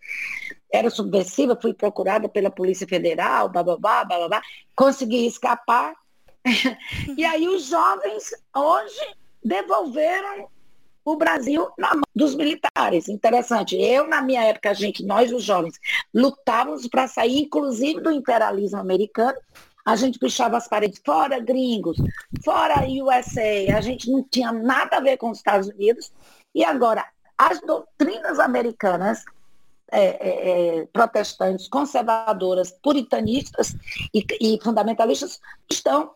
era 0.73 0.91
subversiva, 0.91 1.59
fui 1.61 1.73
procurada 1.73 2.29
pela 2.29 2.51
Polícia 2.51 2.87
Federal, 2.87 3.49
bababá, 3.49 4.05
bababá, 4.05 4.43
consegui 4.75 5.27
escapar. 5.27 5.95
e 7.17 7.25
aí 7.25 7.49
os 7.49 7.67
jovens 7.67 8.31
hoje 8.55 9.15
devolveram 9.43 10.49
o 11.05 11.17
Brasil 11.17 11.69
na 11.79 11.95
mão 11.95 12.03
dos 12.15 12.35
militares. 12.35 13.09
Interessante. 13.09 13.77
Eu, 13.77 14.09
na 14.09 14.21
minha 14.21 14.43
época, 14.43 14.71
a 14.71 14.75
gente, 14.75 15.05
nós, 15.05 15.33
os 15.33 15.45
jovens, 15.45 15.79
lutávamos 16.13 16.89
para 16.89 17.07
sair, 17.07 17.39
inclusive, 17.39 18.01
do 18.01 18.11
imperialismo 18.11 18.79
americano 18.79 19.39
a 19.87 19.95
gente 19.95 20.19
pichava 20.19 20.57
as 20.57 20.67
paredes, 20.67 21.01
fora 21.07 21.39
gringos, 21.39 21.97
fora 22.45 22.85
USA, 22.89 23.77
a 23.77 23.81
gente 23.81 24.11
não 24.11 24.25
tinha 24.25 24.51
nada 24.51 24.97
a 24.97 25.01
ver 25.01 25.17
com 25.17 25.31
os 25.31 25.39
Estados 25.39 25.69
Unidos. 25.69 26.11
E 26.53 26.65
agora, 26.65 27.07
as 27.39 27.61
doutrinas 27.61 28.41
americanas 28.41 29.25
é, 29.93 30.01
é, 30.01 30.79
é 30.81 30.87
protestantes, 30.87 31.69
conservadoras, 31.69 32.73
puritanistas 32.83 33.77
e, 34.13 34.27
e, 34.41 34.59
fundamentalistas 34.61 35.39
estão 35.71 36.11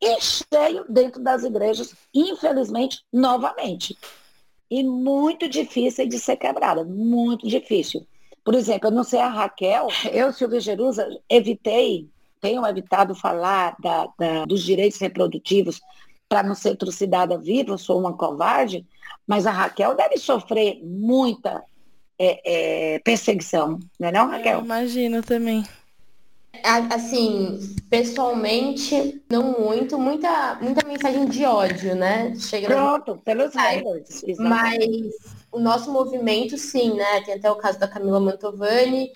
em 0.00 0.20
cheio 0.20 0.84
dentro 0.88 1.20
das 1.20 1.42
igrejas, 1.42 1.92
infelizmente, 2.14 3.02
novamente. 3.12 3.98
E 4.70 4.84
muito 4.84 5.48
difícil 5.48 6.08
de 6.08 6.20
ser 6.20 6.36
quebrada, 6.36 6.84
muito 6.84 7.48
difícil. 7.48 8.06
Por 8.44 8.54
exemplo, 8.54 8.88
eu 8.88 8.92
não 8.92 9.02
sei 9.02 9.18
a 9.18 9.28
Raquel, 9.28 9.88
eu, 10.12 10.32
Silvia 10.32 10.60
Jerusa, 10.60 11.08
evitei 11.28 12.08
tenham 12.40 12.66
evitado 12.66 13.14
falar 13.14 13.76
da, 13.80 14.08
da, 14.18 14.44
dos 14.44 14.62
direitos 14.62 14.98
reprodutivos 14.98 15.80
para 16.28 16.42
não 16.42 16.54
ser 16.54 16.76
trucidada 16.76 17.38
viva, 17.38 17.72
eu 17.72 17.78
sou 17.78 17.98
uma 17.98 18.12
covarde, 18.12 18.86
mas 19.26 19.46
a 19.46 19.50
Raquel 19.50 19.94
deve 19.94 20.18
sofrer 20.18 20.78
muita 20.82 21.62
é, 22.18 22.94
é, 22.94 22.98
perseguição, 23.00 23.78
não 23.98 24.08
é 24.08 24.12
não, 24.12 24.28
Raquel? 24.28 24.58
Eu 24.58 24.64
imagino 24.64 25.22
também. 25.22 25.64
Assim, 26.64 27.76
pessoalmente, 27.88 29.22
não 29.30 29.60
muito, 29.60 29.98
muita, 29.98 30.56
muita 30.60 30.86
mensagem 30.86 31.26
de 31.26 31.44
ódio, 31.44 31.94
né? 31.94 32.34
Chega 32.36 32.66
Pronto, 32.66 33.20
pelos 33.24 33.54
haters. 33.54 34.22
Mas 34.38 34.78
o 35.52 35.60
nosso 35.60 35.92
movimento, 35.92 36.58
sim, 36.58 36.94
né? 36.94 37.20
Tem 37.20 37.34
até 37.34 37.50
o 37.50 37.56
caso 37.56 37.78
da 37.78 37.86
Camila 37.86 38.18
Mantovani, 38.18 39.12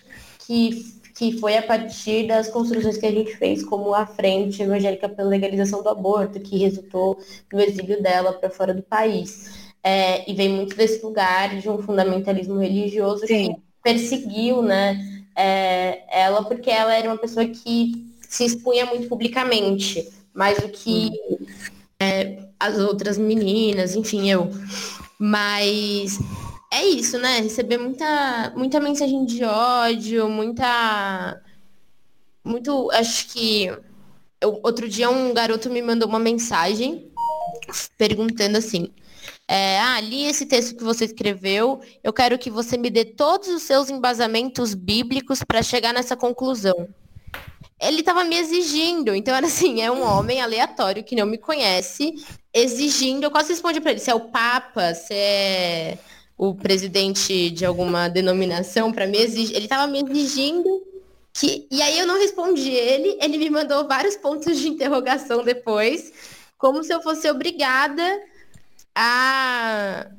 que 0.47 1.02
que 1.23 1.39
foi 1.39 1.57
a 1.57 1.63
partir 1.63 2.27
das 2.27 2.49
construções 2.49 2.97
que 2.97 3.07
a 3.07 3.13
gente 3.13 3.37
fez 3.37 3.63
como 3.63 3.95
a 3.95 4.05
Frente 4.05 4.61
Evangélica 4.61 5.09
pela 5.09 5.29
Legalização 5.29 5.81
do 5.81 5.89
Aborto, 5.89 6.41
que 6.41 6.59
resultou 6.59 7.17
no 7.53 7.61
exílio 7.61 8.03
dela 8.03 8.33
para 8.33 8.51
fora 8.51 8.75
do 8.75 8.83
país. 8.83 9.73
É, 9.85 10.29
e 10.29 10.35
vem 10.35 10.49
muito 10.49 10.75
desse 10.75 11.01
lugar 11.01 11.61
de 11.61 11.71
um 11.71 11.81
fundamentalismo 11.81 12.59
religioso 12.59 13.25
Sim. 13.25 13.55
que 13.55 13.61
perseguiu 13.85 14.63
né, 14.63 15.01
é, 15.37 16.03
ela, 16.11 16.43
porque 16.43 16.69
ela 16.69 16.93
era 16.93 17.09
uma 17.09 17.19
pessoa 17.19 17.47
que 17.47 18.05
se 18.29 18.45
expunha 18.45 18.85
muito 18.87 19.09
publicamente, 19.09 20.09
mais 20.35 20.61
do 20.61 20.71
que 20.71 21.13
é, 22.01 22.49
as 22.59 22.79
outras 22.79 23.17
meninas, 23.17 23.95
enfim, 23.95 24.29
eu. 24.29 24.51
Mas 25.21 26.19
é 26.73 26.87
isso, 26.87 27.19
né? 27.19 27.41
Receber 27.41 27.77
muita, 27.77 28.51
muita 28.57 28.81
mensagem 28.81 29.27
de 29.27 29.45
ódio, 29.45 30.29
muita. 30.29 31.41
Muito. 32.43 32.91
Acho 32.93 33.29
que. 33.29 33.67
Eu, 34.41 34.59
outro 34.63 34.89
dia 34.89 35.11
um 35.11 35.35
garoto 35.35 35.71
me 35.71 35.83
mandou 35.83 36.09
uma 36.09 36.19
mensagem 36.19 37.13
perguntando 37.99 38.57
assim. 38.57 38.89
É, 39.47 39.79
ah, 39.81 40.01
li 40.01 40.25
esse 40.25 40.47
texto 40.47 40.75
que 40.75 40.83
você 40.83 41.05
escreveu, 41.05 41.81
eu 42.03 42.13
quero 42.13 42.39
que 42.39 42.51
você 42.51 42.79
me 42.79 42.89
dê 42.89 43.05
todos 43.05 43.49
os 43.49 43.63
seus 43.63 43.91
embasamentos 43.91 44.75
bíblicos 44.75 45.45
para 45.45 45.63
chegar 45.63 45.93
nessa 45.93 46.17
conclusão. 46.17 46.89
Ele 47.79 48.01
estava 48.01 48.25
me 48.25 48.37
exigindo, 48.37 49.15
então 49.15 49.35
era 49.35 49.47
assim, 49.47 49.83
é 49.83 49.91
um 49.91 50.03
homem 50.03 50.41
aleatório 50.41 51.05
que 51.05 51.15
não 51.15 51.27
me 51.27 51.37
conhece, 51.37 52.15
exigindo, 52.55 53.25
eu 53.25 53.31
quase 53.31 53.51
respondi 53.51 53.81
para 53.81 53.91
ele, 53.91 54.01
se 54.01 54.11
é 54.11 54.15
o 54.15 54.31
Papa, 54.31 54.95
se 54.95 55.13
é 55.13 55.99
o 56.37 56.55
presidente 56.55 57.51
de 57.51 57.65
alguma 57.65 58.09
denominação 58.09 58.93
para 58.93 59.07
me 59.07 59.19
exigir, 59.19 59.55
ele 59.57 59.67
estava 59.67 59.87
me 59.87 60.03
exigindo 60.03 60.83
que, 61.33 61.67
e 61.71 61.81
aí 61.81 61.99
eu 61.99 62.07
não 62.07 62.19
respondi 62.19 62.71
ele, 62.71 63.17
ele 63.21 63.39
me 63.39 63.49
mandou 63.49 63.87
vários 63.87 64.17
pontos 64.17 64.59
de 64.59 64.69
interrogação 64.69 65.43
depois, 65.43 66.13
como 66.59 66.83
se 66.83 66.93
eu 66.93 67.03
fosse 67.03 67.29
obrigada 67.31 68.03
a 68.95 70.11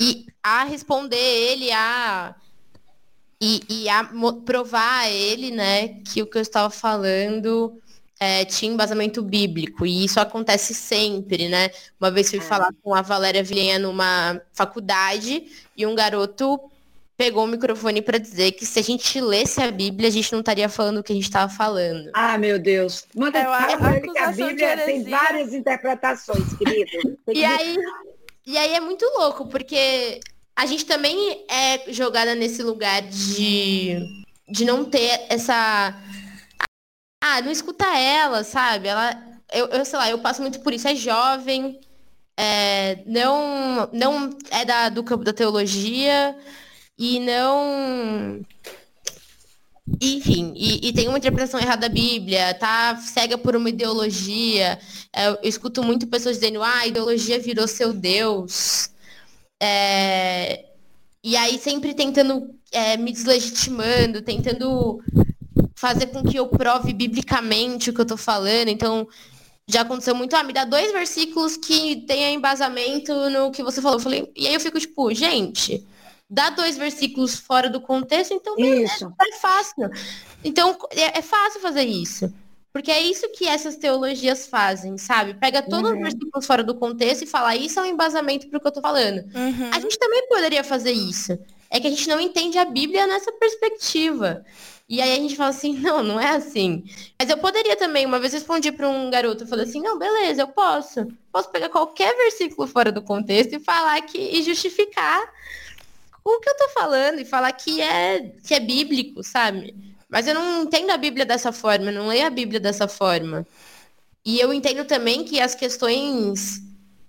e 0.00 0.26
a 0.42 0.64
responder 0.64 1.16
ele 1.16 1.70
a 1.72 2.34
e, 3.40 3.62
e 3.68 3.88
a 3.88 4.08
provar 4.44 5.00
a 5.00 5.10
ele, 5.10 5.50
né, 5.50 5.88
que 6.00 6.22
o 6.22 6.26
que 6.26 6.38
eu 6.38 6.42
estava 6.42 6.70
falando 6.70 7.80
é, 8.18 8.44
tinha 8.44 8.72
embasamento 8.72 9.22
bíblico, 9.22 9.84
e 9.84 10.04
isso 10.04 10.20
acontece 10.20 10.74
sempre, 10.74 11.48
né? 11.48 11.70
Uma 12.00 12.10
vez 12.10 12.30
fui 12.30 12.38
é. 12.38 12.42
falar 12.42 12.70
com 12.82 12.94
a 12.94 13.02
Valéria 13.02 13.42
Vilhenha 13.42 13.78
numa 13.78 14.40
faculdade, 14.52 15.44
e 15.76 15.86
um 15.86 15.94
garoto 15.94 16.60
pegou 17.16 17.44
o 17.44 17.46
microfone 17.46 18.02
para 18.02 18.18
dizer 18.18 18.52
que 18.52 18.66
se 18.66 18.78
a 18.78 18.82
gente 18.82 19.20
lesse 19.20 19.60
a 19.60 19.70
Bíblia, 19.70 20.08
a 20.08 20.12
gente 20.12 20.32
não 20.32 20.40
estaria 20.40 20.68
falando 20.68 20.98
o 20.98 21.02
que 21.02 21.12
a 21.12 21.14
gente 21.14 21.24
estava 21.24 21.52
falando. 21.52 22.10
Ah, 22.12 22.36
meu 22.36 22.58
Deus. 22.58 23.06
Manda 23.14 23.38
É, 23.38 23.44
a- 23.44 24.28
a 24.28 24.32
Bíblia 24.32 24.76
tem 24.84 25.04
várias 25.04 25.52
interpretações, 25.52 26.52
querido. 26.58 26.90
Tem 27.24 27.34
que 27.34 27.40
E 27.40 27.44
aí, 27.44 27.76
e 28.46 28.58
aí 28.58 28.74
é 28.74 28.80
muito 28.80 29.04
louco, 29.16 29.46
porque 29.46 30.20
a 30.56 30.66
gente 30.66 30.84
também 30.84 31.44
é 31.48 31.92
jogada 31.92 32.34
nesse 32.34 32.62
lugar 32.62 33.02
de, 33.02 33.96
de 34.48 34.64
não 34.64 34.84
ter 34.84 35.26
essa. 35.28 35.96
Ah, 37.26 37.40
não 37.40 37.50
escuta 37.50 37.86
ela, 37.96 38.44
sabe? 38.44 38.86
Ela. 38.88 39.18
Eu, 39.50 39.66
eu 39.68 39.84
sei 39.86 39.98
lá, 39.98 40.10
eu 40.10 40.18
passo 40.18 40.42
muito 40.42 40.60
por 40.60 40.74
isso, 40.74 40.86
é 40.86 40.94
jovem, 40.94 41.80
é, 42.36 43.02
não, 43.06 43.88
não 43.92 44.30
é 44.50 44.64
da, 44.64 44.88
do 44.90 45.02
campo 45.02 45.24
da 45.24 45.32
teologia 45.32 46.36
e 46.98 47.20
não. 47.20 48.42
Enfim, 50.02 50.52
e, 50.54 50.88
e 50.88 50.92
tem 50.92 51.08
uma 51.08 51.16
interpretação 51.18 51.60
errada 51.60 51.88
da 51.88 51.94
Bíblia, 51.94 52.54
tá 52.54 52.96
cega 52.96 53.38
por 53.38 53.56
uma 53.56 53.70
ideologia. 53.70 54.78
É, 55.12 55.28
eu 55.28 55.38
escuto 55.44 55.82
muito 55.82 56.06
pessoas 56.06 56.36
dizendo, 56.38 56.62
ah, 56.62 56.80
a 56.80 56.86
ideologia 56.86 57.38
virou 57.40 57.66
seu 57.66 57.92
Deus. 57.94 58.90
É, 59.62 60.66
e 61.22 61.36
aí 61.36 61.58
sempre 61.58 61.94
tentando 61.94 62.54
é, 62.72 62.96
me 62.98 63.12
deslegitimando, 63.12 64.20
tentando 64.22 65.00
fazer 65.84 66.06
com 66.06 66.22
que 66.24 66.38
eu 66.38 66.46
prove 66.48 66.94
biblicamente 66.94 67.90
o 67.90 67.92
que 67.94 68.00
eu 68.00 68.06
tô 68.06 68.16
falando. 68.16 68.68
Então, 68.68 69.06
já 69.68 69.82
aconteceu 69.82 70.14
muito, 70.14 70.34
ah, 70.34 70.42
me 70.42 70.52
dá 70.54 70.64
dois 70.64 70.90
versículos 70.92 71.58
que 71.58 71.96
tenha 72.06 72.30
embasamento 72.30 73.12
no 73.28 73.50
que 73.50 73.62
você 73.62 73.82
falou. 73.82 73.98
Eu 73.98 74.02
falei, 74.02 74.32
e 74.34 74.46
aí 74.46 74.54
eu 74.54 74.60
fico 74.60 74.80
tipo, 74.80 75.12
gente, 75.12 75.86
dá 76.28 76.48
dois 76.48 76.78
versículos 76.78 77.36
fora 77.36 77.68
do 77.68 77.82
contexto, 77.82 78.32
então 78.32 78.54
Isso. 78.58 79.12
é 79.20 79.36
fácil. 79.36 79.90
Então, 80.42 80.74
é, 80.90 81.18
é 81.18 81.22
fácil 81.22 81.60
fazer 81.60 81.84
isso. 81.84 82.32
Porque 82.72 82.90
é 82.90 83.00
isso 83.00 83.28
que 83.32 83.46
essas 83.46 83.76
teologias 83.76 84.46
fazem, 84.46 84.96
sabe? 84.96 85.34
Pega 85.34 85.62
todos 85.62 85.90
os 85.90 85.96
Uhum. 85.96 86.02
versículos 86.02 86.46
fora 86.46 86.64
do 86.64 86.74
contexto 86.74 87.22
e 87.22 87.26
fala, 87.26 87.54
isso 87.54 87.78
é 87.78 87.82
um 87.82 87.86
embasamento 87.86 88.48
pro 88.48 88.58
que 88.58 88.66
eu 88.66 88.72
tô 88.72 88.80
falando. 88.80 89.18
Uhum. 89.34 89.70
A 89.70 89.78
gente 89.80 89.98
também 89.98 90.26
poderia 90.28 90.64
fazer 90.64 90.92
isso. 90.92 91.38
É 91.74 91.80
que 91.80 91.88
a 91.88 91.90
gente 91.90 92.08
não 92.08 92.20
entende 92.20 92.56
a 92.56 92.64
Bíblia 92.64 93.04
nessa 93.04 93.32
perspectiva. 93.32 94.44
E 94.88 95.02
aí 95.02 95.10
a 95.10 95.16
gente 95.16 95.34
fala 95.34 95.50
assim, 95.50 95.74
não, 95.82 96.04
não 96.04 96.20
é 96.20 96.28
assim. 96.28 96.84
Mas 97.18 97.28
eu 97.28 97.36
poderia 97.38 97.74
também, 97.74 98.06
uma 98.06 98.20
vez 98.20 98.32
eu 98.32 98.38
respondi 98.38 98.70
para 98.70 98.88
um 98.88 99.10
garoto, 99.10 99.42
eu 99.42 99.48
falei 99.48 99.64
assim, 99.64 99.80
não, 99.80 99.98
beleza, 99.98 100.42
eu 100.42 100.46
posso. 100.46 101.04
Posso 101.32 101.50
pegar 101.50 101.68
qualquer 101.70 102.16
versículo 102.16 102.68
fora 102.68 102.92
do 102.92 103.02
contexto 103.02 103.54
e 103.54 103.58
falar 103.58 104.00
que 104.02 104.16
e 104.16 104.40
justificar 104.44 105.20
o 106.24 106.38
que 106.38 106.48
eu 106.48 106.56
tô 106.56 106.68
falando 106.68 107.18
e 107.18 107.24
falar 107.24 107.50
que 107.50 107.80
é 107.80 108.20
que 108.46 108.54
é 108.54 108.60
bíblico, 108.60 109.24
sabe? 109.24 109.74
Mas 110.08 110.28
eu 110.28 110.34
não 110.34 110.62
entendo 110.62 110.90
a 110.90 110.96
Bíblia 110.96 111.26
dessa 111.26 111.50
forma, 111.50 111.86
eu 111.86 111.92
não 111.92 112.06
leio 112.06 112.24
a 112.24 112.30
Bíblia 112.30 112.60
dessa 112.60 112.86
forma. 112.86 113.44
E 114.24 114.38
eu 114.38 114.54
entendo 114.54 114.84
também 114.84 115.24
que 115.24 115.40
as 115.40 115.56
questões 115.56 116.60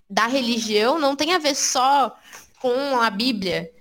da 0.09 0.25
religião 0.25 0.97
não 0.97 1.15
tem 1.15 1.33
a 1.33 1.37
ver 1.37 1.55
só 1.55 2.17
com 2.59 2.99
a 2.99 3.11
Bíblia 3.11 3.71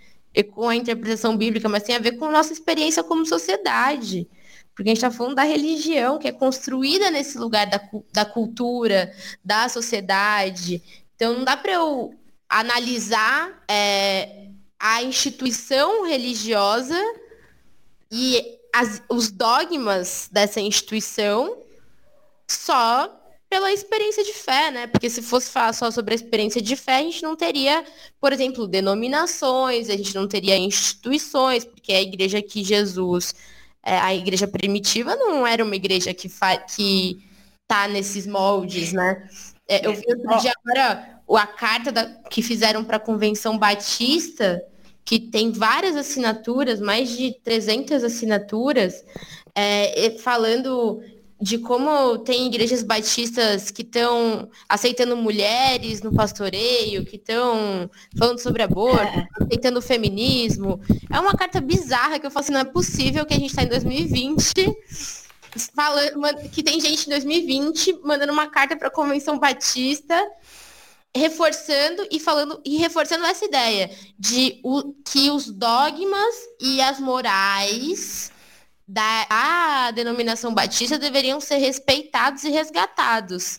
com 0.42 0.68
a 0.68 0.74
interpretação 0.76 1.36
bíblica, 1.36 1.68
mas 1.68 1.82
tem 1.84 1.94
a 1.96 2.00
ver 2.00 2.12
com 2.18 2.24
a 2.26 2.30
nossa 2.32 2.52
experiência 2.52 3.02
como 3.04 3.24
sociedade. 3.24 4.28
Porque 4.74 4.90
a 4.90 4.94
gente 4.94 4.96
está 5.04 5.10
falando 5.10 5.36
da 5.36 5.44
religião, 5.44 6.18
que 6.18 6.26
é 6.26 6.32
construída 6.32 7.10
nesse 7.10 7.38
lugar 7.38 7.66
da, 7.68 7.80
da 8.12 8.24
cultura, 8.24 9.12
da 9.44 9.68
sociedade. 9.68 10.82
Então 11.14 11.34
não 11.34 11.44
dá 11.44 11.56
para 11.56 11.72
eu 11.72 12.12
analisar 12.48 13.62
é, 13.70 14.48
a 14.78 15.02
instituição 15.02 16.04
religiosa 16.04 17.00
e 18.10 18.58
as- 18.74 19.02
os 19.08 19.30
dogmas 19.30 20.28
dessa 20.32 20.60
instituição 20.60 21.56
só 22.48 23.08
pela 23.54 23.72
experiência 23.72 24.24
de 24.24 24.32
fé, 24.32 24.72
né? 24.72 24.88
Porque 24.88 25.08
se 25.08 25.22
fosse 25.22 25.48
falar 25.48 25.72
só 25.72 25.88
sobre 25.88 26.12
a 26.12 26.16
experiência 26.16 26.60
de 26.60 26.74
fé, 26.74 26.96
a 26.96 27.02
gente 27.02 27.22
não 27.22 27.36
teria, 27.36 27.84
por 28.20 28.32
exemplo, 28.32 28.66
denominações, 28.66 29.88
a 29.88 29.96
gente 29.96 30.12
não 30.12 30.26
teria 30.26 30.58
instituições, 30.58 31.64
porque 31.64 31.92
a 31.92 32.02
igreja 32.02 32.42
que 32.42 32.64
Jesus, 32.64 33.32
é, 33.80 33.96
a 33.96 34.12
igreja 34.12 34.48
primitiva 34.48 35.14
não 35.14 35.46
era 35.46 35.62
uma 35.62 35.76
igreja 35.76 36.12
que 36.12 36.28
fa 36.28 36.56
que 36.56 37.24
tá 37.68 37.86
nesses 37.86 38.26
moldes, 38.26 38.92
né? 38.92 39.28
É, 39.68 39.86
eu 39.86 39.94
vi 39.94 40.02
outro 40.08 40.36
dia 40.40 40.52
agora 40.64 41.20
a 41.30 41.46
carta 41.46 41.92
da- 41.92 42.06
que 42.28 42.42
fizeram 42.42 42.82
para 42.82 42.96
a 42.96 43.00
Convenção 43.00 43.56
Batista, 43.56 44.60
que 45.04 45.20
tem 45.20 45.52
várias 45.52 45.94
assinaturas, 45.94 46.80
mais 46.80 47.16
de 47.16 47.38
300 47.44 48.02
assinaturas, 48.02 49.04
é, 49.54 50.10
falando 50.18 51.00
de 51.44 51.58
como 51.58 52.16
tem 52.20 52.46
igrejas 52.46 52.82
batistas 52.82 53.70
que 53.70 53.82
estão 53.82 54.48
aceitando 54.66 55.14
mulheres 55.14 56.00
no 56.00 56.10
pastoreio, 56.10 57.04
que 57.04 57.16
estão 57.16 57.90
falando 58.18 58.38
sobre 58.38 58.62
aborto, 58.62 59.28
aceitando 59.38 59.78
o 59.78 59.82
feminismo. 59.82 60.80
É 61.12 61.20
uma 61.20 61.36
carta 61.36 61.60
bizarra 61.60 62.18
que 62.18 62.24
eu 62.24 62.30
falo 62.30 62.44
assim, 62.44 62.52
não 62.54 62.60
é 62.60 62.64
possível 62.64 63.26
que 63.26 63.34
a 63.34 63.38
gente 63.38 63.50
está 63.50 63.62
em 63.62 63.68
2020 63.68 64.74
falando, 65.74 66.48
que 66.48 66.62
tem 66.62 66.80
gente 66.80 67.08
em 67.08 67.10
2020 67.10 68.00
mandando 68.02 68.32
uma 68.32 68.46
carta 68.46 68.74
para 68.74 68.88
a 68.88 68.90
Convenção 68.90 69.38
Batista 69.38 70.18
reforçando 71.14 72.08
e 72.10 72.18
falando 72.18 72.58
e 72.64 72.78
reforçando 72.78 73.26
essa 73.26 73.44
ideia 73.44 73.90
de 74.18 74.60
o, 74.64 74.94
que 75.04 75.30
os 75.30 75.50
dogmas 75.50 76.34
e 76.58 76.80
as 76.80 76.98
morais 76.98 78.32
da 78.86 79.26
a 79.30 79.90
denominação 79.92 80.52
batista 80.52 80.98
deveriam 80.98 81.40
ser 81.40 81.56
respeitados 81.56 82.44
e 82.44 82.50
resgatados. 82.50 83.58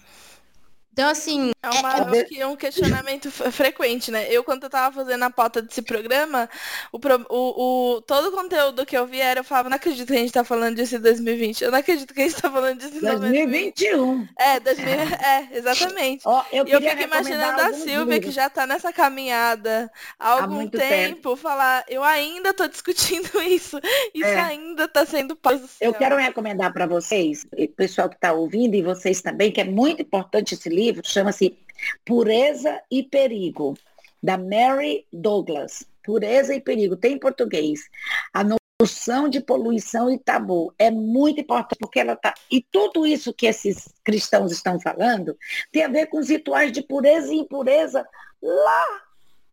Então, 0.96 1.10
assim, 1.10 1.52
É 1.62 1.70
uma, 1.72 2.18
é- 2.18 2.24
que 2.24 2.40
é 2.40 2.48
um 2.48 2.56
questionamento 2.56 3.30
frequente, 3.30 4.10
né? 4.12 4.28
Eu, 4.32 4.46
quando 4.46 4.64
eu 4.64 4.70
tava 4.70 4.96
fazendo 4.96 5.24
a 5.24 5.30
pauta 5.30 5.62
desse 5.62 5.82
programa, 5.82 6.50
o, 6.90 6.98
pro- 6.98 7.26
o, 7.30 7.96
o- 7.98 8.02
todo 8.02 8.30
o 8.30 8.32
conteúdo 8.32 8.86
que 8.86 8.98
eu 8.98 9.06
vi 9.06 9.20
era, 9.20 9.42
eu 9.42 9.44
falava, 9.44 9.68
não 9.68 9.76
acredito 9.76 10.08
que 10.08 10.14
a 10.14 10.22
gente 10.22 10.32
tá 10.32 10.46
falando 10.46 10.78
disso 10.78 10.96
em 10.96 11.02
2020. 11.02 11.66
Eu 11.66 11.72
não 11.72 11.80
acredito 11.80 12.14
que 12.14 12.22
a 12.22 12.24
gente 12.30 12.42
tá 12.42 12.50
falando 12.50 12.80
disso 12.80 12.96
em 12.96 13.02
2020. 13.02 13.92
2021. 13.92 14.28
É, 14.40 14.60
2000, 14.62 14.88
é, 14.90 15.48
exatamente. 15.52 16.22
Ó, 16.26 16.44
eu 16.54 16.66
E 16.66 16.72
eu 16.72 16.80
queria 16.80 16.92
fico 16.98 17.04
imaginando 17.04 17.62
a 17.62 17.74
Silvia, 17.74 18.06
que 18.06 18.12
livros. 18.28 18.34
já 18.34 18.50
tá 18.50 18.66
nessa 18.66 18.94
caminhada 18.94 19.92
há 20.18 20.30
algum 20.30 20.56
muito 20.56 20.78
tempo, 20.78 21.36
falar, 21.36 21.84
eu 21.90 22.04
ainda 22.04 22.54
tô 22.54 22.68
discutindo 22.70 23.30
isso. 23.44 23.78
Isso 24.14 24.24
É. 24.30 24.40
ainda 24.40 24.88
tá 24.88 25.06
sendo 25.06 25.38
céu. 25.44 25.60
Eu 25.82 25.94
quero 25.94 26.16
recomendar 26.16 26.72
para 26.72 26.86
vocês, 26.86 27.46
pessoal 27.76 28.08
que 28.08 28.16
está 28.16 28.32
ouvindo, 28.32 28.76
e 28.76 28.82
vocês 28.82 29.22
também, 29.22 29.52
que 29.52 29.60
é 29.60 29.66
muito 29.66 30.02
importante 30.02 30.54
esse 30.54 30.70
livro, 30.70 30.85
chama-se 31.04 31.58
Pureza 32.06 32.82
e 32.90 33.04
Perigo, 33.04 33.78
da 34.22 34.38
Mary 34.38 35.06
Douglas. 35.12 35.86
Pureza 36.04 36.54
e 36.54 36.62
Perigo, 36.62 36.96
tem 36.96 37.14
em 37.14 37.20
português. 37.20 37.82
A 38.34 38.44
noção 38.82 39.30
de 39.30 39.40
poluição 39.40 40.12
e 40.12 40.18
tabu 40.18 40.74
é 40.78 40.92
muito 40.92 41.42
importante, 41.42 41.80
porque 41.80 42.00
ela 42.00 42.16
tá. 42.16 42.34
E 42.52 42.62
tudo 42.62 43.06
isso 43.06 43.34
que 43.34 43.48
esses 43.48 43.94
cristãos 44.04 44.52
estão 44.52 44.80
falando 44.80 45.38
tem 45.72 45.84
a 45.84 45.88
ver 45.88 46.08
com 46.08 46.20
os 46.20 46.30
rituais 46.30 46.72
de 46.72 46.82
pureza 46.82 47.34
e 47.34 47.38
impureza 47.38 48.06
lá 48.42 49.05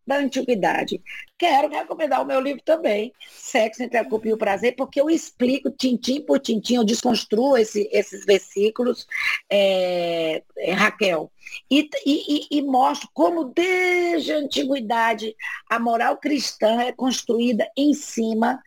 da 0.05 0.17
antiguidade. 0.17 1.01
Quero 1.37 1.69
recomendar 1.69 2.21
o 2.21 2.25
meu 2.25 2.39
livro 2.39 2.61
também, 2.63 3.13
Sexo 3.29 3.83
entre 3.83 3.97
a 3.97 4.05
Culpa 4.05 4.27
e 4.27 4.33
o 4.33 4.37
Prazer, 4.37 4.75
porque 4.75 4.99
eu 4.99 5.09
explico 5.09 5.71
tintim 5.71 6.21
por 6.21 6.39
tintim, 6.39 6.75
eu 6.75 6.83
desconstruo 6.83 7.57
esse- 7.57 7.89
esses 7.91 8.25
versículos, 8.25 9.07
é, 9.49 10.43
é, 10.57 10.71
Raquel, 10.73 11.31
e, 11.69 11.89
e- 12.05 12.47
e- 12.51 12.61
mostro 12.61 13.09
como 13.13 13.45
desde 13.45 14.33
a 14.33 14.37
antiguidade 14.37 15.35
a 15.69 15.79
moral 15.79 16.17
cristã 16.17 16.81
é 16.81 16.91
construída 16.91 17.69
em 17.77 17.93
cima 17.93 18.61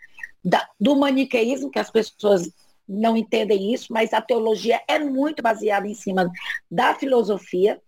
da- 0.44 0.68
do 0.78 0.94
maniqueísmo, 0.96 1.70
que 1.70 1.78
as 1.78 1.90
pessoas 1.90 2.50
não 2.88 3.16
entendem 3.16 3.74
isso, 3.74 3.92
mas 3.92 4.12
a 4.12 4.20
teologia 4.20 4.80
é 4.86 4.98
muito 4.98 5.42
baseada 5.42 5.88
em 5.88 5.94
cima 5.94 6.30
da 6.70 6.94
filosofia, 6.94 7.80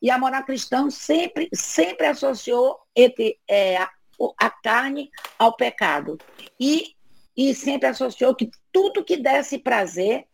e 0.00 0.10
a 0.10 0.18
moral 0.18 0.44
cristã 0.44 0.88
sempre, 0.90 1.48
sempre 1.52 2.06
associou 2.06 2.78
entre, 2.94 3.38
é, 3.48 3.76
a, 3.76 3.90
a 4.40 4.50
carne 4.50 5.10
ao 5.38 5.54
pecado. 5.56 6.18
E, 6.58 6.94
e 7.36 7.54
sempre 7.54 7.88
associou 7.88 8.34
que 8.34 8.50
tudo 8.72 9.04
que 9.04 9.16
desse 9.16 9.58
prazer 9.58 10.26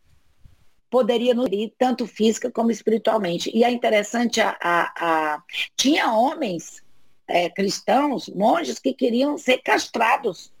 poderia 0.89 1.33
nutrir, 1.33 1.73
tanto 1.77 2.05
física 2.07 2.49
como 2.51 2.71
espiritualmente. 2.71 3.51
E 3.53 3.63
é 3.63 3.71
interessante, 3.71 4.39
a, 4.39 4.55
a- 4.61 4.93
a- 4.97 5.43
tinha 5.75 6.11
homens 6.11 6.83
é, 7.27 7.49
cristãos, 7.49 8.29
monges, 8.29 8.79
que 8.79 8.93
queriam 8.93 9.37
ser 9.37 9.57
castrados, 9.59 10.51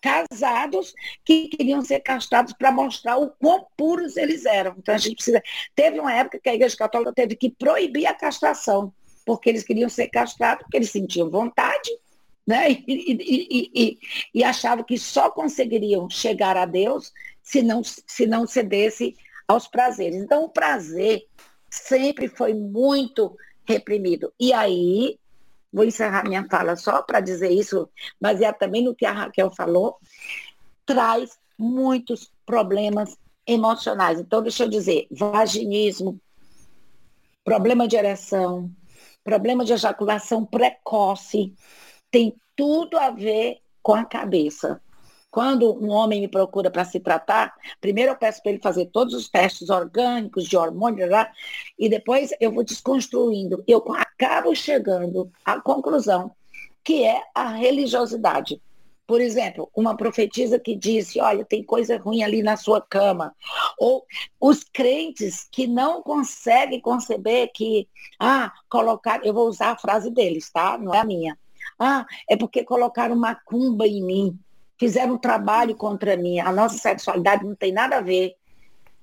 casados, 0.00 0.94
que 1.24 1.48
queriam 1.48 1.82
ser 1.82 2.00
castrados 2.00 2.52
para 2.52 2.70
mostrar 2.70 3.16
o 3.16 3.30
quão 3.30 3.66
puros 3.76 4.16
eles 4.16 4.44
eram. 4.44 4.74
Então 4.78 4.94
a 4.94 4.98
gente 4.98 5.16
precisa. 5.16 5.42
Teve 5.74 5.98
uma 5.98 6.12
época 6.12 6.38
que 6.38 6.48
a 6.48 6.54
Igreja 6.54 6.76
Católica 6.76 7.12
teve 7.12 7.36
que 7.36 7.50
proibir 7.50 8.06
a 8.06 8.14
castração, 8.14 8.92
porque 9.24 9.48
eles 9.48 9.64
queriam 9.64 9.88
ser 9.88 10.08
castrados, 10.08 10.62
porque 10.62 10.76
eles 10.76 10.90
sentiam 10.90 11.30
vontade, 11.30 11.90
né? 12.46 12.70
E, 12.70 12.84
e, 12.86 13.70
e, 13.74 13.98
e, 14.34 14.44
achavam 14.44 14.84
que 14.84 14.96
só 14.96 15.30
conseguiriam 15.30 16.08
chegar 16.08 16.56
a 16.56 16.64
Deus 16.64 17.12
se 17.42 17.62
não, 17.62 17.82
se 17.82 18.26
não 18.26 18.46
cedesse 18.46 19.16
aos 19.48 19.66
prazeres. 19.66 20.16
Então, 20.16 20.44
o 20.44 20.48
prazer 20.48 21.26
sempre 21.68 22.28
foi 22.28 22.54
muito 22.54 23.36
reprimido. 23.64 24.32
E 24.38 24.52
aí, 24.52 25.18
vou 25.76 25.84
encerrar 25.84 26.26
minha 26.26 26.42
fala 26.48 26.74
só 26.74 27.02
para 27.02 27.20
dizer 27.20 27.50
isso, 27.50 27.86
baseado 28.18 28.56
também 28.56 28.82
no 28.82 28.94
que 28.94 29.04
a 29.04 29.12
Raquel 29.12 29.50
falou, 29.50 29.98
traz 30.86 31.38
muitos 31.58 32.32
problemas 32.46 33.18
emocionais. 33.46 34.18
Então, 34.18 34.40
deixa 34.40 34.64
eu 34.64 34.70
dizer, 34.70 35.06
vaginismo, 35.10 36.18
problema 37.44 37.86
de 37.86 37.94
ereção, 37.94 38.70
problema 39.22 39.66
de 39.66 39.74
ejaculação 39.74 40.46
precoce, 40.46 41.52
tem 42.10 42.34
tudo 42.56 42.96
a 42.96 43.10
ver 43.10 43.58
com 43.82 43.92
a 43.92 44.04
cabeça. 44.06 44.80
Quando 45.30 45.78
um 45.78 45.90
homem 45.90 46.22
me 46.22 46.28
procura 46.28 46.70
para 46.70 46.86
se 46.86 46.98
tratar, 46.98 47.54
primeiro 47.82 48.12
eu 48.12 48.16
peço 48.16 48.42
para 48.42 48.52
ele 48.52 48.62
fazer 48.62 48.86
todos 48.86 49.12
os 49.12 49.28
testes 49.28 49.68
orgânicos, 49.68 50.44
de 50.44 50.56
hormônio, 50.56 51.06
lá, 51.10 51.30
e 51.78 51.86
depois 51.86 52.30
eu 52.40 52.50
vou 52.50 52.64
desconstruindo. 52.64 53.62
Eu 53.68 53.82
acabo 54.18 54.54
chegando 54.54 55.30
à 55.44 55.60
conclusão 55.60 56.34
que 56.82 57.04
é 57.04 57.20
a 57.34 57.48
religiosidade. 57.48 58.60
Por 59.06 59.20
exemplo, 59.20 59.68
uma 59.74 59.96
profetisa 59.96 60.58
que 60.58 60.74
disse, 60.74 61.20
olha, 61.20 61.44
tem 61.44 61.62
coisa 61.62 61.96
ruim 61.96 62.22
ali 62.22 62.42
na 62.42 62.56
sua 62.56 62.80
cama. 62.80 63.34
Ou 63.78 64.04
os 64.40 64.64
crentes 64.64 65.48
que 65.50 65.66
não 65.66 66.02
conseguem 66.02 66.80
conceber 66.80 67.50
que, 67.52 67.88
ah, 68.18 68.52
colocar, 68.68 69.24
eu 69.24 69.34
vou 69.34 69.48
usar 69.48 69.72
a 69.72 69.78
frase 69.78 70.10
deles, 70.10 70.50
tá? 70.50 70.76
Não 70.78 70.94
é 70.94 70.98
a 70.98 71.04
minha. 71.04 71.38
Ah, 71.78 72.06
é 72.28 72.36
porque 72.36 72.64
colocaram 72.64 73.14
macumba 73.14 73.86
em 73.86 74.02
mim, 74.02 74.38
fizeram 74.78 75.14
um 75.14 75.18
trabalho 75.18 75.76
contra 75.76 76.16
mim. 76.16 76.40
A 76.40 76.52
nossa 76.52 76.78
sexualidade 76.78 77.44
não 77.44 77.54
tem 77.54 77.72
nada 77.72 77.98
a 77.98 78.00
ver 78.00 78.34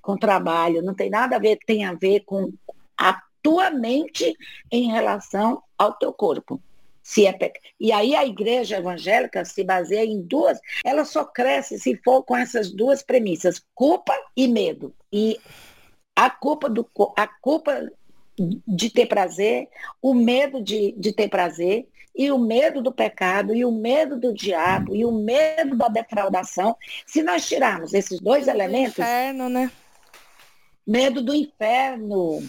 com 0.01 0.17
trabalho, 0.17 0.81
não 0.81 0.93
tem 0.93 1.09
nada 1.09 1.35
a 1.37 1.39
ver, 1.39 1.59
tem 1.65 1.85
a 1.85 1.93
ver 1.93 2.21
com 2.21 2.51
a 2.97 3.21
tua 3.43 3.69
mente 3.69 4.35
em 4.71 4.89
relação 4.91 5.61
ao 5.77 5.93
teu 5.93 6.11
corpo. 6.11 6.59
Se 7.03 7.27
é 7.27 7.33
pec... 7.33 7.59
E 7.79 7.91
aí 7.91 8.15
a 8.15 8.25
igreja 8.25 8.77
evangélica 8.77 9.43
se 9.43 9.63
baseia 9.63 10.05
em 10.05 10.21
duas, 10.21 10.57
ela 10.83 11.03
só 11.03 11.25
cresce 11.25 11.77
se 11.77 11.99
for 12.03 12.23
com 12.23 12.35
essas 12.35 12.71
duas 12.71 13.03
premissas, 13.03 13.61
culpa 13.75 14.17
e 14.35 14.47
medo. 14.47 14.95
E 15.11 15.37
a 16.15 16.29
culpa, 16.29 16.69
do, 16.69 16.89
a 17.17 17.27
culpa 17.27 17.91
de 18.37 18.89
ter 18.89 19.05
prazer, 19.05 19.67
o 20.01 20.13
medo 20.13 20.63
de, 20.63 20.93
de 20.97 21.11
ter 21.11 21.27
prazer, 21.27 21.87
e 22.15 22.31
o 22.31 22.37
medo 22.37 22.81
do 22.81 22.91
pecado, 22.91 23.55
e 23.55 23.65
o 23.65 23.71
medo 23.71 24.19
do 24.19 24.33
diabo, 24.33 24.95
e 24.95 25.03
o 25.03 25.11
medo 25.11 25.75
da 25.75 25.87
defraudação. 25.87 26.75
Se 27.05 27.23
nós 27.23 27.47
tirarmos 27.47 27.93
esses 27.93 28.19
dois 28.19 28.47
elementos. 28.47 28.99
Inferno, 28.99 29.49
né? 29.49 29.71
Medo 30.85 31.21
do 31.21 31.33
inferno. 31.33 32.43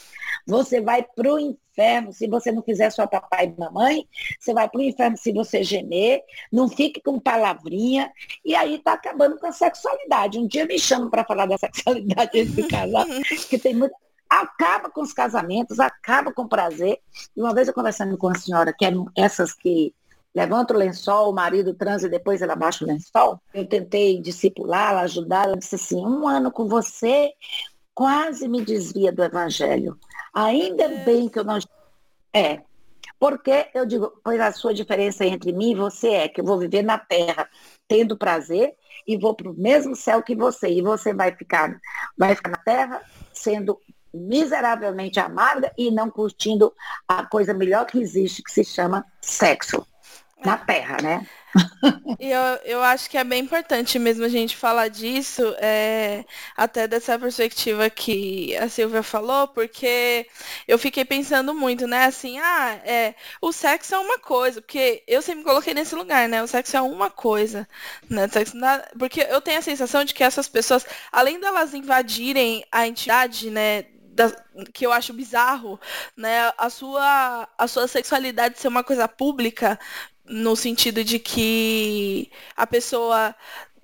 Você 0.46 0.80
vai 0.80 1.02
para 1.02 1.32
o 1.32 1.38
inferno 1.38 2.12
se 2.12 2.26
você 2.28 2.52
não 2.52 2.62
fizer 2.62 2.90
sua 2.90 3.06
papai 3.06 3.46
e 3.46 3.60
mamãe. 3.60 4.06
Você 4.38 4.52
vai 4.52 4.68
para 4.68 4.78
o 4.78 4.82
inferno 4.82 5.16
se 5.16 5.32
você 5.32 5.62
gemer. 5.62 6.22
Não 6.52 6.68
fique 6.68 7.00
com 7.00 7.18
palavrinha. 7.18 8.12
E 8.44 8.54
aí 8.54 8.76
está 8.76 8.92
acabando 8.92 9.38
com 9.38 9.46
a 9.46 9.52
sexualidade. 9.52 10.38
Um 10.38 10.46
dia 10.46 10.66
me 10.66 10.78
chamam 10.78 11.10
para 11.10 11.24
falar 11.24 11.46
da 11.46 11.58
sexualidade 11.58 12.38
entre 12.38 12.68
casal, 12.68 13.06
que 13.48 13.58
tem 13.58 13.74
muito. 13.74 13.94
Acaba 14.28 14.90
com 14.90 15.02
os 15.02 15.12
casamentos, 15.12 15.78
acaba 15.78 16.32
com 16.32 16.42
o 16.42 16.48
prazer. 16.48 16.98
E 17.36 17.40
uma 17.40 17.54
vez 17.54 17.68
eu 17.68 17.74
conversando 17.74 18.16
com 18.18 18.26
uma 18.26 18.38
senhora, 18.38 18.74
que 18.76 18.84
eram 18.84 19.06
essas 19.16 19.52
que 19.52 19.94
levanta 20.34 20.74
o 20.74 20.76
lençol, 20.76 21.30
o 21.30 21.34
marido 21.34 21.74
transa 21.74 22.06
e 22.06 22.10
depois 22.10 22.42
ela 22.42 22.56
baixa 22.56 22.84
o 22.84 22.88
lençol. 22.88 23.40
Eu 23.52 23.66
tentei 23.66 24.20
discipulá-la, 24.20 25.02
ajudá-la. 25.02 25.52
Ela 25.52 25.56
disse 25.56 25.76
assim: 25.76 26.04
um 26.04 26.26
ano 26.26 26.50
com 26.50 26.66
você 26.66 27.32
quase 27.94 28.48
me 28.48 28.64
desvia 28.64 29.12
do 29.12 29.22
evangelho. 29.22 29.98
Ainda 30.32 30.88
bem 31.04 31.28
que 31.28 31.38
eu 31.38 31.44
não. 31.44 31.58
É. 32.32 32.62
Porque 33.18 33.68
eu 33.72 33.86
digo, 33.86 34.12
pois 34.22 34.40
a 34.40 34.52
sua 34.52 34.74
diferença 34.74 35.24
entre 35.24 35.52
mim 35.52 35.70
e 35.70 35.76
você 35.76 36.08
é 36.08 36.28
que 36.28 36.40
eu 36.40 36.44
vou 36.44 36.58
viver 36.58 36.82
na 36.82 36.98
terra 36.98 37.48
tendo 37.86 38.18
prazer 38.18 38.74
e 39.06 39.16
vou 39.16 39.34
para 39.34 39.50
o 39.50 39.54
mesmo 39.54 39.94
céu 39.94 40.22
que 40.22 40.34
você. 40.34 40.68
E 40.68 40.82
você 40.82 41.14
vai 41.14 41.34
ficar, 41.34 41.78
vai 42.18 42.34
ficar 42.34 42.50
na 42.50 42.58
terra 42.58 43.00
sendo 43.32 43.80
miseravelmente 44.12 45.18
amarga 45.18 45.72
e 45.76 45.90
não 45.90 46.10
curtindo 46.10 46.72
a 47.06 47.24
coisa 47.26 47.52
melhor 47.52 47.84
que 47.86 47.98
existe, 47.98 48.42
que 48.42 48.52
se 48.52 48.64
chama 48.64 49.04
sexo. 49.20 49.86
Na 50.44 50.58
terra, 50.58 50.98
né? 51.02 51.26
E 52.18 52.30
eu, 52.30 52.40
eu 52.64 52.82
acho 52.82 53.10
que 53.10 53.18
é 53.18 53.24
bem 53.24 53.42
importante 53.42 53.98
mesmo 53.98 54.24
a 54.24 54.28
gente 54.28 54.56
falar 54.56 54.86
disso, 54.88 55.42
é, 55.58 56.24
até 56.56 56.86
dessa 56.86 57.18
perspectiva 57.18 57.90
que 57.90 58.56
a 58.56 58.68
Silvia 58.68 59.02
falou, 59.02 59.48
porque 59.48 60.28
eu 60.66 60.78
fiquei 60.78 61.04
pensando 61.04 61.52
muito, 61.52 61.88
né? 61.88 62.04
Assim, 62.04 62.38
ah, 62.38 62.80
é, 62.84 63.14
o 63.42 63.50
sexo 63.52 63.96
é 63.96 63.98
uma 63.98 64.16
coisa, 64.18 64.62
porque 64.62 65.02
eu 65.08 65.20
sempre 65.22 65.40
me 65.40 65.44
coloquei 65.44 65.74
nesse 65.74 65.94
lugar, 65.96 66.28
né? 66.28 66.40
O 66.40 66.46
sexo 66.46 66.76
é 66.76 66.80
uma 66.80 67.10
coisa, 67.10 67.68
né? 68.08 68.28
Porque 68.98 69.20
eu 69.28 69.40
tenho 69.40 69.58
a 69.58 69.62
sensação 69.62 70.04
de 70.04 70.14
que 70.14 70.22
essas 70.22 70.48
pessoas, 70.48 70.86
além 71.10 71.40
delas 71.40 71.74
invadirem 71.74 72.64
a 72.70 72.86
entidade, 72.86 73.50
né? 73.50 73.86
da- 74.14 74.30
que 74.72 74.86
eu 74.86 74.92
acho 74.92 75.12
bizarro, 75.12 75.78
né? 76.16 76.52
A 76.56 76.70
sua, 76.70 77.48
a 77.58 77.66
sua 77.66 77.88
sexualidade 77.88 78.60
ser 78.60 78.68
uma 78.68 78.84
coisa 78.84 79.08
pública, 79.08 79.76
no 80.26 80.56
sentido 80.56 81.02
de 81.04 81.20
que 81.20 82.30
a 82.56 82.66
pessoa, 82.66 83.36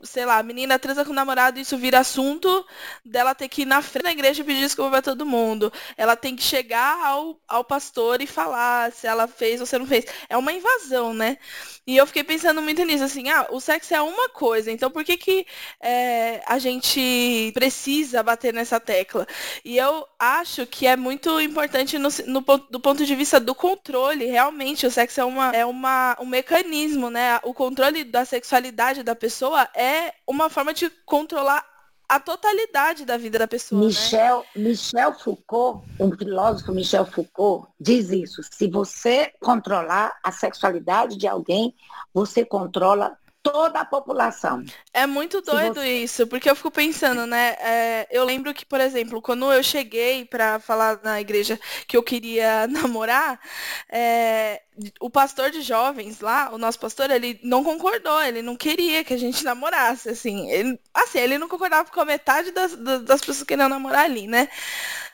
sei 0.02 0.24
lá, 0.24 0.38
a 0.38 0.42
menina 0.42 0.78
transa 0.78 1.04
com 1.04 1.12
o 1.12 1.14
namorado 1.14 1.58
e 1.58 1.62
isso 1.62 1.76
vira 1.76 2.00
assunto 2.00 2.66
dela 3.04 3.34
ter 3.34 3.48
que 3.48 3.62
ir 3.62 3.64
na 3.64 3.82
frente 3.82 4.04
da 4.04 4.12
igreja 4.12 4.44
pedir 4.44 4.60
desculpa 4.60 4.90
pra 4.90 5.02
todo 5.02 5.26
mundo. 5.26 5.72
Ela 5.96 6.16
tem 6.16 6.34
que 6.36 6.42
chegar 6.42 7.04
ao, 7.04 7.40
ao 7.48 7.64
pastor 7.64 8.20
e 8.22 8.26
falar 8.26 8.92
se 8.92 9.06
ela 9.06 9.26
fez 9.28 9.60
ou 9.60 9.66
se 9.66 9.78
não 9.78 9.86
fez. 9.86 10.04
É 10.28 10.36
uma 10.36 10.52
invasão, 10.52 11.12
né? 11.12 11.38
E 11.86 11.96
eu 11.96 12.06
fiquei 12.06 12.22
pensando 12.22 12.62
muito 12.62 12.84
nisso, 12.84 13.04
assim, 13.04 13.28
ah, 13.30 13.48
o 13.50 13.60
sexo 13.60 13.94
é 13.94 14.00
uma 14.00 14.28
coisa, 14.28 14.70
então 14.70 14.90
por 14.90 15.02
que 15.04 15.16
que 15.16 15.46
é, 15.80 16.40
a 16.46 16.58
gente 16.58 17.50
precisa 17.52 18.22
bater 18.22 18.54
nessa 18.54 18.78
tecla? 18.78 19.26
E 19.64 19.76
eu 19.76 20.06
acho 20.18 20.66
que 20.66 20.86
é 20.86 20.96
muito 20.96 21.40
importante 21.40 21.98
no, 21.98 22.08
no 22.26 22.40
do 22.70 22.80
ponto 22.80 23.04
de 23.04 23.14
vista 23.16 23.40
do 23.40 23.54
controle, 23.54 24.26
realmente, 24.26 24.86
o 24.86 24.90
sexo 24.90 25.20
é, 25.20 25.24
uma, 25.24 25.50
é 25.50 25.64
uma, 25.64 26.16
um 26.20 26.26
mecanismo, 26.26 27.10
né? 27.10 27.40
O 27.42 27.52
controle 27.52 28.04
da 28.04 28.24
sexualidade 28.24 29.02
da 29.02 29.16
pessoa 29.16 29.68
é 29.74 29.89
uma 30.26 30.48
forma 30.50 30.72
de 30.72 30.90
controlar 31.04 31.64
a 32.08 32.18
totalidade 32.18 33.04
da 33.04 33.16
vida 33.16 33.38
da 33.38 33.46
pessoa, 33.46 33.80
né? 33.80 33.86
Michel, 33.86 34.44
Michel 34.56 35.14
Foucault, 35.14 35.86
um 35.98 36.10
filósofo 36.10 36.72
Michel 36.72 37.06
Foucault, 37.06 37.68
diz 37.78 38.10
isso. 38.10 38.42
Se 38.50 38.68
você 38.68 39.32
controlar 39.40 40.18
a 40.24 40.32
sexualidade 40.32 41.16
de 41.16 41.28
alguém, 41.28 41.72
você 42.12 42.44
controla 42.44 43.16
toda 43.42 43.80
a 43.80 43.84
população. 43.84 44.72
É 44.92 45.06
muito 45.06 45.40
doido 45.40 45.82
você- 45.82 45.84
isso, 45.84 46.26
porque 46.26 46.50
eu 46.50 46.56
fico 46.56 46.70
pensando, 46.70 47.24
né? 47.26 47.50
é, 47.60 48.08
eu 48.10 48.24
lembro 48.24 48.52
que, 48.52 48.66
por 48.66 48.80
exemplo, 48.80 49.22
quando 49.22 49.52
eu 49.52 49.62
cheguei 49.62 50.24
pra 50.24 50.58
falar 50.58 51.00
na 51.02 51.20
igreja 51.20 51.58
que 51.86 51.96
eu 51.96 52.02
queria 52.02 52.66
namorar, 53.06 53.40
é, 53.88 54.60
o 55.00 55.08
pastor 55.08 55.50
de 55.50 55.62
jovens 55.62 56.20
lá, 56.20 56.50
o 56.52 56.58
nosso 56.58 56.78
pastor, 56.78 57.10
ele 57.10 57.38
não 57.44 57.62
concordou, 57.62 58.20
ele 58.22 58.42
não 58.42 58.56
queria 58.56 59.04
que 59.04 59.14
a 59.14 59.16
gente 59.18 59.44
namorasse, 59.44 60.08
assim. 60.08 60.50
Ele, 60.50 60.78
assim, 60.92 61.18
ele 61.20 61.38
não 61.38 61.48
concordava 61.48 61.88
com 61.90 62.00
a 62.00 62.04
metade 62.04 62.50
das, 62.50 62.74
das 62.76 63.02
das 63.04 63.20
pessoas 63.20 63.38
que 63.40 63.46
queriam 63.46 63.68
namorar 63.68 64.04
ali, 64.06 64.26
né? 64.26 64.48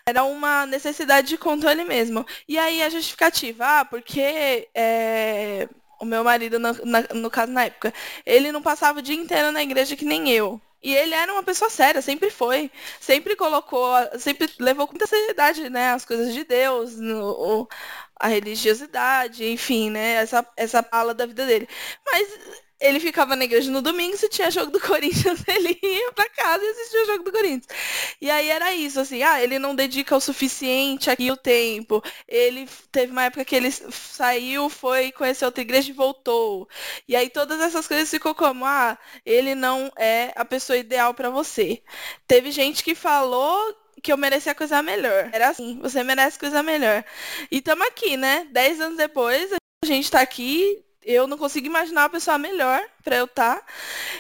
Era 0.07 0.25
uma 0.25 0.67
necessidade 0.67 1.29
de 1.29 1.39
controle 1.39 1.85
mesmo. 1.85 2.25
E 2.49 2.59
aí 2.59 2.83
a 2.83 2.89
justificativa, 2.91 3.81
ah, 3.81 3.85
porque 3.85 4.69
é, 4.75 5.69
o 6.01 6.05
meu 6.05 6.23
marido, 6.25 6.59
no, 6.59 6.73
na- 6.85 7.09
no 7.15 7.31
caso 7.31 7.53
na 7.53 7.65
época, 7.65 7.93
ele 8.25 8.53
não 8.53 8.63
passava 8.63 8.99
o 8.99 9.03
dia 9.03 9.15
inteiro 9.17 9.53
na 9.53 9.63
igreja 9.63 9.97
que 9.97 10.05
nem 10.05 10.31
eu. 10.31 10.61
E 10.83 10.95
ele 10.95 11.15
era 11.15 11.33
uma 11.33 11.43
pessoa 11.43 11.69
séria, 11.71 12.01
sempre 12.03 12.31
foi. 12.31 12.71
Sempre 13.01 13.35
colocou, 13.37 13.93
sempre 14.19 14.49
levou 14.61 14.87
com 14.87 14.93
muita 14.93 15.07
seriedade, 15.07 15.69
né, 15.71 15.91
as 15.93 16.05
coisas 16.05 16.33
de 16.35 16.45
Deus, 16.45 16.97
no- 16.99 17.69
a 18.19 18.29
religiosidade, 18.29 19.45
enfim, 19.47 19.91
né, 19.91 20.15
essa, 20.15 20.47
essa 20.57 20.87
ala 20.91 21.13
da 21.15 21.27
vida 21.27 21.47
dele. 21.47 21.69
Mas 22.05 22.29
ele 22.81 23.01
ficava 23.01 23.35
na 23.35 23.45
igreja 23.45 23.71
no 23.71 23.81
domingo, 23.81 24.17
se 24.17 24.29
tinha 24.29 24.51
jogo 24.51 24.71
do 24.71 24.81
Corinthians, 24.81 25.43
ele 25.49 25.79
ia 25.83 26.13
pra 26.13 26.29
casa 26.29 26.63
e 26.63 26.69
assistia 26.69 27.03
o 27.03 27.07
jogo 27.07 27.25
do 27.25 27.33
Corinthians. 27.33 27.67
E 28.21 28.31
aí 28.31 28.49
era 28.49 28.75
isso, 28.75 29.01
assim, 29.01 29.23
ah, 29.23 29.43
ele 29.43 29.59
não 29.59 29.75
dedica 29.75 30.15
o 30.15 30.21
suficiente 30.21 31.11
aqui 31.11 31.31
o 31.31 31.37
tempo. 31.37 32.03
Ele 32.29 32.69
teve 32.93 33.13
uma 33.13 33.25
época 33.25 33.45
que 33.45 33.57
ele 33.57 33.71
saiu, 33.71 34.69
foi 34.69 35.11
conhecer 35.13 35.45
outra 35.45 35.63
igreja 35.63 35.91
e 35.91 35.95
voltou. 35.95 36.69
E 37.09 37.17
aí 37.17 37.31
todas 37.31 37.61
essas 37.61 37.87
coisas 37.89 38.11
ficou 38.11 38.35
como, 38.35 38.65
ah, 38.65 38.99
ele 39.25 39.55
não 39.55 39.91
é 39.97 40.33
a 40.37 40.45
pessoa 40.45 40.77
ideal 40.77 41.15
pra 41.15 41.31
você. 41.31 41.83
Teve 42.27 42.51
gente 42.51 42.85
que 42.85 42.95
falou 42.95 43.75
que 44.03 44.13
eu 44.13 44.17
merecia 44.19 44.55
coisa 44.55 44.83
melhor. 44.83 45.31
Era 45.33 45.49
assim, 45.49 45.79
você 45.81 46.03
merece 46.05 46.39
coisa 46.39 46.63
melhor. 46.63 47.05
E 47.51 47.59
estamos 47.59 47.87
aqui, 47.87 48.17
né? 48.17 48.47
Dez 48.51 48.81
anos 48.81 48.99
depois, 48.99 49.51
a 49.53 49.87
gente 49.87 50.11
tá 50.11 50.21
aqui 50.21 50.86
eu 51.07 51.27
não 51.29 51.39
consigo 51.39 51.67
imaginar 51.67 52.03
uma 52.03 52.11
pessoa 52.11 52.39
melhor 52.39 52.83
pra 53.05 53.17
eu 53.17 53.27
estar. 53.27 53.65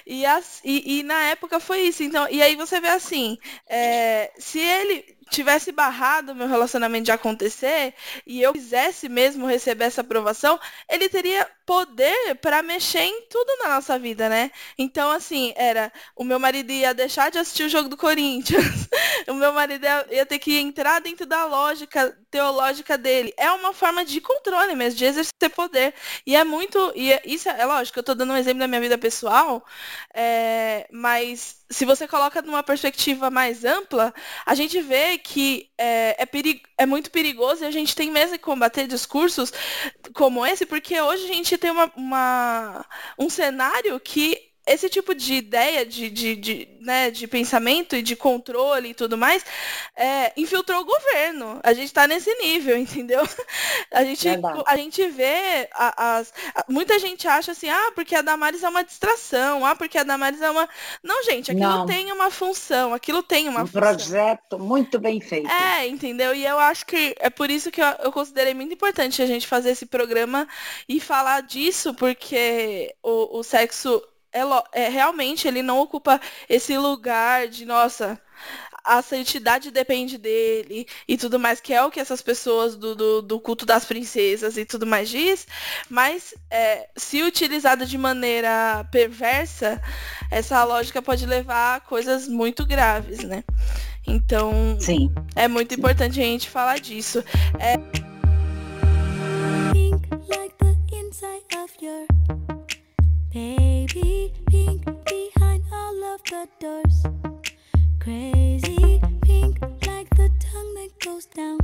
E, 0.07 0.25
as- 0.27 0.61
e, 0.65 1.01
e 1.01 1.03
na 1.03 1.23
época 1.31 1.61
foi 1.61 1.81
isso. 1.83 2.03
Então, 2.03 2.29
e 2.31 2.43
aí 2.43 2.57
você 2.57 2.81
vê 2.81 2.89
assim, 2.89 3.39
é, 3.69 4.33
se 4.39 4.59
ele 4.59 5.17
tivesse 5.31 5.73
barrado 5.73 6.35
meu 6.35 6.47
relacionamento 6.49 7.05
de 7.07 7.13
acontecer 7.13 7.95
e 8.27 8.41
eu 8.43 8.53
quisesse 8.53 9.09
mesmo 9.09 9.47
receber 9.47 9.85
essa 9.87 10.01
aprovação, 10.03 10.59
ele 10.89 11.09
teria 11.09 11.49
poder 11.67 12.37
pra 12.37 12.63
mexer 12.63 13.01
em 13.03 13.23
tudo 13.29 13.57
na 13.59 13.75
nossa 13.75 13.99
vida, 13.99 14.29
né? 14.29 14.51
Então, 14.79 15.11
assim, 15.11 15.53
era 15.57 15.93
o 16.15 16.23
meu 16.25 16.39
marido 16.39 16.71
ia 16.73 16.95
deixar 16.95 17.31
de 17.31 17.39
assistir 17.39 17.65
o 17.65 17.69
jogo 17.69 17.89
do 17.89 17.97
Corinthians, 17.97 18.89
o 19.29 19.35
meu 19.35 19.53
marido 19.53 19.85
ia, 20.11 20.25
ter 20.25 20.39
que 20.39 20.57
entrar 20.59 21.01
dentro 21.01 21.27
da 21.27 21.45
lógica 21.45 22.17
teológica 22.31 22.97
dele. 22.97 23.35
É 23.37 23.51
uma 23.51 23.73
forma 23.73 24.05
de 24.05 24.21
controle 24.21 24.75
mesmo, 24.77 24.99
de 24.99 25.05
exercer 25.07 25.51
poder. 25.55 25.93
E 26.27 26.37
é 26.37 26.45
muito. 26.45 26.93
E 26.95 27.13
é- 27.13 27.23
isso 27.25 27.49
é, 27.49 27.61
é 27.61 27.65
lógico, 27.67 27.99
eu 27.99 28.03
tô 28.05 28.15
dando 28.15 28.33
um 28.33 28.37
exemplo 28.37 28.61
da 28.61 28.69
minha 28.69 28.81
vida 28.81 28.97
pessoal, 28.99 29.65
é, 30.15 30.87
mas 30.93 31.57
se 31.71 31.85
você 31.85 32.07
coloca 32.07 32.41
numa 32.43 32.63
perspectiva 32.63 33.31
mais 33.31 33.65
ampla, 33.65 34.15
a 34.45 34.55
gente 34.55 34.81
vê 34.81 35.19
que 35.19 35.69
é, 35.77 36.15
é, 36.23 36.27
peri- 36.27 36.63
é 36.79 36.87
muito 36.87 37.11
perigoso 37.11 37.65
e 37.65 37.67
a 37.67 37.71
gente 37.71 37.95
tem 37.95 38.11
mesmo 38.11 38.33
que 38.39 38.45
combater 38.45 38.87
discursos 38.87 39.53
como 40.15 40.45
esse, 40.47 40.65
porque 40.67 41.01
hoje 41.01 41.25
a 41.25 41.35
gente 41.35 41.56
tem 41.59 41.71
uma, 41.71 41.91
uma- 41.97 42.87
um 43.19 43.29
cenário 43.31 43.99
que 44.01 44.46
esse 44.67 44.89
tipo 44.89 45.15
de 45.15 45.35
ideia 45.35 45.87
de, 45.87 46.11
de, 46.11 46.37
de, 46.37 46.69
né, 46.81 47.11
de 47.11 47.27
pensamento 47.27 47.95
e 47.97 48.03
de 48.03 48.17
controle 48.17 48.91
e 48.91 48.95
tudo 48.95 49.17
mais 49.17 49.45
é, 49.95 50.33
infiltrou 50.37 50.81
o 50.81 50.85
governo. 50.85 51.61
A 51.63 51.73
gente 51.73 51.87
está 51.87 52.07
nesse 52.07 52.35
nível, 52.37 52.77
entendeu? 52.79 53.23
A 53.91 54.05
gente, 54.05 54.29
Verdade. 54.29 54.63
a 54.67 54.77
gente 54.77 55.07
vê 55.09 55.69
as. 55.73 56.33
a- 56.55 56.65
muita 56.69 56.99
gente 56.99 57.27
acha 57.29 57.53
assim, 57.53 57.69
ah, 57.69 57.93
porque 57.95 58.15
a 58.15 58.23
Damares 58.23 58.63
é 58.63 58.69
uma 58.69 58.83
distração, 58.85 59.65
ah, 59.65 59.75
porque 59.77 59.99
a 59.99 60.03
Damares 60.03 60.41
é 60.43 60.51
uma. 60.51 60.69
Não, 61.03 61.23
gente, 61.25 61.51
aquilo 61.51 61.69
Não. 61.69 61.87
tem 61.87 62.11
uma 62.13 62.31
função, 62.31 62.93
aquilo 62.93 63.23
tem 63.23 63.49
uma 63.49 63.63
Um 63.63 63.67
função. 63.67 63.81
projeto 63.81 64.59
muito 64.59 64.99
bem 64.99 65.21
feito. 65.21 65.49
É, 65.51 65.87
entendeu? 65.87 66.35
E 66.35 66.45
eu 66.45 66.59
acho 66.59 66.85
que 66.87 67.15
é 67.19 67.31
por 67.31 67.51
isso 67.51 67.71
que 67.71 67.81
eu, 67.81 67.87
eu 68.03 68.13
considerei 68.13 68.55
muito 68.55 68.75
importante 68.75 69.23
a 69.23 69.27
gente 69.27 69.47
fazer 69.47 69.71
esse 69.71 69.87
programa 69.87 70.47
e 70.89 70.99
falar 71.01 71.43
disso, 71.43 71.95
porque 71.95 72.95
o, 73.03 73.39
o 73.39 73.43
sexo 73.43 74.03
é, 74.37 74.85
é 74.85 74.89
realmente 74.89 75.49
ele 75.49 75.63
não 75.63 75.81
ocupa 75.81 76.21
esse 76.49 76.77
lugar 76.77 77.49
de, 77.49 77.65
nossa, 77.65 78.21
a 78.85 79.03
santidade 79.03 79.71
depende 79.71 80.17
dele 80.17 80.87
e 81.09 81.17
tudo 81.17 81.39
mais, 81.39 81.61
que 81.61 81.75
é 81.75 81.83
o 81.83 81.91
que 81.91 81.99
essas 81.99 82.23
pessoas 82.23 82.77
do, 82.77 82.95
do, 82.95 83.23
do 83.23 83.41
culto 83.41 83.67
das 83.67 83.85
princesas 83.85 84.57
e 84.57 84.65
tudo 84.65 84.87
mais 84.87 85.09
diz, 85.09 85.47
mas 85.91 86.33
é, 86.49 86.89
se 86.97 87.23
utilizada 87.23 87.85
de 87.85 87.99
maneira 87.99 88.87
perversa, 88.93 89.83
essa 90.31 90.63
lógica 90.65 91.03
pode 91.03 91.27
levar 91.27 91.77
a 91.77 91.81
coisas 91.81 92.29
muito 92.29 92.65
graves, 92.65 93.25
né? 93.25 93.43
Então, 94.07 94.77
Sim. 94.79 95.13
é 95.35 95.49
muito 95.49 95.75
importante 95.75 96.21
a 96.21 96.25
gente 96.25 96.49
falar 96.49 96.79
disso. 96.79 97.25
Pink 99.73 100.07
baby. 103.37 104.33
Pink 104.49 104.83
behind 105.05 105.63
all 105.71 106.05
of 106.15 106.21
the 106.25 106.49
doors. 106.59 106.99
Crazy 108.01 108.99
pink 109.21 109.61
like 109.87 110.09
the 110.21 110.31
tongue 110.47 110.73
that 110.79 110.93
goes 111.05 111.27
down. 111.27 111.59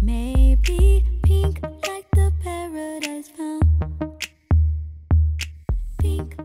Maybe 0.00 1.04
pink 1.24 1.60
like 1.88 2.08
the 2.12 2.32
paradise 2.44 3.28
found. 3.36 3.66
Pink 5.98 6.36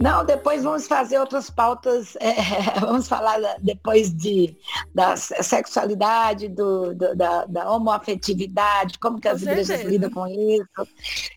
Não, 0.00 0.24
depois 0.24 0.62
vamos 0.64 0.86
fazer 0.86 1.18
outras 1.18 1.48
pautas. 1.50 2.16
é, 2.20 2.34
vamos 2.80 3.06
falar 3.08 3.38
depois 3.60 4.12
de 4.12 4.56
da 4.94 5.16
se- 5.16 5.42
sexualidade, 5.42 6.48
do, 6.48 6.94
do- 6.94 7.14
da, 7.14 7.44
da 7.44 7.70
homoafetividade, 7.70 8.98
como 8.98 9.20
que 9.20 9.28
Com 9.28 9.34
as 9.34 9.42
igrejas 9.42 9.66
certeza. 9.66 9.88
lidam 9.90 10.10
com 10.10 10.26
isso. 10.26 10.88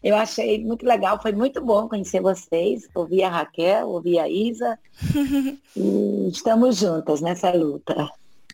Eu 0.04 0.16
achei 0.16 0.64
muito 0.64 0.86
legal, 0.86 1.22
foi 1.22 1.32
muito 1.32 1.62
bom 1.62 1.88
conhecer 1.88 2.22
vocês, 2.22 2.88
ouvir 2.96 3.24
a 3.24 3.30
Raquel, 3.30 3.88
ouvir 3.88 4.20
a 4.20 4.28
Isa. 4.30 4.78
e 5.76 6.30
estamos 6.30 6.78
juntas 6.78 7.22
nessa 7.22 7.52
luta. 7.52 8.10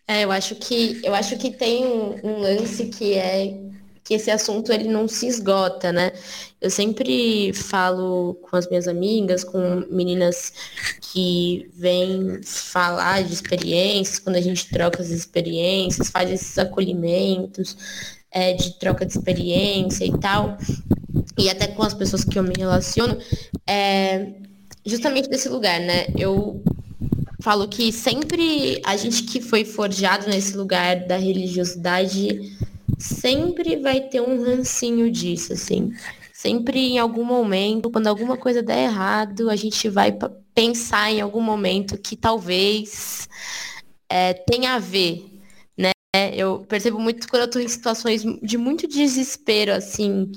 É, 0.08 0.26
eu 0.26 0.32
acho 0.32 0.56
que 0.56 1.00
eu 1.04 1.16
acho 1.16 1.38
que 1.38 1.50
tem 1.52 1.86
um, 1.86 2.20
um 2.24 2.42
lance 2.42 2.88
que 2.88 3.14
é 3.14 3.58
que 4.04 4.14
esse 4.14 4.30
assunto 4.30 4.72
ele 4.72 4.90
não 4.90 5.08
se 5.08 5.28
esgota, 5.28 5.92
né? 5.92 6.12
Eu 6.60 6.70
sempre 6.70 7.54
falo 7.54 8.36
com 8.42 8.56
as 8.56 8.68
minhas 8.68 8.88
amigas, 8.88 9.44
com 9.44 9.86
meninas 9.90 10.54
que 11.02 11.70
vêm 11.74 12.42
falar 12.44 13.24
de 13.24 13.34
experiências, 13.34 14.20
quando 14.20 14.36
a 14.36 14.42
gente 14.42 14.70
troca 14.70 15.02
as 15.02 15.10
experiências, 15.10 16.10
faz 16.10 16.30
esses 16.30 16.58
acolhimentos 16.58 17.78
é, 18.32 18.54
de 18.54 18.78
troca 18.80 19.06
de 19.06 19.14
experiência 19.14 20.06
e 20.06 20.18
tal, 20.18 20.58
e 21.38 21.50
até 21.50 21.68
com 21.68 21.84
as 21.84 21.94
pessoas 21.94 22.26
que 22.26 22.38
eu 22.38 22.44
me 22.44 22.54
relaciono, 22.58 23.18
é 23.68 24.34
justamente 24.86 25.30
desse 25.30 25.48
lugar, 25.48 25.80
né? 25.80 26.08
Eu 26.18 26.62
falo 27.42 27.68
que 27.68 27.92
sempre 27.92 28.82
a 28.86 28.98
gente 28.98 29.24
que 29.24 29.40
foi 29.42 29.64
forjado 29.64 30.28
nesse 30.28 30.58
lugar 30.58 31.06
da 31.08 31.18
religiosidade 31.18 32.58
sempre 32.98 33.76
vai 33.78 34.02
ter 34.02 34.22
um 34.22 34.44
rancinho 34.44 35.12
disso, 35.12 35.54
assim. 35.54 35.92
Sempre 36.34 36.80
em 36.80 37.00
algum 37.00 37.24
momento, 37.24 37.90
quando 37.90 38.08
alguma 38.08 38.38
coisa 38.38 38.62
der 38.62 38.86
errado, 38.86 39.50
a 39.50 39.56
gente 39.56 39.88
vai 39.90 40.18
pensar 40.54 41.12
em 41.12 41.22
algum 41.22 41.42
momento 41.42 41.98
que 41.98 42.16
talvez 42.16 43.28
é, 44.10 44.34
tenha 44.34 44.76
a 44.76 44.80
ver, 44.80 45.26
né? 45.78 45.92
Eu 46.36 46.66
percebo 46.68 47.00
muito 47.00 47.28
quando 47.30 47.44
eu 47.44 47.50
tô 47.50 47.60
em 47.60 47.68
situações 47.68 48.24
de 48.42 48.58
muito 48.58 48.88
desespero, 48.88 49.74
assim, 49.74 50.32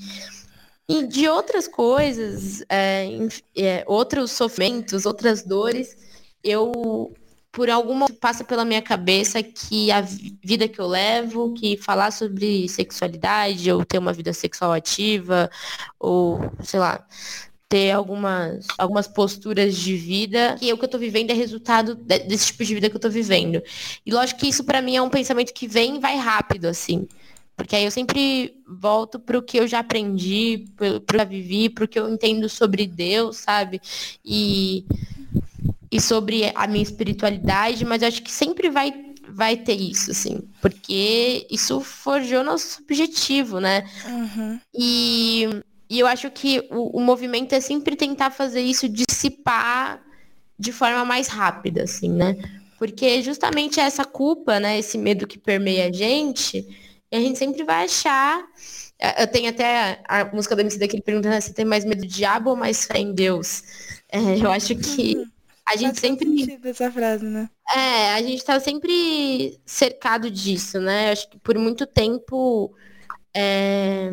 e 0.88 1.06
de 1.06 1.28
outras 1.28 1.66
coisas, 1.66 2.62
é, 2.68 3.08
é, 3.56 3.84
outros 3.86 4.30
sofrimentos, 4.30 5.04
outras 5.04 5.42
dores, 5.42 5.96
eu 6.42 7.12
por 7.56 7.70
alguma 7.70 8.06
passa 8.20 8.44
pela 8.44 8.66
minha 8.66 8.82
cabeça 8.82 9.42
que 9.42 9.90
a 9.90 10.02
vi- 10.02 10.38
vida 10.44 10.68
que 10.68 10.78
eu 10.78 10.86
levo, 10.86 11.54
que 11.54 11.78
falar 11.78 12.10
sobre 12.10 12.68
sexualidade, 12.68 13.72
ou 13.72 13.82
ter 13.82 13.96
uma 13.96 14.12
vida 14.12 14.30
sexual 14.34 14.74
ativa, 14.74 15.50
ou 15.98 16.38
sei 16.62 16.78
lá, 16.78 17.02
ter 17.66 17.92
algumas, 17.92 18.66
algumas 18.76 19.08
posturas 19.08 19.74
de 19.74 19.96
vida, 19.96 20.56
que 20.60 20.70
o 20.70 20.76
que 20.76 20.84
eu 20.84 20.88
tô 20.88 20.98
vivendo 20.98 21.30
é 21.30 21.32
resultado 21.32 21.94
de- 21.94 22.18
desse 22.18 22.48
tipo 22.48 22.62
de 22.62 22.74
vida 22.74 22.90
que 22.90 22.96
eu 22.96 23.00
tô 23.00 23.08
vivendo. 23.08 23.62
E 24.04 24.12
lógico 24.12 24.40
que 24.40 24.48
isso 24.48 24.62
pra 24.62 24.82
mim 24.82 24.94
é 24.94 25.00
um 25.00 25.08
pensamento 25.08 25.54
que 25.54 25.66
vem 25.66 25.96
e 25.96 25.98
vai 25.98 26.18
rápido, 26.18 26.66
assim. 26.66 27.08
Porque 27.56 27.74
aí 27.74 27.86
eu 27.86 27.90
sempre 27.90 28.54
volto 28.68 29.18
pro 29.18 29.42
que 29.42 29.56
eu 29.58 29.66
já 29.66 29.78
aprendi, 29.78 30.66
pro, 30.76 31.00
pro 31.00 31.06
que 31.06 31.14
eu 31.14 31.18
já 31.20 31.24
vivi, 31.24 31.70
pro 31.70 31.88
que 31.88 31.98
eu 31.98 32.06
entendo 32.06 32.50
sobre 32.50 32.86
Deus, 32.86 33.38
sabe? 33.38 33.80
E 34.22 34.84
e 35.96 36.00
sobre 36.00 36.52
a 36.54 36.66
minha 36.66 36.82
espiritualidade, 36.82 37.84
mas 37.84 38.02
eu 38.02 38.08
acho 38.08 38.22
que 38.22 38.30
sempre 38.30 38.68
vai, 38.68 38.92
vai 39.28 39.56
ter 39.56 39.74
isso, 39.74 40.10
assim, 40.10 40.40
porque 40.60 41.46
isso 41.50 41.80
forjou 41.80 42.44
nosso 42.44 42.82
objetivo, 42.82 43.60
né? 43.60 43.88
Uhum. 44.06 44.60
E, 44.74 45.48
e 45.88 45.98
eu 45.98 46.06
acho 46.06 46.30
que 46.30 46.66
o, 46.70 46.98
o 46.98 47.00
movimento 47.00 47.54
é 47.54 47.60
sempre 47.60 47.96
tentar 47.96 48.30
fazer 48.30 48.60
isso 48.60 48.88
dissipar 48.88 50.02
de 50.58 50.72
forma 50.72 51.04
mais 51.04 51.28
rápida, 51.28 51.84
assim, 51.84 52.10
né? 52.10 52.36
Porque 52.78 53.22
justamente 53.22 53.80
essa 53.80 54.04
culpa, 54.04 54.60
né, 54.60 54.78
esse 54.78 54.98
medo 54.98 55.26
que 55.26 55.38
permeia 55.38 55.88
a 55.88 55.92
gente, 55.92 56.66
a 57.10 57.18
gente 57.18 57.38
sempre 57.38 57.64
vai 57.64 57.84
achar. 57.84 58.44
Eu 59.18 59.26
tenho 59.26 59.48
até 59.48 60.02
a, 60.06 60.26
música 60.26 60.54
da 60.54 60.62
MC 60.62 60.78
daquele 60.78 61.02
perguntando 61.02 61.34
né, 61.34 61.40
se 61.40 61.54
tem 61.54 61.64
mais 61.64 61.84
medo 61.86 62.02
do 62.02 62.06
diabo 62.06 62.50
ou 62.50 62.56
mais 62.56 62.84
fé 62.84 62.98
em 62.98 63.14
Deus. 63.14 63.62
É, 64.10 64.18
eu 64.38 64.50
acho 64.50 64.74
que 64.76 65.26
a 65.68 65.76
gente 65.76 66.00
Faz 66.00 66.00
sempre 66.00 66.58
essa 66.64 66.90
frase, 66.92 67.24
né? 67.26 67.50
é, 67.74 68.12
a 68.14 68.22
gente 68.22 68.44
tá 68.44 68.58
sempre 68.60 69.60
cercado 69.66 70.30
disso, 70.30 70.80
né? 70.80 71.10
Acho 71.12 71.28
que 71.30 71.38
por 71.38 71.56
muito 71.58 71.86
tempo. 71.86 72.74
é, 73.34 74.12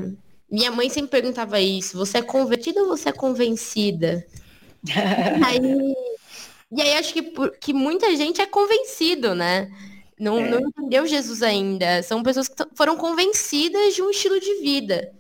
Minha 0.50 0.72
mãe 0.72 0.90
sempre 0.90 1.12
perguntava 1.12 1.60
isso: 1.60 1.98
você 1.98 2.20
é 2.20 2.22
convertida 2.24 2.82
ou 2.82 2.88
você 2.90 3.10
é 3.10 3.14
convencida? 3.14 4.26
aí... 5.46 5.94
E 6.72 6.82
aí 6.82 6.94
acho 6.96 7.14
que, 7.14 7.22
por- 7.22 7.52
que 7.60 7.74
muita 7.74 8.16
gente 8.18 8.42
é 8.42 8.46
convencido, 8.48 9.36
né? 9.36 9.70
Não, 10.20 10.40
não 10.42 10.60
entendeu 10.60 11.06
Jesus 11.08 11.44
ainda. 11.44 12.02
São 12.04 12.24
pessoas 12.24 12.48
que 12.48 12.56
foram 12.76 12.98
convencidas 12.98 13.94
de 13.96 14.02
um 14.02 14.10
estilo 14.10 14.40
de 14.40 14.62
vida. 14.62 15.14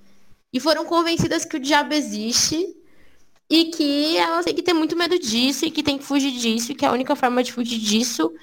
E 0.53 0.59
foram 0.59 0.85
convencidas 0.85 1.45
que 1.45 1.57
o 1.57 1.59
diabo 1.59 1.93
existe 1.93 2.75
e 3.49 3.65
que 3.65 4.17
elas 4.17 4.45
têm 4.45 4.55
que 4.55 4.63
ter 4.63 4.73
muito 4.73 4.95
medo 4.95 5.17
disso 5.19 5.65
e 5.65 5.71
que 5.71 5.83
tem 5.83 5.97
que 5.97 6.03
fugir 6.03 6.31
disso 6.31 6.71
e 6.71 6.75
que 6.75 6.85
a 6.85 6.91
única 6.91 7.15
forma 7.15 7.43
de 7.43 7.51
fugir 7.53 7.79
disso 7.79 8.33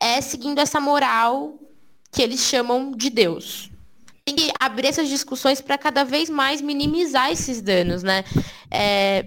é 0.00 0.20
seguindo 0.20 0.58
essa 0.60 0.80
moral 0.80 1.58
que 2.12 2.22
eles 2.22 2.40
chamam 2.40 2.92
de 2.92 3.10
Deus. 3.10 3.70
tem 4.24 4.34
que 4.34 4.52
abrir 4.58 4.88
essas 4.88 5.08
discussões 5.08 5.60
para 5.60 5.78
cada 5.78 6.04
vez 6.04 6.28
mais 6.28 6.60
minimizar 6.60 7.30
esses 7.30 7.62
danos, 7.62 8.02
né? 8.02 8.24
É, 8.70 9.24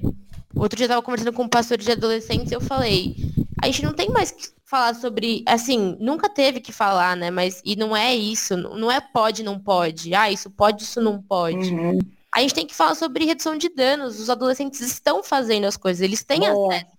outro 0.55 0.75
dia 0.75 0.83
eu 0.83 0.87
estava 0.87 1.01
conversando 1.01 1.33
com 1.33 1.43
um 1.43 1.49
pastor 1.49 1.77
de 1.77 1.89
adolescentes 1.91 2.51
e 2.51 2.55
eu 2.55 2.61
falei, 2.61 3.15
a 3.61 3.67
gente 3.67 3.83
não 3.83 3.93
tem 3.93 4.09
mais 4.09 4.31
que 4.31 4.49
falar 4.65 4.93
sobre, 4.93 5.43
assim, 5.47 5.97
nunca 5.99 6.29
teve 6.29 6.59
que 6.59 6.71
falar, 6.73 7.15
né? 7.15 7.31
Mas 7.31 7.61
e 7.65 7.75
não 7.75 7.95
é 7.95 8.13
isso, 8.15 8.57
não 8.57 8.91
é 8.91 8.99
pode, 9.01 9.41
não 9.41 9.57
pode. 9.57 10.13
Ah, 10.13 10.29
isso 10.31 10.49
pode, 10.49 10.83
isso 10.83 11.01
não 11.01 11.21
pode. 11.21 11.73
Uhum. 11.73 11.99
A 12.39 12.41
gente 12.41 12.53
tem 12.53 12.65
que 12.65 12.73
falar 12.73 12.95
sobre 12.95 13.25
redução 13.25 13.57
de 13.57 13.67
danos. 13.67 14.17
Os 14.17 14.29
adolescentes 14.29 14.79
estão 14.79 15.21
fazendo 15.21 15.65
as 15.65 15.75
coisas, 15.75 16.01
eles 16.01 16.23
têm 16.23 16.39
Boa. 16.39 16.73
acesso 16.73 16.91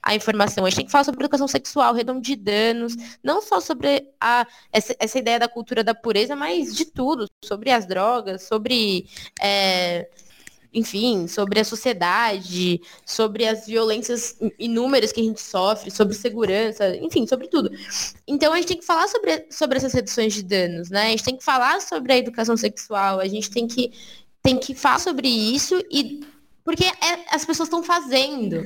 à 0.00 0.14
informação. 0.14 0.64
A 0.64 0.70
gente 0.70 0.76
tem 0.76 0.86
que 0.86 0.92
falar 0.92 1.02
sobre 1.02 1.20
educação 1.20 1.48
sexual, 1.48 1.92
redução 1.94 2.20
de 2.20 2.36
danos, 2.36 2.94
não 3.20 3.42
só 3.42 3.58
sobre 3.58 4.08
a, 4.20 4.46
essa, 4.72 4.94
essa 5.00 5.18
ideia 5.18 5.40
da 5.40 5.48
cultura 5.48 5.82
da 5.82 5.96
pureza, 5.96 6.36
mas 6.36 6.76
de 6.76 6.84
tudo, 6.84 7.28
sobre 7.44 7.72
as 7.72 7.86
drogas, 7.86 8.42
sobre. 8.42 9.08
é, 9.42 10.08
enfim, 10.72 11.28
sobre 11.28 11.60
a 11.60 11.64
sociedade, 11.64 12.80
sobre 13.06 13.46
as 13.46 13.66
violências 13.66 14.36
inúmeras 14.58 15.12
que 15.12 15.20
a 15.20 15.24
gente 15.24 15.40
sofre, 15.40 15.88
sobre 15.90 16.14
segurança, 16.14 16.96
enfim, 16.96 17.26
sobre 17.26 17.46
tudo. 17.46 17.70
Então 18.26 18.52
a 18.52 18.56
gente 18.56 18.66
tem 18.66 18.78
que 18.78 18.84
falar 18.84 19.06
sobre, 19.06 19.46
sobre 19.50 19.78
essas 19.78 19.92
reduções 19.92 20.34
de 20.34 20.42
danos, 20.42 20.90
né? 20.90 21.06
A 21.06 21.10
gente 21.10 21.22
tem 21.22 21.36
que 21.36 21.44
falar 21.44 21.80
sobre 21.80 22.12
a 22.12 22.16
educação 22.16 22.56
sexual, 22.56 23.20
a 23.20 23.28
gente 23.28 23.50
tem 23.50 23.68
que, 23.68 23.92
tem 24.44 24.58
que 24.58 24.74
falar 24.74 25.00
sobre 25.00 25.26
isso 25.26 25.82
e 25.90 26.20
porque 26.62 26.84
é- 26.84 27.34
as 27.34 27.44
pessoas 27.44 27.66
estão 27.66 27.82
fazendo. 27.82 28.62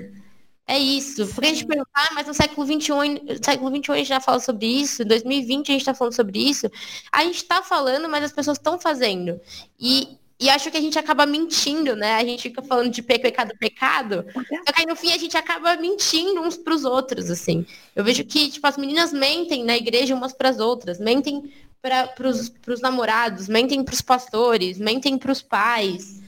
É 0.67 0.79
isso. 0.79 1.27
Porque 1.29 1.47
a 1.47 1.55
gente 1.55 1.65
pergunta, 1.67 1.89
ah, 1.95 2.11
mas 2.15 2.27
no 2.27 2.35
século 2.35 2.67
XXI, 2.67 2.93
no 3.25 3.43
século 3.45 3.71
XXI 3.75 3.93
a 3.93 3.97
gente 3.97 4.09
já 4.09 4.21
fala 4.21 4.39
sobre 4.41 4.67
isso, 4.67 5.03
em 5.03 5.07
2020 5.07 5.69
a 5.69 5.73
gente 5.73 5.81
está 5.81 5.95
falando 5.95 6.15
sobre 6.15 6.39
isso. 6.39 6.71
A 7.11 7.25
gente 7.25 7.37
está 7.37 7.63
falando, 7.63 8.07
mas 8.09 8.25
as 8.25 8.33
pessoas 8.33 8.59
estão 8.59 8.79
fazendo. 8.79 9.41
E, 9.81 10.19
e 10.39 10.51
acho 10.51 10.71
que 10.71 10.77
a 10.77 10.81
gente 10.81 10.99
acaba 10.99 11.25
mentindo, 11.25 11.97
né? 11.97 12.17
A 12.17 12.25
gente 12.25 12.43
fica 12.43 12.61
falando 12.63 12.91
de 12.91 13.01
pe- 13.03 13.19
pecado, 13.19 13.53
pecado. 13.59 14.25
Só 14.35 14.73
que 14.73 14.81
aí 14.81 14.87
no 14.87 14.95
fim 14.95 15.11
a 15.13 15.17
gente 15.17 15.37
acaba 15.39 15.75
mentindo 15.77 16.41
uns 16.43 16.57
pros 16.57 16.85
outros, 16.85 17.31
assim. 17.31 17.65
Eu 17.97 18.05
vejo 18.05 18.23
que, 18.25 18.51
tipo, 18.51 18.67
as 18.67 18.77
meninas 18.77 19.11
mentem 19.13 19.65
na 19.65 19.77
igreja 19.77 20.15
umas 20.15 20.35
pras 20.35 20.61
outras, 20.61 21.01
mentem 21.01 21.51
para 21.81 22.09
pros 22.09 22.81
namorados, 22.81 23.49
mentem 23.49 23.83
pros 23.85 24.01
pastores, 24.01 24.79
mentem 24.79 25.17
pros 25.19 25.43
pais. 25.43 26.21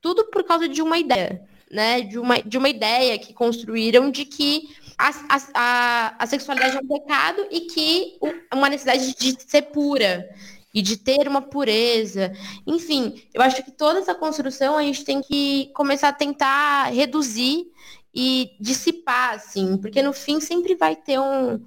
Tudo 0.00 0.24
por 0.30 0.44
causa 0.44 0.68
de 0.68 0.80
uma 0.82 0.98
ideia, 0.98 1.42
né? 1.70 2.00
De 2.02 2.18
uma, 2.18 2.40
de 2.40 2.56
uma 2.58 2.68
ideia 2.68 3.18
que 3.18 3.32
construíram 3.32 4.10
de 4.10 4.24
que 4.24 4.68
a, 4.98 5.10
a, 5.54 6.14
a, 6.18 6.26
sexualidade 6.26 6.76
é 6.76 6.80
um 6.80 6.86
pecado 6.88 7.46
e 7.50 7.62
que 7.62 8.16
o- 8.20 8.56
uma 8.56 8.68
necessidade 8.68 9.14
de 9.14 9.36
ser 9.46 9.62
pura 9.62 10.28
e 10.74 10.82
de 10.82 10.96
ter 10.96 11.26
uma 11.28 11.40
pureza. 11.42 12.32
Enfim, 12.66 13.22
eu 13.32 13.40
acho 13.42 13.62
que 13.62 13.70
toda 13.72 14.00
essa 14.00 14.14
construção 14.14 14.76
a 14.76 14.82
gente 14.82 15.04
tem 15.04 15.20
que 15.20 15.70
começar 15.74 16.08
a 16.08 16.12
tentar 16.12 16.84
reduzir 16.92 17.66
e 18.14 18.50
dissipar, 18.60 19.34
assim, 19.34 19.76
porque 19.76 20.02
no 20.02 20.12
fim 20.12 20.40
sempre 20.40 20.74
vai 20.74 20.96
ter 20.96 21.18
um. 21.18 21.60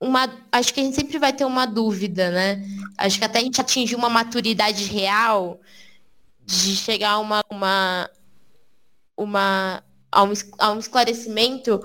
Uma, 0.00 0.32
acho 0.52 0.72
que 0.72 0.80
a 0.80 0.82
gente 0.84 0.94
sempre 0.94 1.18
vai 1.18 1.32
ter 1.32 1.44
uma 1.44 1.66
dúvida, 1.66 2.30
né? 2.30 2.62
Acho 2.96 3.18
que 3.18 3.24
até 3.24 3.40
a 3.40 3.42
gente 3.42 3.60
atingir 3.60 3.96
uma 3.96 4.08
maturidade 4.08 4.84
real 4.84 5.60
de 6.44 6.76
chegar 6.76 7.10
a 7.12 7.18
uma, 7.18 7.44
uma, 7.50 8.10
uma, 9.16 9.84
a, 10.10 10.22
um, 10.22 10.32
a 10.58 10.72
um 10.72 10.78
esclarecimento 10.78 11.82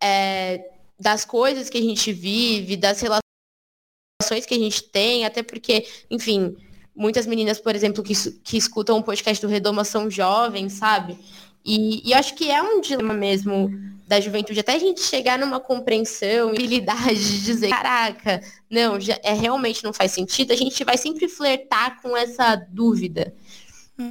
é, 0.00 0.70
das 0.98 1.24
coisas 1.24 1.68
que 1.68 1.78
a 1.78 1.82
gente 1.82 2.12
vive, 2.12 2.76
das 2.76 3.00
relações 3.00 4.46
que 4.46 4.54
a 4.54 4.58
gente 4.58 4.84
tem, 4.84 5.24
até 5.24 5.42
porque, 5.42 5.86
enfim, 6.10 6.56
muitas 6.94 7.26
meninas, 7.26 7.60
por 7.60 7.74
exemplo, 7.74 8.02
que, 8.02 8.14
que 8.42 8.56
escutam 8.56 8.98
o 8.98 9.02
podcast 9.02 9.44
do 9.44 9.50
Redoma 9.50 9.84
são 9.84 10.10
jovens, 10.10 10.74
sabe? 10.74 11.18
E, 11.64 12.08
e 12.08 12.14
acho 12.14 12.34
que 12.34 12.50
é 12.50 12.62
um 12.62 12.80
dilema 12.80 13.12
mesmo 13.12 13.70
da 14.06 14.20
juventude, 14.20 14.60
até 14.60 14.74
a 14.74 14.78
gente 14.78 15.00
chegar 15.00 15.38
numa 15.38 15.58
compreensão 15.58 16.50
e 16.50 16.56
habilidade 16.56 17.14
de 17.14 17.44
dizer, 17.44 17.68
caraca, 17.70 18.40
não, 18.70 19.00
já, 19.00 19.18
é, 19.22 19.32
realmente 19.32 19.82
não 19.82 19.92
faz 19.92 20.12
sentido, 20.12 20.52
a 20.52 20.56
gente 20.56 20.84
vai 20.84 20.96
sempre 20.96 21.28
flertar 21.28 22.00
com 22.00 22.16
essa 22.16 22.54
dúvida. 22.54 23.34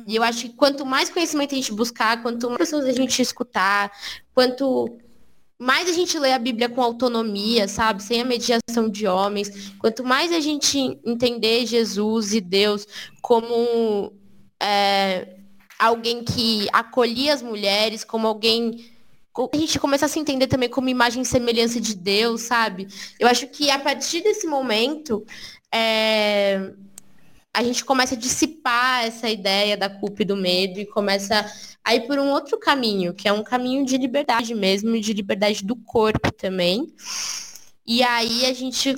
E 0.08 0.16
eu 0.16 0.24
acho 0.24 0.42
que 0.42 0.56
quanto 0.56 0.86
mais 0.86 1.10
conhecimento 1.10 1.54
a 1.54 1.56
gente 1.56 1.72
buscar, 1.72 2.22
quanto 2.22 2.48
mais 2.50 2.58
pessoas 2.60 2.86
a 2.86 2.92
gente 2.92 3.22
escutar, 3.22 3.92
quanto 4.34 4.98
mais 5.58 5.88
a 5.88 5.94
gente 5.94 6.18
lê 6.20 6.34
a 6.34 6.40
Bíblia 6.40 6.68
com 6.68 6.82
autonomia, 6.82 7.68
sabe? 7.68 8.04
Sem 8.04 8.22
a 8.22 8.26
mediação 8.26 8.90
de 8.90 9.08
homens, 9.08 9.74
quanto 9.80 10.04
mais 10.04 10.32
a 10.34 10.40
gente 10.40 10.78
entender 11.06 11.66
Jesus 11.66 12.34
e 12.34 12.42
Deus 12.42 12.86
como 13.22 14.12
é, 14.62 15.38
alguém 15.80 16.24
que 16.24 16.68
acolhia 16.74 17.34
as 17.34 17.42
mulheres, 17.42 18.04
como 18.04 18.28
alguém. 18.28 18.94
A 19.38 19.57
gente 19.57 19.80
começar 19.80 20.06
a 20.06 20.10
se 20.10 20.20
entender 20.20 20.48
também 20.48 20.70
como 20.70 20.88
imagem 20.90 21.22
e 21.22 21.26
semelhança 21.26 21.80
de 21.82 21.95
Deus, 21.95 22.41
sabe? 22.41 22.88
Eu 23.20 23.28
acho 23.28 23.48
que 23.48 23.70
a 23.70 23.80
partir 23.80 24.22
desse 24.22 24.48
momento. 24.48 25.26
é, 25.74 26.72
a 27.56 27.64
gente 27.64 27.86
começa 27.86 28.16
a 28.16 28.18
dissipar 28.18 29.06
essa 29.06 29.30
ideia 29.30 29.78
da 29.78 29.90
culpa 29.90 30.24
e 30.24 30.26
do 30.26 30.36
medo 30.36 30.78
e 30.78 30.86
começa 30.86 31.49
a 31.82 31.95
ir 31.95 32.02
por 32.02 32.20
um 32.20 32.30
outro 32.30 32.60
caminho, 32.60 33.14
que 33.14 33.30
é 33.30 33.32
um 33.32 33.44
caminho 33.44 33.86
de 33.86 33.98
liberdade 33.98 34.53
mesmo, 34.53 34.99
de 34.99 35.14
liberdade 35.14 35.64
do 35.64 35.74
corpo 35.74 36.34
também. 36.34 36.94
E 37.88 38.03
aí 38.03 38.45
a 38.45 38.53
gente 38.53 38.94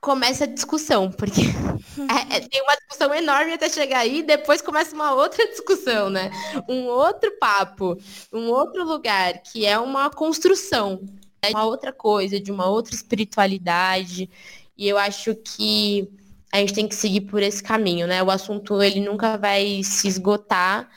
começa 0.00 0.44
a 0.44 0.46
discussão, 0.46 1.10
porque 1.12 1.42
é- 2.30 2.36
é- 2.36 2.40
tem 2.40 2.62
uma 2.62 2.74
discussão 2.76 3.14
enorme 3.14 3.52
até 3.52 3.68
chegar 3.68 4.00
aí, 4.00 4.22
depois 4.22 4.62
começa 4.62 4.94
uma 4.94 5.12
outra 5.12 5.46
discussão, 5.48 6.08
né? 6.08 6.30
Um 6.68 6.86
outro 6.86 7.30
papo, 7.38 7.96
um 8.32 8.48
outro 8.48 8.84
lugar, 8.84 9.42
que 9.42 9.66
é 9.66 9.78
uma 9.78 10.08
construção, 10.10 11.00
né? 11.44 11.50
uma 11.50 11.64
outra 11.64 11.92
coisa, 11.92 12.40
de 12.40 12.50
uma 12.50 12.66
outra 12.66 12.94
espiritualidade. 12.94 14.30
E 14.76 14.88
eu 14.88 14.96
acho 14.96 15.34
que 15.34 16.08
a 16.52 16.58
gente 16.58 16.72
tem 16.74 16.88
que 16.88 16.94
seguir 16.94 17.22
por 17.22 17.42
esse 17.42 17.62
caminho, 17.62 18.06
né? 18.06 18.22
O 18.22 18.30
assunto 18.30 18.82
ele 18.82 19.00
nunca 19.00 19.36
vai 19.36 19.82
se 19.84 20.08
esgotar, 20.08 20.88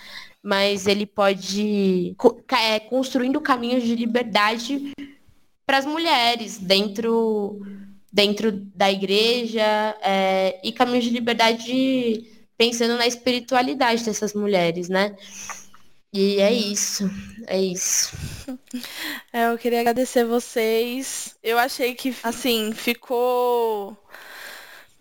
mas 0.41 0.87
ele 0.87 1.05
pode 1.05 2.15
é, 2.49 2.79
construindo 2.79 3.39
caminhos 3.41 3.83
de 3.83 3.95
liberdade 3.95 4.93
para 5.65 5.77
as 5.77 5.85
mulheres 5.85 6.57
dentro 6.57 7.61
dentro 8.13 8.51
da 8.51 8.91
igreja 8.91 9.63
é, 10.01 10.61
e 10.63 10.71
caminhos 10.71 11.03
de 11.03 11.09
liberdade 11.09 12.31
pensando 12.55 12.95
na 12.95 13.07
espiritualidade 13.07 14.05
dessas 14.05 14.35
mulheres, 14.35 14.87
né? 14.87 15.17
E 16.13 16.39
é 16.39 16.53
isso, 16.53 17.09
é 17.47 17.59
isso. 17.59 18.15
É, 19.31 19.51
eu 19.51 19.57
queria 19.57 19.79
agradecer 19.79 20.23
vocês. 20.25 21.35
Eu 21.41 21.57
achei 21.57 21.95
que, 21.95 22.15
assim, 22.21 22.71
ficou 22.71 23.97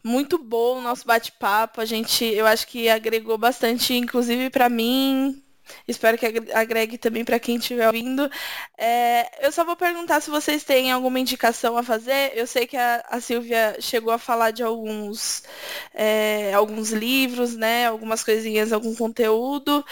muito 0.03 0.39
bom 0.39 0.79
o 0.79 0.83
nosso 0.83 1.07
bate-papo. 1.07 1.83
A 1.83 1.85
gente, 1.85 2.25
eu 2.25 2.47
acho 2.47 2.67
que 2.67 2.89
agregou 2.89 3.37
bastante, 3.37 3.93
inclusive 3.95 4.49
pra 4.49 4.71
mim. 4.71 5.42
Espero 5.87 6.19
que 6.19 6.27
agre- 6.27 6.53
agregue 6.53 6.99
também 6.99 7.25
pra 7.25 7.39
quem 7.39 7.57
estiver 7.57 7.87
ouvindo. 7.87 8.31
É, 8.77 9.47
eu 9.47 9.53
só 9.53 9.65
vou 9.65 9.77
perguntar 9.77 10.21
se 10.21 10.31
vocês 10.31 10.65
têm 10.65 10.91
alguma 10.93 11.21
indicação 11.21 11.77
a 11.77 11.83
fazer. 11.83 12.33
Eu 12.35 12.47
sei 12.47 12.67
que 12.67 12.77
a, 12.77 13.05
a 13.09 13.21
Silvia 13.21 13.77
chegou 13.81 14.13
a 14.13 14.19
falar 14.19 14.51
de 14.51 14.63
alguns, 14.63 15.43
é, 15.95 16.53
alguns 16.55 16.91
livros, 16.91 17.57
né? 17.57 17.87
Algumas 17.87 18.23
coisinhas, 18.25 18.73
algum 18.73 18.95
conteúdo. 18.95 19.85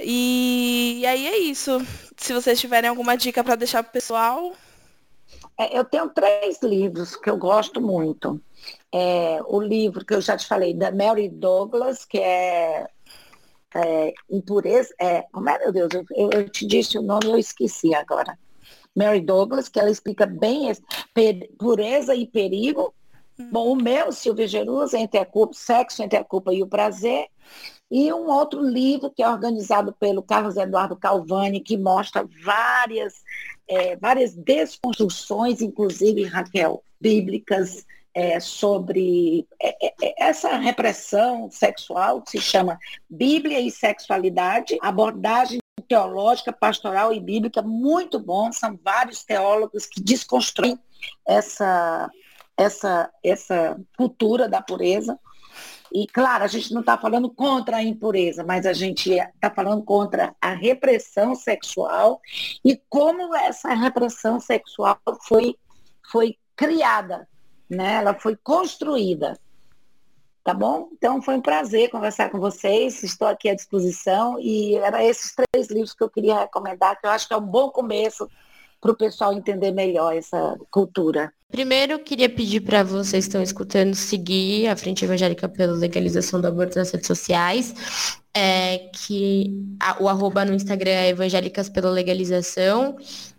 E, 0.00 0.98
e 1.00 1.06
aí 1.06 1.26
é 1.26 1.38
isso. 1.38 1.80
Se 2.16 2.32
vocês 2.32 2.60
tiverem 2.60 2.88
alguma 2.88 3.16
dica 3.16 3.42
para 3.44 3.56
deixar 3.56 3.82
pro 3.82 3.92
pessoal. 3.92 4.52
É, 5.58 5.78
eu 5.78 5.84
tenho 5.84 6.08
três 6.08 6.60
livros 6.62 7.16
que 7.16 7.28
eu 7.28 7.36
gosto 7.36 7.80
muito. 7.80 8.40
É, 8.92 9.40
o 9.46 9.60
livro 9.60 10.04
que 10.04 10.14
eu 10.14 10.20
já 10.20 10.36
te 10.36 10.46
falei, 10.46 10.72
da 10.74 10.90
Mary 10.90 11.28
Douglas, 11.28 12.04
que 12.04 12.18
é, 12.18 12.88
é 13.78 14.12
Impureza. 14.30 14.94
É, 15.00 15.22
como 15.32 15.48
é, 15.48 15.58
meu 15.58 15.72
Deus? 15.72 15.88
Eu, 15.92 16.30
eu- 16.30 16.48
te 16.48 16.66
disse 16.66 16.98
o 16.98 17.02
nome, 17.02 17.26
eu 17.26 17.38
esqueci 17.38 17.94
agora. 17.94 18.38
Mary 18.94 19.20
Douglas, 19.20 19.68
que 19.68 19.80
ela 19.80 19.90
explica 19.90 20.26
bem 20.26 20.68
esse, 20.68 20.82
pureza 21.58 22.14
e 22.14 22.26
perigo. 22.26 22.94
Bom, 23.50 23.72
o 23.72 23.76
meu, 23.76 24.12
Silvia 24.12 24.46
Jerusa, 24.46 24.98
entre 24.98 25.18
a 25.18 25.24
culpa, 25.24 25.54
sexo 25.54 26.02
entre 26.02 26.18
a 26.18 26.24
culpa 26.24 26.52
e 26.52 26.62
o 26.62 26.66
prazer. 26.66 27.26
E 27.90 28.12
um 28.12 28.30
outro 28.30 28.62
livro 28.62 29.10
que 29.10 29.22
é 29.22 29.28
organizado 29.28 29.92
pelo 29.98 30.22
Carlos 30.22 30.56
Eduardo 30.56 30.96
Calvani, 30.96 31.60
que 31.60 31.76
mostra 31.76 32.26
várias, 32.44 33.14
é, 33.68 33.96
várias 33.96 34.34
desconstruções, 34.34 35.60
inclusive, 35.60 36.24
Raquel, 36.24 36.82
bíblicas, 37.00 37.84
é, 38.14 38.38
sobre 38.40 39.46
é, 39.60 39.86
é, 39.86 39.94
é, 40.02 40.14
essa 40.18 40.56
repressão 40.56 41.50
sexual, 41.50 42.22
que 42.22 42.32
se 42.32 42.40
chama 42.40 42.78
Bíblia 43.08 43.60
e 43.60 43.70
Sexualidade, 43.70 44.78
abordagem 44.82 45.60
teológica, 45.88 46.52
pastoral 46.52 47.12
e 47.12 47.20
bíblica, 47.20 47.62
muito 47.62 48.18
bom. 48.18 48.52
São 48.52 48.78
vários 48.82 49.24
teólogos 49.24 49.86
que 49.86 50.00
desconstroem 50.00 50.78
essa, 51.26 52.10
essa, 52.56 53.10
essa 53.22 53.80
cultura 53.96 54.48
da 54.48 54.62
pureza. 54.62 55.18
E, 55.94 56.06
claro, 56.06 56.44
a 56.44 56.46
gente 56.46 56.72
não 56.72 56.80
está 56.80 56.96
falando 56.96 57.28
contra 57.28 57.76
a 57.76 57.82
impureza, 57.82 58.42
mas 58.42 58.64
a 58.64 58.72
gente 58.72 59.12
está 59.12 59.50
falando 59.50 59.82
contra 59.82 60.34
a 60.40 60.54
repressão 60.54 61.34
sexual 61.34 62.20
e 62.64 62.80
como 62.88 63.34
essa 63.36 63.74
repressão 63.74 64.40
sexual 64.40 64.98
foi, 65.26 65.54
foi 66.10 66.38
criada, 66.56 67.28
né? 67.72 67.94
ela 67.94 68.14
foi 68.14 68.36
construída. 68.36 69.38
Tá 70.44 70.52
bom? 70.52 70.88
Então 70.92 71.22
foi 71.22 71.36
um 71.36 71.40
prazer 71.40 71.88
conversar 71.88 72.28
com 72.28 72.40
vocês. 72.40 73.02
Estou 73.04 73.28
aqui 73.28 73.48
à 73.48 73.54
disposição 73.54 74.38
e 74.40 74.74
era 74.74 75.04
esses 75.04 75.32
três 75.34 75.68
livros 75.68 75.92
que 75.94 76.02
eu 76.02 76.10
queria 76.10 76.40
recomendar, 76.40 77.00
que 77.00 77.06
eu 77.06 77.10
acho 77.10 77.28
que 77.28 77.34
é 77.34 77.36
um 77.36 77.46
bom 77.46 77.70
começo 77.70 78.28
para 78.80 78.90
o 78.90 78.96
pessoal 78.96 79.32
entender 79.32 79.70
melhor 79.70 80.16
essa 80.16 80.58
cultura. 80.68 81.32
Primeiro, 81.48 82.00
queria 82.00 82.28
pedir 82.28 82.60
para 82.62 82.82
vocês 82.82 83.24
que 83.26 83.28
estão 83.28 83.42
escutando 83.42 83.94
seguir 83.94 84.66
a 84.66 84.74
Frente 84.74 85.04
Evangélica 85.04 85.48
pela 85.48 85.74
Legalização 85.74 86.40
do 86.40 86.48
Aborto 86.48 86.76
nas 86.76 86.90
redes 86.90 87.06
sociais, 87.06 87.72
é, 88.34 88.78
que 88.92 89.52
a- 89.78 90.02
o 90.02 90.08
arroba 90.08 90.44
no 90.44 90.54
Instagram 90.54 90.90
é 90.90 91.10
Evangélicas 91.10 91.68
pela 91.68 91.90
Legalização 91.90 92.96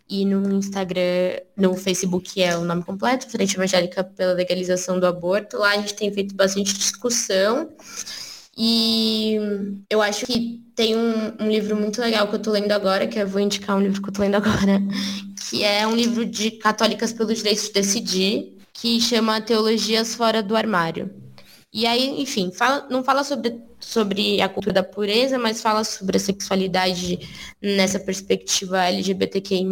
e 0.09 0.25
no 0.25 0.53
Instagram, 0.55 1.39
no 1.57 1.75
Facebook 1.75 2.41
é 2.41 2.57
o 2.57 2.63
nome 2.65 2.83
completo, 2.83 3.29
Frente 3.29 3.55
Evangélica 3.55 4.03
pela 4.03 4.33
Legalização 4.33 4.99
do 4.99 5.07
Aborto. 5.07 5.57
Lá 5.57 5.71
a 5.71 5.77
gente 5.77 5.93
tem 5.95 6.11
feito 6.13 6.35
bastante 6.35 6.73
discussão 6.77 7.69
e 8.55 9.37
eu 9.89 10.01
acho 10.01 10.25
que 10.25 10.61
tem 10.75 10.95
um, 10.95 11.33
um 11.39 11.49
livro 11.49 11.75
muito 11.75 11.99
legal 12.01 12.27
que 12.27 12.35
eu 12.35 12.41
tô 12.41 12.51
lendo 12.51 12.71
agora, 12.71 13.07
que 13.07 13.17
eu 13.19 13.27
vou 13.27 13.41
indicar 13.41 13.75
um 13.77 13.81
livro 13.81 14.01
que 14.01 14.09
eu 14.09 14.13
tô 14.13 14.21
lendo 14.21 14.35
agora, 14.35 14.81
que 15.49 15.63
é 15.63 15.85
um 15.87 15.95
livro 15.95 16.25
de 16.25 16.51
Católicas 16.51 17.11
pelos 17.13 17.37
Direitos 17.37 17.65
de 17.67 17.73
Decidir, 17.73 18.57
que 18.73 18.99
chama 19.01 19.41
Teologias 19.41 20.15
Fora 20.15 20.43
do 20.43 20.55
Armário. 20.55 21.09
E 21.71 21.87
aí, 21.87 22.21
enfim, 22.21 22.51
fala- 22.51 22.87
não 22.89 23.03
fala 23.03 23.23
sobre, 23.23 23.59
sobre 23.83 24.41
a 24.41 24.49
cultura 24.49 24.73
da 24.73 24.83
pureza, 24.83 25.37
mas 25.37 25.61
fala 25.61 25.83
sobre 25.83 26.17
a 26.17 26.19
sexualidade 26.19 27.19
nessa 27.61 27.99
perspectiva 27.99 28.85
LGBTQI+. 28.85 29.65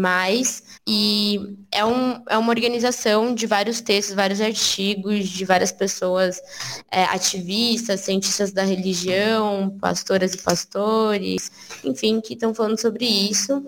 E 0.87 1.57
é, 1.71 1.85
um, 1.85 2.21
é 2.29 2.37
uma 2.37 2.49
organização 2.49 3.33
de 3.33 3.47
vários 3.47 3.81
textos, 3.81 4.15
vários 4.15 4.41
artigos, 4.41 5.29
de 5.29 5.45
várias 5.45 5.71
pessoas 5.71 6.41
é, 6.91 7.03
ativistas, 7.05 8.01
cientistas 8.01 8.51
da 8.51 8.63
religião, 8.63 9.77
pastoras 9.79 10.33
e 10.33 10.37
pastores, 10.37 11.51
enfim, 11.83 12.19
que 12.19 12.33
estão 12.33 12.53
falando 12.53 12.79
sobre 12.79 13.05
isso. 13.05 13.63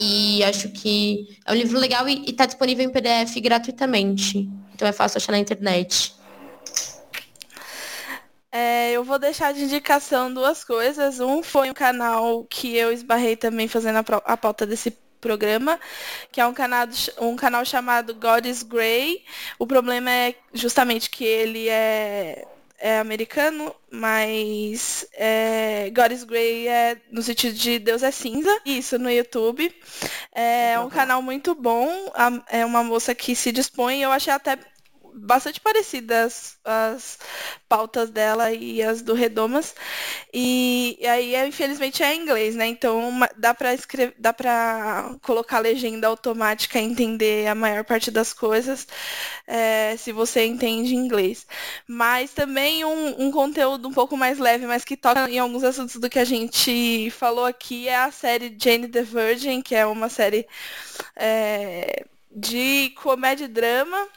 E 0.00 0.42
acho 0.42 0.70
que 0.70 1.38
é 1.46 1.52
um 1.52 1.54
livro 1.54 1.78
legal 1.78 2.08
e 2.08 2.24
está 2.28 2.46
disponível 2.46 2.84
em 2.84 2.90
PDF 2.90 3.40
gratuitamente. 3.40 4.48
Então 4.74 4.88
é 4.88 4.92
fácil 4.92 5.18
achar 5.18 5.32
na 5.32 5.38
internet. 5.38 6.14
É, 8.56 8.92
eu 8.92 9.02
vou 9.02 9.18
deixar 9.18 9.52
de 9.52 9.64
indicação 9.64 10.32
duas 10.32 10.62
coisas. 10.62 11.18
Um 11.18 11.42
foi 11.42 11.68
um 11.68 11.74
canal 11.74 12.44
que 12.44 12.76
eu 12.76 12.92
esbarrei 12.92 13.34
também 13.34 13.66
fazendo 13.66 13.96
a, 13.96 14.04
a 14.24 14.36
pauta 14.36 14.64
desse 14.64 14.92
programa, 15.20 15.80
que 16.30 16.40
é 16.40 16.46
um 16.46 16.54
canal, 16.54 16.86
um 17.20 17.34
canal 17.34 17.64
chamado 17.64 18.14
God 18.14 18.46
is 18.46 18.62
Grey. 18.62 19.24
O 19.58 19.66
problema 19.66 20.08
é 20.08 20.36
justamente 20.52 21.10
que 21.10 21.24
ele 21.24 21.68
é, 21.68 22.46
é 22.78 23.00
americano, 23.00 23.74
mas 23.90 25.04
é, 25.14 25.90
God 25.90 26.12
is 26.12 26.22
Grey 26.22 26.68
é 26.68 26.96
no 27.10 27.22
sentido 27.22 27.56
de 27.56 27.80
Deus 27.80 28.04
é 28.04 28.12
cinza. 28.12 28.56
Isso 28.64 29.00
no 29.00 29.10
YouTube. 29.10 29.74
É 30.32 30.78
um 30.78 30.88
canal 30.88 31.20
muito 31.20 31.56
bom. 31.56 31.90
É 32.48 32.64
uma 32.64 32.84
moça 32.84 33.16
que 33.16 33.34
se 33.34 33.50
dispõe. 33.50 34.00
Eu 34.00 34.12
achei 34.12 34.32
até 34.32 34.56
bastante 35.14 35.60
parecidas 35.60 36.56
as 36.64 37.18
pautas 37.68 38.10
dela 38.10 38.52
e 38.52 38.82
as 38.82 39.02
do 39.02 39.14
Redomas. 39.14 39.74
E, 40.32 40.98
e 41.00 41.06
aí, 41.06 41.34
é, 41.34 41.46
infelizmente, 41.46 42.02
é 42.02 42.14
em 42.14 42.22
inglês, 42.22 42.54
né? 42.54 42.66
Então 42.66 43.10
dá 43.36 43.54
para 43.54 43.72
escrever, 43.74 44.14
dá 44.18 44.32
para 44.32 45.16
colocar 45.22 45.60
legenda 45.60 46.08
automática 46.08 46.78
e 46.80 46.84
entender 46.84 47.46
a 47.46 47.54
maior 47.54 47.84
parte 47.84 48.10
das 48.10 48.32
coisas 48.32 48.86
é, 49.46 49.96
se 49.96 50.12
você 50.12 50.44
entende 50.46 50.94
inglês. 50.94 51.46
Mas 51.86 52.32
também 52.32 52.84
um, 52.84 53.26
um 53.26 53.30
conteúdo 53.30 53.88
um 53.88 53.92
pouco 53.92 54.16
mais 54.16 54.38
leve, 54.38 54.66
mas 54.66 54.84
que 54.84 54.96
toca 54.96 55.28
em 55.30 55.38
alguns 55.38 55.64
assuntos 55.64 55.96
do 55.96 56.10
que 56.10 56.18
a 56.18 56.24
gente 56.24 57.10
falou 57.10 57.44
aqui, 57.44 57.88
é 57.88 57.96
a 57.96 58.10
série 58.10 58.56
Jane 58.60 58.88
the 58.88 59.02
Virgin, 59.02 59.62
que 59.62 59.74
é 59.74 59.86
uma 59.86 60.08
série 60.08 60.46
é, 61.16 62.04
de 62.34 62.90
comédia 62.96 63.44
e 63.44 63.48
drama 63.48 64.08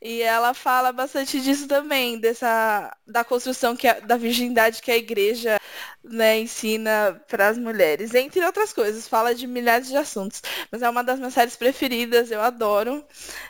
e 0.00 0.22
ela 0.22 0.54
fala 0.54 0.92
bastante 0.92 1.40
disso 1.40 1.66
também 1.66 2.18
dessa 2.18 2.96
da 3.06 3.24
construção 3.24 3.74
que 3.76 3.88
a- 3.88 4.00
da 4.00 4.16
virgindade 4.16 4.80
que 4.82 4.90
a 4.90 4.96
igreja 4.96 5.58
né, 6.02 6.38
ensina 6.38 7.20
para 7.28 7.48
as 7.48 7.58
mulheres 7.58 8.14
entre 8.14 8.44
outras 8.44 8.72
coisas 8.72 9.08
fala 9.08 9.34
de 9.34 9.46
milhares 9.46 9.88
de 9.88 9.96
assuntos 9.96 10.42
mas 10.70 10.82
é 10.82 10.88
uma 10.90 11.02
das 11.02 11.18
minhas 11.18 11.34
séries 11.34 11.56
preferidas 11.56 12.30
eu 12.30 12.40
adoro 12.42 13.04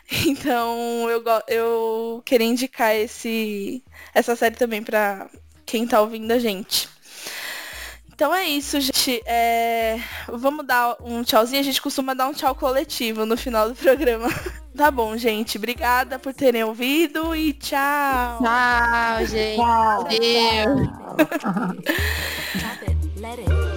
então 0.25 1.09
eu 1.09 1.23
eu 1.47 2.21
queria 2.25 2.47
indicar 2.47 2.95
esse 2.95 3.83
essa 4.13 4.35
série 4.35 4.55
também 4.55 4.81
para 4.83 5.29
quem 5.65 5.85
tá 5.87 6.01
ouvindo 6.01 6.31
a 6.31 6.39
gente 6.39 6.89
então 8.15 8.33
é 8.33 8.47
isso, 8.47 8.79
gente. 8.79 9.21
É, 9.25 9.99
Vamos 10.29 10.65
dar 10.65 10.95
um 11.01 11.21
tchauzinho. 11.21 11.59
A 11.59 11.63
gente 11.63 11.81
costuma 11.81 12.13
dar 12.13 12.27
um 12.27 12.33
tchau 12.33 12.55
coletivo 12.55 13.25
no 13.25 13.35
final 13.35 13.69
do 13.69 13.75
programa. 13.75 14.29
Tá 14.75 14.91
bom, 14.91 15.15
gente. 15.15 15.57
Obrigada 15.57 16.19
por 16.19 16.33
terem 16.33 16.61
ouvido 16.65 17.33
e 17.33 17.53
tchau. 17.53 18.39
Tchau, 18.43 19.25
gente. 19.25 19.55
Tchau. 19.55 20.01
Adeus. 23.21 23.74